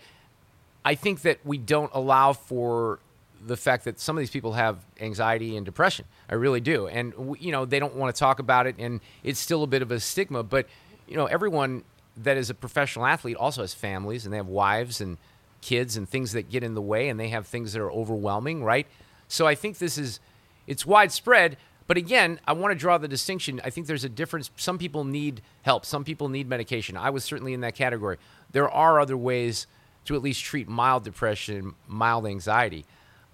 I 0.84 0.94
think 0.94 1.22
that 1.22 1.40
we 1.44 1.58
don't 1.58 1.90
allow 1.92 2.32
for 2.32 3.00
the 3.46 3.56
fact 3.56 3.84
that 3.84 4.00
some 4.00 4.16
of 4.16 4.20
these 4.20 4.30
people 4.30 4.52
have 4.52 4.78
anxiety 5.00 5.56
and 5.56 5.64
depression. 5.64 6.04
I 6.28 6.34
really 6.34 6.60
do, 6.60 6.88
and 6.88 7.36
you 7.38 7.52
know 7.52 7.64
they 7.64 7.78
don't 7.78 7.94
want 7.94 8.14
to 8.14 8.18
talk 8.18 8.38
about 8.38 8.66
it, 8.66 8.76
and 8.78 9.00
it's 9.22 9.38
still 9.38 9.62
a 9.62 9.66
bit 9.66 9.82
of 9.82 9.90
a 9.90 10.00
stigma. 10.00 10.42
But 10.42 10.66
you 11.06 11.16
know, 11.16 11.26
everyone 11.26 11.84
that 12.16 12.36
is 12.36 12.50
a 12.50 12.54
professional 12.54 13.06
athlete 13.06 13.36
also 13.36 13.62
has 13.62 13.72
families, 13.72 14.24
and 14.24 14.32
they 14.32 14.38
have 14.38 14.48
wives 14.48 15.00
and 15.00 15.16
kids 15.60 15.96
and 15.96 16.08
things 16.08 16.32
that 16.32 16.50
get 16.50 16.62
in 16.62 16.74
the 16.74 16.82
way, 16.82 17.08
and 17.08 17.18
they 17.20 17.28
have 17.28 17.46
things 17.46 17.72
that 17.72 17.80
are 17.80 17.90
overwhelming, 17.90 18.64
right? 18.64 18.86
So 19.28 19.46
I 19.46 19.54
think 19.54 19.78
this 19.78 19.96
is 19.96 20.20
it's 20.66 20.84
widespread. 20.84 21.56
But 21.88 21.96
again, 21.96 22.40
I 22.48 22.52
want 22.52 22.72
to 22.72 22.74
draw 22.76 22.98
the 22.98 23.06
distinction. 23.06 23.60
I 23.62 23.70
think 23.70 23.86
there's 23.86 24.02
a 24.02 24.08
difference. 24.08 24.50
Some 24.56 24.76
people 24.76 25.04
need 25.04 25.40
help. 25.62 25.86
Some 25.86 26.02
people 26.02 26.28
need 26.28 26.48
medication. 26.48 26.96
I 26.96 27.10
was 27.10 27.22
certainly 27.22 27.54
in 27.54 27.60
that 27.60 27.76
category. 27.76 28.18
There 28.50 28.68
are 28.68 28.98
other 28.98 29.16
ways 29.16 29.68
to 30.06 30.16
at 30.16 30.22
least 30.22 30.42
treat 30.42 30.68
mild 30.68 31.04
depression, 31.04 31.76
mild 31.86 32.26
anxiety 32.26 32.86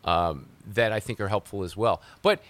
um, 0.04 0.46
that 0.74 0.92
I 0.92 1.00
think 1.00 1.20
are 1.20 1.28
helpful 1.28 1.62
as 1.62 1.76
well. 1.76 2.00
But 2.22 2.42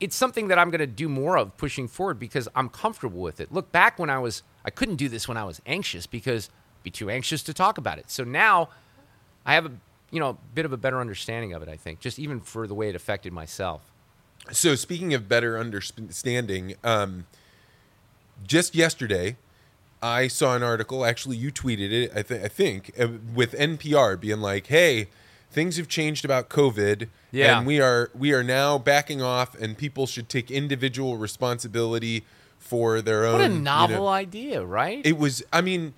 it's 0.00 0.16
something 0.16 0.48
that 0.48 0.58
I'm 0.58 0.70
going 0.70 0.80
to 0.80 0.86
do 0.86 1.08
more 1.08 1.36
of 1.36 1.56
pushing 1.56 1.86
forward 1.86 2.18
because 2.18 2.48
I'm 2.54 2.68
comfortable 2.68 3.20
with 3.20 3.40
it. 3.40 3.52
Look 3.52 3.70
back 3.70 3.98
when 3.98 4.08
I 4.10 4.18
was, 4.18 4.42
I 4.64 4.70
couldn't 4.70 4.96
do 4.96 5.08
this 5.08 5.28
when 5.28 5.36
I 5.36 5.44
was 5.44 5.60
anxious 5.66 6.06
because 6.06 6.48
I'd 6.48 6.82
be 6.82 6.90
too 6.90 7.10
anxious 7.10 7.42
to 7.44 7.54
talk 7.54 7.76
about 7.76 7.98
it. 7.98 8.10
So 8.10 8.24
now 8.24 8.70
I 9.44 9.54
have 9.54 9.66
a, 9.66 9.72
you 10.10 10.18
know, 10.18 10.38
bit 10.54 10.64
of 10.64 10.72
a 10.72 10.76
better 10.76 11.00
understanding 11.00 11.52
of 11.52 11.62
it. 11.62 11.68
I 11.68 11.76
think 11.76 12.00
just 12.00 12.18
even 12.18 12.40
for 12.40 12.66
the 12.66 12.74
way 12.74 12.88
it 12.88 12.94
affected 12.96 13.32
myself. 13.32 13.82
So 14.50 14.74
speaking 14.74 15.12
of 15.12 15.28
better 15.28 15.58
understanding, 15.58 16.74
um, 16.82 17.26
just 18.46 18.74
yesterday, 18.74 19.36
I 20.02 20.28
saw 20.28 20.56
an 20.56 20.62
article. 20.62 21.04
Actually, 21.04 21.36
you 21.36 21.52
tweeted 21.52 21.92
it. 21.92 22.12
I, 22.14 22.22
th- 22.22 22.42
I 22.42 22.48
think 22.48 22.90
uh, 22.98 23.08
with 23.34 23.52
NPR 23.52 24.18
being 24.18 24.40
like, 24.40 24.68
"Hey, 24.68 25.08
things 25.50 25.76
have 25.76 25.88
changed 25.88 26.24
about 26.24 26.48
COVID, 26.48 27.08
Yeah. 27.32 27.58
and 27.58 27.66
we 27.66 27.80
are 27.80 28.10
we 28.14 28.32
are 28.32 28.42
now 28.44 28.78
backing 28.78 29.20
off, 29.22 29.54
and 29.54 29.76
people 29.76 30.06
should 30.06 30.28
take 30.28 30.50
individual 30.50 31.16
responsibility 31.16 32.24
for 32.58 33.00
their 33.00 33.24
own." 33.24 33.32
What 33.40 33.50
a 33.50 33.52
you 33.54 33.60
novel 33.60 33.96
know- 34.04 34.08
idea, 34.08 34.64
right? 34.64 35.00
it 35.04 35.18
was. 35.18 35.42
I 35.52 35.60
mean, 35.60 35.94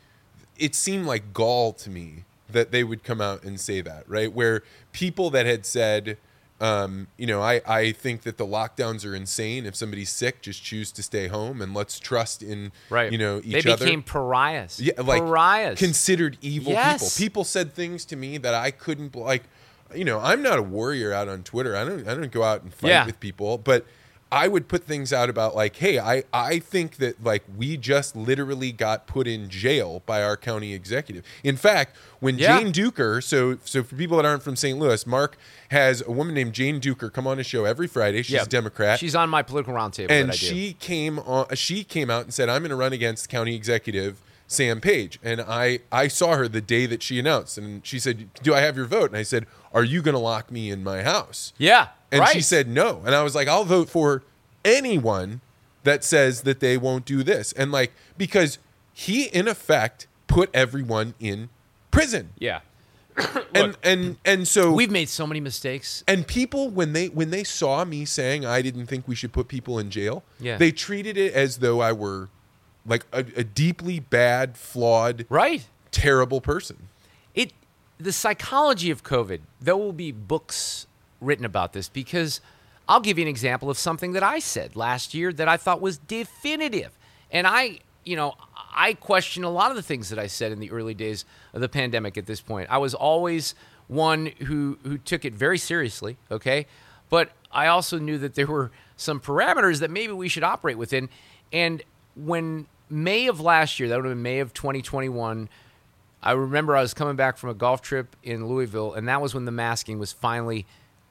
it 0.59 0.75
seemed 0.75 1.07
like 1.07 1.33
gall 1.33 1.73
to 1.75 1.91
me 1.91 2.25
that 2.51 2.71
they 2.71 2.85
would 2.85 3.03
come 3.03 3.21
out 3.21 3.43
and 3.45 3.59
say 3.59 3.81
that, 3.81 4.05
right? 4.09 4.33
Where 4.33 4.63
people 4.93 5.31
that 5.31 5.47
had 5.47 5.65
said. 5.67 6.17
Um, 6.63 7.09
you 7.17 7.27
know, 7.27 7.43
I, 7.43 7.61
I 7.67 7.91
think 7.91 8.23
that 8.23 8.39
the 8.39 8.47
lockdowns 8.47 9.05
are 9.05 9.17
insane. 9.17 9.67
If 9.67 9.75
somebody's 9.75 10.11
sick, 10.11 10.43
just 10.43 10.63
choose 10.63 10.93
to 10.93 11.03
stay 11.03 11.27
home 11.27 11.61
and 11.61 11.75
let's 11.75 11.99
trust 11.99 12.41
in, 12.41 12.71
right. 12.89 13.11
you 13.11 13.19
know, 13.19 13.41
each 13.43 13.55
other. 13.57 13.63
they 13.63 13.73
other. 13.73 13.85
became 13.85 14.03
pariahs. 14.05 14.79
Yeah, 14.81 14.93
like 15.01 15.23
pariahs. 15.23 15.77
considered 15.79 16.39
evil 16.41 16.73
Yes. 16.73 17.17
people. 17.17 17.27
People 17.27 17.45
said 17.45 17.75
things 17.75 18.05
to 18.07 18.17
me 18.17 18.39
that 18.39 18.55
I 18.55 18.71
couldn't 18.71 19.17
like. 19.17 19.43
You 19.93 20.05
know, 20.05 20.21
I'm 20.21 20.41
not 20.41 20.59
a 20.59 20.63
warrior 20.63 21.13
out 21.13 21.29
on 21.29 21.43
Twitter. 21.43 21.75
I 21.77 21.85
don't. 21.85 22.07
I 22.07 22.15
don't 22.15 22.31
go 22.31 22.45
out 22.45 22.63
and 22.63 22.73
fight 22.73 22.89
Yeah. 22.91 23.07
with 23.07 23.19
people, 23.19 23.59
but 23.59 23.85
I 24.33 24.49
would 24.49 24.67
put 24.67 24.85
things 24.85 25.13
out 25.13 25.29
about 25.29 25.55
like, 25.55 25.77
hey, 25.77 25.99
I 25.99 26.25
I 26.33 26.59
think 26.59 26.97
that 26.97 27.23
like 27.23 27.45
we 27.55 27.77
just 27.77 28.17
literally 28.17 28.73
got 28.73 29.07
put 29.07 29.29
in 29.29 29.51
jail 29.51 30.03
by 30.07 30.23
our 30.23 30.39
county 30.39 30.73
executive. 30.73 31.23
In 31.45 31.57
fact, 31.59 31.95
when 32.21 32.39
Yeah. 32.39 32.59
Jane 32.59 32.73
Dueker, 32.73 33.23
so 33.23 33.59
so 33.65 33.83
for 33.83 33.95
people 33.95 34.17
that 34.17 34.25
aren't 34.25 34.43
from 34.43 34.57
St. 34.57 34.79
Louis, 34.79 35.07
Mark 35.07 35.37
has 35.71 36.01
a 36.01 36.11
woman 36.11 36.35
named 36.35 36.55
Jane 36.55 36.81
Dueker 36.81 37.13
come 37.13 37.27
on 37.27 37.37
his 37.37 37.47
show 37.47 37.67
every 37.67 37.87
Friday. 37.87 38.23
She's 38.23 38.35
Yeah. 38.37 38.43
a 38.45 38.47
Democrat 38.47 38.99
She's 38.99 39.15
on 39.15 39.29
my 39.29 39.43
political 39.43 39.75
roundtable. 39.75 40.11
and 40.11 40.31
that 40.31 40.35
I 40.35 40.39
do. 40.39 40.47
she 40.47 40.73
came 40.81 41.19
on 41.19 41.55
she 41.55 41.85
came 41.85 42.09
out 42.09 42.25
and 42.25 42.33
said 42.33 42.49
i'm 42.49 42.63
going 42.63 42.71
to 42.71 42.77
run 42.77 42.93
against 42.95 43.29
county 43.29 43.55
executive 43.55 44.21
sam 44.53 44.81
page 44.81 45.19
and 45.23 45.41
i 45.41 45.79
i 45.91 46.07
saw 46.09 46.37
her 46.37 46.47
the 46.49 46.61
day 46.61 46.87
that 46.87 47.03
she 47.03 47.19
announced 47.19 47.57
and 47.59 47.85
she 47.87 47.99
said 47.99 48.29
do 48.43 48.55
i 48.55 48.61
have 48.61 48.77
your 48.77 48.87
vote 48.87 49.11
and 49.11 49.17
i 49.17 49.23
said 49.23 49.47
are 49.73 49.85
you 49.85 50.03
going 50.03 50.15
to 50.15 50.19
lock 50.21 50.51
me 50.51 50.71
in 50.71 50.85
my 50.85 51.03
house 51.03 51.53
yeah, 51.59 51.89
and 52.11 52.21
right. 52.21 52.29
she 52.31 52.41
said 52.41 52.69
no 52.69 53.03
and 53.07 53.15
i 53.15 53.23
was 53.23 53.35
like 53.35 53.49
i'll 53.49 53.65
vote 53.65 53.89
for 53.89 54.23
anyone 54.65 55.41
that 55.85 56.05
says 56.05 56.43
that 56.43 56.61
they 56.61 56.77
won't 56.77 57.05
do 57.05 57.23
this 57.23 57.53
and 57.53 57.73
like 57.73 57.93
because 58.17 58.59
he 58.93 59.25
in 59.25 59.49
effect 59.49 60.07
put 60.27 60.49
everyone 60.55 61.15
in 61.19 61.49
prison 61.91 62.31
yeah. 62.39 62.61
and 63.55 63.77
and 63.83 64.17
and 64.25 64.49
so 64.49 64.73
We've 64.73 64.91
made 64.91 65.09
so 65.09 65.27
many 65.27 65.41
mistakes. 65.41 66.05
and 66.07 66.27
people 66.27 66.71
when 66.71 66.93
they 66.93 67.09
when 67.09 67.31
they 67.31 67.45
saw 67.45 67.85
me 67.85 68.05
saying 68.05 68.47
I 68.47 68.63
didn't 68.63 68.87
think 68.87 69.07
we 69.09 69.15
should 69.15 69.33
put 69.33 69.49
people 69.49 69.79
in 69.79 69.91
jail, 69.91 70.23
Yeah. 70.41 70.57
they 70.57 70.73
treated 70.73 71.17
it 71.19 71.35
as 71.35 71.59
though 71.59 71.81
I 71.81 71.93
were 71.93 72.29
like 72.87 73.07
a, 73.13 73.19
a 73.37 73.45
deeply 73.45 74.01
bad, 74.01 74.57
flawed, 74.57 75.27
Right. 75.29 75.65
terrible 75.91 76.41
person. 76.41 76.89
it 77.35 77.53
the 77.99 78.13
psychology 78.13 78.91
of 78.91 79.03
COVID. 79.05 79.41
There 79.61 79.77
will 79.77 79.93
be 79.93 80.11
books 80.11 80.87
written 81.21 81.45
about 81.45 81.73
this 81.73 81.89
because 81.89 82.41
I'll 82.89 83.01
give 83.01 83.17
you 83.19 83.23
an 83.23 83.29
example 83.29 83.71
of 83.71 83.79
something 83.79 84.13
that 84.13 84.25
I 84.25 84.41
said 84.41 84.75
last 84.75 85.15
year 85.15 85.33
that 85.35 85.47
I 85.47 85.57
thought 85.57 85.81
was 85.81 85.99
definitive, 85.99 86.91
and 87.31 87.47
I, 87.47 87.79
you 88.05 88.17
know, 88.17 88.35
I 88.75 88.95
question 88.95 89.45
a 89.45 89.51
lot 89.51 89.71
of 89.71 89.77
the 89.77 89.83
things 89.83 90.09
that 90.11 90.19
I 90.19 90.27
said 90.27 90.51
in 90.51 90.59
the 90.59 90.71
early 90.73 90.95
days 90.95 91.25
of 91.55 91.61
the 91.61 91.69
pandemic. 91.69 92.19
At 92.19 92.27
this 92.27 92.41
point, 92.41 92.69
I 92.71 92.79
was 92.79 92.93
always 92.95 93.55
one 93.87 94.27
who 94.47 94.79
who 94.83 94.99
took 94.99 95.25
it 95.25 95.33
very 95.35 95.59
seriously. 95.59 96.17
Okay, 96.31 96.67
but 97.09 97.31
I 97.53 97.69
also 97.69 97.99
knew 98.01 98.19
that 98.19 98.35
there 98.35 98.49
were 98.49 98.73
some 98.97 99.21
parameters 99.21 99.79
that 99.79 99.91
maybe 99.91 100.13
we 100.13 100.29
should 100.29 100.43
operate 100.43 100.77
within, 100.77 101.09
and 101.53 101.83
when 102.15 102.67
May 102.89 103.27
of 103.27 103.41
last 103.41 103.81
year, 103.81 103.89
that 103.89 103.97
would 103.97 104.05
have 104.05 104.13
been 104.13 104.23
May 104.23 104.41
of 104.41 104.53
2021. 104.53 105.49
I 106.23 106.33
remember 106.33 106.77
I 106.77 106.83
was 106.83 106.95
coming 106.95 107.17
back 107.17 107.37
from 107.37 107.51
a 107.51 107.55
golf 107.55 107.83
trip 107.83 108.15
in 108.23 108.47
Louisville, 108.47 108.95
and 108.95 109.09
that 109.09 109.21
was 109.21 109.35
when 109.35 109.45
the 109.45 109.53
masking 109.53 109.99
was 109.99 110.13
finally 110.13 110.67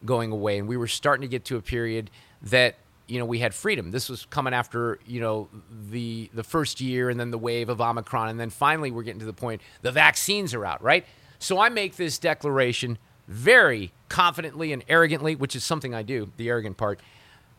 going 0.06 0.32
away, 0.32 0.58
and 0.58 0.68
we 0.68 0.78
were 0.78 0.88
starting 0.88 1.22
to 1.22 1.28
get 1.28 1.46
to 1.46 1.58
a 1.58 1.62
period 1.62 2.10
that 2.44 2.76
you 3.08 3.20
know 3.20 3.26
we 3.26 3.40
had 3.40 3.54
freedom. 3.54 3.92
This 3.92 4.10
was 4.10 4.26
coming 4.26 4.54
after 4.54 5.00
you 5.06 5.20
know 5.20 5.50
the 5.90 6.30
the 6.34 6.44
first 6.44 6.80
year, 6.80 7.10
and 7.10 7.20
then 7.20 7.32
the 7.32 7.38
wave 7.38 7.68
of 7.70 7.82
Omicron, 7.82 8.30
and 8.30 8.40
then 8.40 8.50
finally 8.50 8.90
we're 8.90 9.04
getting 9.04 9.20
to 9.20 9.26
the 9.26 9.34
point 9.34 9.62
the 9.82 9.92
vaccines 9.92 10.54
are 10.54 10.66
out, 10.66 10.82
right? 10.82 11.06
So 11.40 11.60
I 11.60 11.70
make 11.70 11.96
this 11.96 12.18
declaration 12.18 12.98
very 13.28 13.92
confidently 14.08 14.72
and 14.72 14.84
arrogantly, 14.88 15.36
which 15.36 15.56
is 15.56 15.64
something 15.64 15.94
I 15.94 16.04
do, 16.04 16.32
the 16.38 16.50
arrogant 16.50 16.78
part. 16.78 17.00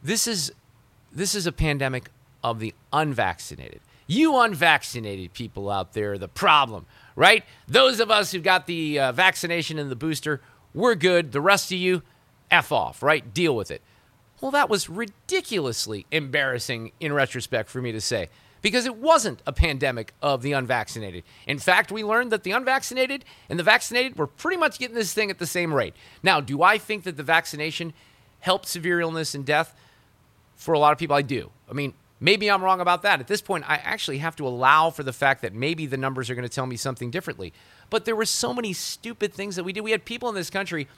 This 0.03 0.27
is 0.27 0.53
this 1.13 1.35
is 1.35 1.47
a 1.47 1.53
pandemic 1.53 2.09
of 2.43 2.59
the 2.59 2.75
unvaccinated. 2.93 3.81
You 4.07 4.39
unvaccinated 4.39 5.33
people 5.33 5.71
out 5.71 5.93
there 5.93 6.13
are 6.13 6.19
the 6.19 6.29
problem, 6.29 6.87
right? 7.17 7.45
Those 7.69 8.01
of 8.01 8.11
us 8.11 8.33
who 8.33 8.41
got 8.41 8.67
the 8.67 8.99
uh, 8.99 9.13
vaccination 9.13 9.79
and 9.79 9.91
the 9.91 9.97
booster, 9.97 10.41
we're 10.75 10.95
good. 10.95 11.33
The 11.33 11.41
rest 11.41 11.73
of 11.73 11.79
you, 11.79 12.03
F 12.51 12.73
off, 12.73 13.03
right? 13.03 13.33
Deal 13.33 13.57
with 13.57 13.71
it. 13.71 13.83
Well, 14.41 14.51
that 14.51 14.69
was 14.69 14.91
ridiculously 14.91 16.05
embarrassing 16.11 16.93
in 16.99 17.13
retrospect 17.13 17.71
for 17.71 17.81
me 17.81 17.93
to 17.93 18.01
say 18.01 18.29
because 18.61 18.87
it 18.87 18.97
wasn't 18.97 19.43
a 19.47 19.53
pandemic 19.53 20.15
of 20.23 20.43
the 20.43 20.53
unvaccinated. 20.53 21.25
In 21.47 21.59
fact, 21.59 21.93
we 21.93 22.03
learned 22.05 22.33
that 22.33 22.45
the 22.45 22.53
unvaccinated 22.53 23.25
and 23.49 23.59
the 23.59 23.65
vaccinated 23.65 24.17
were 24.17 24.27
pretty 24.27 24.57
much 24.57 24.79
getting 24.79 24.95
this 24.95 25.13
thing 25.13 25.31
at 25.31 25.39
the 25.39 25.47
same 25.47 25.75
rate. 25.75 25.95
Now, 26.23 26.41
do 26.41 26.63
I 26.63 26.79
think 26.79 27.05
that 27.05 27.17
the 27.17 27.23
vaccination 27.23 27.93
helped 28.41 28.67
severe 28.67 29.01
illness 29.01 29.35
and 29.35 29.45
death? 29.45 29.75
For 30.57 30.75
a 30.75 30.79
lot 30.79 30.93
of 30.93 30.99
people, 30.99 31.17
I 31.17 31.23
do. 31.23 31.51
I 31.69 31.73
mean, 31.73 31.93
maybe 32.23 32.51
I'm 32.51 32.63
wrong 32.63 32.81
about 32.81 33.03
that. 33.03 33.21
At 33.21 33.27
this 33.27 33.43
point, 33.43 33.69
I 33.69 33.75
actually 33.75 34.19
have 34.19 34.37
to 34.37 34.47
allow 34.47 34.91
for 34.91 35.03
the 35.03 35.13
fact 35.13 35.43
that 35.43 35.53
maybe 35.53 35.87
the 35.87 35.97
numbers 35.97 36.31
are 36.31 36.35
going 36.35 36.49
to 36.49 36.55
tell 36.55 36.67
me 36.67 36.77
something 36.77 37.11
differently. 37.11 37.53
But 37.91 38.05
there 38.05 38.17
were 38.17 38.25
so 38.25 38.55
many 38.55 38.73
stupid 38.73 39.35
things 39.35 39.57
that 39.57 39.65
we 39.65 39.73
did. 39.73 39.83
We 39.83 39.91
had 39.91 40.05
people 40.05 40.29
in 40.29 40.35
this 40.35 40.49
country 40.49 40.89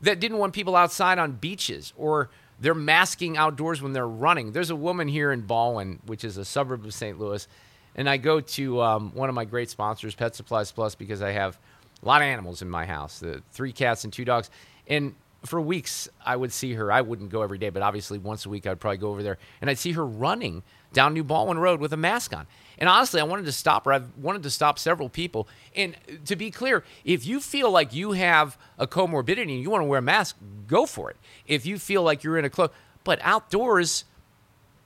that 0.00 0.18
didn't 0.18 0.38
want 0.38 0.54
people 0.54 0.74
outside 0.74 1.18
on 1.18 1.32
beaches 1.32 1.92
or 1.96 2.30
they're 2.58 2.74
masking 2.74 3.36
outdoors 3.36 3.82
when 3.82 3.92
they're 3.92 4.08
running. 4.08 4.52
There's 4.52 4.70
a 4.70 4.76
woman 4.76 5.06
here 5.06 5.32
in 5.32 5.42
Ballwin, 5.42 6.00
which 6.06 6.24
is 6.24 6.38
a 6.38 6.44
suburb 6.44 6.84
of 6.84 6.94
St. 6.94 7.18
Louis, 7.18 7.46
and 7.94 8.08
I 8.08 8.16
go 8.16 8.40
to 8.40 8.80
um, 8.80 9.12
one 9.14 9.28
of 9.28 9.34
my 9.34 9.44
great 9.44 9.70
sponsors, 9.70 10.14
Pet 10.14 10.34
Supplies 10.34 10.72
Plus, 10.72 10.94
because 10.94 11.20
I 11.20 11.32
have 11.32 11.58
a 12.02 12.06
lot 12.06 12.22
of 12.22 12.26
animals 12.26 12.62
in 12.62 12.70
my 12.70 12.86
house, 12.86 13.18
the 13.18 13.42
three 13.52 13.72
cats 13.72 14.04
and 14.04 14.12
two 14.12 14.24
dogs. 14.24 14.50
And 14.86 15.14
for 15.44 15.60
weeks 15.60 16.08
I 16.24 16.36
would 16.36 16.52
see 16.52 16.74
her. 16.74 16.90
I 16.90 17.00
wouldn't 17.00 17.30
go 17.30 17.42
every 17.42 17.58
day, 17.58 17.70
but 17.70 17.82
obviously 17.82 18.18
once 18.18 18.46
a 18.46 18.48
week 18.48 18.66
I'd 18.66 18.80
probably 18.80 18.98
go 18.98 19.10
over 19.10 19.22
there 19.22 19.38
and 19.60 19.68
I'd 19.70 19.78
see 19.78 19.92
her 19.92 20.04
running 20.04 20.62
down 20.92 21.12
New 21.12 21.24
Ballwin 21.24 21.58
Road 21.58 21.80
with 21.80 21.92
a 21.92 21.96
mask 21.96 22.34
on. 22.34 22.46
And 22.78 22.88
honestly, 22.88 23.20
I 23.20 23.24
wanted 23.24 23.44
to 23.46 23.52
stop 23.52 23.84
her. 23.84 23.92
I've 23.92 24.16
wanted 24.16 24.42
to 24.44 24.50
stop 24.50 24.78
several 24.78 25.08
people. 25.08 25.46
And 25.76 25.96
to 26.24 26.36
be 26.36 26.50
clear, 26.50 26.84
if 27.04 27.26
you 27.26 27.40
feel 27.40 27.70
like 27.70 27.94
you 27.94 28.12
have 28.12 28.56
a 28.78 28.86
comorbidity 28.86 29.42
and 29.42 29.60
you 29.60 29.70
want 29.70 29.82
to 29.82 29.86
wear 29.86 29.98
a 29.98 30.02
mask, 30.02 30.36
go 30.66 30.86
for 30.86 31.10
it. 31.10 31.16
If 31.46 31.66
you 31.66 31.78
feel 31.78 32.02
like 32.02 32.24
you're 32.24 32.38
in 32.38 32.44
a 32.44 32.50
close, 32.50 32.70
but 33.04 33.18
outdoors, 33.22 34.04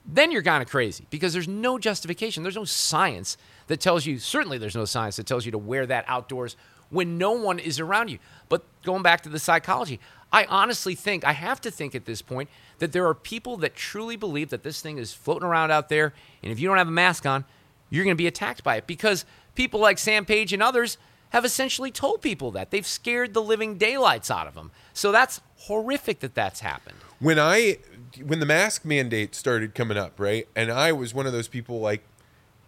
then 0.05 0.31
you're 0.31 0.43
kind 0.43 0.61
of 0.61 0.69
crazy 0.69 1.05
because 1.09 1.33
there's 1.33 1.47
no 1.47 1.79
justification. 1.79 2.43
There's 2.43 2.55
no 2.55 2.65
science 2.65 3.37
that 3.67 3.79
tells 3.79 4.05
you, 4.05 4.19
certainly 4.19 4.57
there's 4.57 4.75
no 4.75 4.85
science 4.85 5.15
that 5.15 5.25
tells 5.25 5.45
you 5.45 5.51
to 5.51 5.57
wear 5.57 5.85
that 5.85 6.05
outdoors 6.07 6.55
when 6.89 7.17
no 7.17 7.31
one 7.31 7.59
is 7.59 7.79
around 7.79 8.09
you. 8.09 8.19
But 8.49 8.63
going 8.83 9.03
back 9.03 9.21
to 9.21 9.29
the 9.29 9.39
psychology, 9.39 9.99
I 10.31 10.45
honestly 10.45 10.95
think, 10.95 11.25
I 11.25 11.33
have 11.33 11.59
to 11.61 11.71
think 11.71 11.95
at 11.95 12.05
this 12.05 12.21
point, 12.21 12.49
that 12.77 12.91
there 12.91 13.07
are 13.07 13.13
people 13.15 13.57
that 13.57 13.75
truly 13.75 14.15
believe 14.15 14.49
that 14.51 14.63
this 14.63 14.81
thing 14.81 14.97
is 14.97 15.11
floating 15.13 15.47
around 15.47 15.71
out 15.71 15.89
there. 15.89 16.13
And 16.43 16.51
if 16.51 16.59
you 16.59 16.67
don't 16.67 16.77
have 16.77 16.87
a 16.87 16.91
mask 16.91 17.25
on, 17.25 17.45
you're 17.89 18.03
going 18.03 18.15
to 18.15 18.21
be 18.21 18.27
attacked 18.27 18.63
by 18.63 18.75
it 18.75 18.85
because 18.85 19.25
people 19.55 19.79
like 19.79 19.97
Sam 19.97 20.25
Page 20.25 20.53
and 20.53 20.61
others 20.61 20.97
have 21.29 21.45
essentially 21.45 21.91
told 21.91 22.21
people 22.21 22.51
that. 22.51 22.69
They've 22.71 22.85
scared 22.85 23.33
the 23.33 23.41
living 23.41 23.77
daylights 23.77 24.29
out 24.29 24.45
of 24.47 24.53
them. 24.55 24.71
So 24.93 25.11
that's 25.11 25.41
horrific 25.57 26.19
that 26.19 26.35
that's 26.35 26.59
happened. 26.61 26.97
when 27.19 27.37
I 27.39 27.77
when 28.23 28.39
the 28.39 28.45
mask 28.45 28.85
mandate 28.85 29.35
started 29.35 29.75
coming 29.75 29.97
up, 29.97 30.19
right? 30.19 30.47
And 30.55 30.71
I 30.71 30.91
was 30.91 31.13
one 31.13 31.27
of 31.27 31.33
those 31.33 31.47
people 31.47 31.79
like 31.79 32.03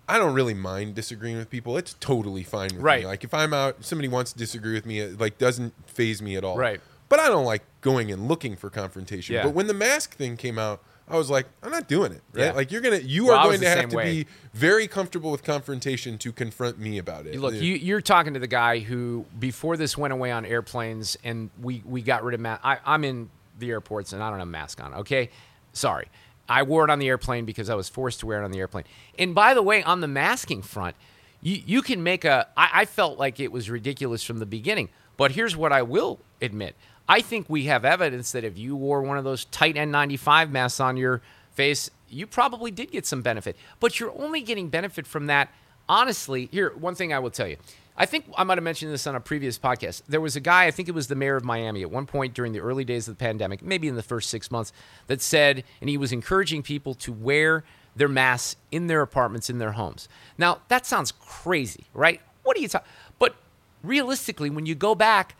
I 0.09 0.17
don't 0.17 0.33
really 0.33 0.53
mind 0.53 0.93
disagreeing 0.95 1.37
with 1.37 1.49
people. 1.49 1.77
It's 1.77 1.95
totally 1.99 2.43
fine 2.43 2.69
with 2.73 2.81
Right. 2.81 3.01
me. 3.01 3.07
Like 3.07 3.23
if 3.23 3.33
I'm 3.33 3.53
out, 3.53 3.83
somebody 3.85 4.07
wants 4.07 4.33
to 4.33 4.37
disagree 4.37 4.73
with 4.73 4.85
me, 4.85 4.99
it 4.99 5.19
like 5.19 5.37
doesn't 5.37 5.73
phase 5.89 6.21
me 6.21 6.35
at 6.35 6.43
all. 6.43 6.57
Right. 6.57 6.81
But 7.11 7.19
I 7.19 7.27
don't 7.27 7.43
like 7.43 7.61
going 7.81 8.09
and 8.09 8.29
looking 8.29 8.55
for 8.55 8.69
confrontation. 8.69 9.35
Yeah. 9.35 9.43
But 9.43 9.53
when 9.53 9.67
the 9.67 9.73
mask 9.73 10.15
thing 10.15 10.37
came 10.37 10.57
out, 10.57 10.81
I 11.09 11.17
was 11.17 11.29
like, 11.29 11.45
I'm 11.61 11.69
not 11.69 11.89
doing 11.89 12.13
it. 12.13 12.21
Right? 12.31 12.45
Yeah. 12.45 12.51
Like 12.53 12.71
you're 12.71 12.79
gonna, 12.79 12.99
you 12.99 13.25
Well, 13.27 13.37
are 13.37 13.47
going 13.47 13.59
to 13.59 13.67
have 13.69 13.89
to 13.89 13.97
way. 13.97 14.23
be 14.23 14.27
very 14.53 14.87
comfortable 14.87 15.29
with 15.29 15.43
confrontation 15.43 16.17
to 16.19 16.31
confront 16.31 16.79
me 16.79 16.97
about 16.97 17.27
it. 17.27 17.37
Look, 17.37 17.53
you, 17.55 17.73
you're 17.75 17.99
talking 17.99 18.33
to 18.33 18.39
the 18.39 18.47
guy 18.47 18.79
who, 18.79 19.25
before 19.37 19.75
this 19.75 19.97
went 19.97 20.13
away 20.13 20.31
on 20.31 20.45
airplanes 20.45 21.17
and 21.21 21.49
we, 21.61 21.83
we 21.85 22.01
got 22.01 22.23
rid 22.23 22.33
of 22.33 22.39
mask. 22.39 22.61
I'm 22.63 23.03
in 23.03 23.29
the 23.59 23.71
airports 23.71 24.13
and 24.13 24.23
I 24.23 24.29
don't 24.29 24.39
have 24.39 24.47
a 24.47 24.51
mask 24.51 24.81
on, 24.81 24.93
okay? 24.93 25.31
Sorry. 25.73 26.07
I 26.47 26.63
wore 26.63 26.85
it 26.85 26.89
on 26.89 26.99
the 26.99 27.09
airplane 27.09 27.43
because 27.43 27.69
I 27.69 27.75
was 27.75 27.89
forced 27.89 28.21
to 28.21 28.25
wear 28.25 28.41
it 28.41 28.45
on 28.45 28.51
the 28.51 28.59
airplane. 28.59 28.85
And 29.19 29.35
by 29.35 29.53
the 29.53 29.61
way, 29.61 29.83
on 29.83 29.99
the 29.99 30.07
masking 30.07 30.61
front, 30.61 30.95
you, 31.41 31.61
you 31.65 31.81
can 31.81 32.03
make 32.03 32.23
a. 32.23 32.47
I, 32.55 32.69
I 32.73 32.85
felt 32.85 33.19
like 33.19 33.41
it 33.41 33.51
was 33.51 33.69
ridiculous 33.69 34.23
from 34.23 34.39
the 34.39 34.45
beginning. 34.45 34.87
But 35.17 35.31
here's 35.31 35.55
what 35.55 35.71
I 35.71 35.81
will 35.81 36.19
admit 36.41 36.75
I 37.11 37.19
think 37.19 37.49
we 37.49 37.65
have 37.65 37.83
evidence 37.83 38.31
that 38.31 38.45
if 38.45 38.57
you 38.57 38.73
wore 38.77 39.01
one 39.01 39.17
of 39.17 39.25
those 39.25 39.43
tight 39.43 39.75
N95 39.75 40.49
masks 40.49 40.79
on 40.79 40.95
your 40.95 41.21
face, 41.51 41.91
you 42.07 42.25
probably 42.25 42.71
did 42.71 42.89
get 42.89 43.05
some 43.05 43.21
benefit. 43.21 43.57
But 43.81 43.99
you're 43.99 44.17
only 44.17 44.39
getting 44.39 44.69
benefit 44.69 45.05
from 45.05 45.25
that 45.25 45.49
honestly, 45.89 46.47
here, 46.53 46.73
one 46.77 46.95
thing 46.95 47.11
I 47.11 47.19
will 47.19 47.29
tell 47.29 47.49
you. 47.49 47.57
I 47.97 48.05
think 48.05 48.23
I 48.37 48.45
might 48.45 48.57
have 48.57 48.63
mentioned 48.63 48.93
this 48.93 49.05
on 49.07 49.15
a 49.15 49.19
previous 49.19 49.59
podcast. 49.59 50.03
There 50.07 50.21
was 50.21 50.37
a 50.37 50.39
guy, 50.39 50.67
I 50.67 50.71
think 50.71 50.87
it 50.87 50.95
was 50.95 51.09
the 51.09 51.15
mayor 51.15 51.35
of 51.35 51.43
Miami, 51.43 51.81
at 51.81 51.91
one 51.91 52.05
point 52.05 52.33
during 52.33 52.53
the 52.53 52.61
early 52.61 52.85
days 52.85 53.09
of 53.09 53.17
the 53.17 53.19
pandemic, 53.19 53.61
maybe 53.61 53.89
in 53.89 53.95
the 53.95 54.01
first 54.01 54.29
six 54.29 54.49
months, 54.49 54.71
that 55.07 55.21
said, 55.21 55.65
and 55.81 55.89
he 55.89 55.97
was 55.97 56.13
encouraging 56.13 56.63
people 56.63 56.93
to 56.93 57.11
wear 57.11 57.65
their 57.93 58.07
masks 58.07 58.55
in 58.71 58.87
their 58.87 59.01
apartments, 59.01 59.49
in 59.49 59.57
their 59.57 59.73
homes. 59.73 60.07
Now, 60.37 60.61
that 60.69 60.85
sounds 60.85 61.11
crazy, 61.11 61.83
right? 61.93 62.21
What 62.43 62.55
are 62.55 62.61
you 62.61 62.69
talking? 62.69 62.87
But 63.19 63.35
realistically, 63.83 64.49
when 64.49 64.65
you 64.65 64.75
go 64.75 64.95
back, 64.95 65.35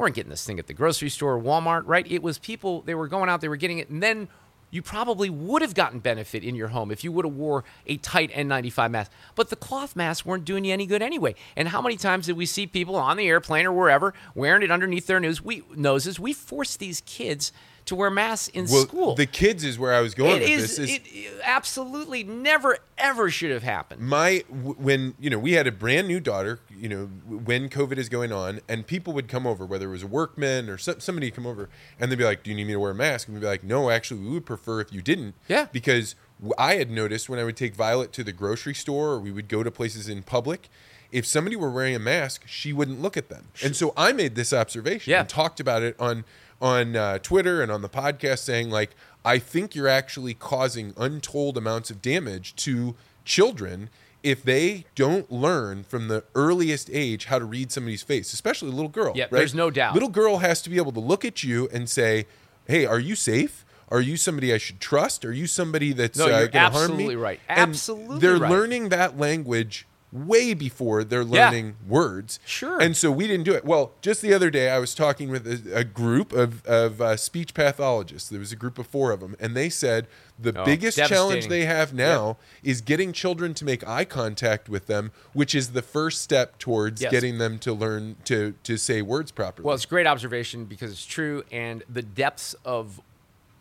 weren't 0.00 0.14
getting 0.14 0.30
this 0.30 0.44
thing 0.44 0.58
at 0.58 0.66
the 0.66 0.74
grocery 0.74 1.10
store 1.10 1.38
Walmart, 1.38 1.82
right? 1.84 2.10
It 2.10 2.22
was 2.22 2.38
people, 2.38 2.80
they 2.82 2.94
were 2.94 3.06
going 3.06 3.28
out, 3.28 3.40
they 3.40 3.48
were 3.48 3.56
getting 3.56 3.78
it, 3.78 3.90
and 3.90 4.02
then 4.02 4.28
you 4.70 4.82
probably 4.82 5.28
would 5.28 5.62
have 5.62 5.74
gotten 5.74 5.98
benefit 5.98 6.42
in 6.42 6.54
your 6.54 6.68
home 6.68 6.90
if 6.90 7.04
you 7.04 7.12
would 7.12 7.24
have 7.24 7.34
wore 7.34 7.64
a 7.86 7.96
tight 7.98 8.30
N95 8.32 8.90
mask. 8.90 9.12
But 9.34 9.50
the 9.50 9.56
cloth 9.56 9.96
masks 9.96 10.24
weren't 10.24 10.44
doing 10.44 10.64
you 10.64 10.72
any 10.72 10.86
good 10.86 11.02
anyway. 11.02 11.34
And 11.56 11.68
how 11.68 11.82
many 11.82 11.96
times 11.96 12.26
did 12.26 12.36
we 12.36 12.46
see 12.46 12.66
people 12.66 12.96
on 12.96 13.16
the 13.16 13.26
airplane 13.26 13.66
or 13.66 13.72
wherever 13.72 14.14
wearing 14.34 14.62
it 14.62 14.70
underneath 14.70 15.06
their 15.06 15.20
nose? 15.20 15.42
We, 15.42 15.64
noses? 15.76 16.20
We 16.20 16.32
force 16.32 16.76
these 16.76 17.02
kids 17.04 17.52
to 17.90 17.94
wear 17.94 18.10
masks 18.10 18.48
in 18.48 18.64
well, 18.64 18.82
school. 18.82 19.14
the 19.14 19.26
kids 19.26 19.62
is 19.62 19.78
where 19.78 19.92
I 19.92 20.00
was 20.00 20.14
going 20.14 20.36
it 20.38 20.40
with 20.40 20.50
is, 20.50 20.76
this. 20.76 20.90
Is 20.90 21.00
it 21.04 21.40
absolutely 21.44 22.24
never 22.24 22.78
ever 22.98 23.30
should 23.30 23.50
have 23.50 23.62
happened. 23.62 24.00
my 24.00 24.44
when 24.48 25.14
you 25.20 25.28
know 25.30 25.38
we 25.38 25.52
had 25.52 25.66
a 25.66 25.72
brand 25.72 26.06
new 26.08 26.20
daughter 26.20 26.60
you 26.70 26.88
know 26.88 27.06
when 27.26 27.68
covid 27.68 27.96
is 27.96 28.08
going 28.08 28.30
on 28.32 28.60
and 28.68 28.86
people 28.86 29.12
would 29.14 29.26
come 29.26 29.46
over 29.46 29.64
whether 29.66 29.88
it 29.88 29.90
was 29.90 30.02
a 30.02 30.06
workman 30.06 30.68
or 30.68 30.76
somebody 30.78 31.30
come 31.30 31.46
over 31.46 31.68
and 31.98 32.10
they'd 32.12 32.18
be 32.18 32.24
like 32.24 32.42
do 32.42 32.50
you 32.50 32.56
need 32.56 32.66
me 32.66 32.72
to 32.74 32.78
wear 32.78 32.90
a 32.90 32.94
mask 32.94 33.26
and 33.28 33.34
we'd 33.36 33.40
be 33.40 33.46
like 33.46 33.64
no 33.64 33.90
actually 33.90 34.20
we 34.20 34.28
would 34.30 34.44
prefer 34.46 34.80
if 34.80 34.92
you 34.92 35.00
didn't 35.02 35.34
Yeah. 35.48 35.66
because 35.72 36.14
I 36.58 36.74
had 36.76 36.90
noticed 36.90 37.28
when 37.28 37.38
i 37.38 37.44
would 37.44 37.56
take 37.56 37.74
violet 37.74 38.12
to 38.14 38.22
the 38.24 38.32
grocery 38.32 38.74
store 38.74 39.08
or 39.12 39.18
we 39.20 39.32
would 39.32 39.48
go 39.48 39.62
to 39.62 39.70
places 39.70 40.08
in 40.08 40.22
public 40.22 40.68
if 41.10 41.26
somebody 41.26 41.56
were 41.56 41.70
wearing 41.70 41.94
a 41.94 41.98
mask 41.98 42.42
she 42.46 42.72
wouldn't 42.72 43.00
look 43.00 43.16
at 43.16 43.28
them 43.30 43.46
and 43.64 43.74
so 43.74 43.92
i 43.96 44.12
made 44.12 44.34
this 44.34 44.52
observation 44.52 45.10
Yeah. 45.10 45.20
and 45.20 45.28
talked 45.28 45.58
about 45.58 45.82
it 45.82 45.96
on 45.98 46.24
on 46.60 46.94
uh, 46.96 47.18
twitter 47.18 47.62
and 47.62 47.70
on 47.72 47.82
the 47.82 47.88
podcast 47.88 48.38
saying 48.40 48.70
like 48.70 48.90
i 49.24 49.38
think 49.38 49.74
you're 49.74 49.88
actually 49.88 50.34
causing 50.34 50.92
untold 50.96 51.56
amounts 51.56 51.90
of 51.90 52.02
damage 52.02 52.54
to 52.56 52.94
children 53.24 53.88
if 54.22 54.42
they 54.42 54.84
don't 54.94 55.30
learn 55.32 55.82
from 55.82 56.08
the 56.08 56.24
earliest 56.34 56.90
age 56.92 57.26
how 57.26 57.38
to 57.38 57.44
read 57.44 57.72
somebody's 57.72 58.02
face, 58.02 58.32
especially 58.32 58.68
a 58.68 58.72
little 58.72 58.90
girl. 58.90 59.12
Yeah, 59.14 59.24
right? 59.24 59.32
there's 59.32 59.54
no 59.54 59.70
doubt. 59.70 59.94
Little 59.94 60.08
girl 60.10 60.38
has 60.38 60.60
to 60.62 60.70
be 60.70 60.76
able 60.76 60.92
to 60.92 61.00
look 61.00 61.24
at 61.24 61.42
you 61.42 61.68
and 61.72 61.88
say, 61.88 62.26
"Hey, 62.66 62.84
are 62.84 62.98
you 62.98 63.14
safe? 63.14 63.64
Are 63.88 64.00
you 64.00 64.16
somebody 64.16 64.52
I 64.52 64.58
should 64.58 64.78
trust? 64.78 65.24
Are 65.24 65.32
you 65.32 65.46
somebody 65.46 65.92
that's 65.92 66.18
No, 66.18 66.26
uh, 66.26 66.28
you're 66.28 66.48
going 66.48 66.70
to 66.70 66.78
harm 66.78 66.90
me?" 66.90 66.92
absolutely 66.92 67.16
right. 67.16 67.40
And 67.48 67.58
Absolutely 67.60 68.18
they're 68.18 68.36
right. 68.36 68.50
learning 68.50 68.90
that 68.90 69.18
language 69.18 69.86
way 70.12 70.54
before 70.54 71.04
they're 71.04 71.22
Yeah. 71.22 71.46
learning 71.50 71.76
words. 71.86 72.40
Sure. 72.44 72.80
And 72.80 72.96
so 72.96 73.10
we 73.12 73.26
didn't 73.28 73.44
do 73.44 73.52
it. 73.54 73.64
Well, 73.64 73.92
just 74.02 74.22
the 74.22 74.32
other 74.34 74.50
day, 74.50 74.68
I 74.70 74.78
was 74.78 74.94
talking 74.94 75.30
with 75.30 75.46
a, 75.46 75.78
a 75.78 75.84
group 75.84 76.32
of, 76.32 76.64
of 76.66 77.00
uh, 77.00 77.16
speech 77.16 77.54
pathologists. 77.54 78.28
There 78.28 78.40
was 78.40 78.50
a 78.50 78.56
group 78.56 78.78
of 78.78 78.86
four 78.88 79.12
of 79.12 79.20
them, 79.20 79.36
and 79.38 79.56
they 79.56 79.68
said 79.68 80.08
the 80.38 80.52
Oh, 80.58 80.64
biggest 80.64 80.98
challenge 80.98 81.46
they 81.46 81.64
have 81.64 81.94
now 81.94 82.38
is 82.64 82.80
getting 82.80 83.12
children 83.12 83.54
to 83.54 83.64
make 83.64 83.86
eye 83.86 84.04
contact 84.04 84.68
with 84.68 84.86
them, 84.86 85.12
which 85.32 85.54
is 85.54 85.72
the 85.72 85.82
first 85.82 86.22
step 86.22 86.58
towards 86.58 87.00
Yes. 87.02 87.10
getting 87.12 87.38
them 87.38 87.58
to 87.60 87.72
learn 87.72 88.16
to 88.24 88.54
to 88.64 88.76
say 88.76 89.02
words 89.02 89.30
properly. 89.30 89.64
Well, 89.66 89.74
it's 89.74 89.84
a 89.84 89.88
great 89.88 90.06
observation 90.08 90.64
because 90.64 90.90
it's 90.90 91.06
true, 91.06 91.44
and 91.52 91.84
the 91.88 92.02
depths 92.02 92.54
of 92.64 93.00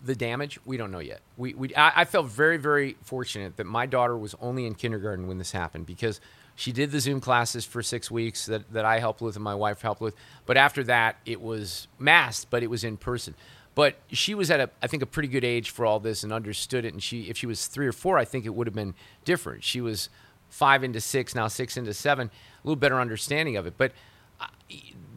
the 0.03 0.15
damage 0.15 0.57
we 0.65 0.77
don't 0.77 0.91
know 0.91 0.99
yet. 0.99 1.19
We, 1.35 1.53
we 1.53 1.75
I, 1.75 2.01
I 2.01 2.05
felt 2.05 2.27
very 2.27 2.55
very 2.55 2.95
fortunate 3.03 3.57
that 3.57 3.65
my 3.65 3.85
daughter 3.85 4.17
was 4.17 4.33
only 4.39 4.65
in 4.65 4.73
kindergarten 4.75 5.27
when 5.27 5.37
this 5.37 5.51
happened 5.51 5.85
because 5.85 6.21
she 6.59 6.73
did 6.73 6.91
the 6.91 6.99
Zoom 6.99 7.21
classes 7.21 7.63
for 7.63 7.81
six 7.81 8.11
weeks 8.11 8.45
that, 8.47 8.69
that 8.73 8.83
I 8.83 8.99
helped 8.99 9.21
with 9.21 9.37
and 9.37 9.43
my 9.43 9.55
wife 9.55 9.81
helped 9.81 10.01
with. 10.01 10.13
But 10.45 10.57
after 10.57 10.83
that, 10.83 11.15
it 11.25 11.39
was 11.39 11.87
masked, 11.97 12.49
but 12.49 12.63
it 12.63 12.69
was 12.69 12.83
in 12.83 12.97
person. 12.97 13.33
But 13.75 13.95
she 14.11 14.35
was 14.35 14.51
at 14.51 14.59
a 14.59 14.69
I 14.81 14.87
think 14.87 15.01
a 15.01 15.05
pretty 15.05 15.29
good 15.29 15.45
age 15.45 15.69
for 15.69 15.85
all 15.85 16.01
this 16.01 16.21
and 16.21 16.33
understood 16.33 16.83
it. 16.83 16.91
And 16.91 17.01
she 17.01 17.29
if 17.29 17.37
she 17.37 17.45
was 17.45 17.67
three 17.67 17.87
or 17.87 17.93
four, 17.93 18.17
I 18.17 18.25
think 18.25 18.45
it 18.45 18.53
would 18.53 18.67
have 18.67 18.73
been 18.73 18.93
different. 19.23 19.63
She 19.63 19.79
was 19.79 20.09
five 20.49 20.83
into 20.83 20.99
six 20.99 21.33
now, 21.33 21.47
six 21.47 21.77
into 21.77 21.93
seven, 21.93 22.27
a 22.27 22.67
little 22.67 22.75
better 22.75 22.99
understanding 22.99 23.55
of 23.55 23.65
it. 23.65 23.75
But 23.77 23.93
uh, 24.41 24.47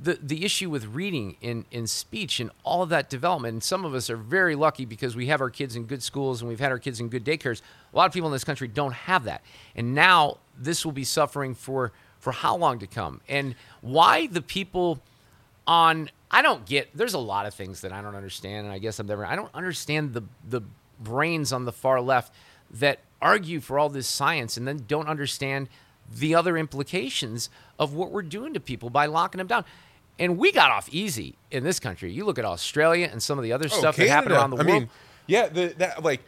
the 0.00 0.20
the 0.22 0.44
issue 0.44 0.70
with 0.70 0.86
reading 0.94 1.38
in 1.40 1.64
in 1.72 1.88
speech 1.88 2.38
and 2.38 2.52
all 2.62 2.84
of 2.84 2.88
that 2.90 3.10
development 3.10 3.54
and 3.54 3.64
some 3.64 3.84
of 3.84 3.96
us 3.96 4.08
are 4.08 4.16
very 4.16 4.54
lucky 4.54 4.84
because 4.84 5.16
we 5.16 5.26
have 5.26 5.40
our 5.40 5.50
kids 5.50 5.74
in 5.74 5.86
good 5.86 6.04
schools 6.04 6.40
and 6.40 6.48
we've 6.48 6.60
had 6.60 6.70
our 6.70 6.78
kids 6.78 7.00
in 7.00 7.08
good 7.08 7.24
daycares 7.24 7.62
a 7.92 7.96
lot 7.96 8.06
of 8.06 8.12
people 8.12 8.28
in 8.28 8.32
this 8.32 8.44
country 8.44 8.68
don't 8.68 8.94
have 8.94 9.24
that 9.24 9.42
and 9.76 9.94
now 9.94 10.38
this 10.58 10.84
will 10.84 10.92
be 10.92 11.04
suffering 11.04 11.54
for 11.54 11.92
for 12.18 12.32
how 12.32 12.56
long 12.56 12.78
to 12.78 12.86
come 12.86 13.20
and 13.28 13.54
why 13.80 14.26
the 14.26 14.42
people 14.42 15.00
on 15.66 16.08
I 16.30 16.42
don't 16.42 16.64
get 16.66 16.96
there's 16.96 17.14
a 17.14 17.18
lot 17.18 17.46
of 17.46 17.54
things 17.54 17.80
that 17.82 17.92
I 17.92 18.00
don't 18.02 18.14
understand 18.16 18.66
and 18.66 18.72
I 18.74 18.78
guess 18.78 18.98
I'm 18.98 19.06
never 19.06 19.24
I 19.26 19.36
don't 19.36 19.54
understand 19.54 20.14
the 20.14 20.22
the 20.48 20.62
brains 21.00 21.52
on 21.52 21.64
the 21.64 21.72
far 21.72 22.00
left 22.00 22.32
that 22.70 23.00
argue 23.20 23.60
for 23.60 23.78
all 23.78 23.88
this 23.88 24.06
science 24.06 24.56
and 24.56 24.66
then 24.66 24.84
don't 24.88 25.08
understand 25.08 25.68
the 26.12 26.34
other 26.34 26.56
implications 26.58 27.48
of 27.78 27.94
what 27.94 28.10
we're 28.10 28.22
doing 28.22 28.54
to 28.54 28.60
people 28.60 28.90
by 28.90 29.06
locking 29.06 29.38
them 29.38 29.46
down. 29.46 29.64
And 30.18 30.36
we 30.38 30.52
got 30.52 30.70
off 30.70 30.88
easy 30.92 31.36
in 31.50 31.64
this 31.64 31.78
country. 31.80 32.12
You 32.12 32.24
look 32.24 32.38
at 32.38 32.44
Australia 32.44 33.08
and 33.10 33.22
some 33.22 33.38
of 33.38 33.44
the 33.44 33.52
other 33.52 33.66
Oh, 33.70 33.78
stuff 33.78 33.96
that 33.96 34.08
happened 34.08 34.32
around 34.32 34.50
the 34.50 34.56
I 34.56 34.64
world. 34.64 34.80
mean, 34.82 34.90
yeah, 35.26 35.48
the, 35.48 35.74
that 35.78 36.02
like 36.02 36.20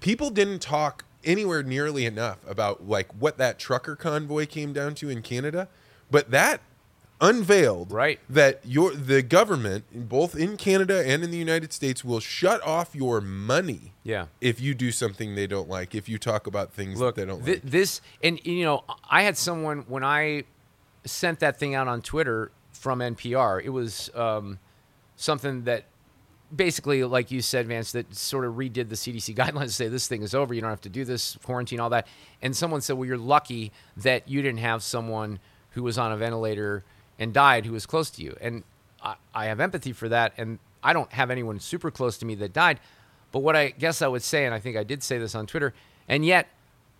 people 0.00 0.30
didn't 0.30 0.60
talk 0.60 1.04
anywhere 1.24 1.62
nearly 1.62 2.04
enough 2.06 2.38
about 2.48 2.86
like 2.88 3.10
what 3.18 3.38
that 3.38 3.58
trucker 3.58 3.96
convoy 3.96 4.46
came 4.46 4.72
down 4.72 4.94
to 4.96 5.08
in 5.08 5.22
Canada, 5.22 5.68
but 6.10 6.30
that 6.30 6.60
unveiled 7.20 7.92
Right. 7.92 8.18
that 8.28 8.60
your 8.64 8.92
the 8.94 9.22
government 9.22 10.08
both 10.08 10.36
in 10.36 10.56
Canada 10.56 11.02
and 11.06 11.22
in 11.22 11.30
the 11.30 11.38
United 11.38 11.72
States 11.72 12.04
will 12.04 12.20
shut 12.20 12.60
off 12.66 12.94
your 12.94 13.20
money 13.20 13.92
Yeah. 14.02 14.26
if 14.40 14.60
you 14.60 14.74
do 14.74 14.90
something 14.90 15.34
they 15.34 15.46
don't 15.46 15.68
like 15.68 15.94
if 15.94 16.08
you 16.08 16.18
talk 16.18 16.46
about 16.46 16.72
things 16.72 16.98
Look, 16.98 17.14
that 17.14 17.22
they 17.22 17.26
don't 17.26 17.42
thi- 17.44 17.52
like 17.54 17.62
this, 17.62 18.00
and 18.22 18.44
you 18.44 18.64
know, 18.64 18.84
I 19.08 19.22
had 19.22 19.38
someone 19.38 19.84
when 19.88 20.02
I 20.04 20.44
sent 21.06 21.38
that 21.40 21.58
thing 21.58 21.74
out 21.74 21.86
on 21.88 22.02
Twitter 22.02 22.50
from 22.72 22.98
NPR. 23.00 23.62
It 23.62 23.70
was 23.70 24.10
um, 24.14 24.58
something 25.16 25.62
that 25.64 25.84
basically, 26.54 27.04
like 27.04 27.30
you 27.30 27.42
said, 27.42 27.66
Vance, 27.66 27.92
that 27.92 28.14
sort 28.14 28.44
of 28.44 28.54
redid 28.54 28.88
the 28.88 28.94
CDC 28.94 29.34
guidelines 29.36 29.64
to 29.64 29.70
say 29.70 29.88
this 29.88 30.08
thing 30.08 30.22
is 30.22 30.34
over. 30.34 30.54
You 30.54 30.60
don't 30.60 30.70
have 30.70 30.80
to 30.82 30.88
do 30.88 31.04
this 31.04 31.36
quarantine, 31.42 31.80
all 31.80 31.90
that. 31.90 32.06
And 32.42 32.56
someone 32.56 32.80
said, 32.80 32.96
well, 32.96 33.06
you're 33.06 33.18
lucky 33.18 33.72
that 33.96 34.28
you 34.28 34.42
didn't 34.42 34.60
have 34.60 34.82
someone 34.82 35.38
who 35.70 35.82
was 35.82 35.98
on 35.98 36.12
a 36.12 36.16
ventilator 36.16 36.84
and 37.18 37.32
died 37.32 37.66
who 37.66 37.72
was 37.72 37.86
close 37.86 38.10
to 38.10 38.22
you. 38.22 38.36
And 38.40 38.62
I, 39.02 39.16
I 39.34 39.46
have 39.46 39.60
empathy 39.60 39.92
for 39.92 40.08
that. 40.08 40.32
And 40.36 40.58
I 40.82 40.92
don't 40.92 41.12
have 41.12 41.30
anyone 41.30 41.60
super 41.60 41.90
close 41.90 42.18
to 42.18 42.26
me 42.26 42.34
that 42.36 42.52
died. 42.52 42.80
But 43.32 43.40
what 43.40 43.56
I 43.56 43.70
guess 43.70 44.02
I 44.02 44.06
would 44.06 44.22
say, 44.22 44.44
and 44.44 44.54
I 44.54 44.60
think 44.60 44.76
I 44.76 44.84
did 44.84 45.02
say 45.02 45.18
this 45.18 45.34
on 45.34 45.46
Twitter, 45.46 45.74
and 46.08 46.24
yet 46.24 46.48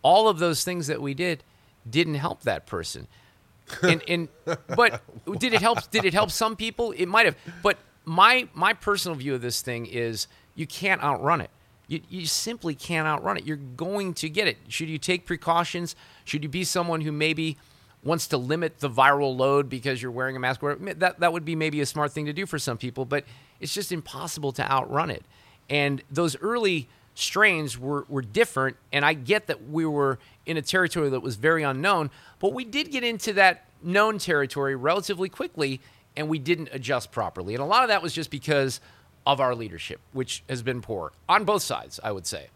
all 0.02 0.28
of 0.28 0.38
those 0.38 0.64
things 0.64 0.88
that 0.88 1.00
we 1.00 1.14
did 1.14 1.44
didn't 1.88 2.16
help 2.16 2.42
that 2.42 2.66
person. 2.66 3.06
And, 3.82 4.02
and 4.08 4.28
but 4.76 5.00
did 5.38 5.54
it 5.54 5.62
help? 5.62 5.90
Did 5.90 6.04
it 6.04 6.12
help 6.12 6.30
some 6.30 6.54
people? 6.54 6.92
It 6.92 7.06
might 7.06 7.24
have. 7.24 7.34
But 7.62 7.78
my 8.04 8.48
my 8.54 8.72
personal 8.72 9.16
view 9.16 9.34
of 9.34 9.42
this 9.42 9.62
thing 9.62 9.86
is 9.86 10.26
you 10.54 10.66
can't 10.66 11.02
outrun 11.02 11.40
it. 11.40 11.50
You, 11.86 12.00
you 12.08 12.26
simply 12.26 12.74
can't 12.74 13.06
outrun 13.06 13.36
it. 13.36 13.44
You're 13.44 13.56
going 13.56 14.14
to 14.14 14.28
get 14.28 14.48
it. 14.48 14.56
Should 14.68 14.88
you 14.88 14.98
take 14.98 15.26
precautions? 15.26 15.94
Should 16.24 16.42
you 16.42 16.48
be 16.48 16.64
someone 16.64 17.02
who 17.02 17.12
maybe 17.12 17.58
wants 18.02 18.26
to 18.28 18.38
limit 18.38 18.78
the 18.78 18.88
viral 18.88 19.36
load 19.36 19.68
because 19.68 20.00
you're 20.00 20.10
wearing 20.10 20.36
a 20.36 20.38
mask? 20.38 20.60
That 20.62 21.20
that 21.20 21.32
would 21.32 21.44
be 21.44 21.56
maybe 21.56 21.80
a 21.80 21.86
smart 21.86 22.12
thing 22.12 22.26
to 22.26 22.32
do 22.32 22.46
for 22.46 22.58
some 22.58 22.78
people, 22.78 23.04
but 23.04 23.24
it's 23.60 23.74
just 23.74 23.92
impossible 23.92 24.52
to 24.52 24.70
outrun 24.70 25.10
it. 25.10 25.24
And 25.68 26.02
those 26.10 26.36
early 26.40 26.88
strains 27.14 27.78
were, 27.78 28.04
were 28.08 28.22
different. 28.22 28.76
And 28.92 29.04
I 29.04 29.14
get 29.14 29.46
that 29.46 29.68
we 29.68 29.86
were 29.86 30.18
in 30.46 30.56
a 30.56 30.62
territory 30.62 31.08
that 31.10 31.20
was 31.20 31.36
very 31.36 31.62
unknown, 31.62 32.10
but 32.40 32.52
we 32.52 32.64
did 32.64 32.90
get 32.90 33.04
into 33.04 33.32
that 33.34 33.64
known 33.82 34.18
territory 34.18 34.74
relatively 34.74 35.28
quickly 35.28 35.80
and 36.16 36.28
we 36.28 36.38
didn't 36.38 36.68
adjust 36.72 37.12
properly. 37.12 37.54
And 37.54 37.62
a 37.62 37.66
lot 37.66 37.82
of 37.82 37.88
that 37.88 38.02
was 38.02 38.12
just 38.12 38.30
because 38.30 38.80
of 39.26 39.40
our 39.40 39.54
leadership, 39.54 40.00
which 40.12 40.42
has 40.48 40.62
been 40.62 40.80
poor 40.80 41.12
on 41.28 41.44
both 41.44 41.62
sides, 41.62 41.98
I 42.02 42.12
would 42.12 42.26
say. 42.26 42.48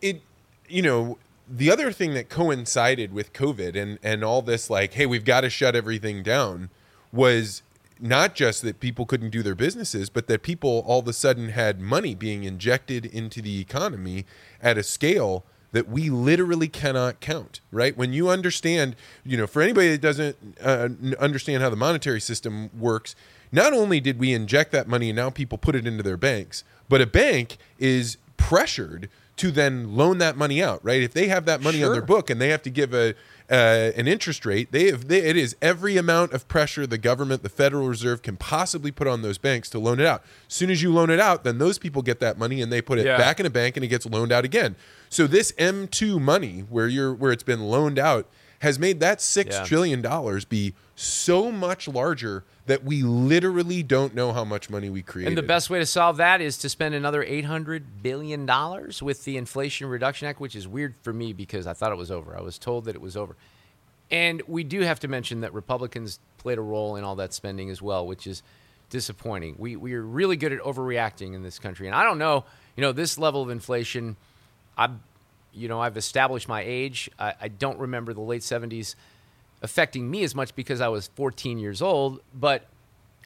It, 0.00 0.22
you 0.68 0.82
know, 0.82 1.18
the 1.48 1.70
other 1.70 1.92
thing 1.92 2.14
that 2.14 2.28
coincided 2.28 3.12
with 3.12 3.32
COVID 3.32 3.76
and, 3.76 3.98
and 4.02 4.24
all 4.24 4.42
this, 4.42 4.70
like, 4.70 4.94
hey, 4.94 5.06
we've 5.06 5.24
got 5.24 5.42
to 5.42 5.50
shut 5.50 5.76
everything 5.76 6.22
down, 6.22 6.70
was 7.12 7.62
not 8.00 8.34
just 8.34 8.62
that 8.62 8.80
people 8.80 9.06
couldn't 9.06 9.30
do 9.30 9.42
their 9.42 9.54
businesses, 9.54 10.10
but 10.10 10.26
that 10.26 10.42
people 10.42 10.82
all 10.86 11.00
of 11.00 11.08
a 11.08 11.12
sudden 11.12 11.50
had 11.50 11.80
money 11.80 12.14
being 12.14 12.44
injected 12.44 13.06
into 13.06 13.40
the 13.40 13.60
economy 13.60 14.24
at 14.62 14.78
a 14.78 14.82
scale 14.82 15.44
that 15.74 15.88
we 15.88 16.08
literally 16.08 16.68
cannot 16.68 17.18
count, 17.18 17.60
right? 17.72 17.96
When 17.96 18.12
you 18.12 18.28
understand, 18.28 18.94
you 19.24 19.36
know, 19.36 19.48
for 19.48 19.60
anybody 19.60 19.90
that 19.90 20.00
doesn't 20.00 20.36
uh, 20.62 20.88
understand 21.18 21.64
how 21.64 21.68
the 21.68 21.76
monetary 21.76 22.20
system 22.20 22.70
works, 22.78 23.16
not 23.50 23.72
only 23.72 23.98
did 23.98 24.20
we 24.20 24.32
inject 24.32 24.70
that 24.70 24.86
money 24.86 25.10
and 25.10 25.16
now 25.16 25.30
people 25.30 25.58
put 25.58 25.74
it 25.74 25.84
into 25.84 26.04
their 26.04 26.16
banks, 26.16 26.62
but 26.88 27.00
a 27.00 27.06
bank 27.06 27.56
is 27.76 28.18
pressured 28.36 29.10
to 29.36 29.50
then 29.50 29.96
loan 29.96 30.18
that 30.18 30.36
money 30.36 30.62
out, 30.62 30.78
right? 30.84 31.02
If 31.02 31.12
they 31.12 31.26
have 31.26 31.44
that 31.46 31.60
money 31.60 31.78
sure. 31.78 31.88
on 31.88 31.92
their 31.92 32.02
book 32.02 32.30
and 32.30 32.40
they 32.40 32.50
have 32.50 32.62
to 32.62 32.70
give 32.70 32.94
a 32.94 33.16
uh, 33.50 33.92
an 33.96 34.08
interest 34.08 34.46
rate, 34.46 34.72
they 34.72 34.90
have 34.90 35.08
they, 35.08 35.18
it 35.18 35.36
is 35.36 35.54
every 35.60 35.96
amount 35.96 36.32
of 36.32 36.48
pressure 36.48 36.86
the 36.86 36.98
government, 36.98 37.42
the 37.42 37.48
Federal 37.48 37.88
Reserve 37.88 38.22
can 38.22 38.36
possibly 38.36 38.90
put 38.90 39.06
on 39.06 39.22
those 39.22 39.38
banks 39.38 39.68
to 39.70 39.78
loan 39.78 40.00
it 40.00 40.06
out. 40.06 40.22
As 40.48 40.54
soon 40.54 40.70
as 40.70 40.82
you 40.82 40.92
loan 40.92 41.10
it 41.10 41.20
out, 41.20 41.44
then 41.44 41.58
those 41.58 41.78
people 41.78 42.02
get 42.02 42.20
that 42.20 42.38
money 42.38 42.62
and 42.62 42.72
they 42.72 42.80
put 42.80 42.98
it 42.98 43.06
yeah. 43.06 43.18
back 43.18 43.38
in 43.40 43.46
a 43.46 43.50
bank 43.50 43.76
and 43.76 43.84
it 43.84 43.88
gets 43.88 44.06
loaned 44.06 44.32
out 44.32 44.44
again. 44.44 44.76
So 45.10 45.26
this 45.26 45.52
M2 45.52 46.20
money 46.20 46.60
where 46.68 46.88
you're 46.88 47.12
where 47.12 47.32
it's 47.32 47.42
been 47.42 47.60
loaned 47.60 47.98
out 47.98 48.28
has 48.64 48.78
made 48.78 49.00
that 49.00 49.20
six 49.20 49.54
yeah. 49.54 49.64
trillion 49.64 50.02
dollars 50.02 50.44
be 50.44 50.74
so 50.96 51.52
much 51.52 51.86
larger 51.86 52.44
that 52.66 52.82
we 52.82 53.02
literally 53.02 53.82
don't 53.82 54.14
know 54.14 54.32
how 54.32 54.44
much 54.44 54.70
money 54.70 54.88
we 54.88 55.02
created. 55.02 55.28
And 55.28 55.38
the 55.38 55.42
best 55.42 55.68
way 55.70 55.78
to 55.78 55.86
solve 55.86 56.16
that 56.16 56.40
is 56.40 56.56
to 56.58 56.68
spend 56.68 56.94
another 56.94 57.22
eight 57.22 57.44
hundred 57.44 58.02
billion 58.02 58.46
dollars 58.46 59.02
with 59.02 59.24
the 59.24 59.36
Inflation 59.36 59.86
Reduction 59.86 60.28
Act, 60.28 60.40
which 60.40 60.56
is 60.56 60.66
weird 60.66 60.94
for 61.02 61.12
me 61.12 61.32
because 61.32 61.66
I 61.66 61.72
thought 61.72 61.92
it 61.92 61.98
was 61.98 62.10
over. 62.10 62.36
I 62.36 62.40
was 62.40 62.58
told 62.58 62.86
that 62.86 62.94
it 62.94 63.00
was 63.00 63.16
over. 63.16 63.36
And 64.10 64.42
we 64.46 64.64
do 64.64 64.80
have 64.80 65.00
to 65.00 65.08
mention 65.08 65.40
that 65.40 65.52
Republicans 65.54 66.18
played 66.38 66.58
a 66.58 66.62
role 66.62 66.96
in 66.96 67.04
all 67.04 67.16
that 67.16 67.32
spending 67.32 67.70
as 67.70 67.80
well, 67.80 68.06
which 68.06 68.26
is 68.26 68.42
disappointing. 68.90 69.56
We 69.58 69.76
we 69.76 69.94
are 69.94 70.02
really 70.02 70.36
good 70.36 70.52
at 70.52 70.60
overreacting 70.60 71.34
in 71.34 71.42
this 71.42 71.58
country, 71.58 71.86
and 71.86 71.96
I 71.96 72.04
don't 72.04 72.18
know, 72.18 72.44
you 72.76 72.82
know, 72.82 72.92
this 72.92 73.18
level 73.18 73.42
of 73.42 73.50
inflation. 73.50 74.16
I, 74.76 74.90
you 75.54 75.68
know, 75.68 75.80
I've 75.80 75.96
established 75.96 76.48
my 76.48 76.62
age. 76.62 77.10
I, 77.18 77.34
I 77.42 77.48
don't 77.48 77.78
remember 77.78 78.12
the 78.12 78.20
late 78.20 78.42
'70s 78.42 78.94
affecting 79.62 80.10
me 80.10 80.22
as 80.24 80.34
much 80.34 80.54
because 80.54 80.80
I 80.80 80.88
was 80.88 81.08
14 81.14 81.58
years 81.58 81.80
old, 81.80 82.20
but 82.34 82.66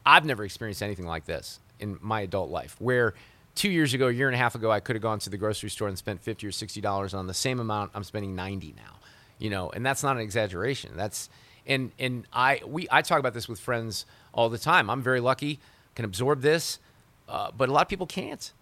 I've 0.07 0.25
never 0.25 0.45
experienced 0.45 0.83
anything 0.83 1.07
like 1.07 1.25
this 1.25 1.59
in 1.81 1.99
my 2.01 2.21
adult 2.21 2.51
life 2.51 2.77
where 2.79 3.15
two 3.59 3.69
years 3.69 3.93
ago, 3.93 4.07
a 4.07 4.13
year 4.13 4.29
and 4.29 4.37
a 4.37 4.39
half 4.39 4.55
ago, 4.55 4.71
I 4.71 4.79
could 4.79 4.95
have 4.95 5.03
gone 5.03 5.19
to 5.21 5.31
the 5.31 5.37
grocery 5.37 5.69
store 5.69 5.89
and 5.89 5.99
spent 5.99 6.23
50 6.23 6.47
or 6.47 6.51
$60 6.51 7.13
on 7.13 7.27
the 7.27 7.35
same 7.35 7.59
amount. 7.59 7.91
I'm 7.93 8.05
spending 8.05 8.37
90 8.37 8.75
now, 8.77 8.99
you 9.39 9.51
know, 9.51 9.69
and 9.71 9.85
that's 9.85 10.05
not 10.05 10.15
an 10.15 10.23
exaggeration. 10.23 10.93
That's, 10.97 11.29
and, 11.67 11.91
and 11.99 12.25
I, 12.33 12.61
we, 12.65 12.87
I 12.89 13.03
talk 13.03 13.19
about 13.19 13.35
this 13.35 13.49
with 13.49 13.59
friends 13.59 14.07
all 14.33 14.49
the 14.49 14.59
time. 14.59 14.89
I'm 14.89 15.03
very 15.03 15.19
lucky, 15.19 15.59
can 15.97 16.05
absorb 16.05 16.41
this, 16.41 16.79
uh, 17.29 17.51
but 17.51 17.69
a 17.69 17.73
lot 17.73 17.83
of 17.83 17.89
people 17.89 18.07
can't. 18.07 18.53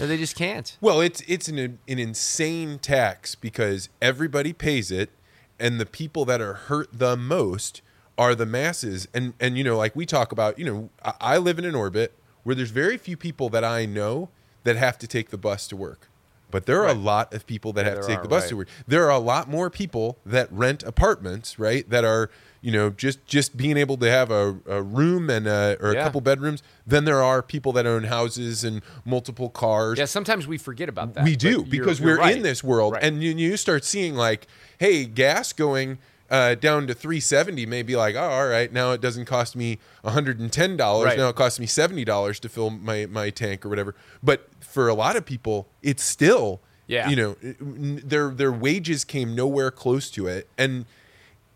Know, 0.00 0.06
they 0.06 0.16
just 0.16 0.36
can't. 0.36 0.76
Well, 0.80 1.00
it's 1.00 1.20
it's 1.28 1.48
an 1.48 1.58
an 1.58 1.78
insane 1.86 2.78
tax 2.78 3.34
because 3.34 3.88
everybody 4.00 4.52
pays 4.52 4.90
it, 4.90 5.10
and 5.58 5.78
the 5.78 5.86
people 5.86 6.24
that 6.24 6.40
are 6.40 6.54
hurt 6.54 6.88
the 6.92 7.16
most 7.16 7.82
are 8.20 8.34
the 8.34 8.44
masses 8.44 9.08
and 9.14 9.32
and 9.40 9.56
you 9.56 9.64
know 9.64 9.78
like 9.78 9.96
we 9.96 10.04
talk 10.04 10.30
about 10.30 10.58
you 10.58 10.64
know 10.64 10.90
I, 11.02 11.14
I 11.20 11.38
live 11.38 11.58
in 11.58 11.64
an 11.64 11.74
orbit 11.74 12.12
where 12.42 12.54
there's 12.54 12.70
very 12.70 12.98
few 12.98 13.16
people 13.16 13.48
that 13.48 13.64
i 13.64 13.86
know 13.86 14.28
that 14.64 14.76
have 14.76 14.98
to 14.98 15.06
take 15.06 15.30
the 15.30 15.38
bus 15.38 15.66
to 15.68 15.76
work 15.76 16.09
but 16.50 16.66
there 16.66 16.80
are 16.80 16.86
right. 16.86 16.96
a 16.96 16.98
lot 16.98 17.32
of 17.32 17.46
people 17.46 17.72
that 17.74 17.84
yeah, 17.84 17.92
have 17.92 18.00
to 18.00 18.06
take 18.06 18.22
the 18.22 18.28
bus 18.28 18.44
right. 18.44 18.48
to 18.50 18.56
work. 18.58 18.68
There 18.86 19.04
are 19.04 19.10
a 19.10 19.18
lot 19.18 19.48
more 19.48 19.70
people 19.70 20.18
that 20.26 20.50
rent 20.52 20.82
apartments 20.82 21.58
right 21.58 21.88
that 21.90 22.04
are 22.04 22.30
you 22.60 22.72
know 22.72 22.90
just 22.90 23.24
just 23.26 23.56
being 23.56 23.76
able 23.76 23.96
to 23.98 24.10
have 24.10 24.30
a, 24.30 24.58
a 24.66 24.82
room 24.82 25.30
and 25.30 25.46
a, 25.46 25.76
or 25.80 25.90
a 25.90 25.94
couple 25.94 26.20
bedrooms 26.20 26.62
than 26.86 27.04
there 27.04 27.22
are 27.22 27.42
people 27.42 27.72
that 27.72 27.86
own 27.86 28.04
houses 28.04 28.64
and 28.64 28.82
multiple 29.04 29.48
cars. 29.48 29.98
Yeah 29.98 30.04
sometimes 30.04 30.46
we 30.46 30.58
forget 30.58 30.88
about 30.88 31.14
that 31.14 31.24
we 31.24 31.36
do 31.36 31.64
because 31.64 32.00
you're, 32.00 32.18
we're 32.18 32.28
you're 32.28 32.36
in 32.36 32.42
this 32.42 32.64
world 32.64 32.96
and 33.00 33.22
you, 33.22 33.32
you 33.32 33.56
start 33.56 33.84
seeing 33.84 34.14
like 34.14 34.46
hey, 34.80 35.04
gas 35.04 35.52
going 35.52 35.98
uh, 36.30 36.54
down 36.54 36.86
to 36.86 36.94
370 36.94 37.66
may 37.66 37.82
be 37.82 37.96
like, 37.96 38.14
oh, 38.14 38.20
all 38.20 38.46
right, 38.46 38.72
now 38.72 38.92
it 38.92 39.00
doesn't 39.00 39.24
cost 39.24 39.56
me 39.56 39.78
$110. 40.04 41.04
Right. 41.04 41.18
Now 41.18 41.28
it 41.28 41.36
costs 41.36 41.58
me 41.58 41.66
$70 41.66 42.40
to 42.40 42.48
fill 42.48 42.70
my, 42.70 43.06
my 43.06 43.30
tank 43.30 43.66
or 43.66 43.68
whatever. 43.68 43.94
But 44.22 44.48
for 44.60 44.88
a 44.88 44.94
lot 44.94 45.16
of 45.16 45.26
people, 45.26 45.68
it's 45.82 46.04
still, 46.04 46.60
yeah. 46.86 47.08
you 47.08 47.16
know, 47.16 47.36
their, 47.42 48.30
their 48.30 48.52
wages 48.52 49.04
came 49.04 49.34
nowhere 49.34 49.72
close 49.72 50.08
to 50.12 50.28
it. 50.28 50.48
And 50.56 50.86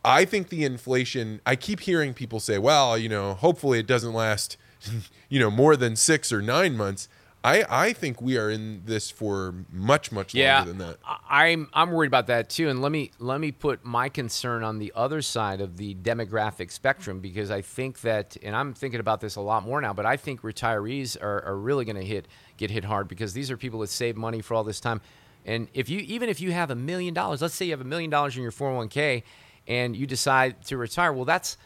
I 0.05 0.25
think 0.25 0.49
the 0.49 0.65
inflation, 0.65 1.41
I 1.47 1.55
keep 1.55 1.81
hearing 1.81 2.13
people 2.13 2.41
say, 2.41 2.59
well, 2.59 2.99
you 2.99 3.09
know, 3.09 3.35
hopefully 3.35 3.79
it 3.79 3.87
doesn't 3.87 4.13
last, 4.13 4.57
you 5.29 5.39
know, 5.39 5.51
more 5.51 5.77
than 5.77 5.95
six 5.95 6.33
or 6.33 6.43
nine 6.43 6.77
months. 6.77 7.09
I, 7.45 7.65
I 7.69 7.93
think 7.93 8.23
we 8.23 8.39
are 8.39 8.51
in 8.51 8.83
this 8.87 9.11
for 9.11 9.55
much 9.71 10.11
much 10.11 10.35
yeah, 10.35 10.57
longer 10.57 10.73
than 10.73 10.79
that. 10.79 10.97
I'm 11.29 11.69
I'm 11.75 11.91
worried 11.91 12.07
about 12.07 12.27
that 12.29 12.49
too. 12.49 12.71
And 12.71 12.81
let 12.81 12.91
me 12.91 13.11
let 13.19 13.39
me 13.39 13.53
put 13.53 13.85
my 13.85 14.09
concern 14.09 14.65
on 14.65 14.79
the 14.79 14.91
other 14.97 15.21
side 15.21 15.61
of 15.61 15.77
the 15.77 15.95
demographic 15.95 16.71
spectrum 16.71 17.21
because 17.21 17.51
I 17.51 17.61
think 17.61 18.01
that, 18.01 18.39
and 18.43 18.57
I'm 18.57 18.73
thinking 18.73 18.99
about 18.99 19.21
this 19.21 19.37
a 19.37 19.43
lot 19.43 19.63
more 19.63 19.79
now. 19.83 19.93
But 19.93 20.07
I 20.07 20.17
think 20.17 20.41
retirees 20.41 21.23
are, 21.23 21.45
are 21.45 21.59
really 21.59 21.85
going 21.85 21.97
to 21.97 22.05
hit 22.05 22.29
get 22.57 22.71
hit 22.71 22.85
hard 22.85 23.09
because 23.09 23.35
these 23.35 23.51
are 23.51 23.59
people 23.59 23.81
that 23.81 23.91
save 23.91 24.17
money 24.17 24.41
for 24.41 24.55
all 24.55 24.65
this 24.65 24.81
time. 24.81 25.03
And 25.45 25.69
if 25.75 25.91
you 25.91 25.99
even 26.01 26.31
if 26.31 26.41
you 26.41 26.53
have 26.53 26.71
a 26.71 26.75
million 26.75 27.13
dollars, 27.13 27.43
let's 27.43 27.55
say 27.55 27.67
you 27.67 27.73
have 27.73 27.83
a 27.83 27.85
million 27.85 28.09
dollars 28.09 28.39
in 28.39 28.43
your 28.43 28.53
401k, 28.53 29.23
and 29.67 29.95
you 29.95 30.07
decide 30.07 30.65
to 30.67 30.79
retire, 30.79 31.13
well, 31.13 31.27
that's 31.27 31.59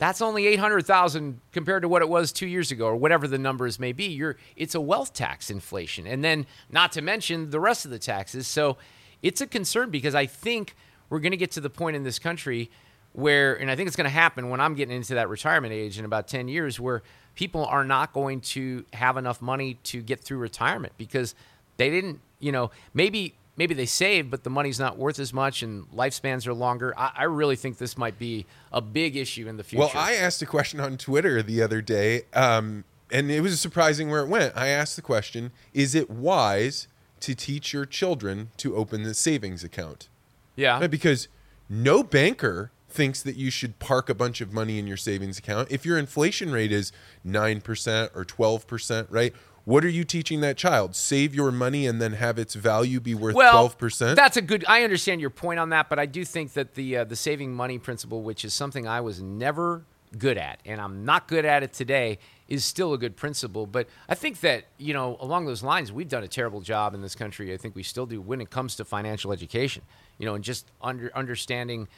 that's 0.00 0.22
only 0.22 0.46
800,000 0.46 1.42
compared 1.52 1.82
to 1.82 1.88
what 1.88 2.00
it 2.00 2.08
was 2.08 2.32
2 2.32 2.46
years 2.46 2.72
ago 2.72 2.86
or 2.86 2.96
whatever 2.96 3.28
the 3.28 3.36
numbers 3.36 3.78
may 3.78 3.92
be. 3.92 4.06
You're 4.06 4.38
it's 4.56 4.74
a 4.74 4.80
wealth 4.80 5.12
tax 5.12 5.50
inflation. 5.50 6.06
And 6.06 6.24
then 6.24 6.46
not 6.70 6.90
to 6.92 7.02
mention 7.02 7.50
the 7.50 7.60
rest 7.60 7.84
of 7.84 7.90
the 7.90 7.98
taxes. 7.98 8.46
So 8.46 8.78
it's 9.20 9.42
a 9.42 9.46
concern 9.46 9.90
because 9.90 10.14
I 10.14 10.24
think 10.24 10.74
we're 11.10 11.18
going 11.18 11.32
to 11.32 11.36
get 11.36 11.50
to 11.50 11.60
the 11.60 11.68
point 11.68 11.96
in 11.96 12.02
this 12.02 12.18
country 12.18 12.70
where 13.12 13.54
and 13.54 13.70
I 13.70 13.76
think 13.76 13.88
it's 13.88 13.96
going 13.96 14.06
to 14.06 14.10
happen 14.10 14.48
when 14.48 14.58
I'm 14.58 14.74
getting 14.74 14.96
into 14.96 15.14
that 15.16 15.28
retirement 15.28 15.74
age 15.74 15.98
in 15.98 16.06
about 16.06 16.28
10 16.28 16.48
years 16.48 16.80
where 16.80 17.02
people 17.34 17.66
are 17.66 17.84
not 17.84 18.14
going 18.14 18.40
to 18.40 18.86
have 18.94 19.18
enough 19.18 19.42
money 19.42 19.74
to 19.84 20.00
get 20.00 20.20
through 20.20 20.38
retirement 20.38 20.94
because 20.96 21.34
they 21.76 21.90
didn't, 21.90 22.20
you 22.38 22.52
know, 22.52 22.70
maybe 22.94 23.34
maybe 23.60 23.74
they 23.74 23.84
save, 23.84 24.30
but 24.30 24.42
the 24.42 24.48
money's 24.48 24.80
not 24.80 24.96
worth 24.96 25.18
as 25.18 25.34
much 25.34 25.62
and 25.62 25.86
lifespans 25.90 26.46
are 26.46 26.54
longer. 26.54 26.94
I, 26.96 27.12
I, 27.14 27.24
really 27.24 27.56
think 27.56 27.76
this 27.76 27.98
might 27.98 28.18
be 28.18 28.46
a 28.72 28.80
big 28.80 29.16
issue 29.16 29.48
in 29.48 29.58
the 29.58 29.62
future. 29.62 29.80
Well, 29.80 29.92
I 29.94 30.14
asked 30.14 30.40
a 30.40 30.46
question 30.46 30.80
on 30.80 30.96
Twitter 30.96 31.42
the 31.42 31.60
other 31.60 31.82
day, 31.82 32.22
um, 32.32 32.84
and 33.12 33.30
it 33.30 33.42
was 33.42 33.60
surprising 33.60 34.08
where 34.08 34.22
it 34.22 34.28
went. 34.28 34.56
I 34.56 34.68
asked 34.68 34.96
the 34.96 35.02
question 35.02 35.52
Is 35.74 35.94
it 35.94 36.08
wise 36.08 36.88
to 37.20 37.34
teach 37.34 37.74
your 37.74 37.84
children 37.84 38.48
to 38.56 38.74
open 38.74 39.02
the 39.02 39.12
savings 39.12 39.62
account? 39.62 40.08
Yeah. 40.56 40.86
Because 40.86 41.28
no 41.68 42.02
banker 42.02 42.70
thinks 42.88 43.22
that 43.22 43.36
you 43.36 43.50
should 43.50 43.78
park 43.78 44.08
a 44.08 44.14
bunch 44.14 44.40
of 44.40 44.54
money 44.54 44.78
in 44.78 44.86
your 44.86 44.96
savings 44.96 45.38
account. 45.38 45.70
If 45.70 45.84
your 45.84 45.98
inflation 45.98 46.50
rate 46.50 46.72
is 46.72 46.92
9% 47.26 48.10
or 48.16 48.24
12%, 48.24 49.06
right? 49.10 49.34
What 49.64 49.84
are 49.84 49.88
you 49.88 50.04
teaching 50.04 50.40
that 50.40 50.56
child? 50.56 50.96
Save 50.96 51.34
your 51.34 51.50
money 51.50 51.86
and 51.86 52.00
then 52.00 52.14
have 52.14 52.38
its 52.38 52.54
value 52.54 53.00
be 53.00 53.14
worth 53.14 53.34
well, 53.34 53.52
twelve 53.52 53.78
percent. 53.78 54.16
That's 54.16 54.36
a 54.36 54.42
good. 54.42 54.64
I 54.68 54.82
understand 54.82 55.20
your 55.20 55.30
point 55.30 55.60
on 55.60 55.70
that, 55.70 55.88
but 55.88 55.98
I 55.98 56.06
do 56.06 56.24
think 56.24 56.54
that 56.54 56.74
the 56.74 56.98
uh, 56.98 57.04
the 57.04 57.16
saving 57.16 57.54
money 57.54 57.78
principle, 57.78 58.22
which 58.22 58.44
is 58.44 58.54
something 58.54 58.86
I 58.86 59.00
was 59.00 59.20
never 59.20 59.84
good 60.18 60.38
at, 60.38 60.58
and 60.64 60.80
I'm 60.80 61.04
not 61.04 61.28
good 61.28 61.44
at 61.44 61.62
it 61.62 61.72
today, 61.72 62.18
is 62.48 62.64
still 62.64 62.92
a 62.92 62.98
good 62.98 63.16
principle. 63.16 63.66
But 63.66 63.88
I 64.08 64.14
think 64.14 64.40
that 64.40 64.64
you 64.78 64.94
know 64.94 65.16
along 65.20 65.46
those 65.46 65.62
lines, 65.62 65.92
we've 65.92 66.08
done 66.08 66.24
a 66.24 66.28
terrible 66.28 66.60
job 66.60 66.94
in 66.94 67.02
this 67.02 67.14
country. 67.14 67.52
I 67.52 67.56
think 67.56 67.76
we 67.76 67.82
still 67.82 68.06
do 68.06 68.20
when 68.20 68.40
it 68.40 68.50
comes 68.50 68.76
to 68.76 68.84
financial 68.84 69.32
education. 69.32 69.82
You 70.18 70.26
know, 70.26 70.34
and 70.34 70.44
just 70.44 70.66
under 70.82 71.10
understanding 71.16 71.88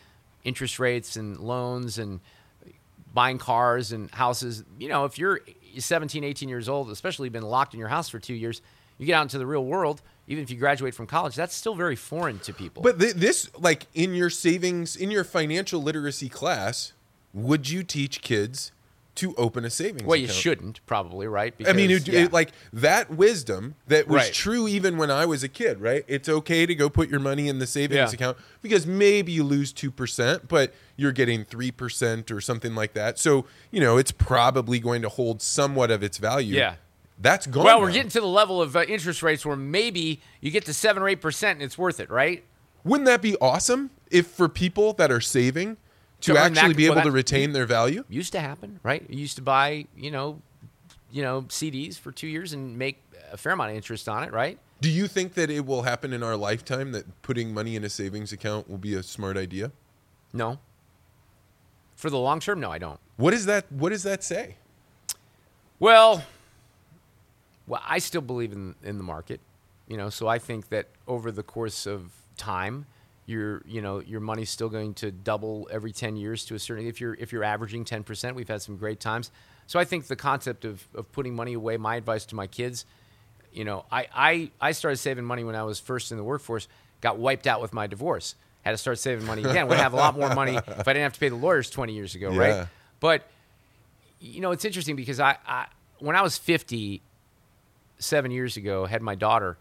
interest 0.45 0.79
rates 0.79 1.17
and 1.17 1.39
loans 1.39 1.99
and 1.99 2.21
buying 3.15 3.39
cars 3.39 3.93
and 3.93 4.11
houses. 4.11 4.65
You 4.79 4.89
know, 4.89 5.05
if 5.05 5.19
you're 5.19 5.41
17, 5.78 6.24
18 6.24 6.49
years 6.49 6.69
old, 6.69 6.90
especially 6.90 7.28
been 7.28 7.43
locked 7.43 7.74
in 7.74 7.81
your 7.81 7.89
house 7.89 8.09
for 8.09 8.19
two 8.19 8.35
years, 8.35 8.62
you 8.99 9.07
get 9.07 9.15
out 9.15 9.23
into 9.23 9.39
the 9.39 9.47
real 9.47 9.65
world, 9.65 10.03
even 10.28 10.43
if 10.43 10.51
you 10.51 10.57
graduate 10.57 10.94
from 10.94 11.07
college, 11.07 11.35
that's 11.35 11.55
still 11.55 11.74
very 11.74 11.97
foreign 11.97 12.39
to 12.40 12.53
people. 12.53 12.82
But 12.82 13.01
th- 13.01 13.15
this, 13.15 13.51
like 13.59 13.86
in 13.94 14.15
your 14.15 14.31
savings, 14.31 14.97
in 14.97 15.11
your 15.11 15.24
financial 15.24 15.82
literacy 15.82 16.28
class, 16.28 16.93
would 17.35 17.69
you 17.69 17.82
teach 17.82 18.20
kids 18.23 18.73
to 19.15 19.35
open 19.35 19.65
a 19.65 19.71
savings 19.71 20.05
well, 20.05 20.17
you 20.17 20.27
shouldn't 20.27 20.81
probably, 20.87 21.27
right? 21.27 21.55
I 21.67 21.73
mean, 21.75 21.89
Because, 21.89 22.09
it, 22.09 22.13
yeah. 22.15 22.21
it- 22.25 22.33
like 22.33 22.53
that 22.73 23.11
wisdom 23.11 23.75
that 23.89 24.09
was 24.09 24.23
Right. 24.23 24.33
true 24.33 24.67
even 24.67 24.97
when 24.97 25.11
I 25.11 25.27
was 25.27 25.43
a 25.43 25.49
kid, 25.49 25.81
right? 25.81 26.05
It's 26.09 26.29
okay 26.29 26.65
to 26.65 26.75
go 26.75 26.89
put 26.89 27.11
your 27.11 27.21
money 27.21 27.47
in 27.49 27.59
the 27.59 27.67
savings 27.67 27.97
Yeah. 27.97 28.11
account 28.11 28.39
because 28.63 28.87
maybe 28.87 29.31
you 29.33 29.45
lose 29.45 29.73
2%, 29.73 30.49
but 30.49 30.73
you're 30.97 31.13
getting 31.13 31.45
3% 31.45 32.31
or 32.31 32.41
something 32.41 32.75
like 32.75 32.95
that. 32.95 33.19
So, 33.19 33.45
you 33.71 33.81
know, 33.81 33.99
it's 33.99 34.13
probably 34.13 34.79
going 34.81 35.03
to 35.03 35.09
hold 35.11 35.43
somewhat 35.43 35.91
of 35.91 36.03
its 36.03 36.17
value. 36.19 36.57
Yeah. 36.57 36.77
That's 37.19 37.47
gone. 37.47 37.65
well, 37.65 37.81
we're 37.81 37.93
getting 37.93 38.09
to 38.11 38.21
the 38.21 38.27
level 38.27 38.61
of 38.63 38.75
uh, 38.75 38.83
interest 38.83 39.23
rates 39.23 39.45
where 39.47 39.57
maybe 39.57 40.21
you 40.41 40.51
get 40.51 40.65
to 40.65 40.75
seven 40.75 41.03
or 41.03 41.09
eight 41.09 41.21
percent 41.21 41.59
and 41.59 41.63
it's 41.65 41.77
worth 41.79 42.01
it, 42.01 42.11
right? 42.11 42.43
Wouldn't 42.83 43.07
that 43.07 43.23
be 43.23 43.37
awesome 43.37 43.91
if 44.11 44.27
for 44.27 44.49
people 44.49 44.93
that 44.95 45.13
are 45.13 45.21
saving 45.21 45.77
to 46.23 46.36
actually 46.39 46.69
that- 46.69 46.77
be 46.77 46.89
well, 46.89 46.99
able 46.99 47.11
to 47.11 47.12
retain 47.12 47.53
their 47.53 47.66
value? 47.66 48.05
Used 48.09 48.32
to 48.32 48.40
happen, 48.40 48.81
right? 48.82 49.05
You 49.09 49.19
used 49.19 49.36
to 49.36 49.43
buy, 49.43 49.86
you 49.97 50.11
know, 50.11 50.40
you 51.11 51.23
know, 51.23 51.43
CDs 51.43 51.99
for 51.99 52.11
two 52.12 52.27
years 52.27 52.53
and 52.53 52.78
make 52.78 53.03
a 53.31 53.36
fair 53.36 53.53
amount 53.53 53.70
of 53.70 53.77
interest 53.77 54.09
on 54.09 54.24
it, 54.24 54.32
right? 54.32 54.59
Do 54.81 54.90
you 54.90 55.07
think 55.07 55.35
that 55.35 55.51
it 55.51 55.65
will 55.65 55.82
happen 55.82 56.12
in 56.12 56.23
our 56.23 56.36
lifetime 56.36 56.93
that 56.93 57.23
putting 57.23 57.55
money 57.55 57.77
in 57.77 57.85
a 57.85 57.89
savings 57.89 58.32
account 58.32 58.69
will 58.69 58.78
be 58.78 58.94
a 58.94 59.03
smart 59.03 59.36
idea? 59.36 59.70
No. 60.32 60.59
For 61.94 62.11
the 62.11 62.19
long 62.19 62.40
term, 62.40 62.59
no, 62.61 62.70
I 62.70 62.78
don't. 62.78 62.99
What 63.16 63.31
does 63.31 63.47
that 63.47 63.70
what 63.70 63.90
does 63.90 64.03
that 64.03 64.24
say? 64.24 64.57
Well, 65.78 66.24
well, 67.66 67.82
I 67.86 67.99
still 67.99 68.23
believe 68.23 68.53
in 68.53 68.74
in 68.82 68.97
the 68.99 69.05
market, 69.05 69.40
you 69.86 69.97
know. 69.97 70.11
So 70.11 70.27
I 70.27 70.39
think 70.39 70.69
that 70.70 70.89
over 71.07 71.31
the 71.31 71.43
course 71.44 71.86
of 71.86 72.11
time, 72.36 72.86
your 73.27 73.62
you 73.66 73.81
know 73.81 74.01
your 74.01 74.20
money's 74.20 74.51
still 74.51 74.69
going 74.69 74.94
to 74.94 75.11
double 75.11 75.69
every 75.70 75.93
ten 75.93 76.16
years 76.16 76.44
to 76.47 76.55
a 76.55 76.59
certain. 76.59 76.86
If 76.86 77.01
you're 77.01 77.15
if 77.15 77.32
you're 77.32 77.44
averaging 77.44 77.85
ten 77.85 78.03
percent, 78.03 78.36
we've 78.36 78.49
had 78.49 78.62
some 78.62 78.77
great 78.77 79.01
times. 79.01 79.31
So 79.66 79.78
I 79.78 79.85
think 79.85 80.07
the 80.09 80.16
concept 80.16 80.65
of 80.65 80.86
of 80.94 81.11
putting 81.12 81.35
money 81.35 81.53
away. 81.55 81.77
My 81.77 81.97
advice 81.97 82.27
to 82.27 82.35
my 82.35 82.47
kids, 82.47 82.85
you 83.53 83.65
know, 83.65 83.85
I 83.93 84.07
I 84.15 84.51
I 84.61 84.73
started 84.73 84.97
saving 84.97 85.24
money 85.24 85.44
when 85.44 85.55
I 85.55 85.62
was 85.62 85.78
first 85.78 86.11
in 86.11 86.19
the 86.19 86.24
workforce. 86.24 86.66
Got 87.01 87.19
wiped 87.19 87.47
out 87.47 87.61
with 87.62 87.73
my 87.73 87.86
divorce. 87.86 88.35
Had 88.62 88.73
to 88.73 88.77
start 88.77 88.99
saving 88.99 89.27
money 89.27 89.43
again. 89.43 89.66
Would 89.69 89.78
have 89.78 89.93
a 89.93 89.97
lot 89.97 90.16
more 90.16 90.32
money 90.35 90.57
if 90.66 90.69
I 90.89 90.93
didn't 90.93 91.03
have 91.03 91.12
to 91.15 91.20
pay 91.20 91.28
the 91.28 91.36
lawyers 91.36 91.70
twenty 91.70 91.94
years 91.94 92.15
ago, 92.15 92.31
Yeah. 92.32 92.39
right? 92.39 92.66
But 93.01 93.28
you 94.20 94.40
know, 94.40 94.53
it's 94.53 94.65
interesting 94.65 94.94
because 94.94 95.19
I, 95.19 95.36
I 95.47 95.66
when 95.99 96.15
I 96.15 96.23
was 96.23 96.39
50, 96.39 97.03
seven 97.99 98.31
years 98.31 98.57
ago, 98.57 98.85
had 98.86 99.03
my 99.03 99.15
daughter, 99.15 99.59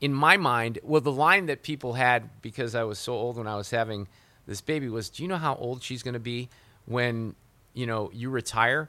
in 0.00 0.14
my 0.14 0.36
mind, 0.36 0.78
well, 0.82 1.00
the 1.00 1.12
line 1.12 1.46
that 1.46 1.62
people 1.62 1.94
had 1.94 2.42
because 2.42 2.74
I 2.74 2.84
was 2.84 2.98
so 2.98 3.12
old 3.12 3.36
when 3.36 3.46
I 3.46 3.56
was 3.56 3.70
having 3.70 4.08
this 4.46 4.60
baby 4.60 4.88
was, 4.88 5.10
"Do 5.10 5.22
you 5.22 5.28
know 5.28 5.36
how 5.36 5.54
old 5.56 5.82
she's 5.82 6.02
going 6.02 6.14
to 6.14 6.20
be 6.20 6.48
when 6.86 7.34
you 7.74 7.86
know 7.86 8.10
you 8.12 8.30
retire?" 8.30 8.88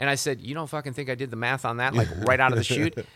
And 0.00 0.10
I 0.10 0.16
said, 0.16 0.40
"You 0.40 0.54
don't 0.54 0.66
fucking 0.66 0.94
think 0.94 1.08
I 1.08 1.14
did 1.14 1.30
the 1.30 1.36
math 1.36 1.64
on 1.64 1.76
that, 1.78 1.94
like 1.94 2.08
right 2.26 2.40
out 2.40 2.52
of 2.52 2.58
the 2.58 2.64
chute." 2.64 3.06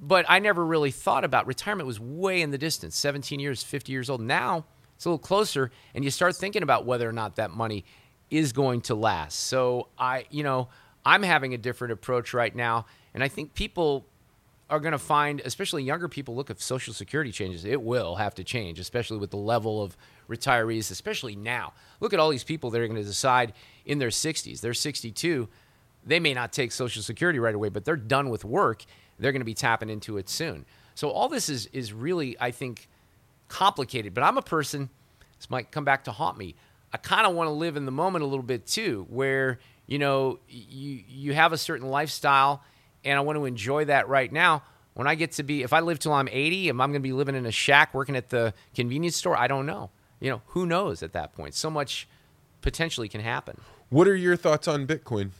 But 0.00 0.24
I 0.28 0.40
never 0.40 0.64
really 0.64 0.90
thought 0.90 1.24
about 1.24 1.46
retirement 1.46 1.86
was 1.86 2.00
way 2.00 2.42
in 2.42 2.50
the 2.50 2.58
distance, 2.58 2.96
17 2.96 3.38
years, 3.38 3.62
50 3.62 3.92
years 3.92 4.10
old. 4.10 4.20
Now 4.20 4.64
it's 4.96 5.04
a 5.04 5.10
little 5.10 5.18
closer, 5.18 5.70
and 5.94 6.04
you 6.04 6.10
start 6.10 6.34
thinking 6.34 6.62
about 6.62 6.86
whether 6.86 7.08
or 7.08 7.12
not 7.12 7.36
that 7.36 7.50
money 7.50 7.84
is 8.30 8.52
going 8.52 8.80
to 8.80 8.94
last. 8.94 9.38
So 9.38 9.88
I, 9.98 10.24
you 10.30 10.42
know, 10.42 10.68
I'm 11.04 11.22
having 11.22 11.54
a 11.54 11.58
different 11.58 11.92
approach 11.92 12.34
right 12.34 12.54
now, 12.54 12.86
and 13.14 13.22
I 13.22 13.28
think 13.28 13.54
people 13.54 14.06
are 14.72 14.80
going 14.80 14.92
to 14.92 14.98
find, 14.98 15.42
especially 15.44 15.82
younger 15.82 16.08
people, 16.08 16.34
look 16.34 16.48
if 16.48 16.62
Social 16.62 16.94
Security 16.94 17.30
changes. 17.30 17.66
It 17.66 17.82
will 17.82 18.16
have 18.16 18.34
to 18.36 18.42
change, 18.42 18.78
especially 18.78 19.18
with 19.18 19.30
the 19.30 19.36
level 19.36 19.82
of 19.82 19.98
retirees, 20.30 20.90
especially 20.90 21.36
now. 21.36 21.74
Look 22.00 22.14
at 22.14 22.18
all 22.18 22.30
these 22.30 22.42
people 22.42 22.70
that 22.70 22.80
are 22.80 22.88
going 22.88 22.98
to 22.98 23.06
decide 23.06 23.52
in 23.84 23.98
their 23.98 24.08
60s. 24.08 24.62
They're 24.62 24.72
62. 24.72 25.46
They 26.06 26.18
may 26.18 26.32
not 26.32 26.54
take 26.54 26.72
Social 26.72 27.02
Security 27.02 27.38
right 27.38 27.54
away, 27.54 27.68
but 27.68 27.84
they're 27.84 27.96
done 27.96 28.30
with 28.30 28.46
work. 28.46 28.84
They're 29.18 29.30
going 29.30 29.42
to 29.42 29.46
be 29.46 29.52
tapping 29.52 29.90
into 29.90 30.16
it 30.16 30.30
soon. 30.30 30.64
So 30.94 31.10
all 31.10 31.28
this 31.28 31.50
is 31.50 31.66
is 31.66 31.92
really, 31.92 32.34
I 32.40 32.50
think, 32.50 32.88
complicated. 33.48 34.14
But 34.14 34.24
I'm 34.24 34.38
a 34.38 34.42
person. 34.42 34.88
This 35.36 35.50
might 35.50 35.70
come 35.70 35.84
back 35.84 36.04
to 36.04 36.12
haunt 36.12 36.38
me. 36.38 36.54
I 36.94 36.96
kind 36.96 37.26
of 37.26 37.34
want 37.34 37.48
to 37.48 37.52
live 37.52 37.76
in 37.76 37.84
the 37.84 37.92
moment 37.92 38.22
a 38.22 38.26
little 38.26 38.42
bit 38.42 38.66
too, 38.66 39.06
where 39.10 39.58
you 39.86 39.98
know 39.98 40.38
you 40.48 41.02
you 41.06 41.34
have 41.34 41.52
a 41.52 41.58
certain 41.58 41.88
lifestyle, 41.88 42.62
and 43.04 43.16
I 43.16 43.20
want 43.20 43.38
to 43.38 43.44
enjoy 43.44 43.86
that 43.86 44.08
right 44.08 44.32
now. 44.32 44.62
When 44.94 45.06
I 45.06 45.14
get 45.14 45.32
to 45.32 45.42
be, 45.42 45.62
if 45.62 45.72
I 45.72 45.80
live 45.80 45.98
till 45.98 46.12
I'm 46.12 46.28
80, 46.30 46.68
am 46.68 46.80
I 46.80 46.84
going 46.84 46.94
to 46.94 47.00
be 47.00 47.12
living 47.12 47.34
in 47.34 47.46
a 47.46 47.52
shack 47.52 47.94
working 47.94 48.14
at 48.14 48.28
the 48.28 48.52
convenience 48.74 49.16
store? 49.16 49.36
I 49.36 49.46
don't 49.46 49.64
know. 49.64 49.90
You 50.20 50.30
know, 50.30 50.42
who 50.48 50.66
knows 50.66 51.02
at 51.02 51.14
that 51.14 51.32
point? 51.32 51.54
So 51.54 51.70
much 51.70 52.06
potentially 52.60 53.08
can 53.08 53.20
happen. 53.22 53.58
What 53.88 54.06
are 54.06 54.14
your 54.14 54.36
thoughts 54.36 54.68
on 54.68 54.86
Bitcoin? 54.86 55.30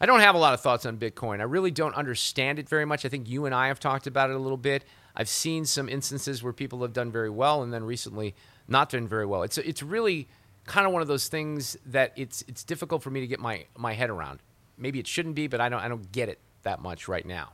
I 0.00 0.06
don't 0.06 0.20
have 0.20 0.34
a 0.34 0.38
lot 0.38 0.52
of 0.52 0.60
thoughts 0.60 0.84
on 0.84 0.98
Bitcoin. 0.98 1.40
I 1.40 1.44
really 1.44 1.70
don't 1.70 1.94
understand 1.94 2.58
it 2.58 2.68
very 2.68 2.84
much. 2.84 3.04
I 3.04 3.08
think 3.08 3.28
you 3.28 3.46
and 3.46 3.54
I 3.54 3.68
have 3.68 3.80
talked 3.80 4.06
about 4.06 4.30
it 4.30 4.36
a 4.36 4.38
little 4.38 4.58
bit. 4.58 4.84
I've 5.14 5.28
seen 5.28 5.64
some 5.64 5.88
instances 5.88 6.42
where 6.42 6.52
people 6.52 6.82
have 6.82 6.92
done 6.92 7.10
very 7.10 7.30
well 7.30 7.62
and 7.62 7.72
then 7.72 7.84
recently 7.84 8.34
not 8.68 8.90
done 8.90 9.08
very 9.08 9.24
well. 9.24 9.42
It's 9.42 9.56
it's 9.58 9.82
really 9.82 10.28
kind 10.66 10.86
of 10.86 10.92
one 10.92 11.00
of 11.00 11.08
those 11.08 11.28
things 11.28 11.76
that 11.86 12.12
it's 12.16 12.44
it's 12.46 12.62
difficult 12.64 13.02
for 13.02 13.10
me 13.10 13.20
to 13.20 13.26
get 13.26 13.40
my 13.40 13.64
my 13.76 13.94
head 13.94 14.10
around. 14.10 14.40
Maybe 14.76 14.98
it 14.98 15.06
shouldn't 15.06 15.34
be, 15.34 15.46
but 15.46 15.60
I 15.60 15.70
don't 15.70 15.80
I 15.80 15.88
don't 15.88 16.12
get 16.12 16.28
it 16.28 16.38
that 16.66 16.82
much 16.82 17.08
right 17.08 17.24
now. 17.24 17.52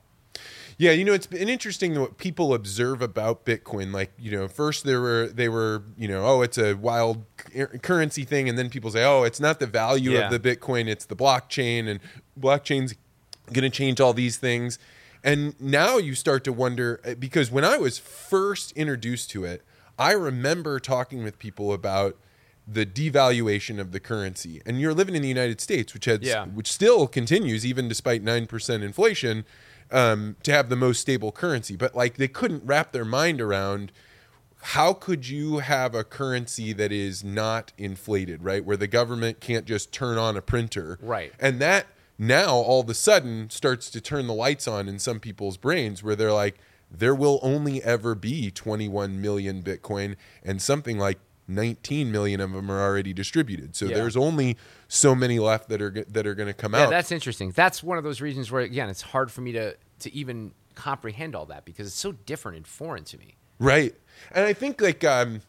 Yeah, 0.79 0.93
you 0.93 1.05
know, 1.05 1.13
it's 1.13 1.27
been 1.27 1.49
interesting 1.51 2.01
what 2.01 2.17
people 2.17 2.55
observe 2.55 3.03
about 3.03 3.45
Bitcoin. 3.45 3.93
Like, 3.93 4.11
you 4.19 4.33
know, 4.33 4.49
first 4.49 4.85
there 4.85 5.01
were 5.01 5.29
they 5.29 5.49
were, 5.49 5.83
you 5.97 6.09
know, 6.09 6.25
oh, 6.27 6.43
it's 6.43 6.59
a 6.59 6.75
wild 6.75 7.25
cu- 7.37 7.67
currency 7.79 8.25
thing, 8.25 8.49
and 8.49 8.59
then 8.59 8.71
people 8.71 8.91
say, 8.91 9.05
oh, 9.05 9.23
it's 9.23 9.39
not 9.39 9.61
the 9.61 9.67
value 9.67 10.13
Yeah. 10.13 10.31
of 10.31 10.43
the 10.43 10.57
Bitcoin, 10.57 10.89
it's 10.89 11.05
the 11.05 11.15
blockchain, 11.15 11.87
and 11.89 12.01
blockchain's 12.41 12.95
going 13.53 13.71
to 13.71 13.71
change 13.71 14.01
all 14.01 14.15
these 14.15 14.39
things. 14.39 14.79
And 15.23 15.55
now 15.61 15.99
you 15.99 16.15
start 16.15 16.43
to 16.45 16.53
wonder 16.53 17.01
uh, 17.05 17.15
because 17.15 17.51
when 17.51 17.65
I 17.65 17.77
was 17.77 17.99
first 17.99 18.73
introduced 18.73 19.31
to 19.31 19.45
it, 19.45 19.63
I 19.99 20.13
remember 20.13 20.81
talking 20.81 21.23
with 21.23 21.39
people 21.39 21.73
about 21.73 22.17
the 22.67 22.87
devaluation 22.87 23.81
of 23.81 23.93
the 23.93 23.99
currency. 24.01 24.63
And 24.65 24.81
you're 24.81 24.95
living 24.95 25.15
in 25.17 25.23
the 25.23 25.29
United 25.29 25.61
States, 25.61 25.93
which 25.95 26.05
has 26.05 26.21
Yeah. 26.23 26.47
which 26.47 26.71
still 26.73 27.07
continues 27.09 27.67
even 27.67 27.89
despite 27.89 28.25
9% 28.25 28.83
inflation 28.83 29.45
um, 29.91 30.37
to 30.45 30.53
have 30.53 30.69
the 30.71 30.77
most 30.77 31.01
stable 31.01 31.33
currency 31.33 31.77
but 31.77 31.95
like 31.95 32.17
they 32.17 32.29
couldn't 32.29 32.63
wrap 32.65 32.93
their 32.93 33.05
mind 33.05 33.41
around 33.43 33.93
how 34.63 34.93
could 34.95 35.29
you 35.29 35.59
have 35.59 35.95
a 35.95 36.05
currency 36.05 36.73
that 36.73 36.91
is 36.93 37.23
not 37.25 37.73
inflated 37.77 38.43
right 38.43 38.65
where 38.65 38.77
the 38.77 38.87
government 38.87 39.41
can't 39.41 39.67
just 39.67 39.93
turn 39.93 40.17
on 40.17 40.35
a 40.37 40.41
printer 40.41 40.99
Right. 41.03 41.33
and 41.39 41.59
that 41.61 41.87
now 42.19 42.55
all 42.55 42.81
of 42.81 42.89
a 42.89 42.95
sudden 42.95 43.51
starts 43.51 43.91
to 43.91 44.01
turn 44.01 44.27
the 44.29 44.33
lights 44.35 44.67
on 44.69 44.89
in 44.89 44.99
some 44.99 45.21
people's 45.21 45.57
brains 45.59 46.03
where 46.03 46.17
they're 46.17 46.33
like 46.33 46.57
there 46.91 47.15
will 47.15 47.39
only 47.43 47.83
ever 47.83 48.15
be 48.15 48.51
21 48.51 49.21
million 49.21 49.63
bitcoin 49.63 50.17
and 50.43 50.63
something 50.63 50.97
like 50.97 51.19
19 51.49 52.11
million 52.13 52.41
of 52.41 52.53
them 52.53 52.71
are 52.71 52.81
already 52.81 53.13
distributed 53.13 53.75
so 53.75 53.87
Yeah. 53.87 53.97
there's 53.97 54.17
only 54.17 54.57
so 54.89 55.15
many 55.15 55.39
left 55.39 55.69
that 55.69 55.83
are 55.83 55.91
that 55.91 56.27
are 56.27 56.35
going 56.35 56.47
to 56.47 56.55
come 56.55 56.75
Yeah, 56.75 56.83
out 56.85 56.91
that's 56.91 57.11
interesting. 57.13 57.51
That's 57.51 57.83
one 57.83 57.99
of 57.99 58.05
those 58.05 58.21
reasons 58.21 58.51
where 58.51 58.63
again, 58.63 58.89
it's 58.89 59.03
hard 59.03 59.31
for 59.31 59.41
me 59.41 59.53
to 59.53 59.77
to 60.01 60.15
even 60.15 60.53
comprehend 60.75 61.35
all 61.35 61.47
that 61.47 61.65
because 61.65 61.87
it's 61.87 61.97
so 61.97 62.13
different 62.13 62.57
and 62.57 62.67
foreign 62.67 63.05
to 63.05 63.19
me. 63.19 63.37
Right. 63.59 63.95
And 64.33 64.45
I 64.47 64.53
think 64.53 64.81
like 64.81 65.03
um 65.05 65.41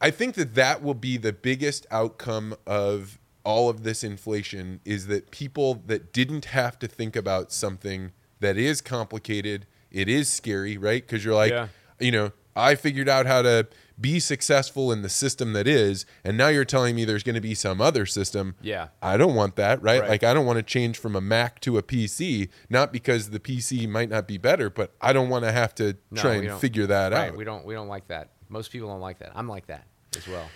I 0.00 0.10
think 0.10 0.34
that 0.36 0.54
that 0.54 0.82
will 0.82 0.94
be 0.94 1.16
the 1.16 1.32
biggest 1.32 1.86
outcome 1.90 2.54
of 2.66 3.18
all 3.44 3.68
of 3.68 3.82
this 3.82 4.04
inflation 4.04 4.80
is 4.84 5.06
that 5.08 5.30
people 5.30 5.82
that 5.86 6.12
didn't 6.12 6.46
have 6.46 6.78
to 6.78 6.86
think 6.86 7.16
about 7.16 7.50
something 7.52 8.12
that 8.40 8.56
is 8.56 8.80
complicated, 8.80 9.66
it 9.90 10.08
is 10.08 10.30
scary, 10.30 10.76
right? 10.78 11.06
Cuz 11.06 11.24
you're 11.24 11.34
like, 11.34 11.50
Yeah. 11.50 11.68
you 11.98 12.12
know, 12.12 12.32
I 12.54 12.74
figured 12.76 13.08
out 13.08 13.26
how 13.26 13.42
to 13.42 13.66
be 14.00 14.20
successful 14.20 14.92
in 14.92 15.02
the 15.02 15.08
system 15.08 15.52
that 15.54 15.66
is, 15.66 16.06
and 16.22 16.36
now 16.36 16.48
you're 16.48 16.64
telling 16.64 16.94
me 16.94 17.04
there's 17.04 17.22
going 17.24 17.34
to 17.34 17.40
be 17.40 17.54
some 17.54 17.80
other 17.80 18.06
system. 18.06 18.54
Yeah. 18.62 18.88
I 19.02 19.16
don't 19.16 19.34
want 19.34 19.56
that, 19.56 19.82
right? 19.82 20.00
Right. 20.00 20.08
Like 20.10 20.22
I 20.24 20.32
don't 20.34 20.46
want 20.46 20.58
to 20.58 20.62
change 20.62 20.98
from 20.98 21.16
a 21.16 21.20
Mac 21.20 21.60
to 21.60 21.78
a 21.78 21.82
PC, 21.82 22.48
not 22.70 22.92
because 22.92 23.30
the 23.30 23.40
PC 23.40 23.88
might 23.88 24.08
not 24.08 24.28
be 24.28 24.38
better, 24.38 24.70
but 24.70 24.92
I 25.00 25.12
don't 25.12 25.28
want 25.28 25.44
to 25.44 25.52
have 25.52 25.74
to 25.76 25.96
No, 26.10 26.20
try 26.20 26.34
and 26.34 26.60
figure 26.60 26.86
that 26.86 27.12
out. 27.12 27.16
right. 27.18 27.28
out. 27.32 27.36
We 27.36 27.44
don't 27.44 27.64
we 27.64 27.74
don't 27.74 27.88
like 27.88 28.08
that. 28.08 28.30
Most 28.48 28.70
people 28.70 28.88
don't 28.88 29.00
like 29.00 29.18
that. 29.18 29.32
I'm 29.34 29.48
like 29.48 29.66
that 29.66 29.84
as 30.16 30.26
well. 30.28 30.48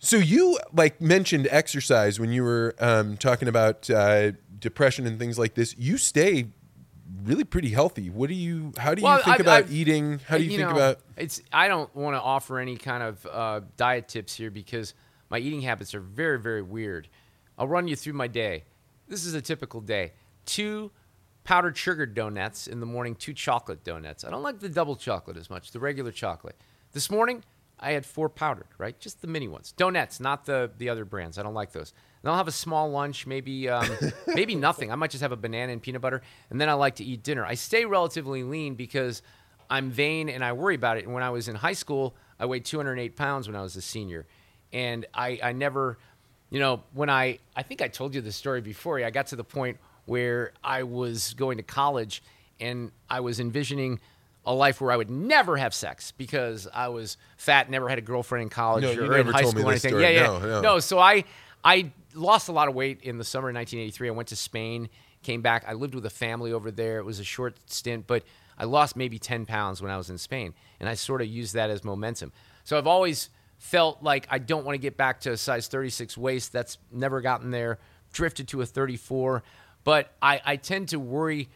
So 0.00 0.16
you 0.16 0.58
like 0.74 1.00
mentioned 1.00 1.48
exercise 1.50 2.20
when 2.20 2.30
you 2.30 2.42
were 2.44 2.74
um, 2.78 3.16
talking 3.16 3.48
about 3.48 3.88
uh, 3.88 4.32
depression 4.58 5.06
and 5.06 5.18
things 5.18 5.38
like 5.38 5.54
this. 5.54 5.74
You 5.78 5.96
stay 5.96 6.48
really 7.24 7.44
pretty 7.44 7.70
healthy. 7.70 8.10
What 8.10 8.28
do 8.28 8.34
you? 8.34 8.72
How 8.78 8.94
do 8.94 9.00
you 9.00 9.06
Well, 9.06 9.16
think 9.18 9.28
I've- 9.34 9.42
about 9.42 9.64
I've- 9.64 9.74
eating? 9.76 10.20
How 10.26 10.38
do 10.38 10.44
you, 10.44 10.50
think 10.56 10.60
know, 10.70 10.70
about? 10.76 11.00
it's? 11.16 11.40
I 11.52 11.68
don't 11.68 11.94
want 11.94 12.14
to 12.16 12.20
offer 12.20 12.58
any 12.58 12.76
kind 12.76 13.02
of 13.02 13.26
uh, 13.30 13.60
diet 13.76 14.08
tips 14.08 14.34
here 14.34 14.50
because 14.50 14.94
my 15.30 15.38
eating 15.38 15.62
habits 15.62 15.94
are 15.94 16.00
very 16.00 16.38
very 16.40 16.62
weird. 16.62 17.08
I'll 17.58 17.68
run 17.68 17.88
you 17.88 17.96
through 17.96 18.14
my 18.14 18.26
day. 18.26 18.64
This 19.08 19.24
is 19.24 19.34
a 19.34 19.42
typical 19.42 19.80
day. 19.80 20.12
Two 20.46 20.90
powdered 21.44 21.76
sugar 21.76 22.06
donuts 22.06 22.66
in 22.66 22.80
the 22.80 22.86
morning. 22.86 23.14
Two 23.14 23.34
chocolate 23.34 23.84
donuts. 23.84 24.24
I 24.24 24.30
don't 24.30 24.42
like 24.42 24.60
the 24.60 24.68
double 24.68 24.96
chocolate 24.96 25.36
as 25.36 25.50
much. 25.50 25.70
The 25.72 25.78
regular 25.80 26.10
chocolate. 26.10 26.56
This 26.92 27.10
morning 27.10 27.44
I 27.78 27.92
had 27.92 28.06
four 28.06 28.28
powdered. 28.28 28.68
Right, 28.78 28.98
just 28.98 29.20
the 29.20 29.26
mini 29.26 29.46
ones. 29.48 29.72
Donuts, 29.72 30.20
not 30.20 30.46
the 30.46 30.70
the 30.78 30.88
other 30.88 31.04
brands. 31.04 31.38
I 31.38 31.42
don't 31.42 31.54
like 31.54 31.72
those. 31.72 31.92
Then 32.24 32.30
I'll 32.30 32.38
have 32.38 32.48
a 32.48 32.52
small 32.52 32.90
lunch, 32.90 33.26
maybe 33.26 33.68
um, 33.68 33.86
maybe 34.26 34.54
nothing. 34.54 34.90
I 34.90 34.94
might 34.94 35.10
just 35.10 35.20
have 35.20 35.32
a 35.32 35.36
banana 35.36 35.72
and 35.74 35.82
peanut 35.82 36.00
butter, 36.00 36.22
and 36.48 36.58
then 36.58 36.70
I 36.70 36.72
like 36.72 36.94
to 36.96 37.04
eat 37.04 37.22
dinner. 37.22 37.44
I 37.44 37.52
stay 37.52 37.84
relatively 37.84 38.42
lean 38.42 38.76
because 38.76 39.20
I'm 39.68 39.90
vain 39.90 40.30
and 40.30 40.42
I 40.42 40.54
worry 40.54 40.74
about 40.74 40.96
it. 40.96 41.04
And 41.04 41.12
when 41.12 41.22
I 41.22 41.28
was 41.28 41.48
in 41.48 41.54
high 41.54 41.74
school, 41.74 42.14
I 42.40 42.46
weighed 42.46 42.64
208 42.64 43.14
pounds 43.14 43.46
when 43.46 43.54
I 43.54 43.60
was 43.60 43.76
a 43.76 43.82
senior, 43.82 44.24
and 44.72 45.04
I 45.12 45.38
I 45.42 45.52
never, 45.52 45.98
you 46.48 46.60
know, 46.60 46.82
when 46.94 47.10
I 47.10 47.40
I 47.54 47.62
think 47.62 47.82
I 47.82 47.88
told 47.88 48.14
you 48.14 48.22
the 48.22 48.32
story 48.32 48.62
before. 48.62 48.98
I 49.04 49.10
got 49.10 49.26
to 49.28 49.36
the 49.36 49.44
point 49.44 49.76
where 50.06 50.52
I 50.64 50.84
was 50.84 51.34
going 51.34 51.58
to 51.58 51.62
college, 51.62 52.22
and 52.58 52.90
I 53.10 53.20
was 53.20 53.38
envisioning 53.38 54.00
a 54.46 54.54
life 54.54 54.80
where 54.80 54.92
I 54.92 54.96
would 54.96 55.10
never 55.10 55.56
have 55.58 55.74
sex 55.74 56.12
because 56.12 56.68
I 56.72 56.88
was 56.88 57.16
fat, 57.36 57.70
never 57.70 57.88
had 57.88 57.98
a 57.98 58.02
girlfriend 58.02 58.42
in 58.44 58.48
college 58.50 58.82
No, 58.82 58.90
or 58.90 58.94
you 58.94 59.04
in 59.04 59.10
never 59.10 59.32
high 59.32 59.42
told 59.42 59.54
me 59.56 59.60
school 59.60 59.70
or 59.70 59.74
this 59.74 59.84
anything. 59.84 60.00
story. 60.00 60.14
Yeah, 60.14 60.20
yeah. 60.20 60.26
No, 60.26 60.38
no. 60.38 60.60
no, 60.60 60.78
so 60.80 60.98
I 60.98 61.24
I 61.64 61.92
lost 62.14 62.48
a 62.48 62.52
lot 62.52 62.68
of 62.68 62.74
weight 62.74 63.00
in 63.02 63.18
the 63.18 63.24
summer 63.24 63.48
of 63.48 63.54
1983. 63.54 64.08
I 64.08 64.10
went 64.12 64.28
to 64.28 64.36
Spain, 64.36 64.88
came 65.22 65.40
back. 65.40 65.64
I 65.66 65.72
lived 65.72 65.94
with 65.94 66.04
a 66.06 66.10
family 66.10 66.52
over 66.52 66.70
there. 66.70 66.98
It 66.98 67.04
was 67.04 67.20
a 67.20 67.24
short 67.24 67.56
stint, 67.66 68.06
but 68.06 68.22
I 68.58 68.64
lost 68.64 68.96
maybe 68.96 69.18
10 69.18 69.46
pounds 69.46 69.82
when 69.82 69.90
I 69.90 69.96
was 69.96 70.10
in 70.10 70.18
Spain, 70.18 70.54
and 70.78 70.88
I 70.88 70.94
sort 70.94 71.22
of 71.22 71.26
used 71.28 71.54
that 71.54 71.70
as 71.70 71.82
momentum. 71.82 72.32
So 72.64 72.78
I've 72.78 72.86
always 72.86 73.30
felt 73.58 74.02
like 74.02 74.26
I 74.30 74.38
don't 74.38 74.64
want 74.64 74.74
to 74.74 74.78
get 74.80 74.96
back 74.96 75.20
to 75.20 75.32
a 75.32 75.36
size 75.36 75.66
36 75.68 76.16
waist. 76.18 76.52
That's 76.52 76.78
never 76.92 77.20
gotten 77.20 77.50
there. 77.50 77.78
Drifted 78.12 78.46
to 78.48 78.60
a 78.60 78.66
34, 78.66 79.42
but 79.82 80.12
I, 80.22 80.40
I 80.44 80.56
tend 80.56 80.90
to 80.90 81.00
worry 81.00 81.48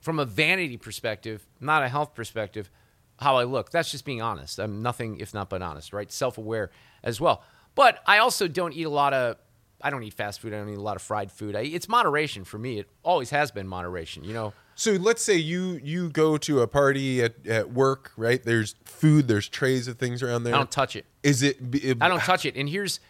from 0.00 0.18
a 0.18 0.24
vanity 0.24 0.76
perspective, 0.76 1.44
not 1.60 1.82
a 1.82 1.88
health 1.88 2.14
perspective, 2.14 2.70
how 3.18 3.36
I 3.36 3.44
look. 3.44 3.70
That's 3.70 3.90
just 3.90 4.04
being 4.04 4.22
honest. 4.22 4.58
I'm 4.58 4.82
nothing 4.82 5.18
if 5.18 5.32
not 5.34 5.48
but 5.48 5.62
honest, 5.62 5.92
right? 5.92 6.10
Self 6.10 6.38
aware 6.38 6.70
as 7.02 7.20
well. 7.20 7.42
But 7.74 8.00
I 8.06 8.18
also 8.18 8.48
don't 8.48 8.72
eat 8.74 8.84
a 8.84 8.90
lot 8.90 9.14
of. 9.14 9.36
I 9.84 9.90
don't 9.90 10.04
eat 10.04 10.14
fast 10.14 10.40
food. 10.40 10.54
I 10.54 10.58
don't 10.58 10.68
eat 10.68 10.78
a 10.78 10.80
lot 10.80 10.94
of 10.94 11.02
fried 11.02 11.32
food. 11.32 11.56
I, 11.56 11.62
it's 11.62 11.88
moderation 11.88 12.44
for 12.44 12.56
me. 12.56 12.78
It 12.78 12.88
always 13.02 13.30
has 13.30 13.50
been 13.50 13.66
moderation. 13.66 14.22
You 14.22 14.32
know, 14.32 14.52
So 14.76 14.92
let's 14.92 15.22
say 15.22 15.36
you 15.36 15.80
you 15.82 16.08
go 16.10 16.36
to 16.38 16.60
a 16.60 16.68
party 16.68 17.22
at, 17.22 17.46
at 17.46 17.72
work, 17.72 18.12
right? 18.16 18.42
There's 18.42 18.76
food, 18.84 19.26
there's 19.26 19.48
trays 19.48 19.88
of 19.88 19.98
things 19.98 20.22
around 20.22 20.44
there. 20.44 20.54
I 20.54 20.58
don't 20.58 20.70
touch 20.70 20.94
it. 20.94 21.04
Is 21.22 21.42
it? 21.42 21.56
it 21.74 21.98
I 22.00 22.08
don't 22.08 22.20
touch 22.20 22.44
it. 22.46 22.56
And 22.56 22.68
here's 22.68 23.00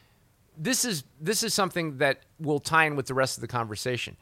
this 0.56 0.84
is 0.84 1.04
this 1.20 1.42
is 1.42 1.54
something 1.54 1.98
that 1.98 2.22
will 2.38 2.58
tie 2.60 2.86
in 2.86 2.96
with 2.96 3.06
the 3.06 3.14
rest 3.14 3.36
of 3.36 3.42
the 3.42 3.48
conversation. 3.48 4.16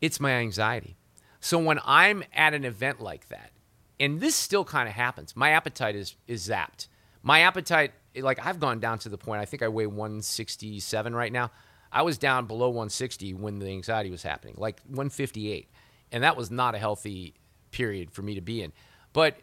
It's 0.00 0.20
my 0.20 0.32
anxiety. 0.32 0.96
So 1.40 1.58
when 1.58 1.78
I'm 1.84 2.24
at 2.34 2.54
an 2.54 2.64
event 2.64 3.00
like 3.00 3.28
that, 3.28 3.52
and 4.00 4.20
this 4.20 4.34
still 4.34 4.64
kind 4.64 4.88
of 4.88 4.94
happens, 4.94 5.36
my 5.36 5.50
appetite 5.50 5.96
is 5.96 6.16
is 6.26 6.48
zapped. 6.48 6.88
My 7.22 7.40
appetite, 7.40 7.92
like 8.16 8.44
I've 8.44 8.60
gone 8.60 8.80
down 8.80 8.98
to 9.00 9.08
the 9.08 9.18
point. 9.18 9.40
I 9.40 9.44
think 9.44 9.62
I 9.62 9.68
weigh 9.68 9.86
167 9.86 11.14
right 11.14 11.32
now. 11.32 11.50
I 11.90 12.02
was 12.02 12.18
down 12.18 12.46
below 12.46 12.68
160 12.68 13.34
when 13.34 13.58
the 13.58 13.68
anxiety 13.68 14.10
was 14.10 14.22
happening, 14.22 14.54
like 14.58 14.80
158, 14.88 15.68
and 16.12 16.22
that 16.22 16.36
was 16.36 16.50
not 16.50 16.74
a 16.74 16.78
healthy 16.78 17.34
period 17.70 18.10
for 18.10 18.22
me 18.22 18.34
to 18.34 18.40
be 18.40 18.62
in. 18.62 18.72
But 19.12 19.38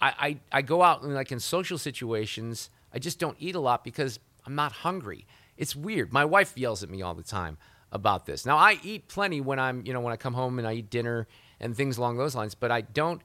I, 0.00 0.12
I, 0.52 0.58
I 0.58 0.62
go 0.62 0.82
out 0.82 1.02
and 1.02 1.14
like 1.14 1.32
in 1.32 1.40
social 1.40 1.78
situations, 1.78 2.68
I 2.92 2.98
just 2.98 3.18
don't 3.18 3.36
eat 3.38 3.54
a 3.54 3.60
lot 3.60 3.84
because 3.84 4.18
I'm 4.44 4.54
not 4.54 4.72
hungry. 4.72 5.26
It's 5.56 5.74
weird. 5.74 6.12
My 6.12 6.24
wife 6.24 6.52
yells 6.56 6.82
at 6.82 6.90
me 6.90 7.02
all 7.02 7.14
the 7.14 7.22
time 7.22 7.56
about 7.90 8.26
this. 8.26 8.44
Now 8.44 8.56
I 8.56 8.78
eat 8.82 9.08
plenty 9.08 9.40
when 9.40 9.58
I'm, 9.58 9.84
you 9.86 9.92
know, 9.92 10.00
when 10.00 10.12
I 10.12 10.16
come 10.16 10.34
home 10.34 10.58
and 10.58 10.66
I 10.66 10.74
eat 10.74 10.90
dinner 10.90 11.26
and 11.60 11.76
things 11.76 11.98
along 11.98 12.16
those 12.18 12.34
lines, 12.34 12.54
but 12.54 12.70
I 12.70 12.80
don't 12.80 13.22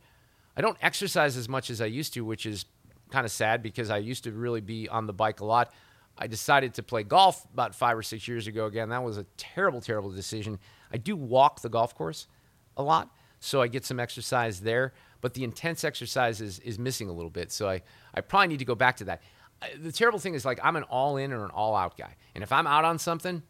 I 0.55 0.61
don't 0.61 0.77
exercise 0.81 1.37
as 1.37 1.47
much 1.47 1.69
as 1.69 1.81
I 1.81 1.85
used 1.85 2.13
to, 2.15 2.25
which 2.25 2.45
is 2.45 2.65
kind 3.11 3.25
of 3.25 3.31
sad 3.31 3.63
because 3.63 3.89
I 3.89 3.97
used 3.97 4.23
to 4.25 4.31
really 4.31 4.61
be 4.61 4.89
on 4.89 5.07
the 5.07 5.13
bike 5.13 5.39
a 5.39 5.45
lot. 5.45 5.73
I 6.17 6.27
decided 6.27 6.73
to 6.75 6.83
play 6.83 7.03
golf 7.03 7.45
about 7.53 7.75
5 7.75 7.97
or 7.97 8.03
6 8.03 8.27
years 8.27 8.47
ago 8.47 8.65
again. 8.65 8.89
That 8.89 9.03
was 9.03 9.17
a 9.17 9.25
terrible 9.37 9.81
terrible 9.81 10.09
decision. 10.09 10.59
I 10.91 10.97
do 10.97 11.15
walk 11.15 11.61
the 11.61 11.69
golf 11.69 11.95
course 11.95 12.27
a 12.75 12.83
lot, 12.83 13.09
so 13.39 13.61
I 13.61 13.67
get 13.67 13.85
some 13.85 13.99
exercise 13.99 14.61
there. 14.61 14.93
But 15.21 15.33
the 15.33 15.43
intense 15.43 15.83
exercise 15.83 16.41
is, 16.41 16.59
is 16.59 16.77
missing 16.77 17.09
a 17.09 17.11
little 17.11 17.29
bit, 17.29 17.51
so 17.51 17.67
I, 17.67 17.81
I 18.13 18.21
probably 18.21 18.47
need 18.47 18.59
to 18.59 18.65
go 18.65 18.75
back 18.75 18.97
to 18.97 19.05
that. 19.05 19.21
The 19.79 19.91
terrible 19.91 20.19
thing 20.19 20.35
is 20.35 20.45
like 20.45 20.59
I'm 20.63 20.75
an 20.75 20.83
all 20.83 21.17
in 21.17 21.33
or 21.33 21.43
an 21.43 21.51
all 21.51 21.75
out 21.75 21.97
guy, 21.97 22.15
and 22.35 22.43
if 22.43 22.51
I'm 22.51 22.67
out 22.67 22.85
on 22.85 22.99
something, 22.99 23.41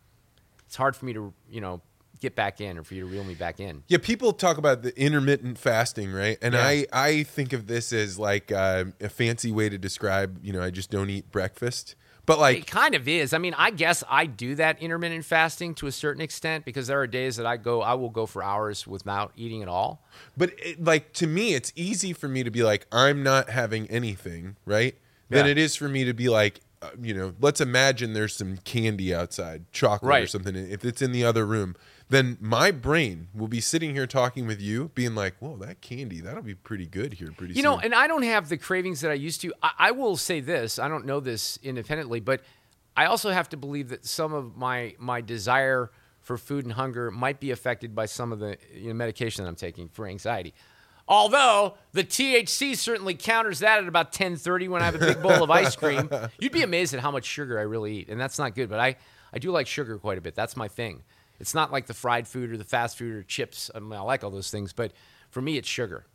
it's 0.65 0.75
hard 0.75 0.95
for 0.95 1.05
me 1.05 1.13
to 1.13 1.33
you 1.49 1.59
know 1.59 1.81
get 2.19 2.35
back 2.35 2.61
in 2.61 2.77
or 2.77 2.83
for 2.83 2.93
you 2.93 3.01
to 3.01 3.07
reel 3.07 3.23
me 3.23 3.35
back 3.35 3.59
in. 3.59 3.83
Yeah, 3.87 3.97
people 3.99 4.33
talk 4.33 4.57
about 4.57 4.81
the 4.81 4.97
intermittent 4.99 5.57
fasting, 5.57 6.11
right? 6.11 6.37
And 6.41 6.53
Yeah. 6.53 6.65
I 6.65 6.85
I 6.91 7.23
think 7.23 7.53
of 7.53 7.67
this 7.67 7.93
as 7.93 8.17
like 8.17 8.51
uh, 8.51 8.85
a 9.01 9.09
fancy 9.09 9.51
way 9.51 9.69
to 9.69 9.77
describe, 9.77 10.39
you 10.43 10.53
know, 10.53 10.61
I 10.61 10.69
just 10.69 10.89
don't 10.89 11.09
eat 11.09 11.31
breakfast. 11.31 11.95
But 12.25 12.39
like 12.39 12.57
It 12.57 12.67
kind 12.67 12.93
of 12.93 13.07
is. 13.07 13.33
I 13.33 13.37
mean, 13.37 13.55
I 13.57 13.71
guess 13.71 14.03
I 14.09 14.25
do 14.25 14.55
that 14.55 14.81
intermittent 14.81 15.23
fasting 15.23 15.73
to 15.75 15.87
a 15.87 15.93
certain 15.93 16.21
extent 16.21 16.65
because 16.65 16.87
there 16.87 16.99
are 16.99 17.07
days 17.07 17.37
that 17.37 17.45
I 17.45 17.55
go, 17.55 17.81
I 17.81 17.93
will 17.93 18.09
go 18.09 18.25
for 18.25 18.43
hours 18.43 18.85
without 18.85 19.31
eating 19.37 19.61
at 19.61 19.69
all. 19.69 20.03
But 20.35 20.51
it, 20.57 20.83
like 20.83 21.13
to 21.13 21.27
me, 21.27 21.53
it's 21.53 21.71
easy 21.75 22.11
for 22.11 22.27
me 22.27 22.43
to 22.43 22.51
be 22.51 22.63
like, 22.63 22.85
I'm 22.91 23.23
not 23.23 23.49
having 23.49 23.87
anything, 23.89 24.57
right? 24.65 24.95
Than 25.29 25.45
it 25.45 25.57
is 25.57 25.75
for 25.75 25.89
me 25.89 26.03
to 26.05 26.13
be 26.13 26.29
like, 26.29 26.61
uh, 26.81 26.89
you 27.01 27.13
know, 27.13 27.33
let's 27.41 27.59
imagine 27.59 28.13
there's 28.13 28.35
some 28.35 28.57
candy 28.57 29.13
outside, 29.13 29.65
chocolate 29.71 30.23
or 30.23 30.27
something. 30.27 30.55
If 30.55 30.85
it's 30.85 31.01
in 31.01 31.11
the 31.11 31.23
other 31.23 31.45
room, 31.45 31.75
then 32.09 32.37
my 32.39 32.71
brain 32.71 33.27
will 33.33 33.47
be 33.47 33.59
sitting 33.59 33.93
here 33.93 34.07
talking 34.07 34.47
with 34.47 34.61
you, 34.61 34.91
being 34.95 35.13
like, 35.15 35.35
"Whoa, 35.39 35.57
that 35.57 35.81
candy, 35.81 36.21
that'll 36.21 36.43
be 36.43 36.55
pretty 36.55 36.85
good 36.85 37.13
here 37.13 37.31
pretty 37.35 37.53
You 37.53 37.61
soon." 37.61 37.63
You 37.63 37.63
know, 37.63 37.79
and 37.79 37.93
I 37.93 38.07
don't 38.07 38.23
have 38.23 38.49
the 38.49 38.57
cravings 38.57 39.01
that 39.01 39.11
I 39.11 39.15
used 39.15 39.41
to. 39.41 39.53
I, 39.61 39.71
I 39.77 39.91
will 39.91 40.15
say 40.15 40.39
this: 40.39 40.79
I 40.79 40.87
don't 40.87 41.05
know 41.05 41.19
this 41.19 41.59
independently, 41.63 42.19
but 42.19 42.41
I 42.95 43.05
also 43.05 43.29
have 43.29 43.49
to 43.49 43.57
believe 43.57 43.89
that 43.89 44.05
some 44.05 44.33
of 44.33 44.55
my 44.55 44.95
my 44.97 45.21
desire 45.21 45.91
for 46.21 46.37
food 46.37 46.65
and 46.65 46.73
hunger 46.73 47.11
might 47.11 47.39
be 47.39 47.51
affected 47.51 47.95
by 47.95 48.05
some 48.05 48.31
of 48.31 48.39
the 48.39 48.57
you 48.73 48.89
know, 48.89 48.93
medication 48.93 49.43
that 49.43 49.49
I'm 49.49 49.55
taking 49.55 49.87
for 49.87 50.05
anxiety. 50.07 50.53
Although 51.07 51.75
the 51.93 52.03
THC 52.03 52.75
certainly 52.75 53.15
counters 53.15 53.59
that 53.59 53.79
at 53.79 53.87
about 53.87 54.11
10:30 54.11 54.67
when 54.67 54.81
I 54.81 54.85
have 54.85 54.95
a 54.95 54.99
big 54.99 55.21
bowl 55.21 55.43
of 55.43 55.51
ice 55.51 55.75
cream. 55.75 56.09
You'd 56.39 56.51
be 56.51 56.63
amazed 56.63 56.93
at 56.93 56.99
how 56.99 57.11
much 57.11 57.25
sugar 57.25 57.59
I 57.59 57.63
really 57.63 57.97
eat, 57.99 58.09
and 58.09 58.19
that's 58.19 58.39
not 58.39 58.55
good. 58.55 58.69
But 58.69 58.79
I 58.79 58.95
I 59.33 59.39
do 59.39 59.51
like 59.51 59.67
sugar 59.67 59.97
quite 59.97 60.17
a 60.17 60.21
bit. 60.21 60.35
That's 60.35 60.55
my 60.57 60.67
thing. 60.67 61.03
It's 61.39 61.53
not 61.53 61.71
like 61.71 61.87
the 61.87 61.93
fried 61.93 62.27
food 62.27 62.51
or 62.51 62.57
the 62.57 62.63
fast 62.63 62.97
food 62.97 63.13
or 63.13 63.23
chips. 63.23 63.69
I, 63.73 63.79
mean, 63.79 63.93
I 63.93 64.01
like 64.01 64.23
all 64.23 64.31
those 64.31 64.51
things, 64.51 64.73
but 64.73 64.91
for 65.29 65.41
me, 65.41 65.57
it's 65.57 65.67
sugar. 65.67 66.05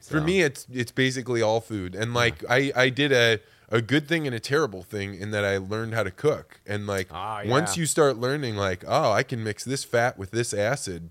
For 0.00 0.20
me, 0.20 0.40
it's 0.40 0.66
it's 0.72 0.90
basically 0.90 1.42
all 1.42 1.60
food, 1.60 1.94
and 1.94 2.14
like 2.14 2.42
I 2.48 2.72
I 2.74 2.88
did 2.88 3.12
a 3.12 3.40
a 3.68 3.82
good 3.82 4.08
thing 4.08 4.26
and 4.26 4.34
a 4.34 4.40
terrible 4.40 4.82
thing 4.82 5.14
in 5.14 5.32
that 5.32 5.44
I 5.44 5.58
learned 5.58 5.92
how 5.92 6.02
to 6.02 6.10
cook, 6.10 6.60
and 6.66 6.86
like 6.86 7.08
Ah, 7.10 7.42
once 7.44 7.76
you 7.76 7.84
start 7.84 8.16
learning, 8.16 8.56
like 8.56 8.84
oh, 8.86 9.12
I 9.12 9.22
can 9.22 9.44
mix 9.44 9.64
this 9.64 9.84
fat 9.84 10.16
with 10.18 10.30
this 10.30 10.54
acid, 10.54 11.10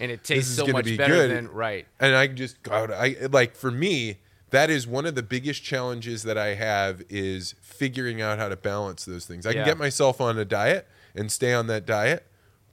and 0.00 0.10
it 0.10 0.24
tastes 0.24 0.56
so 0.56 0.66
much 0.68 0.86
be 0.86 0.96
better 0.96 1.14
good. 1.14 1.30
than 1.30 1.48
right. 1.48 1.86
and 2.00 2.14
I 2.14 2.26
just 2.28 2.62
God, 2.62 2.90
I 2.90 3.16
like 3.30 3.54
for 3.54 3.70
me 3.70 4.18
that 4.50 4.70
is 4.70 4.86
one 4.86 5.04
of 5.04 5.14
the 5.14 5.22
biggest 5.22 5.62
challenges 5.62 6.22
that 6.22 6.38
I 6.38 6.54
have 6.54 7.02
is 7.10 7.54
figuring 7.60 8.22
out 8.22 8.38
how 8.38 8.48
to 8.48 8.56
balance 8.56 9.04
those 9.04 9.26
things. 9.26 9.46
I 9.46 9.52
can 9.52 9.64
get 9.64 9.78
myself 9.78 10.20
on 10.20 10.38
a 10.38 10.44
diet 10.44 10.86
and 11.14 11.30
stay 11.30 11.52
on 11.52 11.66
that 11.66 11.84
diet, 11.84 12.24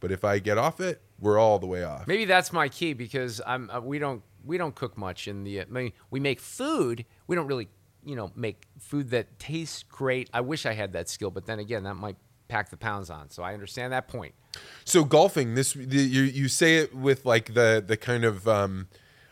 but 0.05 0.11
if 0.11 0.23
I 0.23 0.37
get 0.37 0.59
off 0.59 0.79
it, 0.81 1.01
we're 1.19 1.39
all 1.39 1.57
the 1.57 1.65
way 1.65 1.83
off. 1.83 2.05
Maybe 2.05 2.25
that's 2.25 2.53
my 2.53 2.69
key 2.69 2.93
because 2.93 3.41
I'm 3.43 3.71
uh, 3.71 3.79
we 3.79 3.97
don't 3.97 4.21
we 4.45 4.55
don't 4.55 4.75
cook 4.75 4.99
much 4.99 5.27
in 5.27 5.43
the. 5.43 5.61
I 5.61 5.65
mean, 5.65 5.93
we 6.11 6.19
make 6.19 6.39
food. 6.39 7.05
We 7.25 7.35
don't 7.35 7.47
really 7.47 7.69
you 8.03 8.15
know 8.15 8.31
make 8.35 8.67
food 8.77 9.09
that 9.09 9.39
tastes 9.39 9.81
great. 9.81 10.29
I 10.31 10.41
wish 10.41 10.67
I 10.67 10.73
had 10.73 10.93
that 10.93 11.09
skill, 11.09 11.31
but 11.31 11.47
then 11.47 11.57
again, 11.57 11.85
that 11.85 11.95
might 11.95 12.17
pack 12.49 12.69
the 12.69 12.77
pounds 12.77 13.09
on. 13.09 13.31
So 13.31 13.41
I 13.41 13.55
understand 13.55 13.93
that 13.93 14.07
point. 14.07 14.35
So 14.83 15.03
golfing, 15.03 15.55
this 15.55 15.73
the, 15.73 15.97
you 15.97 16.21
you 16.21 16.49
say 16.49 16.77
it 16.77 16.93
with 16.93 17.25
like 17.25 17.55
the 17.55 17.83
the 17.83 17.97
kind 17.97 18.25
of 18.25 18.47
um, 18.47 18.87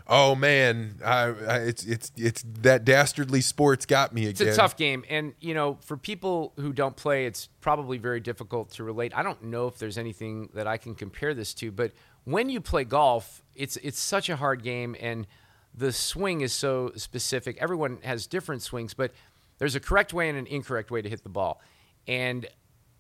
Oh 0.06 0.36
man, 0.36 1.00
I, 1.04 1.22
I, 1.22 1.58
it's 1.60 1.86
it's 1.86 2.12
it's 2.18 2.44
that 2.62 2.84
dastardly 2.84 3.40
sports 3.40 3.86
got 3.86 4.14
me 4.14 4.24
again. 4.24 4.48
It's 4.48 4.58
a 4.58 4.62
tough 4.62 4.76
game, 4.76 5.06
and 5.10 5.34
you 5.40 5.54
know, 5.54 5.78
for 5.82 5.96
people 5.96 6.52
who 6.58 6.74
don't 6.74 6.96
play, 6.96 7.26
it's 7.26 7.48
probably 7.62 7.98
very 7.98 8.20
difficult 8.20 8.72
to 8.72 8.84
relate. 8.84 9.14
I 9.16 9.24
don't 9.24 9.44
know 9.44 9.68
if 9.68 9.78
there's 9.78 9.98
anything 9.98 10.50
that 10.56 10.68
I 10.68 10.76
can 10.76 10.94
compare 10.94 11.34
this 11.34 11.54
to, 11.56 11.72
but 11.72 11.94
when 12.26 12.50
you 12.50 12.60
play 12.60 12.84
golf, 12.84 13.44
it's 13.56 13.78
it's 13.78 14.00
such 14.00 14.30
a 14.30 14.36
hard 14.36 14.62
game, 14.62 14.96
and 15.00 15.26
the 15.74 15.94
swing 15.94 16.42
is 16.42 16.52
so 16.52 16.92
specific. 16.96 17.58
Everyone 17.62 18.00
has 18.04 18.28
different 18.28 18.62
swings, 18.62 18.94
but 18.94 19.14
there's 19.58 19.76
a 19.76 19.80
correct 19.80 20.14
way 20.14 20.28
and 20.28 20.38
an 20.38 20.48
incorrect 20.48 20.92
way 20.92 21.02
to 21.02 21.08
hit 21.08 21.24
the 21.24 21.30
ball, 21.30 21.62
and 22.08 22.46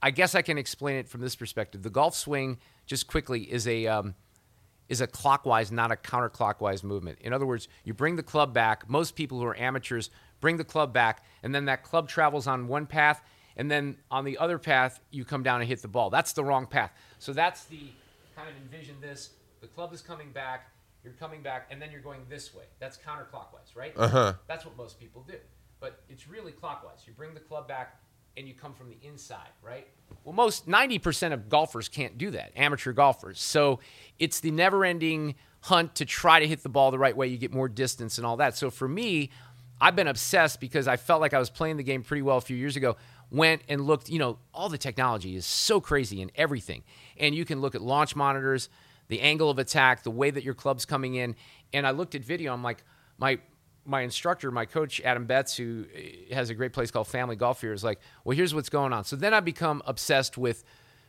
I 0.01 0.11
guess 0.11 0.35
I 0.35 0.41
can 0.41 0.57
explain 0.57 0.95
it 0.97 1.09
from 1.09 1.19
this 1.19 1.35
perspective. 1.35 1.83
The 1.83 1.89
golf 1.89 2.15
swing, 2.15 2.59
just 2.85 3.07
quickly, 3.07 3.41
is 3.41 3.67
a 3.67 3.87
um, 3.87 4.15
is 4.93 5.01
a 5.01 5.07
clockwise, 5.07 5.71
not 5.71 5.91
a 5.91 5.95
counterclockwise 5.95 6.83
movement. 6.83 7.17
In 7.19 7.33
other 7.33 7.47
words, 7.47 7.67
you 7.83 7.95
bring 7.95 8.15
the 8.15 8.21
club 8.21 8.53
back. 8.53 8.87
Most 8.87 9.15
people 9.15 9.39
who 9.39 9.45
are 9.45 9.57
amateurs 9.57 10.11
bring 10.39 10.57
the 10.57 10.63
club 10.63 10.93
back, 10.93 11.25
and 11.41 11.53
then 11.53 11.65
that 11.65 11.81
club 11.81 12.07
travels 12.07 12.45
on 12.45 12.67
one 12.67 12.85
path, 12.85 13.23
and 13.57 13.71
then 13.71 13.97
on 14.11 14.23
the 14.23 14.37
other 14.37 14.59
path, 14.59 14.99
you 15.09 15.25
come 15.25 15.41
down 15.41 15.61
and 15.61 15.67
hit 15.67 15.81
the 15.81 15.87
ball. 15.87 16.11
That's 16.11 16.33
the 16.33 16.43
wrong 16.43 16.67
path. 16.67 16.91
So 17.17 17.33
that's 17.33 17.63
the 17.63 17.89
kind 18.35 18.47
of 18.47 18.55
envision 18.61 18.95
this. 19.01 19.31
The 19.61 19.67
club 19.67 19.93
is 19.93 20.01
coming 20.01 20.31
back, 20.31 20.69
you're 21.03 21.13
coming 21.13 21.41
back, 21.41 21.67
and 21.71 21.81
then 21.81 21.91
you're 21.91 22.01
going 22.01 22.21
this 22.29 22.53
way. 22.53 22.65
That's 22.79 22.97
counterclockwise, 22.97 23.75
right? 23.75 23.93
Uh 23.97 24.07
huh. 24.07 24.33
That's 24.47 24.63
what 24.63 24.77
most 24.77 24.99
people 24.99 25.25
do. 25.27 25.37
But 25.79 26.03
it's 26.07 26.27
really 26.27 26.51
clockwise. 26.51 26.99
You 27.07 27.13
bring 27.13 27.33
the 27.33 27.39
club 27.39 27.67
back 27.67 27.97
and 28.37 28.47
you 28.47 28.53
come 28.53 28.73
from 28.73 28.89
the 28.89 28.97
inside, 29.07 29.49
right? 29.61 29.87
Well, 30.23 30.33
most 30.33 30.67
90% 30.67 31.33
of 31.33 31.49
golfers 31.49 31.89
can't 31.89 32.17
do 32.17 32.31
that, 32.31 32.51
amateur 32.55 32.93
golfers. 32.93 33.39
So 33.41 33.79
it's 34.19 34.39
the 34.39 34.51
never 34.51 34.85
ending 34.85 35.35
hunt 35.61 35.95
to 35.95 36.05
try 36.05 36.39
to 36.39 36.47
hit 36.47 36.63
the 36.63 36.69
ball 36.69 36.91
the 36.91 36.99
right 36.99 37.15
way. 37.15 37.27
You 37.27 37.37
get 37.37 37.53
more 37.53 37.69
distance 37.69 38.17
and 38.17 38.27
all 38.27 38.37
that. 38.37 38.57
So 38.57 38.69
for 38.69 38.87
me, 38.87 39.29
I've 39.79 39.95
been 39.95 40.07
obsessed 40.07 40.59
because 40.59 40.87
I 40.87 40.97
felt 40.97 41.21
like 41.21 41.33
I 41.33 41.39
was 41.39 41.49
playing 41.49 41.77
the 41.77 41.83
game 41.83 42.03
pretty 42.03 42.21
well 42.21 42.37
a 42.37 42.41
few 42.41 42.57
years 42.57 42.75
ago. 42.75 42.95
Went 43.31 43.63
and 43.67 43.81
looked, 43.81 44.09
you 44.09 44.19
know, 44.19 44.37
all 44.53 44.69
the 44.69 44.77
technology 44.77 45.35
is 45.35 45.45
so 45.45 45.81
crazy 45.81 46.21
in 46.21 46.31
everything. 46.35 46.83
And 47.17 47.33
you 47.33 47.45
can 47.45 47.61
look 47.61 47.75
at 47.75 47.81
launch 47.81 48.15
monitors, 48.15 48.69
the 49.07 49.21
angle 49.21 49.49
of 49.49 49.59
attack, 49.59 50.03
the 50.03 50.11
way 50.11 50.29
that 50.29 50.43
your 50.43 50.53
club's 50.53 50.85
coming 50.85 51.15
in. 51.15 51.35
And 51.73 51.87
I 51.87 51.91
looked 51.91 52.15
at 52.15 52.23
video, 52.23 52.53
I'm 52.53 52.63
like, 52.63 52.83
my 53.17 53.39
my 53.85 54.01
instructor, 54.01 54.51
my 54.51 54.65
coach, 54.65 55.01
Adam 55.01 55.25
Betts, 55.25 55.55
who 55.55 55.85
eh, 55.95 56.33
has 56.33 56.49
a 56.49 56.53
great 56.53 56.73
place 56.73 56.91
called 56.91 57.07
Family 57.07 57.35
Golf 57.35 57.61
here, 57.61 57.73
is 57.73 57.83
like, 57.83 57.99
well, 58.23 58.35
here's 58.35 58.53
what's 58.53 58.69
going 58.69 58.93
on. 58.93 59.03
So 59.03 59.15
then 59.15 59.33
I 59.33 59.39
become 59.39 59.81
obsessed 59.85 60.37
with 60.37 60.63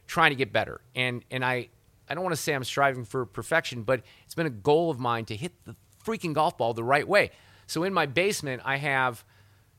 trying 0.07 0.31
to 0.31 0.37
get 0.37 0.53
better. 0.53 0.81
And 0.95 1.25
and 1.31 1.45
I 1.45 1.69
I 2.09 2.15
don't 2.15 2.23
want 2.23 2.35
to 2.35 2.41
say 2.41 2.55
I'm 2.55 2.65
striving 2.65 3.05
for 3.05 3.25
perfection, 3.25 3.83
but 3.83 4.03
it's 4.25 4.35
been 4.35 4.47
a 4.47 4.51
goal 4.51 4.91
of 4.91 4.99
mine 4.99 5.25
to 5.27 5.37
hit 5.37 5.53
the 5.65 5.75
freaking 6.05 6.35
golf 6.35 6.59
ball 6.59 6.75
the 6.75 6.85
right 6.85 7.07
way. 7.07 7.31
So 7.67 7.83
in 7.85 7.95
my 7.95 8.07
basement, 8.07 8.63
I 8.65 8.77
have 8.77 9.25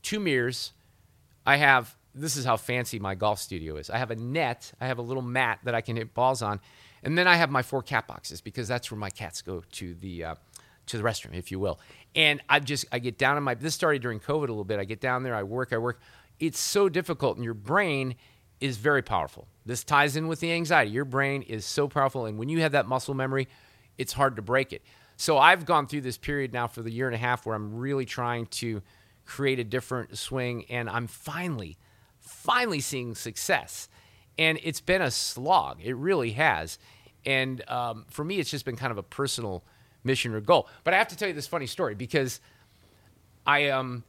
two 0.02 0.20
mirrors. 0.20 0.74
I 1.46 1.58
have 1.58 1.96
this 2.16 2.38
is 2.38 2.46
how 2.46 2.56
fancy 2.56 2.98
my 2.98 3.14
golf 3.14 3.40
studio 3.40 3.76
is. 3.76 3.90
I 3.90 3.98
have 3.98 4.10
a 4.10 4.16
net, 4.16 4.72
I 4.80 4.88
have 4.88 4.98
a 5.00 5.02
little 5.02 5.22
mat 5.22 5.60
that 5.66 5.76
I 5.76 5.82
can 5.82 5.98
hit 5.98 6.14
balls 6.14 6.42
on, 6.42 6.62
and 7.04 7.18
then 7.18 7.28
I 7.28 7.36
have 7.36 7.52
my 7.52 7.62
four 7.62 7.84
cat 7.84 8.08
boxes 8.08 8.40
because 8.40 8.68
that's 8.68 8.90
where 8.90 8.98
my 8.98 9.10
cats 9.10 9.42
go 9.42 9.64
to 9.74 9.94
the 9.96 10.24
uh, 10.24 10.36
to 10.88 10.98
the 10.98 11.04
restroom, 11.04 11.36
if 11.36 11.52
you 11.52 11.60
will. 11.60 11.80
And 12.16 12.42
I 12.48 12.60
just 12.60 12.86
I 12.92 13.00
get 13.00 13.18
down 13.18 13.38
in 13.38 13.44
my 13.44 13.56
this 13.56 13.76
started 13.76 14.02
during 14.02 14.20
COVID 14.20 14.48
a 14.48 14.52
little 14.52 14.64
bit. 14.64 14.80
I 14.80 14.86
get 14.86 15.02
down 15.02 15.24
there, 15.24 15.36
I 15.36 15.44
work, 15.44 15.74
I 15.74 15.78
work. 15.78 16.00
It's 16.40 16.60
so 16.60 16.90
difficult, 16.90 17.38
and 17.38 17.46
your 17.46 17.54
brain 17.54 18.16
is 18.60 18.78
very 18.78 19.02
powerful. 19.02 19.48
This 19.66 19.84
ties 19.84 20.16
in 20.16 20.28
with 20.28 20.40
the 20.40 20.52
anxiety. 20.52 20.92
Your 20.92 21.06
brain 21.06 21.42
is 21.42 21.66
so 21.66 21.88
powerful, 21.88 22.26
and 22.26 22.38
when 22.38 22.50
you 22.50 22.62
have 22.62 22.72
that 22.74 22.88
muscle 22.88 23.14
memory, 23.14 23.48
it's 23.98 24.14
hard 24.14 24.36
to 24.38 24.42
break 24.42 24.74
it. 24.74 24.82
So 25.18 25.38
I've 25.38 25.66
gone 25.66 25.88
through 25.88 26.02
this 26.02 26.18
period 26.18 26.54
now 26.54 26.68
for 26.68 26.82
the 26.82 26.92
year 26.92 27.08
and 27.08 27.16
a 27.16 27.20
half 27.20 27.46
where 27.46 27.56
I'm 27.56 27.76
really 27.76 28.06
trying 28.06 28.48
to 28.48 28.82
create 29.26 29.60
a 29.60 29.64
different 29.64 30.18
swing, 30.18 30.66
and 30.70 30.90
I'm 30.90 31.08
finally, 31.08 31.78
finally 32.20 32.80
seeing 32.80 33.16
success. 33.16 33.88
And 34.38 34.60
it's 34.64 34.82
been 34.82 35.02
a 35.02 35.12
slog. 35.12 35.80
It 35.82 35.96
really 35.96 36.32
has. 36.32 36.78
And 37.26 37.68
um, 37.70 38.06
for 38.10 38.24
me, 38.24 38.40
it's 38.40 38.52
just 38.52 38.66
been 38.66 38.76
kind 38.76 38.92
of 38.92 38.98
a 38.98 39.04
personal 39.04 39.64
mission 40.06 40.34
or 40.34 40.42
goal. 40.42 40.68
But 40.84 40.94
I 40.94 40.98
have 40.98 41.08
to 41.10 41.18
tell 41.18 41.28
you 41.28 41.34
this 41.34 41.48
funny 41.48 41.68
story 41.68 41.96
because 41.96 42.40
I 43.46 43.70
um 43.70 44.04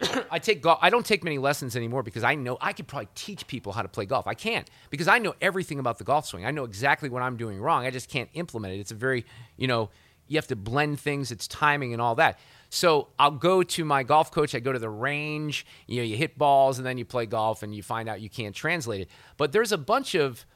I 0.30 0.38
take 0.38 0.62
golf. 0.62 0.78
I 0.82 0.90
don't 0.90 1.06
take 1.06 1.22
many 1.22 1.38
lessons 1.38 1.76
anymore 1.76 2.02
because 2.02 2.24
I 2.24 2.34
know 2.34 2.58
I 2.60 2.72
could 2.72 2.86
probably 2.86 3.08
teach 3.14 3.46
people 3.46 3.72
how 3.72 3.82
to 3.82 3.88
play 3.88 4.04
golf. 4.04 4.26
I 4.26 4.34
can't 4.34 4.68
because 4.90 5.08
I 5.08 5.18
know 5.18 5.34
everything 5.40 5.78
about 5.78 5.98
the 5.98 6.04
golf 6.04 6.26
swing. 6.26 6.44
I 6.44 6.50
know 6.50 6.64
exactly 6.64 7.08
what 7.08 7.22
I'm 7.22 7.36
doing 7.36 7.60
wrong. 7.60 7.86
I 7.86 7.90
just 7.90 8.08
can't 8.08 8.28
implement 8.34 8.74
it. 8.74 8.80
It's 8.80 8.90
a 8.90 8.96
very 8.96 9.24
you 9.56 9.66
know 9.66 9.90
you 10.28 10.38
have 10.38 10.46
to 10.48 10.56
blend 10.56 10.98
things. 10.98 11.30
It's 11.30 11.46
timing 11.46 11.92
and 11.92 12.00
all 12.00 12.14
that. 12.16 12.38
So 12.70 13.08
I'll 13.18 13.32
go 13.32 13.62
to 13.62 13.84
my 13.84 14.02
golf 14.02 14.30
coach. 14.30 14.54
I 14.54 14.60
go 14.60 14.72
to 14.72 14.78
the 14.78 14.88
range. 14.88 15.66
You 15.86 15.98
know, 15.98 16.04
you 16.04 16.16
hit 16.16 16.38
balls 16.38 16.78
and 16.78 16.86
then 16.86 16.96
you 16.96 17.04
play 17.04 17.26
golf 17.26 17.62
and 17.62 17.74
you 17.74 17.82
find 17.82 18.08
out 18.08 18.22
you 18.22 18.30
can't 18.30 18.54
translate 18.54 19.02
it. 19.02 19.08
But 19.36 19.52
there's 19.52 19.72
a 19.72 19.78
bunch 19.78 20.14
of 20.14 20.46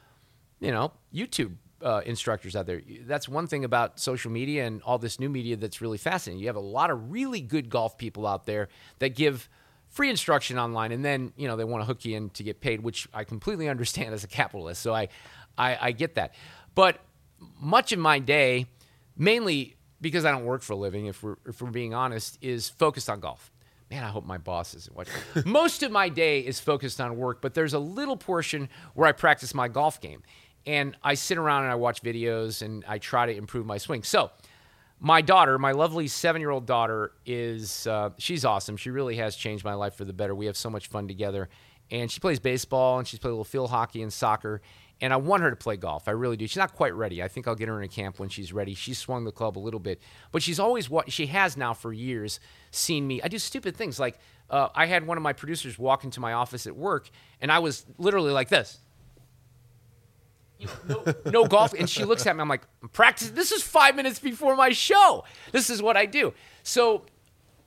you 0.59 0.71
know 0.71 0.91
YouTube 1.13 1.55
uh, 1.81 2.01
instructors 2.05 2.55
out 2.55 2.65
there. 2.65 2.81
That's 3.05 3.29
one 3.29 3.47
thing 3.47 3.63
about 3.63 3.99
social 3.99 4.31
media 4.31 4.65
and 4.65 4.81
all 4.81 4.97
this 4.97 5.19
new 5.19 5.29
media 5.29 5.55
that's 5.55 5.81
really 5.81 5.97
fascinating. 5.97 6.39
You 6.39 6.47
have 6.47 6.55
a 6.55 6.59
lot 6.59 6.89
of 6.89 7.11
really 7.11 7.41
good 7.41 7.69
golf 7.69 7.97
people 7.97 8.25
out 8.25 8.45
there 8.45 8.69
that 8.99 9.15
give 9.15 9.49
free 9.89 10.09
instruction 10.09 10.57
online, 10.57 10.91
and 10.91 11.03
then 11.03 11.33
you 11.37 11.47
know 11.47 11.55
they 11.55 11.63
want 11.63 11.81
to 11.81 11.85
hook 11.85 12.05
you 12.05 12.15
in 12.15 12.29
to 12.31 12.43
get 12.43 12.61
paid, 12.61 12.81
which 12.81 13.07
I 13.13 13.23
completely 13.23 13.69
understand 13.69 14.13
as 14.13 14.23
a 14.23 14.27
capitalist. 14.27 14.81
So 14.81 14.93
I, 14.93 15.09
I, 15.57 15.77
I 15.81 15.91
get 15.91 16.15
that. 16.15 16.33
But 16.75 16.99
much 17.59 17.91
of 17.91 17.99
my 17.99 18.19
day, 18.19 18.67
mainly 19.15 19.75
because 20.01 20.25
I 20.25 20.31
don't 20.31 20.45
work 20.45 20.61
for 20.61 20.73
a 20.73 20.77
living, 20.77 21.07
if 21.07 21.23
we're 21.23 21.37
if 21.45 21.61
we're 21.61 21.71
being 21.71 21.93
honest, 21.93 22.37
is 22.41 22.69
focused 22.69 23.09
on 23.09 23.19
golf. 23.19 23.51
Man, 23.89 24.03
I 24.03 24.07
hope 24.07 24.25
my 24.25 24.37
boss 24.37 24.73
isn't 24.73 24.93
watching. 24.93 25.13
Most 25.45 25.81
of 25.81 25.91
my 25.91 26.09
day 26.09 26.41
is 26.41 26.59
focused 26.59 26.99
on 26.99 27.15
work, 27.15 27.41
but 27.41 27.53
there's 27.53 27.73
a 27.73 27.79
little 27.79 28.17
portion 28.17 28.67
where 28.95 29.07
I 29.07 29.13
practice 29.13 29.53
my 29.53 29.69
golf 29.69 30.01
game 30.01 30.23
and 30.67 30.97
I 31.01 31.13
sit 31.13 31.37
around 31.37 31.63
and 31.63 31.71
I 31.71 31.75
watch 31.75 32.03
videos 32.03 32.61
and 32.61 32.83
I 32.87 32.99
try 32.99 33.25
to 33.25 33.35
improve 33.35 33.65
my 33.65 33.77
swing. 33.77 34.03
So, 34.03 34.29
my 34.99 35.21
daughter, 35.21 35.57
my 35.57 35.71
lovely 35.71 36.07
seven 36.07 36.41
year 36.41 36.49
old 36.49 36.65
daughter, 36.65 37.13
is 37.25 37.87
uh, 37.87 38.09
she's 38.17 38.43
awesome. 38.43 38.77
She 38.77 38.89
really 38.89 39.15
has 39.15 39.35
changed 39.35 39.63
my 39.63 39.75
life 39.75 39.95
for 39.95 40.05
the 40.05 40.13
better. 40.13 40.35
We 40.35 40.47
have 40.47 40.57
so 40.57 40.69
much 40.69 40.87
fun 40.87 41.07
together, 41.07 41.49
and 41.89 42.11
she 42.11 42.19
plays 42.19 42.39
baseball 42.39 42.99
and 42.99 43.07
she's 43.07 43.19
played 43.19 43.29
a 43.29 43.33
little 43.33 43.43
field 43.43 43.69
hockey 43.69 44.01
and 44.01 44.11
soccer. 44.11 44.61
And 44.99 45.13
I 45.13 45.17
want 45.17 45.43
her 45.43 45.51
to 45.51 45.55
play 45.55 45.77
golf. 45.77 46.07
I 46.07 46.11
really 46.11 46.37
do. 46.37 46.47
She's 46.47 46.57
not 46.57 46.73
quite 46.73 46.95
ready. 46.95 47.21
I 47.21 47.27
think 47.27 47.47
I'll 47.47 47.53
get 47.53 47.67
her 47.67 47.77
in 47.77 47.83
a 47.83 47.87
camp 47.87 48.17
when 48.19 48.29
she's 48.29 48.51
ready. 48.51 48.73
She's 48.73 48.97
swung 48.97 49.25
the 49.25 49.31
club 49.31 49.55
a 49.55 49.59
little 49.59 49.79
bit, 49.79 50.01
but 50.31 50.41
she's 50.41 50.59
always 50.59 50.89
what 50.89 51.11
she 51.11 51.27
has 51.27 51.55
now 51.55 51.75
for 51.75 51.93
years 51.93 52.39
seen 52.71 53.05
me. 53.05 53.21
I 53.21 53.27
do 53.27 53.37
stupid 53.37 53.75
things 53.75 53.99
like 53.99 54.17
uh, 54.49 54.69
I 54.73 54.87
had 54.87 55.05
one 55.05 55.15
of 55.15 55.21
my 55.21 55.33
producers 55.33 55.77
walk 55.77 56.03
into 56.03 56.19
my 56.19 56.33
office 56.33 56.65
at 56.65 56.75
work, 56.75 57.11
and 57.39 57.51
I 57.51 57.59
was 57.59 57.85
literally 57.99 58.31
like 58.31 58.49
this 58.49 58.79
you 60.59 60.67
know, 60.87 61.03
no, 61.05 61.31
no 61.31 61.45
golf. 61.45 61.73
And 61.73 61.89
she 61.89 62.03
looks 62.05 62.25
at 62.25 62.35
me. 62.35 62.41
I'm 62.41 62.49
like, 62.49 62.63
practice. 62.93 63.29
This 63.29 63.51
is 63.51 63.61
five 63.63 63.95
minutes 63.95 64.19
before 64.19 64.55
my 64.55 64.69
show. 64.69 65.23
This 65.51 65.69
is 65.69 65.81
what 65.81 65.97
I 65.97 66.05
do. 66.05 66.33
So 66.63 67.05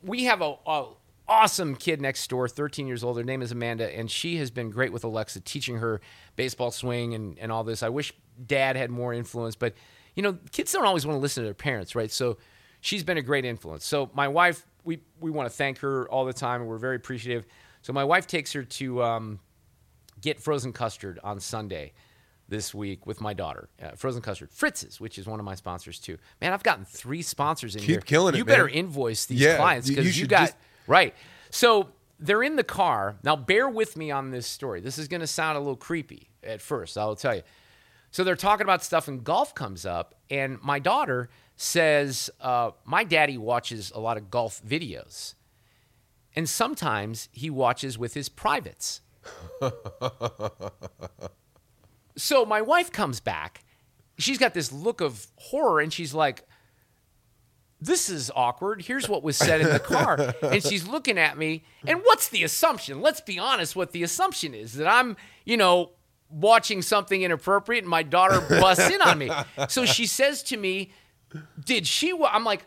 we 0.03 0.25
have 0.25 0.41
a, 0.43 0.57
a 0.67 0.87
awesome 1.29 1.77
kid 1.77 2.01
next 2.01 2.29
door, 2.29 2.49
13 2.49 2.87
years 2.87 3.05
old. 3.05 3.17
Her 3.17 3.25
name 3.25 3.43
is 3.43 3.53
Amanda, 3.53 3.97
and 3.97 4.11
she 4.11 4.37
has 4.39 4.51
been 4.51 4.71
great 4.71 4.93
with 4.93 5.05
Alexa, 5.05 5.41
teaching 5.41 5.79
her 5.79 6.01
baseball 6.37 6.71
swing 6.73 7.15
and, 7.15 7.39
and 7.39 7.53
all 7.53 7.65
this. 7.65 7.83
I 7.83 7.89
wish 7.89 8.12
dad 8.47 8.77
had 8.77 8.91
more 8.91 9.15
influence, 9.15 9.55
but 9.55 9.75
you 10.15 10.23
know, 10.23 10.39
kids 10.51 10.73
don't 10.73 10.85
always 10.85 11.07
want 11.07 11.17
to 11.17 11.21
listen 11.21 11.43
to 11.43 11.47
their 11.47 11.55
parents, 11.55 11.95
right? 11.95 12.11
So 12.11 12.39
she's 12.81 13.05
been 13.05 13.17
a 13.17 13.23
great 13.23 13.45
influence. 13.45 13.85
So 13.87 14.11
my 14.12 14.27
wife, 14.27 14.67
we 14.83 15.01
we 15.21 15.31
want 15.31 15.49
to 15.49 15.55
thank 15.55 15.79
her 15.79 16.09
all 16.09 16.25
the 16.25 16.33
time, 16.33 16.62
and 16.62 16.69
we're 16.69 16.79
very 16.79 16.97
appreciative. 16.97 17.47
So 17.83 17.93
my 17.93 18.05
wife 18.05 18.27
takes 18.27 18.53
her 18.55 18.65
to 18.65 19.03
um, 19.03 19.39
get 20.21 20.41
frozen 20.41 20.73
custard 20.73 21.21
on 21.23 21.39
Sunday 21.39 21.93
this 22.51 22.74
week 22.74 23.06
with 23.06 23.20
my 23.22 23.32
daughter. 23.32 23.68
Uh, 23.82 23.93
frozen 23.93 24.20
custard, 24.20 24.51
Fritz's, 24.52 25.01
which 25.01 25.18
is 25.18 25.27
one 25.27 25.39
of 25.40 25.44
my 25.47 25.55
sponsors 25.55 25.98
too. 25.98 26.18
Man, 26.43 26.52
I've 26.52 26.62
gotten 26.62 26.85
three 26.85 27.22
sponsors 27.22 27.74
in 27.74 27.81
Keep 27.81 27.89
here. 27.89 28.01
killing 28.02 28.35
it, 28.35 28.39
You 28.39 28.44
better 28.44 28.66
man. 28.66 28.74
invoice 28.74 29.24
these 29.27 29.40
Yeah, 29.40 29.56
clients 29.56 29.89
you- 29.89 29.93
you 29.94 30.02
because 30.02 30.16
you, 30.16 30.22
should 30.24 30.28
got 30.31 30.40
just- 30.47 30.56
right. 30.86 31.14
So 31.51 31.89
they're 32.18 32.43
in 32.43 32.56
the 32.56 32.64
car 32.64 33.16
now. 33.22 33.35
Bear 33.36 33.68
with 33.68 33.97
me 33.97 34.10
on 34.10 34.31
this 34.31 34.47
story. 34.47 34.81
This 34.81 34.98
is 34.98 35.09
going 35.09 35.20
to 35.22 35.27
sound 35.27 35.56
a 35.56 35.60
little 35.60 35.74
creepy 35.77 36.28
at 36.44 36.60
first. 36.60 36.98
I'll 36.98 37.16
tell 37.16 37.35
you. 37.35 37.43
So 38.10 38.24
they're 38.24 38.36
talking 38.36 38.64
about 38.64 38.82
stuff, 38.85 39.06
and 39.09 39.22
golf 39.24 39.55
comes 39.55 39.86
up, 39.86 40.16
and 40.28 40.60
my 40.62 40.81
daughter 40.81 41.31
says, 41.56 42.28
uh, 42.40 42.72
"My 42.85 43.05
daddy 43.05 43.39
watches 43.39 43.93
a 43.94 44.01
lot 44.01 44.16
of 44.16 44.31
golf 44.31 44.60
videos, 44.66 45.35
and 46.35 46.48
sometimes 46.48 47.28
he 47.32 47.48
watches 47.51 47.97
with 47.98 48.14
his 48.14 48.28
privates." 48.28 49.01
So 52.16 52.45
my 52.45 52.61
wife 52.62 52.93
comes 52.93 53.20
back. 53.20 53.65
She's 54.19 54.39
got 54.39 54.55
this 54.55 54.73
look 54.73 55.01
of 55.01 55.27
horror 55.37 55.81
and 55.81 55.93
she's 55.93 56.12
like, 56.12 56.45
This 57.81 58.09
is 58.11 58.31
awkward. 58.35 58.82
Here's 58.82 59.09
what 59.09 59.23
was 59.23 59.37
said 59.37 59.61
in 59.61 59.69
the 59.69 59.81
car. 59.81 60.35
and 60.43 60.62
she's 60.62 60.87
looking 60.87 61.19
at 61.19 61.39
me. 61.39 61.65
And 61.87 62.01
what's 62.01 62.28
the 62.28 62.45
assumption? 62.45 63.01
Let's 63.01 63.20
be 63.20 63.39
honest 63.39 63.77
what 63.77 63.93
the 63.93 64.03
assumption 64.03 64.55
is 64.55 64.74
that 64.74 64.87
I'm, 64.87 65.16
you 65.45 65.57
know, 65.57 65.93
watching 66.28 66.82
something 66.82 67.23
inappropriate 67.23 67.85
and 67.85 67.91
my 67.91 68.03
daughter 68.03 68.41
busts 68.49 68.91
in 68.91 69.01
on 69.01 69.19
me. 69.19 69.31
So 69.69 69.87
she 69.87 70.07
says 70.07 70.43
to 70.45 70.57
me, 70.57 70.93
Did 71.65 71.87
she? 71.87 72.12
Wa-? 72.12 72.31
I'm 72.32 72.45
like, 72.45 72.66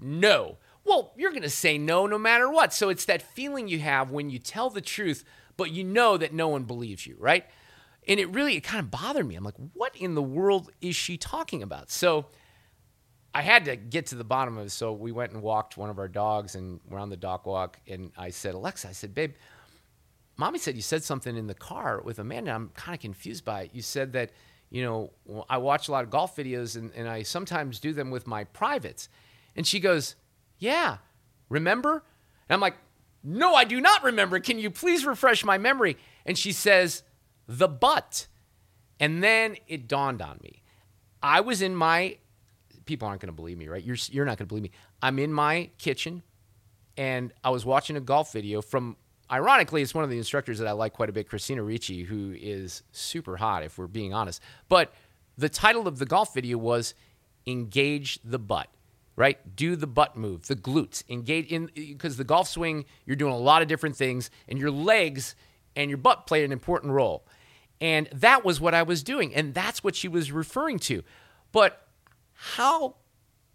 no. 0.00 0.58
Well, 0.84 1.12
you're 1.16 1.30
going 1.30 1.42
to 1.42 1.50
say 1.50 1.78
no 1.78 2.06
no 2.06 2.18
matter 2.18 2.48
what. 2.50 2.72
So 2.72 2.88
it's 2.88 3.04
that 3.06 3.22
feeling 3.22 3.68
you 3.68 3.80
have 3.80 4.10
when 4.10 4.30
you 4.30 4.38
tell 4.38 4.70
the 4.70 4.80
truth, 4.80 5.24
but 5.56 5.70
you 5.70 5.82
know 5.82 6.16
that 6.16 6.32
no 6.32 6.48
one 6.48 6.64
believes 6.64 7.06
you, 7.06 7.16
right? 7.18 7.44
And 8.06 8.20
it 8.20 8.32
really, 8.32 8.56
it 8.56 8.62
kind 8.62 8.80
of 8.80 8.90
bothered 8.90 9.26
me. 9.26 9.34
I'm 9.34 9.44
like, 9.44 9.56
what 9.74 9.96
in 9.96 10.14
the 10.14 10.22
world 10.22 10.70
is 10.80 10.94
she 10.94 11.16
talking 11.16 11.62
about? 11.62 11.90
So 11.90 12.26
I 13.34 13.42
had 13.42 13.64
to 13.66 13.76
get 13.76 14.06
to 14.06 14.14
the 14.14 14.24
bottom 14.24 14.56
of 14.56 14.66
it. 14.66 14.70
So 14.70 14.92
we 14.92 15.12
went 15.12 15.32
and 15.32 15.42
walked 15.42 15.76
one 15.76 15.90
of 15.90 15.98
our 15.98 16.08
dogs 16.08 16.54
and 16.54 16.80
we're 16.88 16.98
on 16.98 17.10
the 17.10 17.16
dock 17.16 17.46
walk. 17.46 17.78
And 17.86 18.12
I 18.16 18.30
said, 18.30 18.54
Alexa, 18.54 18.88
I 18.88 18.92
said, 18.92 19.14
babe, 19.14 19.34
mommy 20.36 20.58
said 20.58 20.76
you 20.76 20.82
said 20.82 21.02
something 21.02 21.36
in 21.36 21.46
the 21.46 21.54
car 21.54 22.00
with 22.02 22.18
Amanda. 22.18 22.52
I'm 22.52 22.68
kind 22.70 22.94
of 22.94 23.00
confused 23.00 23.44
by 23.44 23.62
it. 23.62 23.70
You 23.74 23.82
said 23.82 24.12
that, 24.12 24.30
you 24.70 24.82
know, 24.82 25.12
I 25.50 25.58
watch 25.58 25.88
a 25.88 25.92
lot 25.92 26.04
of 26.04 26.10
golf 26.10 26.36
videos 26.36 26.76
and, 26.76 26.92
and 26.94 27.08
I 27.08 27.24
sometimes 27.24 27.80
do 27.80 27.92
them 27.92 28.10
with 28.10 28.26
my 28.26 28.44
privates. 28.44 29.08
And 29.56 29.66
she 29.66 29.80
goes, 29.80 30.14
yeah, 30.58 30.98
remember? 31.48 32.04
And 32.48 32.54
I'm 32.54 32.60
like, 32.60 32.76
no, 33.22 33.54
I 33.54 33.64
do 33.64 33.80
not 33.80 34.04
remember. 34.04 34.38
Can 34.38 34.58
you 34.58 34.70
please 34.70 35.04
refresh 35.04 35.44
my 35.44 35.58
memory? 35.58 35.96
And 36.24 36.38
she 36.38 36.52
says, 36.52 37.02
the 37.46 37.68
butt. 37.68 38.26
And 38.98 39.22
then 39.22 39.56
it 39.66 39.88
dawned 39.88 40.22
on 40.22 40.38
me. 40.42 40.62
I 41.22 41.40
was 41.40 41.62
in 41.62 41.74
my, 41.74 42.18
people 42.86 43.08
aren't 43.08 43.20
going 43.20 43.28
to 43.28 43.36
believe 43.36 43.58
me, 43.58 43.68
right? 43.68 43.82
You're, 43.82 43.96
you're 44.10 44.24
not 44.24 44.38
going 44.38 44.46
to 44.46 44.48
believe 44.48 44.62
me. 44.62 44.70
I'm 45.02 45.18
in 45.18 45.32
my 45.32 45.70
kitchen 45.78 46.22
and 46.96 47.32
I 47.44 47.50
was 47.50 47.64
watching 47.66 47.96
a 47.96 48.00
golf 48.00 48.32
video 48.32 48.62
from, 48.62 48.96
ironically, 49.30 49.82
it's 49.82 49.94
one 49.94 50.04
of 50.04 50.10
the 50.10 50.18
instructors 50.18 50.58
that 50.58 50.66
I 50.66 50.72
like 50.72 50.92
quite 50.94 51.08
a 51.08 51.12
bit, 51.12 51.28
Christina 51.28 51.62
Ricci, 51.62 52.04
who 52.04 52.34
is 52.38 52.82
super 52.92 53.36
hot, 53.36 53.62
if 53.64 53.76
we're 53.76 53.86
being 53.86 54.14
honest. 54.14 54.40
But 54.68 54.94
the 55.36 55.48
title 55.48 55.86
of 55.86 55.98
the 55.98 56.06
golf 56.06 56.32
video 56.32 56.58
was 56.58 56.94
Engage 57.46 58.20
the 58.24 58.38
Butt 58.38 58.68
right? 59.16 59.56
Do 59.56 59.76
the 59.76 59.86
butt 59.86 60.16
move, 60.16 60.46
the 60.46 60.54
glutes, 60.54 61.02
engage 61.08 61.50
in 61.50 61.70
eh, 61.76 61.86
because 61.88 62.16
the 62.16 62.24
golf 62.24 62.48
swing, 62.48 62.84
you're 63.06 63.16
doing 63.16 63.32
a 63.32 63.38
lot 63.38 63.62
of 63.62 63.68
different 63.68 63.96
things, 63.96 64.30
and 64.48 64.58
your 64.58 64.70
legs 64.70 65.34
and 65.74 65.90
your 65.90 65.98
butt 65.98 66.26
play 66.26 66.44
an 66.44 66.52
important 66.52 66.92
role. 66.92 67.26
And 67.80 68.08
that 68.12 68.44
was 68.44 68.60
what 68.60 68.74
I 68.74 68.82
was 68.82 69.02
doing. 69.02 69.34
And 69.34 69.52
that's 69.54 69.84
what 69.84 69.94
she 69.94 70.08
was 70.08 70.32
referring 70.32 70.78
to. 70.80 71.02
But 71.52 71.86
how 72.32 72.96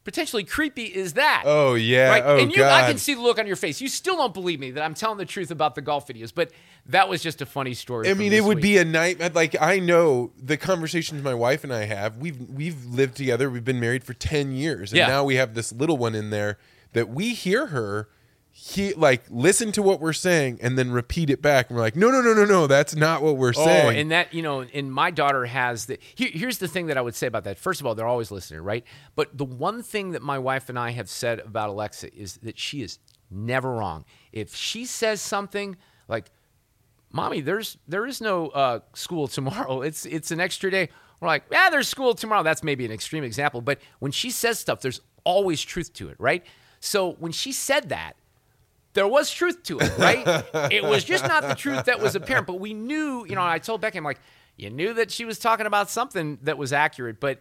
potentially 0.04 0.44
creepy 0.44 0.86
is 0.86 1.14
that? 1.14 1.44
Oh 1.46 1.76
yeah. 1.76 2.10
Right? 2.10 2.24
Oh 2.26 2.38
and 2.38 2.52
you, 2.52 2.58
god. 2.58 2.84
I 2.84 2.88
can 2.88 2.98
see 2.98 3.14
the 3.14 3.22
look 3.22 3.40
on 3.40 3.48
your 3.48 3.56
face. 3.56 3.82
You 3.82 3.88
still 3.88 4.18
don't 4.18 4.34
believe 4.34 4.60
me 4.60 4.72
that 4.72 4.84
I'm 4.84 4.94
telling 4.94 5.18
the 5.18 5.26
truth 5.26 5.52
about 5.52 5.76
the 5.76 5.82
golf 5.82 6.08
videos, 6.08 6.32
but 6.34 6.52
that 6.88 7.10
was 7.10 7.22
just 7.22 7.42
a 7.42 7.46
funny 7.46 7.74
story. 7.74 8.10
I 8.10 8.14
mean, 8.14 8.34
it 8.34 8.44
would 8.44 8.58
week. 8.58 8.64
be 8.64 8.78
a 8.78 8.86
nightmare. 8.86 9.30
Like 9.30 9.56
I 9.62 9.80
know 9.80 10.32
the 10.42 10.58
conversations 10.58 11.24
my 11.24 11.34
wife 11.34 11.64
and 11.64 11.74
I 11.74 11.86
have. 11.86 12.18
We've 12.18 12.40
we've 12.50 12.86
lived 12.86 13.16
together. 13.16 13.50
We've 13.50 13.66
been 13.66 13.80
married 13.80 14.04
for 14.04 14.14
ten 14.14 14.52
years, 14.54 14.92
and 14.92 14.98
Yeah. 14.98 15.08
now 15.08 15.24
we 15.24 15.36
have 15.36 15.54
this 15.54 15.72
little 15.72 15.98
one 15.98 16.16
in 16.16 16.30
there 16.32 16.58
that 16.94 17.10
we 17.10 17.34
hear 17.34 17.68
her. 17.68 18.10
He 18.54 18.94
like 18.94 19.24
listen 19.30 19.72
to 19.74 19.82
what 19.82 20.02
we're 20.02 20.12
saying 20.14 20.60
and 20.62 20.78
then 20.78 20.92
repeat 20.92 21.30
it 21.30 21.42
back. 21.42 21.70
And 21.70 21.78
we're 21.78 21.84
like, 21.84 21.96
no, 21.96 22.12
no, 22.12 22.22
no, 22.22 22.34
no, 22.34 22.44
no. 22.44 22.68
That's 22.68 22.96
not 22.96 23.22
what 23.22 23.38
we're 23.38 23.54
Oh, 23.56 23.66
saying. 23.66 23.98
and 23.98 24.12
that 24.12 24.34
you 24.34 24.42
know, 24.42 24.62
and 24.62 24.92
my 24.92 25.10
daughter 25.10 25.46
has 25.46 25.86
the. 25.86 25.98
Here, 26.16 26.30
here's 26.34 26.58
the 26.58 26.68
thing 26.68 26.88
that 26.88 26.98
I 26.98 27.02
would 27.02 27.16
say 27.16 27.28
about 27.28 27.46
that. 27.46 27.58
First 27.58 27.80
of 27.80 27.88
all, 27.88 27.96
they're 27.96 28.06
always 28.08 28.30
listening, 28.30 28.62
right? 28.62 28.84
But 29.16 29.38
the 29.38 29.46
one 29.46 29.82
thing 29.84 30.12
that 30.12 30.22
my 30.22 30.38
wife 30.38 30.68
and 30.68 30.78
I 30.78 30.92
have 30.92 31.10
said 31.10 31.40
about 31.40 31.70
Alexa 31.70 32.14
is 32.14 32.38
that 32.44 32.60
she 32.60 32.82
is 32.82 33.00
never 33.30 33.72
wrong. 33.72 34.04
If 34.34 34.54
she 34.54 34.84
says 34.86 35.22
something 35.22 35.78
like, 36.10 36.30
"Mommy, 37.14 37.40
there's 37.40 37.78
there 37.88 38.06
is 38.06 38.20
no 38.20 38.48
uh, 38.50 38.80
school 38.94 39.28
tomorrow. 39.38 39.82
It's 39.82 40.06
it's 40.06 40.30
an 40.32 40.42
extra 40.42 40.70
day." 40.70 40.90
We're 41.22 41.30
like, 41.30 41.44
"Yeah, 41.52 41.70
there's 41.70 41.88
school 41.88 42.16
tomorrow." 42.16 42.44
That's 42.44 42.64
maybe 42.64 42.84
an 42.86 42.92
extreme 42.92 43.24
example, 43.24 43.62
but 43.62 43.80
when 44.00 44.12
she 44.12 44.30
says 44.30 44.60
stuff, 44.60 44.82
there's 44.82 45.00
always 45.24 45.62
truth 45.62 45.94
to 45.94 46.10
it, 46.10 46.18
right? 46.20 46.44
So 46.82 47.14
when 47.14 47.32
she 47.32 47.52
said 47.54 47.90
that, 47.90 48.14
there 48.94 49.08
was 49.08 49.32
truth 49.32 49.64
to 49.64 49.80
it, 49.80 49.98
right? 49.98 50.46
it 50.72 50.84
was 50.84 51.04
just 51.04 51.24
not 51.26 51.44
the 51.44 51.56
truth 51.56 51.86
that 51.86 52.00
was 52.00 52.16
apparent, 52.16 52.48
but 52.48 52.60
we 52.60 52.74
knew, 52.74 53.26
you 53.28 53.36
know, 53.36 53.44
I 53.44 53.60
told 53.60 53.82
Becky, 53.82 53.98
I'm 53.98 54.04
like, 54.04 54.20
you 54.58 54.70
knew 54.70 54.94
that 54.94 55.12
she 55.12 55.26
was 55.26 55.40
talking 55.40 55.66
about 55.66 55.90
something 55.90 56.40
that 56.44 56.58
was 56.58 56.74
accurate, 56.74 57.20
but 57.20 57.40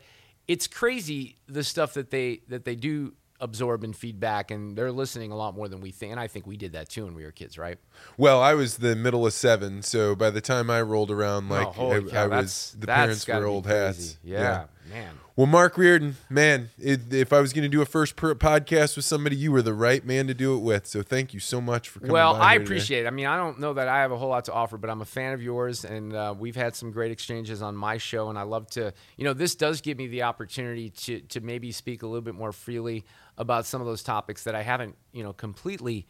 it's 0.49 0.67
crazy 0.67 1.39
the 1.47 1.63
stuff 1.63 1.95
that 1.95 2.11
they 2.11 2.43
that 2.49 2.65
they 2.65 2.75
do 2.75 3.15
absorb 3.41 3.85
and 3.85 3.97
feedback 3.97 4.51
and 4.51 4.77
they're 4.77 4.93
listening 4.93 5.33
a 5.33 5.37
lot 5.37 5.55
more 5.55 5.69
than 5.69 5.81
we 5.81 5.91
think. 5.91 6.13
And 6.13 6.21
I 6.21 6.27
think 6.27 6.47
we 6.47 6.57
did 6.57 6.73
that 6.73 6.89
too 6.89 7.07
when 7.07 7.15
we 7.15 7.25
were 7.25 7.33
kids, 7.33 7.59
right? 7.59 7.79
well, 8.17 8.41
I 8.41 8.55
was 8.55 8.79
the 8.79 8.95
middle 8.95 9.27
of 9.27 9.33
seven, 9.33 9.83
so 9.83 10.15
by 10.15 10.31
the 10.31 10.41
time 10.41 10.71
I 10.71 10.83
rolled 10.83 11.11
around, 11.11 11.51
oh, 11.51 11.55
like 11.55 11.79
oh, 11.79 11.93
I, 11.93 12.01
cow, 12.03 12.25
I 12.25 12.27
was 12.27 12.77
the 12.79 12.87
parents 12.87 13.27
were 13.27 13.47
old 13.47 13.67
hats. 13.67 14.19
Yeah, 14.23 14.67
man. 14.91 15.15
Well, 15.37 15.47
Mark 15.47 15.79
Reardon, 15.79 16.17
man, 16.29 16.71
it, 16.79 17.13
if 17.15 17.33
I 17.33 17.41
was 17.41 17.53
going 17.53 17.63
to 17.63 17.69
do 17.69 17.81
a 17.81 17.87
first 17.87 18.17
per- 18.17 18.35
podcast 18.35 18.97
with 18.97 19.05
somebody, 19.05 19.37
you 19.37 19.53
were 19.53 19.63
the 19.63 19.73
right 19.73 20.05
man 20.05 20.27
to 20.27 20.35
do 20.35 20.55
it 20.55 20.59
with. 20.59 20.87
So 20.87 21.03
thank 21.03 21.33
you 21.33 21.41
so 21.41 21.61
much 21.61 21.89
for 21.89 22.01
coming. 22.01 22.13
Well, 22.13 22.35
I 22.35 22.51
here 22.51 22.59
today. 22.59 22.65
appreciate 22.65 23.05
it. 23.05 23.07
I 23.07 23.11
mean, 23.11 23.27
I 23.27 23.37
don't 23.37 23.59
know 23.59 23.73
that 23.73 23.89
I 23.89 24.01
have 24.01 24.13
a 24.13 24.19
whole 24.19 24.29
lot 24.29 24.45
to 24.47 24.53
offer, 24.53 24.77
but 24.77 24.91
I'm 24.91 25.01
a 25.01 25.07
fan 25.07 25.33
of 25.33 25.43
yours, 25.43 25.85
and 25.85 26.15
uh, 26.15 26.35
we've 26.37 26.57
had 26.57 26.77
some 26.77 26.91
great 26.91 27.11
exchanges 27.13 27.63
on 27.63 27.75
my 27.75 27.97
show, 27.97 28.29
and 28.29 28.39
I 28.39 28.43
love 28.43 28.69
to, 28.73 28.93
you 29.17 29.25
know, 29.25 29.33
this 29.33 29.55
does 29.55 29.81
give 29.81 29.97
me 29.97 30.09
the 30.09 30.23
opportunity 30.23 30.91
to 30.91 31.21
to 31.21 31.41
maybe 31.41 31.73
speak 31.73 32.03
a 32.03 32.07
little 32.07 32.21
bit 32.21 32.35
more 32.35 32.53
freely 32.53 33.05
about 33.39 33.65
some 33.65 33.81
of 33.81 33.87
those 33.87 34.03
topics 34.03 34.45
that 34.45 34.55
I 34.55 34.63
haven't, 34.63 34.97
you 35.13 35.23
know, 35.23 35.33
completely 35.33 36.07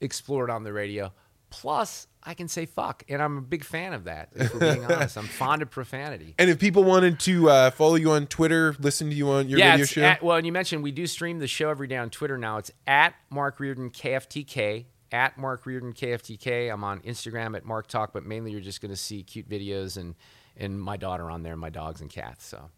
explored 0.00 0.50
on 0.50 0.64
the 0.64 0.72
radio. 0.72 1.12
Plus, 1.60 2.08
I 2.22 2.34
can 2.34 2.48
say 2.48 2.66
fuck, 2.66 3.04
and 3.08 3.22
I'm 3.22 3.38
a 3.38 3.40
big 3.40 3.64
fan 3.64 3.92
of 3.92 4.04
that. 4.04 4.30
If 4.34 4.52
we're 4.52 4.60
being 4.60 4.84
honest, 4.90 5.16
I'm 5.16 5.26
fond 5.26 5.62
of 5.62 5.70
profanity. 5.70 6.34
And 6.36 6.50
if 6.50 6.58
people 6.58 6.82
wanted 6.82 7.20
to 7.20 7.48
uh, 7.48 7.70
follow 7.70 7.94
you 7.94 8.10
on 8.10 8.26
Twitter, 8.26 8.74
listen 8.80 9.08
to 9.08 9.14
you 9.14 9.30
on 9.30 9.48
your 9.48 9.60
yeah, 9.60 9.70
radio 9.70 9.84
show, 9.86 10.02
At, 10.02 10.22
well, 10.22 10.36
and 10.36 10.44
you 10.44 10.52
mentioned 10.52 10.82
we 10.82 10.90
do 10.90 11.06
stream 11.06 11.38
the 11.38 11.46
show 11.46 11.70
every 11.70 11.86
day 11.86 11.96
on 11.96 12.10
Twitter 12.10 12.36
now. 12.36 12.58
It's 12.58 12.72
at 12.88 13.14
Mark 13.30 13.60
Reardon 13.60 13.90
KFTK. 13.90 14.86
At 15.12 15.38
Mark 15.38 15.64
Reardon 15.64 15.92
KFTK. 15.92 16.72
I'm 16.72 16.82
on 16.82 16.98
Instagram 17.02 17.56
at 17.56 17.64
Mark 17.64 17.86
Talk, 17.86 18.12
but 18.12 18.24
mainly 18.24 18.50
you're 18.50 18.60
just 18.60 18.80
going 18.80 18.90
to 18.90 18.96
see 18.96 19.22
cute 19.22 19.48
videos 19.48 19.96
and 19.96 20.16
and 20.56 20.80
my 20.80 20.96
daughter 20.96 21.30
on 21.30 21.44
there, 21.44 21.56
my 21.56 21.70
dogs 21.70 22.00
and 22.00 22.10
cats. 22.10 22.44
So 22.44 22.68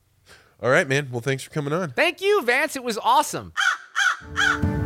all 0.60 0.70
right, 0.70 0.86
man. 0.86 1.08
Well, 1.10 1.22
thanks 1.22 1.42
for 1.42 1.50
coming 1.50 1.72
on. 1.72 1.92
thank 1.92 2.20
you, 2.20 2.42
Vance. 2.42 2.76
It 2.76 2.84
was 2.84 2.98
awesome. 2.98 3.54
Ah, 3.56 3.78
ah, 4.36 4.60
ah. 4.64 4.85